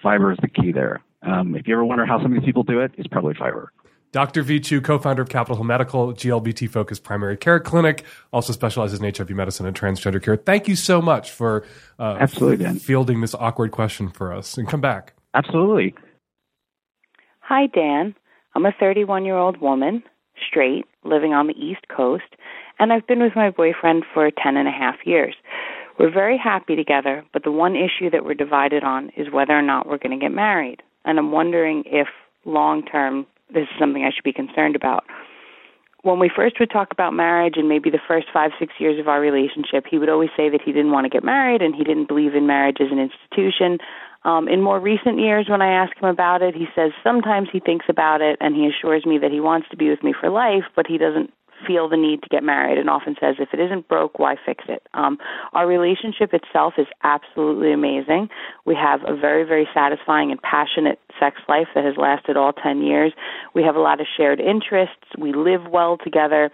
Fiber 0.03 0.31
is 0.31 0.37
the 0.41 0.47
key 0.47 0.71
there. 0.71 1.01
Um, 1.23 1.55
if 1.55 1.67
you 1.67 1.73
ever 1.73 1.85
wonder 1.85 2.05
how 2.05 2.21
some 2.21 2.33
of 2.33 2.39
these 2.39 2.45
people 2.45 2.63
do 2.63 2.79
it, 2.79 2.91
it's 2.97 3.07
probably 3.07 3.33
fiber. 3.33 3.71
Dr. 4.11 4.43
Vy 4.43 4.59
Chu, 4.59 4.81
co-founder 4.81 5.21
of 5.21 5.29
Capitol 5.29 5.55
Hill 5.55 5.63
Medical, 5.63 6.13
GLBT 6.13 6.69
focused 6.69 7.03
primary 7.03 7.37
care 7.37 7.61
clinic, 7.61 8.03
also 8.33 8.51
specializes 8.51 8.99
in 8.99 9.05
HIV 9.05 9.29
medicine 9.29 9.65
and 9.65 9.75
transgender 9.75 10.21
care. 10.21 10.35
Thank 10.35 10.67
you 10.67 10.75
so 10.75 11.01
much 11.01 11.31
for 11.31 11.65
uh, 11.97 12.17
Absolutely, 12.19 12.77
fielding 12.79 13.21
this 13.21 13.33
awkward 13.33 13.71
question 13.71 14.09
for 14.09 14.33
us. 14.33 14.57
And 14.57 14.67
come 14.67 14.81
back. 14.81 15.13
Absolutely. 15.33 15.95
Hi, 17.53 17.67
Dan. 17.67 18.15
I'm 18.55 18.65
a 18.65 18.71
31 18.79 19.25
year 19.25 19.35
old 19.35 19.59
woman, 19.59 20.03
straight, 20.47 20.85
living 21.03 21.33
on 21.33 21.47
the 21.47 21.53
East 21.53 21.85
Coast, 21.93 22.37
and 22.79 22.93
I've 22.93 23.05
been 23.05 23.21
with 23.21 23.35
my 23.35 23.49
boyfriend 23.49 24.05
for 24.13 24.31
10 24.31 24.55
and 24.55 24.69
a 24.69 24.71
half 24.71 24.95
years. 25.03 25.35
We're 25.99 26.13
very 26.13 26.37
happy 26.37 26.77
together, 26.77 27.25
but 27.33 27.43
the 27.43 27.51
one 27.51 27.75
issue 27.75 28.09
that 28.09 28.23
we're 28.23 28.35
divided 28.35 28.85
on 28.85 29.11
is 29.17 29.33
whether 29.33 29.51
or 29.51 29.61
not 29.61 29.85
we're 29.85 29.97
going 29.97 30.17
to 30.17 30.25
get 30.25 30.33
married. 30.33 30.81
And 31.03 31.19
I'm 31.19 31.33
wondering 31.33 31.83
if 31.87 32.07
long 32.45 32.85
term 32.85 33.27
this 33.53 33.63
is 33.63 33.77
something 33.77 34.05
I 34.05 34.11
should 34.15 34.23
be 34.23 34.31
concerned 34.31 34.77
about. 34.77 35.03
When 36.03 36.19
we 36.19 36.31
first 36.33 36.55
would 36.57 36.71
talk 36.71 36.93
about 36.93 37.13
marriage 37.13 37.55
and 37.57 37.67
maybe 37.67 37.89
the 37.89 37.99
first 38.07 38.27
five, 38.33 38.51
six 38.59 38.75
years 38.79 38.97
of 38.97 39.09
our 39.09 39.19
relationship, 39.19 39.83
he 39.91 39.99
would 39.99 40.09
always 40.09 40.29
say 40.37 40.47
that 40.47 40.61
he 40.63 40.71
didn't 40.71 40.91
want 40.91 41.03
to 41.03 41.09
get 41.09 41.25
married 41.25 41.61
and 41.61 41.75
he 41.75 41.83
didn't 41.83 42.07
believe 42.07 42.33
in 42.33 42.47
marriage 42.47 42.77
as 42.79 42.93
an 42.93 42.97
institution. 42.97 43.77
Um, 44.23 44.47
in 44.47 44.61
more 44.61 44.79
recent 44.79 45.19
years, 45.19 45.47
when 45.49 45.61
I 45.61 45.71
ask 45.71 45.95
him 45.97 46.07
about 46.07 46.41
it, 46.41 46.53
he 46.55 46.67
says 46.75 46.91
sometimes 47.03 47.49
he 47.51 47.59
thinks 47.59 47.85
about 47.89 48.21
it 48.21 48.37
and 48.39 48.55
he 48.55 48.67
assures 48.67 49.05
me 49.05 49.17
that 49.17 49.31
he 49.31 49.39
wants 49.39 49.67
to 49.69 49.77
be 49.77 49.89
with 49.89 50.03
me 50.03 50.13
for 50.19 50.29
life, 50.29 50.63
but 50.75 50.85
he 50.87 50.97
doesn't 50.97 51.31
feel 51.65 51.89
the 51.89 51.97
need 51.97 52.21
to 52.23 52.29
get 52.29 52.43
married 52.43 52.77
and 52.77 52.89
often 52.89 53.15
says, 53.19 53.35
if 53.39 53.49
it 53.53 53.59
isn't 53.59 53.87
broke, 53.87 54.19
why 54.19 54.35
fix 54.45 54.63
it? 54.67 54.83
Um, 54.93 55.17
our 55.53 55.67
relationship 55.67 56.33
itself 56.33 56.73
is 56.77 56.87
absolutely 57.03 57.71
amazing. 57.71 58.29
We 58.65 58.75
have 58.75 59.01
a 59.07 59.15
very, 59.15 59.43
very 59.43 59.67
satisfying 59.73 60.31
and 60.31 60.41
passionate 60.41 60.99
sex 61.19 61.37
life 61.47 61.67
that 61.75 61.85
has 61.85 61.95
lasted 61.97 62.37
all 62.37 62.53
10 62.53 62.81
years. 62.81 63.13
We 63.53 63.63
have 63.63 63.75
a 63.75 63.79
lot 63.79 64.01
of 64.01 64.07
shared 64.17 64.39
interests. 64.39 65.05
We 65.17 65.33
live 65.33 65.61
well 65.69 65.97
together 65.97 66.51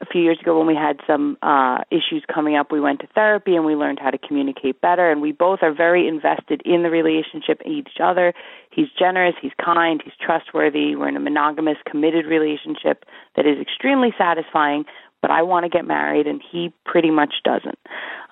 a 0.00 0.06
few 0.06 0.22
years 0.22 0.38
ago 0.40 0.58
when 0.58 0.66
we 0.66 0.74
had 0.74 1.00
some 1.06 1.36
uh, 1.42 1.78
issues 1.90 2.24
coming 2.32 2.56
up, 2.56 2.70
we 2.72 2.80
went 2.80 3.00
to 3.00 3.06
therapy 3.08 3.54
and 3.56 3.64
we 3.64 3.74
learned 3.74 3.98
how 4.00 4.10
to 4.10 4.18
communicate 4.18 4.80
better. 4.80 5.10
And 5.10 5.20
we 5.20 5.32
both 5.32 5.60
are 5.62 5.72
very 5.72 6.06
invested 6.08 6.62
in 6.64 6.82
the 6.82 6.90
relationship, 6.90 7.60
in 7.64 7.72
each 7.72 8.00
other. 8.02 8.32
He's 8.70 8.88
generous, 8.98 9.34
he's 9.40 9.52
kind, 9.62 10.02
he's 10.04 10.14
trustworthy. 10.20 10.96
We're 10.96 11.08
in 11.08 11.16
a 11.16 11.20
monogamous, 11.20 11.78
committed 11.88 12.26
relationship 12.26 13.04
that 13.36 13.46
is 13.46 13.58
extremely 13.60 14.14
satisfying. 14.18 14.84
But 15.22 15.30
I 15.30 15.42
want 15.42 15.64
to 15.64 15.70
get 15.70 15.86
married, 15.86 16.26
and 16.26 16.42
he 16.52 16.72
pretty 16.84 17.10
much 17.10 17.34
doesn't. 17.42 17.78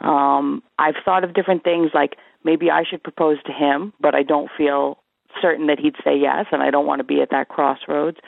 Um, 0.00 0.62
I've 0.78 0.94
thought 1.04 1.24
of 1.24 1.34
different 1.34 1.64
things 1.64 1.90
like 1.94 2.16
maybe 2.44 2.70
I 2.70 2.84
should 2.88 3.02
propose 3.02 3.38
to 3.46 3.52
him, 3.52 3.94
but 4.00 4.14
I 4.14 4.22
don't 4.22 4.50
feel 4.56 4.98
certain 5.40 5.66
that 5.66 5.78
he'd 5.78 5.96
say 6.04 6.16
yes, 6.16 6.46
and 6.52 6.62
I 6.62 6.70
don't 6.70 6.86
want 6.86 7.00
to 7.00 7.04
be 7.04 7.20
at 7.20 7.30
that 7.30 7.48
crossroads. 7.48 8.18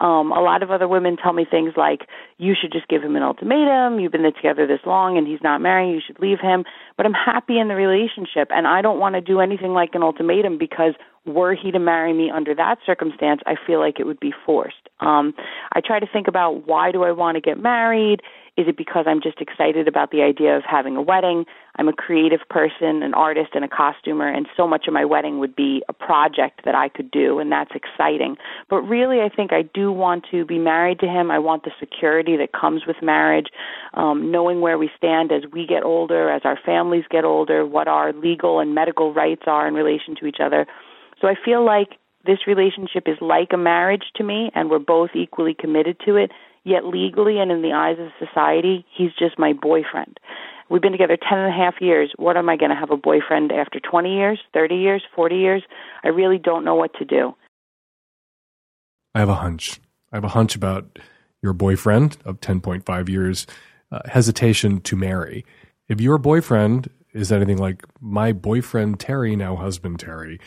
Um, 0.00 0.32
a 0.32 0.40
lot 0.40 0.62
of 0.62 0.70
other 0.70 0.88
women 0.88 1.16
tell 1.16 1.32
me 1.32 1.46
things 1.48 1.74
like, 1.76 2.02
you 2.38 2.54
should 2.60 2.72
just 2.72 2.88
give 2.88 3.02
him 3.02 3.16
an 3.16 3.22
ultimatum. 3.22 4.00
You've 4.00 4.12
been 4.12 4.22
together 4.22 4.66
this 4.66 4.80
long 4.84 5.16
and 5.16 5.26
he's 5.26 5.42
not 5.42 5.60
marrying. 5.60 5.92
You 5.92 6.00
should 6.04 6.20
leave 6.20 6.40
him. 6.40 6.64
But 6.96 7.06
I'm 7.06 7.14
happy 7.14 7.58
in 7.58 7.68
the 7.68 7.74
relationship, 7.74 8.48
and 8.50 8.66
I 8.66 8.82
don't 8.82 8.98
want 8.98 9.14
to 9.14 9.20
do 9.20 9.40
anything 9.40 9.72
like 9.72 9.94
an 9.94 10.02
ultimatum 10.02 10.58
because 10.58 10.94
were 11.26 11.54
he 11.54 11.70
to 11.70 11.78
marry 11.78 12.12
me 12.12 12.30
under 12.30 12.54
that 12.54 12.78
circumstance, 12.84 13.40
I 13.46 13.54
feel 13.66 13.80
like 13.80 13.98
it 13.98 14.04
would 14.04 14.20
be 14.20 14.32
forced. 14.44 14.76
Um, 15.00 15.34
I 15.72 15.80
try 15.80 15.98
to 15.98 16.06
think 16.06 16.28
about 16.28 16.66
why 16.66 16.92
do 16.92 17.02
I 17.02 17.12
want 17.12 17.36
to 17.36 17.40
get 17.40 17.58
married? 17.58 18.20
Is 18.56 18.68
it 18.68 18.76
because 18.76 19.06
I'm 19.08 19.20
just 19.20 19.40
excited 19.40 19.88
about 19.88 20.12
the 20.12 20.22
idea 20.22 20.56
of 20.56 20.62
having 20.64 20.96
a 20.96 21.02
wedding? 21.02 21.44
I'm 21.74 21.88
a 21.88 21.92
creative 21.92 22.38
person, 22.48 23.02
an 23.02 23.12
artist, 23.12 23.50
and 23.54 23.64
a 23.64 23.68
costumer, 23.68 24.28
and 24.28 24.46
so 24.56 24.68
much 24.68 24.86
of 24.86 24.94
my 24.94 25.04
wedding 25.04 25.40
would 25.40 25.56
be 25.56 25.82
a 25.88 25.92
project 25.92 26.60
that 26.64 26.76
I 26.76 26.88
could 26.88 27.10
do, 27.10 27.40
and 27.40 27.50
that's 27.50 27.72
exciting. 27.74 28.36
But 28.70 28.82
really, 28.82 29.20
I 29.20 29.28
think 29.28 29.52
I 29.52 29.62
do 29.62 29.90
want 29.90 30.26
to 30.30 30.44
be 30.44 30.60
married 30.60 31.00
to 31.00 31.08
him. 31.08 31.32
I 31.32 31.40
want 31.40 31.64
the 31.64 31.72
security 31.80 32.36
that 32.36 32.52
comes 32.52 32.82
with 32.86 32.96
marriage, 33.02 33.48
um, 33.94 34.30
knowing 34.30 34.60
where 34.60 34.78
we 34.78 34.88
stand 34.96 35.32
as 35.32 35.42
we 35.52 35.66
get 35.66 35.82
older, 35.82 36.30
as 36.30 36.42
our 36.44 36.58
families 36.64 37.04
get 37.10 37.24
older, 37.24 37.66
what 37.66 37.88
our 37.88 38.12
legal 38.12 38.60
and 38.60 38.72
medical 38.72 39.12
rights 39.12 39.42
are 39.48 39.66
in 39.66 39.74
relation 39.74 40.14
to 40.20 40.26
each 40.26 40.38
other. 40.40 40.64
So 41.20 41.26
I 41.26 41.34
feel 41.44 41.64
like 41.64 41.98
this 42.24 42.46
relationship 42.46 43.04
is 43.06 43.16
like 43.20 43.48
a 43.52 43.56
marriage 43.58 44.04
to 44.14 44.22
me, 44.22 44.50
and 44.54 44.70
we're 44.70 44.78
both 44.78 45.10
equally 45.14 45.54
committed 45.54 45.98
to 46.06 46.16
it. 46.16 46.30
Yet 46.64 46.84
legally 46.86 47.38
and 47.38 47.50
in 47.50 47.62
the 47.62 47.72
eyes 47.72 47.98
of 47.98 48.08
society, 48.18 48.86
he's 48.96 49.10
just 49.18 49.38
my 49.38 49.52
boyfriend. 49.52 50.18
We've 50.70 50.80
been 50.80 50.92
together 50.92 51.18
ten 51.18 51.38
and 51.38 51.52
a 51.52 51.56
half 51.56 51.74
years. 51.80 52.10
What 52.16 52.36
am 52.36 52.48
I 52.48 52.56
going 52.56 52.70
to 52.70 52.76
have 52.76 52.90
a 52.90 52.96
boyfriend 52.96 53.52
after 53.52 53.80
20 53.80 54.14
years, 54.14 54.40
30 54.54 54.76
years, 54.76 55.02
40 55.14 55.36
years? 55.36 55.62
I 56.02 56.08
really 56.08 56.38
don't 56.38 56.64
know 56.64 56.74
what 56.74 56.94
to 56.94 57.04
do. 57.04 57.34
I 59.14 59.20
have 59.20 59.28
a 59.28 59.34
hunch. 59.34 59.80
I 60.10 60.16
have 60.16 60.24
a 60.24 60.28
hunch 60.28 60.56
about 60.56 60.98
your 61.42 61.52
boyfriend 61.52 62.16
of 62.24 62.40
10.5 62.40 63.08
years 63.08 63.46
uh, 63.92 64.00
hesitation 64.06 64.80
to 64.80 64.96
marry. 64.96 65.44
If 65.88 66.00
your 66.00 66.16
boyfriend 66.18 66.90
is 67.12 67.30
anything 67.30 67.58
like 67.58 67.84
my 68.00 68.32
boyfriend 68.32 68.98
Terry, 68.98 69.36
now 69.36 69.54
husband 69.54 70.00
Terry, 70.00 70.40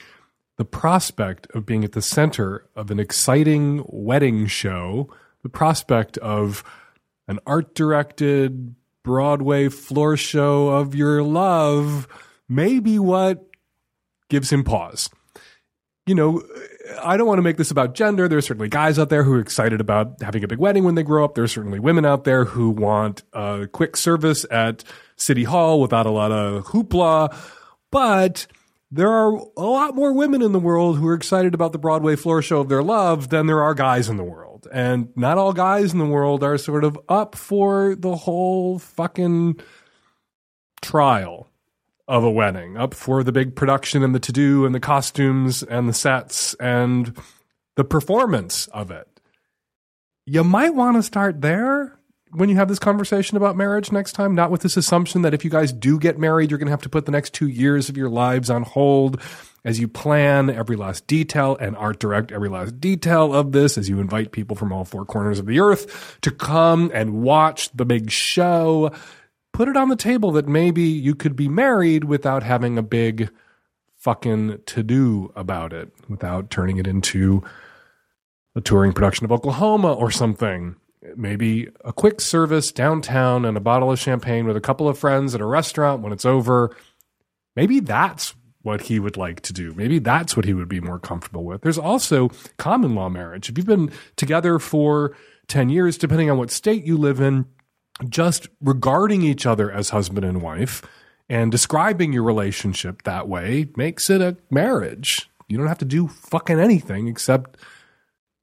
the 0.57 0.65
prospect 0.65 1.47
of 1.53 1.65
being 1.65 1.83
at 1.83 1.91
the 1.91 2.01
center 2.01 2.65
of 2.75 2.89
an 2.89 2.99
exciting 2.99 3.85
wedding 3.87 4.47
show, 4.47 5.09
the 5.43 5.49
prospect 5.49 6.17
of 6.17 6.63
an 7.27 7.39
art 7.45 7.75
directed 7.75 8.75
Broadway 9.03 9.69
floor 9.69 10.17
show 10.17 10.69
of 10.69 10.93
your 10.93 11.23
love 11.23 12.07
may 12.49 12.79
be 12.79 12.99
what 12.99 13.49
gives 14.29 14.51
him 14.51 14.63
pause. 14.63 15.09
You 16.05 16.15
know, 16.15 16.41
I 17.03 17.17
don't 17.17 17.27
want 17.27 17.37
to 17.37 17.43
make 17.43 17.57
this 17.57 17.71
about 17.71 17.95
gender. 17.95 18.27
There 18.27 18.37
are 18.37 18.41
certainly 18.41 18.69
guys 18.69 18.97
out 18.97 19.09
there 19.09 19.23
who 19.23 19.33
are 19.33 19.39
excited 19.39 19.81
about 19.81 20.21
having 20.21 20.43
a 20.43 20.47
big 20.47 20.59
wedding 20.59 20.83
when 20.83 20.95
they 20.95 21.03
grow 21.03 21.25
up. 21.25 21.35
There 21.35 21.43
are 21.43 21.49
certainly 21.49 21.79
women 21.79 22.05
out 22.05 22.23
there 22.23 22.45
who 22.45 22.69
want 22.69 23.23
a 23.33 23.67
quick 23.71 23.97
service 23.97 24.45
at 24.51 24.83
City 25.17 25.43
Hall 25.43 25.81
without 25.81 26.05
a 26.05 26.11
lot 26.11 26.31
of 26.31 26.65
hoopla. 26.65 27.35
But 27.91 28.47
there 28.89 29.11
are 29.11 29.33
a 29.57 29.65
lot 29.65 29.95
more 29.95 30.13
women 30.13 30.41
in 30.41 30.53
the 30.53 30.59
world 30.59 30.97
who 30.97 31.07
are 31.07 31.13
excited 31.13 31.53
about 31.53 31.73
the 31.73 31.77
Broadway 31.77 32.15
floor 32.15 32.41
show 32.41 32.61
of 32.61 32.69
their 32.69 32.83
love 32.83 33.29
than 33.29 33.47
there 33.47 33.61
are 33.61 33.73
guys 33.73 34.07
in 34.07 34.17
the 34.17 34.23
world. 34.23 34.46
And 34.71 35.09
not 35.15 35.37
all 35.37 35.53
guys 35.53 35.93
in 35.93 35.99
the 35.99 36.05
world 36.05 36.43
are 36.43 36.57
sort 36.57 36.83
of 36.83 36.99
up 37.09 37.35
for 37.35 37.95
the 37.95 38.15
whole 38.15 38.79
fucking 38.79 39.59
trial 40.81 41.49
of 42.07 42.23
a 42.23 42.31
wedding, 42.31 42.77
up 42.77 42.93
for 42.93 43.23
the 43.23 43.31
big 43.31 43.55
production 43.55 44.03
and 44.03 44.15
the 44.15 44.19
to 44.19 44.31
do 44.31 44.65
and 44.65 44.73
the 44.73 44.79
costumes 44.79 45.63
and 45.63 45.89
the 45.89 45.93
sets 45.93 46.53
and 46.55 47.17
the 47.75 47.83
performance 47.83 48.67
of 48.67 48.91
it. 48.91 49.07
You 50.25 50.43
might 50.43 50.73
want 50.73 50.97
to 50.97 51.03
start 51.03 51.41
there 51.41 51.97
when 52.31 52.49
you 52.49 52.55
have 52.55 52.67
this 52.67 52.79
conversation 52.79 53.37
about 53.37 53.55
marriage 53.55 53.91
next 53.91 54.13
time, 54.13 54.35
not 54.35 54.51
with 54.51 54.61
this 54.61 54.77
assumption 54.77 55.21
that 55.21 55.33
if 55.33 55.45
you 55.45 55.49
guys 55.49 55.71
do 55.71 55.97
get 55.97 56.19
married, 56.19 56.51
you're 56.51 56.57
going 56.57 56.67
to 56.67 56.71
have 56.71 56.81
to 56.81 56.89
put 56.89 57.05
the 57.05 57.11
next 57.11 57.33
two 57.33 57.47
years 57.47 57.89
of 57.89 57.97
your 57.97 58.09
lives 58.09 58.49
on 58.49 58.63
hold 58.63 59.21
as 59.67 59.81
you 59.81 59.87
plan 59.89 60.49
every 60.49 60.77
last 60.77 61.05
detail 61.07 61.57
and 61.59 61.75
art 61.75 61.99
direct 61.99 62.31
every 62.31 62.47
last 62.47 62.79
detail 62.79 63.33
of 63.33 63.51
this, 63.51 63.77
as 63.77 63.89
you 63.89 63.99
invite 63.99 64.31
people 64.31 64.55
from 64.55 64.71
all 64.71 64.85
four 64.85 65.03
corners 65.03 65.39
of 65.39 65.45
the 65.45 65.59
earth 65.59 66.17
to 66.21 66.31
come 66.31 66.89
and 66.93 67.21
watch 67.21 67.69
the 67.75 67.83
big 67.83 68.09
show. 68.09 68.89
Put 69.51 69.67
it 69.67 69.75
on 69.75 69.89
the 69.89 69.97
table 69.97 70.31
that 70.31 70.47
maybe 70.47 70.83
you 70.83 71.15
could 71.15 71.35
be 71.35 71.49
married 71.49 72.05
without 72.05 72.43
having 72.43 72.77
a 72.77 72.81
big 72.81 73.29
fucking 73.97 74.59
to 74.67 74.83
do 74.83 75.33
about 75.35 75.73
it, 75.73 75.91
without 76.07 76.49
turning 76.49 76.77
it 76.77 76.87
into 76.87 77.43
a 78.55 78.61
touring 78.61 78.93
production 78.93 79.25
of 79.25 79.33
Oklahoma 79.33 79.91
or 79.91 80.11
something 80.11 80.77
maybe 81.15 81.67
a 81.85 81.93
quick 81.93 82.21
service 82.21 82.71
downtown 82.71 83.45
and 83.45 83.57
a 83.57 83.61
bottle 83.61 83.91
of 83.91 83.99
champagne 83.99 84.45
with 84.45 84.57
a 84.57 84.61
couple 84.61 84.87
of 84.87 84.97
friends 84.97 85.35
at 85.35 85.41
a 85.41 85.45
restaurant 85.45 86.01
when 86.01 86.11
it's 86.11 86.25
over. 86.25 86.75
Maybe 87.55 87.79
that's 87.79 88.33
what 88.61 88.81
he 88.81 88.99
would 88.99 89.17
like 89.17 89.41
to 89.41 89.53
do. 89.53 89.73
Maybe 89.75 89.99
that's 89.99 90.35
what 90.35 90.45
he 90.45 90.53
would 90.53 90.67
be 90.67 90.81
more 90.81 90.99
comfortable 90.99 91.43
with. 91.43 91.61
There's 91.61 91.77
also 91.77 92.29
common 92.57 92.95
law 92.95 93.09
marriage. 93.09 93.49
If 93.49 93.57
you've 93.57 93.67
been 93.67 93.91
together 94.15 94.59
for 94.59 95.15
10 95.47 95.69
years, 95.69 95.97
depending 95.97 96.29
on 96.29 96.37
what 96.37 96.51
state 96.51 96.83
you 96.83 96.97
live 96.97 97.19
in, 97.21 97.45
just 98.09 98.47
regarding 98.61 99.23
each 99.23 99.45
other 99.45 99.71
as 99.71 99.89
husband 99.89 100.25
and 100.25 100.41
wife 100.41 100.83
and 101.29 101.51
describing 101.51 102.13
your 102.13 102.23
relationship 102.23 103.03
that 103.03 103.27
way 103.27 103.67
makes 103.75 104.09
it 104.09 104.21
a 104.21 104.37
marriage. 104.49 105.29
You 105.47 105.57
don't 105.57 105.67
have 105.67 105.79
to 105.79 105.85
do 105.85 106.07
fucking 106.07 106.59
anything 106.59 107.07
except 107.07 107.57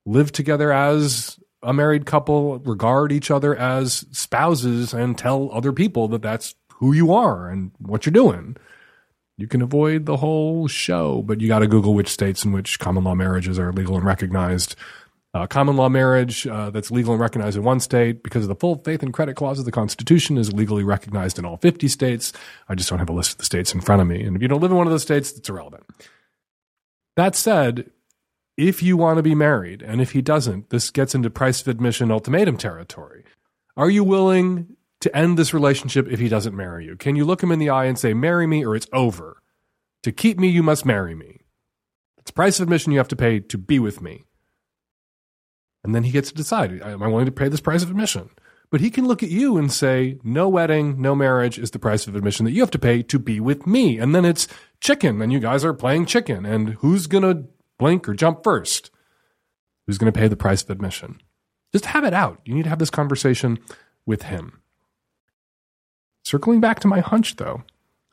live 0.07 0.33
together 0.33 0.73
as 0.73 1.39
a 1.63 1.73
married 1.73 2.05
couple 2.07 2.59
regard 2.61 3.11
each 3.13 3.31
other 3.31 3.55
as 3.57 4.07
spouses 4.11 4.93
and 4.93 5.17
tell 5.17 5.51
other 5.53 5.73
people 5.73 6.09
that 6.09 6.23
that's 6.23 6.55
who 6.75 6.93
you 6.93 7.13
are 7.13 7.49
and 7.49 7.71
what 7.79 8.05
you're 8.05 8.13
doing. 8.13 8.57
You 9.37 9.49
can 9.49 9.63
avoid 9.63 10.07
the 10.07 10.19
whole 10.19 10.69
show, 10.69 11.23
but 11.23 11.41
you 11.41 11.49
got 11.49 11.61
to 11.61 11.67
Google 11.67 11.95
which 11.95 12.09
states 12.09 12.45
in 12.45 12.53
which 12.53 12.79
common 12.79 13.05
law 13.05 13.15
marriages 13.15 13.59
are 13.59 13.73
legal 13.73 13.97
and 13.97 14.05
recognized. 14.05 14.77
Uh, 15.33 15.49
common 15.49 15.77
law 15.77 15.89
marriage 15.89 16.47
uh, 16.47 16.71
that's 16.71 16.93
legal 16.93 17.13
and 17.13 17.21
recognized 17.21 17.57
in 17.57 17.65
one 17.65 17.81
state 17.81 18.23
because 18.23 18.45
of 18.45 18.49
the 18.49 18.55
full 18.55 18.77
faith 18.85 19.03
and 19.03 19.13
credit 19.13 19.35
clause 19.35 19.59
of 19.59 19.65
the 19.65 19.73
Constitution 19.73 20.39
is 20.39 20.53
legally 20.53 20.85
recognized 20.85 21.41
in 21.41 21.45
all 21.45 21.57
50 21.57 21.89
states. 21.89 22.33
I 22.69 22.77
just 22.77 22.89
don't 22.89 23.01
have 23.01 23.09
a 23.09 23.13
list 23.13 23.33
of 23.33 23.39
the 23.39 23.45
states 23.45 23.75
in 23.75 23.81
front 23.81 24.01
of 24.01 24.07
me. 24.07 24.23
And 24.23 24.37
if 24.37 24.43
you 24.43 24.47
don't 24.47 24.61
live 24.61 24.71
in 24.71 24.77
one 24.77 24.87
of 24.87 24.93
those 24.93 25.03
states, 25.03 25.33
it's 25.37 25.49
irrelevant. 25.49 25.85
That 27.17 27.35
said, 27.35 27.91
if 28.57 28.81
you 28.81 28.97
want 28.97 29.17
to 29.17 29.23
be 29.25 29.35
married, 29.35 29.83
and 29.83 30.01
if 30.01 30.13
he 30.13 30.23
doesn't, 30.23 30.71
this 30.71 30.91
gets 30.91 31.17
into 31.17 31.29
price 31.29 31.61
of 31.61 31.67
admission 31.67 32.13
ultimatum 32.13 32.57
territory. 32.57 33.25
Are 33.77 33.91
you 33.91 34.05
willing 34.05 34.77
to 35.05 35.17
end 35.17 35.39
this 35.39 35.55
relationship 35.55 36.09
if 36.09 36.19
he 36.19 36.29
doesn't 36.29 36.57
marry 36.57 36.87
you? 36.87 36.97
Can 36.97 37.15
you 37.15 37.25
look 37.25 37.43
him 37.43 37.53
in 37.53 37.59
the 37.59 37.71
eye 37.71 37.85
and 37.85 37.99
say, 37.99 38.13
marry 38.13 38.47
me 38.47 38.65
or 38.65 38.75
it's 38.75 38.89
over? 38.93 39.43
To 40.03 40.13
keep 40.13 40.39
me, 40.39 40.49
you 40.49 40.63
must 40.63 40.85
marry 40.85 41.15
me. 41.15 41.41
It's 42.19 42.31
price 42.31 42.59
of 42.59 42.65
admission 42.65 42.93
you 42.93 42.99
have 42.99 43.09
to 43.09 43.17
pay 43.17 43.41
to 43.41 43.59
be 43.59 43.79
with 43.79 44.01
me. 44.01 44.25
And 45.83 45.95
then 45.95 46.05
he 46.05 46.11
gets 46.11 46.31
to 46.31 46.35
decide, 46.35 46.81
am 46.83 47.03
I 47.03 47.09
willing 47.09 47.27
to 47.27 47.33
pay 47.33 47.49
this 47.49 47.61
price 47.61 47.83
of 47.83 47.91
admission? 47.91 48.31
But 48.71 48.81
he 48.81 48.91
can 48.91 49.07
look 49.07 49.23
at 49.23 49.29
you 49.29 49.59
and 49.59 49.71
say, 49.71 50.19
no 50.25 50.49
wedding, 50.49 51.01
no 51.01 51.15
marriage 51.15 51.59
is 51.59 51.71
the 51.71 51.79
price 51.79 52.07
of 52.07 52.17
admission 52.17 52.47
that 52.47 52.53
you 52.53 52.63
have 52.63 52.71
to 52.71 52.79
pay 52.79 53.03
to 53.03 53.19
be 53.19 53.39
with 53.41 53.67
me. 53.67 53.99
And 53.99 54.15
then 54.15 54.25
it's 54.25 54.49
chicken, 54.81 55.21
and 55.21 55.31
you 55.31 55.39
guys 55.39 55.65
are 55.67 55.75
playing 55.75 56.07
chicken. 56.07 56.47
And 56.47 56.71
who's 56.71 57.07
going 57.07 57.23
to 57.23 57.47
blink 57.79 58.09
or 58.09 58.15
jump 58.15 58.43
first? 58.43 58.91
Who's 59.87 59.99
going 59.99 60.11
to 60.11 60.19
pay 60.19 60.29
the 60.29 60.37
price 60.37 60.63
of 60.63 60.71
admission? 60.71 61.21
Just 61.73 61.87
have 61.87 62.05
it 62.05 62.15
out. 62.15 62.41
You 62.47 62.55
need 62.55 62.63
to 62.63 62.71
have 62.71 62.79
this 62.79 62.89
conversation 62.89 63.59
with 64.07 64.23
him. 64.23 64.63
Circling 66.25 66.61
back 66.61 66.81
to 66.81 66.89
my 66.89 67.01
hunch, 67.01 67.37
though, 67.37 67.63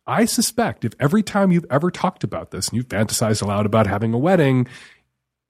I 0.05 0.25
suspect 0.25 0.83
if 0.83 0.93
every 0.99 1.23
time 1.23 1.51
you've 1.51 1.65
ever 1.69 1.89
talked 1.89 2.25
about 2.25 2.51
this 2.51 2.67
and 2.67 2.75
you've 2.75 2.89
fantasized 2.89 3.41
aloud 3.41 3.65
about 3.65 3.87
having 3.87 4.13
a 4.13 4.17
wedding, 4.17 4.67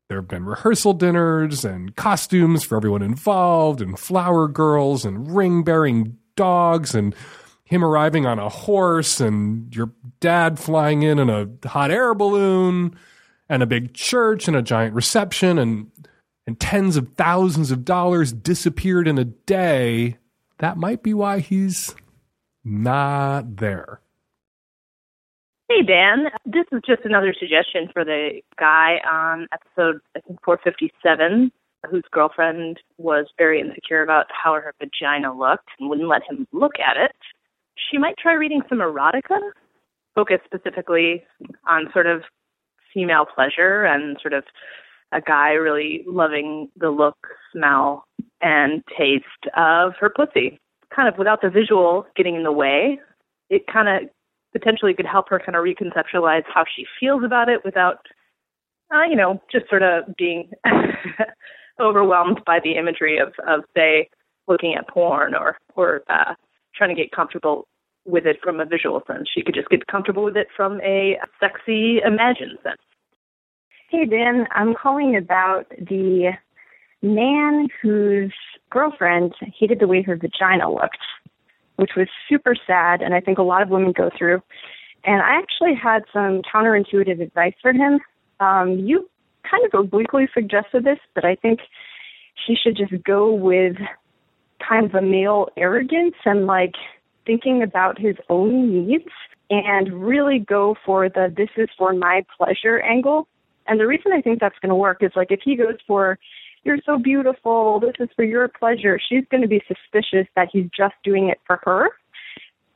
there 0.08 0.20
have 0.20 0.28
been 0.28 0.46
rehearsal 0.46 0.94
dinners 0.94 1.66
and 1.66 1.96
costumes 1.96 2.64
for 2.64 2.76
everyone 2.76 3.02
involved, 3.02 3.82
and 3.82 3.98
flower 3.98 4.48
girls 4.48 5.06
and 5.06 5.36
ring 5.36 5.64
bearing 5.64 6.18
dogs, 6.36 6.94
and 6.94 7.16
him 7.64 7.84
arriving 7.84 8.28
on 8.28 8.38
a 8.38 8.50
horse, 8.50 9.20
and 9.20 9.76
your 9.76 9.92
dad 10.20 10.60
flying 10.60 11.02
in 11.02 11.18
in 11.18 11.30
a 11.30 11.48
hot 11.68 11.90
air 11.90 12.14
balloon 12.14 12.96
and 13.50 13.64
a 13.64 13.68
big 13.68 13.94
church 13.94 14.48
and 14.48 14.56
a 14.56 14.62
giant 14.62 14.94
reception 14.94 15.58
and 15.58 15.92
and 16.46 16.60
tens 16.60 16.98
of 16.98 17.08
thousands 17.16 17.72
of 17.72 17.86
dollars 17.86 18.34
disappeared 18.34 19.08
in 19.08 19.18
a 19.18 19.26
day, 19.26 20.18
that 20.58 20.76
might 20.76 21.04
be 21.04 21.14
why 21.14 21.40
he's 21.40 21.96
not 22.64 23.58
there. 23.58 24.02
Hey, 25.70 25.84
Dan. 25.84 26.26
This 26.46 26.66
is 26.72 26.82
just 26.86 27.06
another 27.06 27.34
suggestion 27.40 27.90
for 27.94 28.04
the 28.04 28.42
guy 28.60 28.98
on 29.10 29.48
episode, 29.54 30.02
I 30.16 30.20
think, 30.20 30.40
457, 30.44 31.52
whose 31.90 32.04
girlfriend 32.12 32.80
was 32.98 33.28
very 33.38 33.62
insecure 33.62 34.04
about 34.04 34.26
how 34.30 34.54
her 34.54 34.74
vagina 34.80 35.34
looked 35.34 35.70
and 35.80 35.90
wouldn't 35.90 36.10
let 36.10 36.24
him 36.30 36.46
look 36.52 36.74
at 36.80 36.98
it. 36.98 37.16
She 37.90 37.98
might 37.98 38.18
try 38.18 38.34
reading 38.34 38.62
some 38.68 38.80
erotica, 38.80 39.40
focused 40.14 40.44
specifically 40.46 41.24
on 41.68 41.90
sort 41.94 42.06
of 42.06 42.24
female 42.94 43.26
pleasure 43.26 43.86
and 43.86 44.18
sort 44.22 44.34
of 44.34 44.44
a 45.14 45.22
guy 45.22 45.52
really 45.52 46.04
loving 46.06 46.70
the 46.76 46.90
look, 46.90 47.18
smell, 47.54 48.06
and 48.42 48.84
taste 48.98 49.26
of 49.56 49.94
her 50.00 50.10
pussy. 50.10 50.60
Kind 50.96 51.08
of 51.08 51.18
without 51.18 51.42
the 51.42 51.50
visual 51.50 52.06
getting 52.16 52.36
in 52.36 52.44
the 52.44 52.52
way, 52.52 53.00
it 53.50 53.66
kind 53.72 53.88
of 53.88 54.10
potentially 54.52 54.94
could 54.94 55.06
help 55.06 55.30
her 55.30 55.40
kind 55.40 55.56
of 55.56 55.64
reconceptualize 55.64 56.44
how 56.54 56.66
she 56.76 56.86
feels 57.00 57.24
about 57.24 57.50
it 57.50 57.64
without, 57.64 58.00
uh, 58.94 59.04
you 59.04 59.16
know, 59.16 59.42
just 59.52 59.70
sort 59.70 59.84
of 59.84 60.04
being 60.18 60.52
overwhelmed 61.80 62.42
by 62.46 62.60
the 62.62 62.78
imagery 62.78 63.18
of, 63.18 63.34
of 63.48 63.64
say, 63.76 64.10
looking 64.48 64.76
at 64.76 64.88
porn 64.88 65.34
or 65.34 65.58
or 65.76 66.02
uh, 66.10 66.34
trying 66.76 66.94
to 66.94 67.02
get 67.02 67.12
comfortable 67.12 67.68
with 68.06 68.26
it 68.26 68.38
from 68.44 68.60
a 68.60 68.66
visual 68.66 69.02
sense. 69.08 69.30
She 69.34 69.44
could 69.44 69.56
just 69.56 69.70
get 69.70 69.88
comfortable 69.88 70.24
with 70.24 70.36
it 70.36 70.48
from 70.56 70.82
a 70.82 71.18
sexy 71.40 72.00
imagined 72.04 72.58
sense. 72.64 72.82
Hey, 73.90 74.06
Dan, 74.06 74.48
I'm 74.52 74.74
calling 74.74 75.16
about 75.16 75.70
the 75.70 76.32
man 77.02 77.68
whose 77.82 78.34
girlfriend 78.70 79.34
hated 79.58 79.80
the 79.80 79.88
way 79.88 80.02
her 80.02 80.16
vagina 80.16 80.72
looked, 80.72 80.98
which 81.76 81.92
was 81.96 82.08
super 82.30 82.56
sad, 82.68 83.02
and 83.02 83.14
I 83.14 83.20
think 83.20 83.38
a 83.38 83.44
lot 83.44 83.62
of 83.62 83.70
women 83.70 83.92
go 83.92 84.10
through. 84.18 84.42
And 85.04 85.22
I 85.22 85.38
actually 85.40 85.74
had 85.74 86.04
some 86.14 86.42
counterintuitive 86.44 87.22
advice 87.22 87.56
for 87.62 87.74
him. 87.74 88.00
Um, 88.40 88.80
you 88.80 89.10
kind 89.50 89.66
of 89.66 89.80
obliquely 89.80 90.28
suggested 90.34 90.84
this, 90.84 91.00
but 91.16 91.26
I 91.26 91.36
think 91.36 91.60
he 92.48 92.56
should 92.56 92.78
just 92.78 93.04
go 93.04 93.34
with 93.34 93.76
kind 94.68 94.86
of 94.86 94.96
a 94.96 95.02
male 95.02 95.50
arrogance 95.58 96.16
and 96.26 96.46
like 96.46 96.76
thinking 97.26 97.64
about 97.64 98.00
his 98.00 98.16
own 98.30 98.88
needs 98.88 99.10
and 99.50 99.92
really 99.94 100.40
go 100.40 100.76
for 100.86 101.10
the 101.10 101.34
this 101.36 101.50
is 101.58 101.70
for 101.78 101.94
my 101.94 102.24
pleasure 102.38 102.80
angle. 102.80 103.28
And 103.68 103.80
the 103.80 103.88
reason 103.88 104.12
I 104.14 104.22
think 104.22 104.40
that's 104.40 104.58
going 104.60 104.70
to 104.70 104.76
work 104.76 104.98
is 105.02 105.12
like 105.16 105.32
if 105.32 105.42
he 105.44 105.56
goes 105.56 105.78
for 105.86 106.18
you're 106.64 106.80
so 106.86 106.98
beautiful, 106.98 107.80
this 107.80 107.94
is 108.00 108.10
for 108.16 108.24
your 108.24 108.48
pleasure, 108.48 109.00
she's 109.00 109.26
going 109.32 109.42
to 109.42 109.48
be 109.48 109.62
suspicious 109.68 110.28
that 110.36 110.50
he's 110.52 110.70
just 110.76 110.96
doing 111.04 111.30
it 111.30 111.40
for 111.46 111.60
her. 111.64 111.90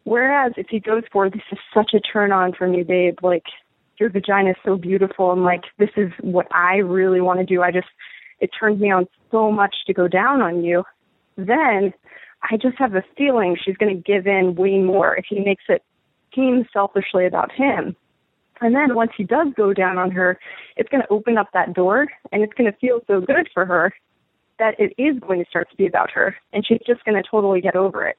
Whereas 0.04 0.54
if 0.58 0.68
he 0.70 0.80
goes 0.80 1.04
for 1.12 1.30
this 1.30 1.42
is 1.52 1.58
such 1.74 1.94
a 1.94 2.00
turn 2.00 2.32
on 2.32 2.54
for 2.54 2.68
me, 2.68 2.84
babe, 2.84 3.18
like 3.24 3.46
your 4.00 4.10
vagina 4.10 4.52
is 4.52 4.56
so 4.64 4.76
beautiful 4.78 5.32
and 5.32 5.44
like 5.44 5.64
this 5.78 5.90
is 5.98 6.12
what 6.22 6.48
I 6.52 6.78
really 6.78 7.22
want 7.22 7.40
to 7.40 7.46
do. 7.46 7.62
I 7.62 7.72
just 7.72 7.88
it 8.40 8.52
turns 8.60 8.80
me 8.80 8.92
on 8.92 9.08
so 9.32 9.52
much 9.52 9.76
to 9.88 9.94
go 9.94 10.08
down 10.08 10.42
on 10.42 10.64
you. 10.64 10.84
Then 11.38 11.94
I 12.44 12.58
just 12.58 12.78
have 12.78 12.96
a 12.96 13.04
feeling 13.18 13.58
she's 13.60 13.78
going 13.78 13.96
to 13.96 14.02
give 14.02 14.28
in 14.28 14.56
way 14.56 14.78
more 14.80 15.16
if 15.16 15.26
he 15.28 15.40
makes 15.40 15.64
it 15.70 15.84
seem 16.36 16.66
selfishly 16.72 17.26
about 17.26 17.52
him. 17.52 17.96
And 18.62 18.76
then 18.76 18.96
once 18.96 19.12
he 19.18 19.24
does 19.24 19.48
go 19.56 19.74
down 19.74 19.98
on 19.98 20.12
her, 20.12 20.40
it's 20.78 20.90
going 20.90 21.02
to 21.02 21.10
open 21.10 21.38
up 21.38 21.50
that 21.54 21.74
door 21.74 22.08
and 22.32 22.42
it's 22.42 22.54
going 22.54 22.72
to 22.72 22.78
feel 22.78 23.02
so 23.08 23.22
good 23.22 23.50
for 23.54 23.66
her 23.66 23.94
that 24.60 24.76
it 24.80 24.94
is 25.02 25.20
going 25.20 25.44
to 25.44 25.50
start 25.50 25.70
to 25.70 25.76
be 25.76 25.86
about 25.86 26.12
her 26.12 26.36
and 26.54 26.66
she's 26.66 26.80
just 26.88 27.04
going 27.04 27.22
to 27.22 27.30
totally 27.30 27.62
get 27.62 27.76
over 27.76 28.08
it. 28.08 28.18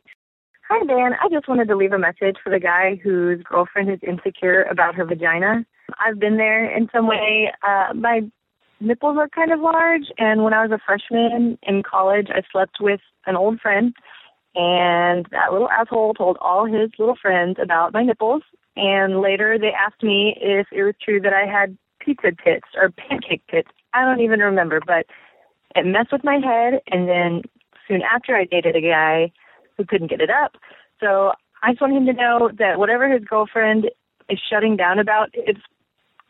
Hi, 0.69 0.85
Dan. 0.85 1.13
I 1.23 1.29
just 1.29 1.49
wanted 1.49 1.69
to 1.69 1.77
leave 1.77 1.93
a 1.93 1.99
message 1.99 2.37
for 2.43 2.51
the 2.51 2.59
guy 2.59 3.01
whose 3.03 3.41
girlfriend 3.45 3.91
is 3.91 4.01
insecure 4.07 4.65
about 4.65 4.97
her 4.97 5.05
vagina. 5.05 5.65
I've 6.05 6.19
been 6.19 6.37
there 6.37 6.69
in 6.77 6.89
some 6.93 7.07
way. 7.07 7.53
Uh, 7.63 7.95
my 7.95 8.23
nipples 8.81 9.17
are 9.17 9.29
kind 9.29 9.53
of 9.53 9.61
large, 9.61 10.07
and 10.19 10.43
when 10.43 10.53
I 10.53 10.67
was 10.67 10.73
a 10.73 10.81
freshman 10.85 11.57
in 11.63 11.85
college, 11.85 12.29
I 12.31 12.43
slept 12.51 12.79
with 12.81 13.01
an 13.27 13.37
old 13.37 13.61
friend, 13.61 13.95
and 14.57 15.27
that 15.31 15.53
little 15.53 15.71
asshole 15.71 16.15
told 16.15 16.37
all 16.41 16.67
his 16.67 16.91
little 16.99 17.17
friends 17.21 17.59
about 17.63 17.93
my 17.93 18.03
nipples. 18.03 18.43
And 18.77 19.21
later, 19.21 19.59
they 19.59 19.73
asked 19.73 20.03
me 20.03 20.37
if 20.41 20.67
it 20.71 20.83
was 20.83 20.95
true 21.03 21.21
that 21.21 21.33
I 21.33 21.47
had 21.47 21.77
pizza 21.99 22.31
tits 22.45 22.69
or 22.77 22.91
pancake 22.91 23.43
tits. 23.51 23.71
I 23.95 24.05
don't 24.05 24.21
even 24.21 24.41
remember, 24.41 24.81
but 24.87 25.07
it 25.75 25.87
messed 25.87 26.13
with 26.13 26.25
my 26.25 26.39
head. 26.39 26.81
And 26.89 27.09
then 27.09 27.43
soon 27.89 28.03
after, 28.03 28.37
I 28.37 28.45
dated 28.45 28.77
a 28.77 28.81
guy 28.81 29.33
who 29.77 29.85
couldn't 29.85 30.11
get 30.11 30.21
it 30.21 30.31
up. 30.31 30.57
So 31.01 31.33
I 31.63 31.73
just 31.73 31.81
want 31.81 31.95
him 31.95 32.07
to 32.07 32.13
know 32.13 32.51
that 32.59 32.79
whatever 32.79 33.09
his 33.09 33.25
girlfriend 33.25 33.91
is 34.29 34.39
shutting 34.51 34.77
down 34.77 34.99
about, 34.99 35.31
it's 35.33 35.61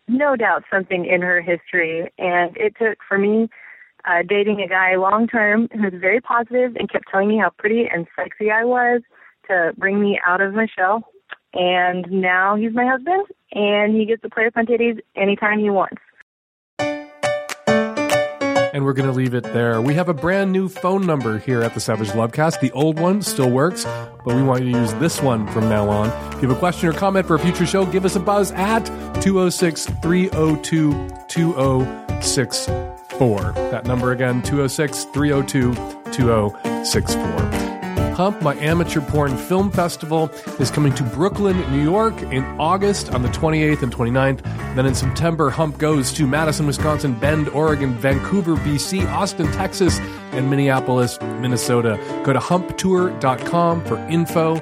no 0.09 0.36
doubt 0.36 0.64
something 0.70 1.05
in 1.05 1.23
her 1.23 1.40
history. 1.40 2.12
And 2.18 2.56
it 2.56 2.74
took 2.81 2.98
for 3.09 3.18
me 3.18 3.48
uh, 4.05 4.23
dating 4.27 4.60
a 4.60 4.68
guy 4.68 4.94
long 4.97 5.27
term 5.27 5.68
who 5.73 5.82
was 5.82 6.01
very 6.01 6.20
positive 6.20 6.77
and 6.77 6.90
kept 6.90 7.06
telling 7.10 7.28
me 7.28 7.39
how 7.39 7.51
pretty 7.59 7.86
and 7.93 8.06
sexy 8.14 8.51
I 8.51 8.64
was 8.64 9.02
to 9.48 9.73
bring 9.77 10.01
me 10.01 10.20
out 10.24 10.40
of 10.40 10.55
my 10.55 10.66
shell. 10.66 11.02
And 11.57 12.07
now 12.11 12.55
he's 12.55 12.74
my 12.74 12.85
husband, 12.85 13.27
and 13.53 13.97
he 13.97 14.05
gets 14.05 14.20
to 14.23 14.28
play 14.28 14.45
with 14.45 14.55
my 14.55 14.65
titties 14.65 15.01
anytime 15.16 15.59
he 15.59 15.70
wants. 15.70 15.97
And 18.77 18.85
we're 18.85 18.93
going 18.93 19.09
to 19.09 19.16
leave 19.16 19.33
it 19.33 19.43
there. 19.43 19.81
We 19.81 19.95
have 19.95 20.11
a 20.11 20.15
brand 20.15 20.53
new 20.53 20.69
phone 20.69 21.07
number 21.07 21.39
here 21.39 21.62
at 21.62 21.73
the 21.73 21.81
Savage 21.81 22.09
Lovecast. 22.09 22.61
The 22.61 22.70
old 22.73 23.01
one 23.01 23.23
still 23.23 23.49
works, 23.49 23.87
but 24.23 24.37
we 24.37 24.43
want 24.43 24.65
you 24.65 24.73
to 24.73 24.78
use 24.78 24.93
this 24.95 25.23
one 25.23 25.47
from 25.47 25.70
now 25.70 25.89
on. 25.89 26.09
If 26.35 26.43
you 26.43 26.49
have 26.49 26.59
a 26.59 26.61
question 26.61 26.91
or 26.91 26.93
comment 26.93 27.27
for 27.27 27.37
a 27.37 27.39
future 27.39 27.65
show, 27.65 27.87
give 27.87 28.05
us 28.05 28.16
a 28.16 28.20
buzz 28.20 28.53
at 28.53 28.85
206 29.23 29.87
302 30.03 31.09
2064. 31.27 33.53
That 33.53 33.87
number 33.87 34.12
again, 34.12 34.43
206 34.43 35.05
302 35.05 35.74
2064. 36.12 37.66
Hump, 38.17 38.41
my 38.41 38.55
amateur 38.55 39.03
porn 39.03 39.37
film 39.37 39.71
festival, 39.71 40.31
is 40.59 40.71
coming 40.71 40.95
to 40.95 41.03
Brooklyn, 41.03 41.61
New 41.71 41.83
York 41.83 42.19
in 42.23 42.45
August 42.59 43.13
on 43.13 43.21
the 43.21 43.29
28th 43.29 43.83
and 43.83 43.95
29th. 43.95 44.43
Then 44.75 44.87
in 44.87 44.95
September, 44.95 45.51
Hump 45.51 45.77
goes 45.77 46.15
to 46.15 46.27
Madison, 46.27 46.67
Wisconsin, 46.67 47.13
Bend, 47.13 47.51
Oregon, 47.51 47.93
Vancouver, 47.93 48.57
BC, 48.57 49.07
Austin, 49.13 49.53
Texas, 49.53 49.99
and 50.33 50.49
Minneapolis, 50.49 51.21
Minnesota. 51.21 51.99
Go 52.25 52.33
to 52.33 52.39
humptour.com 52.39 53.85
for 53.85 53.99
info 54.09 54.57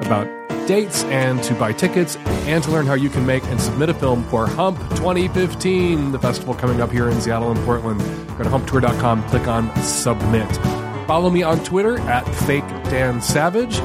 about 0.00 0.26
dates 0.66 1.04
and 1.04 1.42
to 1.42 1.52
buy 1.56 1.72
tickets 1.72 2.16
and 2.46 2.64
to 2.64 2.70
learn 2.70 2.86
how 2.86 2.94
you 2.94 3.10
can 3.10 3.26
make 3.26 3.44
and 3.44 3.60
submit 3.60 3.90
a 3.90 3.94
film 3.94 4.24
for 4.30 4.46
Hump 4.46 4.78
2015, 4.96 6.12
the 6.12 6.18
festival 6.18 6.54
coming 6.54 6.80
up 6.80 6.90
here 6.90 7.10
in 7.10 7.20
Seattle 7.20 7.50
and 7.50 7.62
Portland. 7.66 8.00
Go 8.38 8.44
to 8.44 8.48
humptour.com, 8.50 9.28
click 9.28 9.46
on 9.46 9.76
submit. 9.82 10.83
Follow 11.06 11.28
me 11.28 11.42
on 11.42 11.62
Twitter 11.62 11.98
at 11.98 12.26
Fake 12.46 12.66
Dan 12.84 13.20
Savage. 13.20 13.78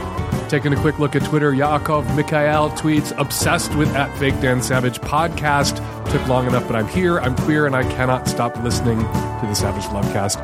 Taking 0.50 0.74
a 0.74 0.78
quick 0.78 1.00
look 1.00 1.18
at 1.18 1.24
Twitter, 1.26 1.52
Yaakov 1.52 2.16
Mikhail 2.16 2.70
tweets, 2.72 3.14
obsessed 3.20 3.76
with 3.76 3.94
at 3.94 4.16
Fake 4.18 4.40
Dan 4.40 4.64
Savage 4.64 5.00
podcast. 5.02 5.78
Took 6.12 6.26
long 6.28 6.48
enough, 6.48 6.66
but 6.66 6.78
I'm 6.78 6.88
here, 6.88 7.20
I'm 7.20 7.36
queer, 7.36 7.66
and 7.66 7.76
I 7.76 7.84
cannot 7.84 8.28
stop 8.28 8.56
listening 8.64 9.00
to 9.00 9.42
the 9.44 9.54
Savage 9.54 9.84
Lovecast. 9.86 10.38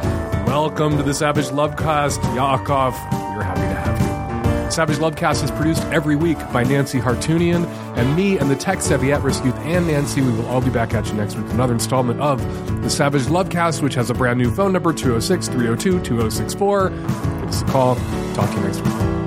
Welcome 0.45 0.97
to 0.97 1.03
the 1.03 1.13
Savage 1.13 1.47
Lovecast, 1.47 2.19
Yaakov. 2.35 2.91
We're 3.35 3.43
happy 3.43 3.61
to 3.61 3.67
have 3.67 4.65
you. 4.65 4.69
Savage 4.69 4.97
Lovecast 4.97 5.43
is 5.45 5.51
produced 5.51 5.83
every 5.85 6.17
week 6.17 6.37
by 6.51 6.63
Nancy 6.63 6.99
Hartunian 6.99 7.63
and 7.95 8.15
me 8.15 8.37
and 8.37 8.49
the 8.49 8.55
tech 8.55 8.81
savvy 8.81 9.11
at 9.11 9.21
risk 9.21 9.43
youth 9.43 9.57
and 9.59 9.87
Nancy. 9.87 10.21
We 10.21 10.31
will 10.31 10.47
all 10.47 10.61
be 10.61 10.69
back 10.69 10.93
at 10.93 11.07
you 11.07 11.13
next 11.13 11.35
week 11.35 11.45
with 11.45 11.53
another 11.53 11.73
installment 11.73 12.21
of 12.21 12.41
the 12.81 12.89
Savage 12.89 13.23
Lovecast, 13.23 13.81
which 13.81 13.95
has 13.95 14.09
a 14.09 14.13
brand 14.13 14.39
new 14.39 14.51
phone 14.51 14.73
number 14.73 14.93
206 14.93 15.47
302 15.47 16.01
2064. 16.03 16.89
Give 16.89 16.99
us 16.99 17.61
a 17.61 17.65
call. 17.65 17.95
Talk 18.33 18.49
to 18.51 18.57
you 18.57 18.63
next 18.63 18.81
week. 18.81 19.24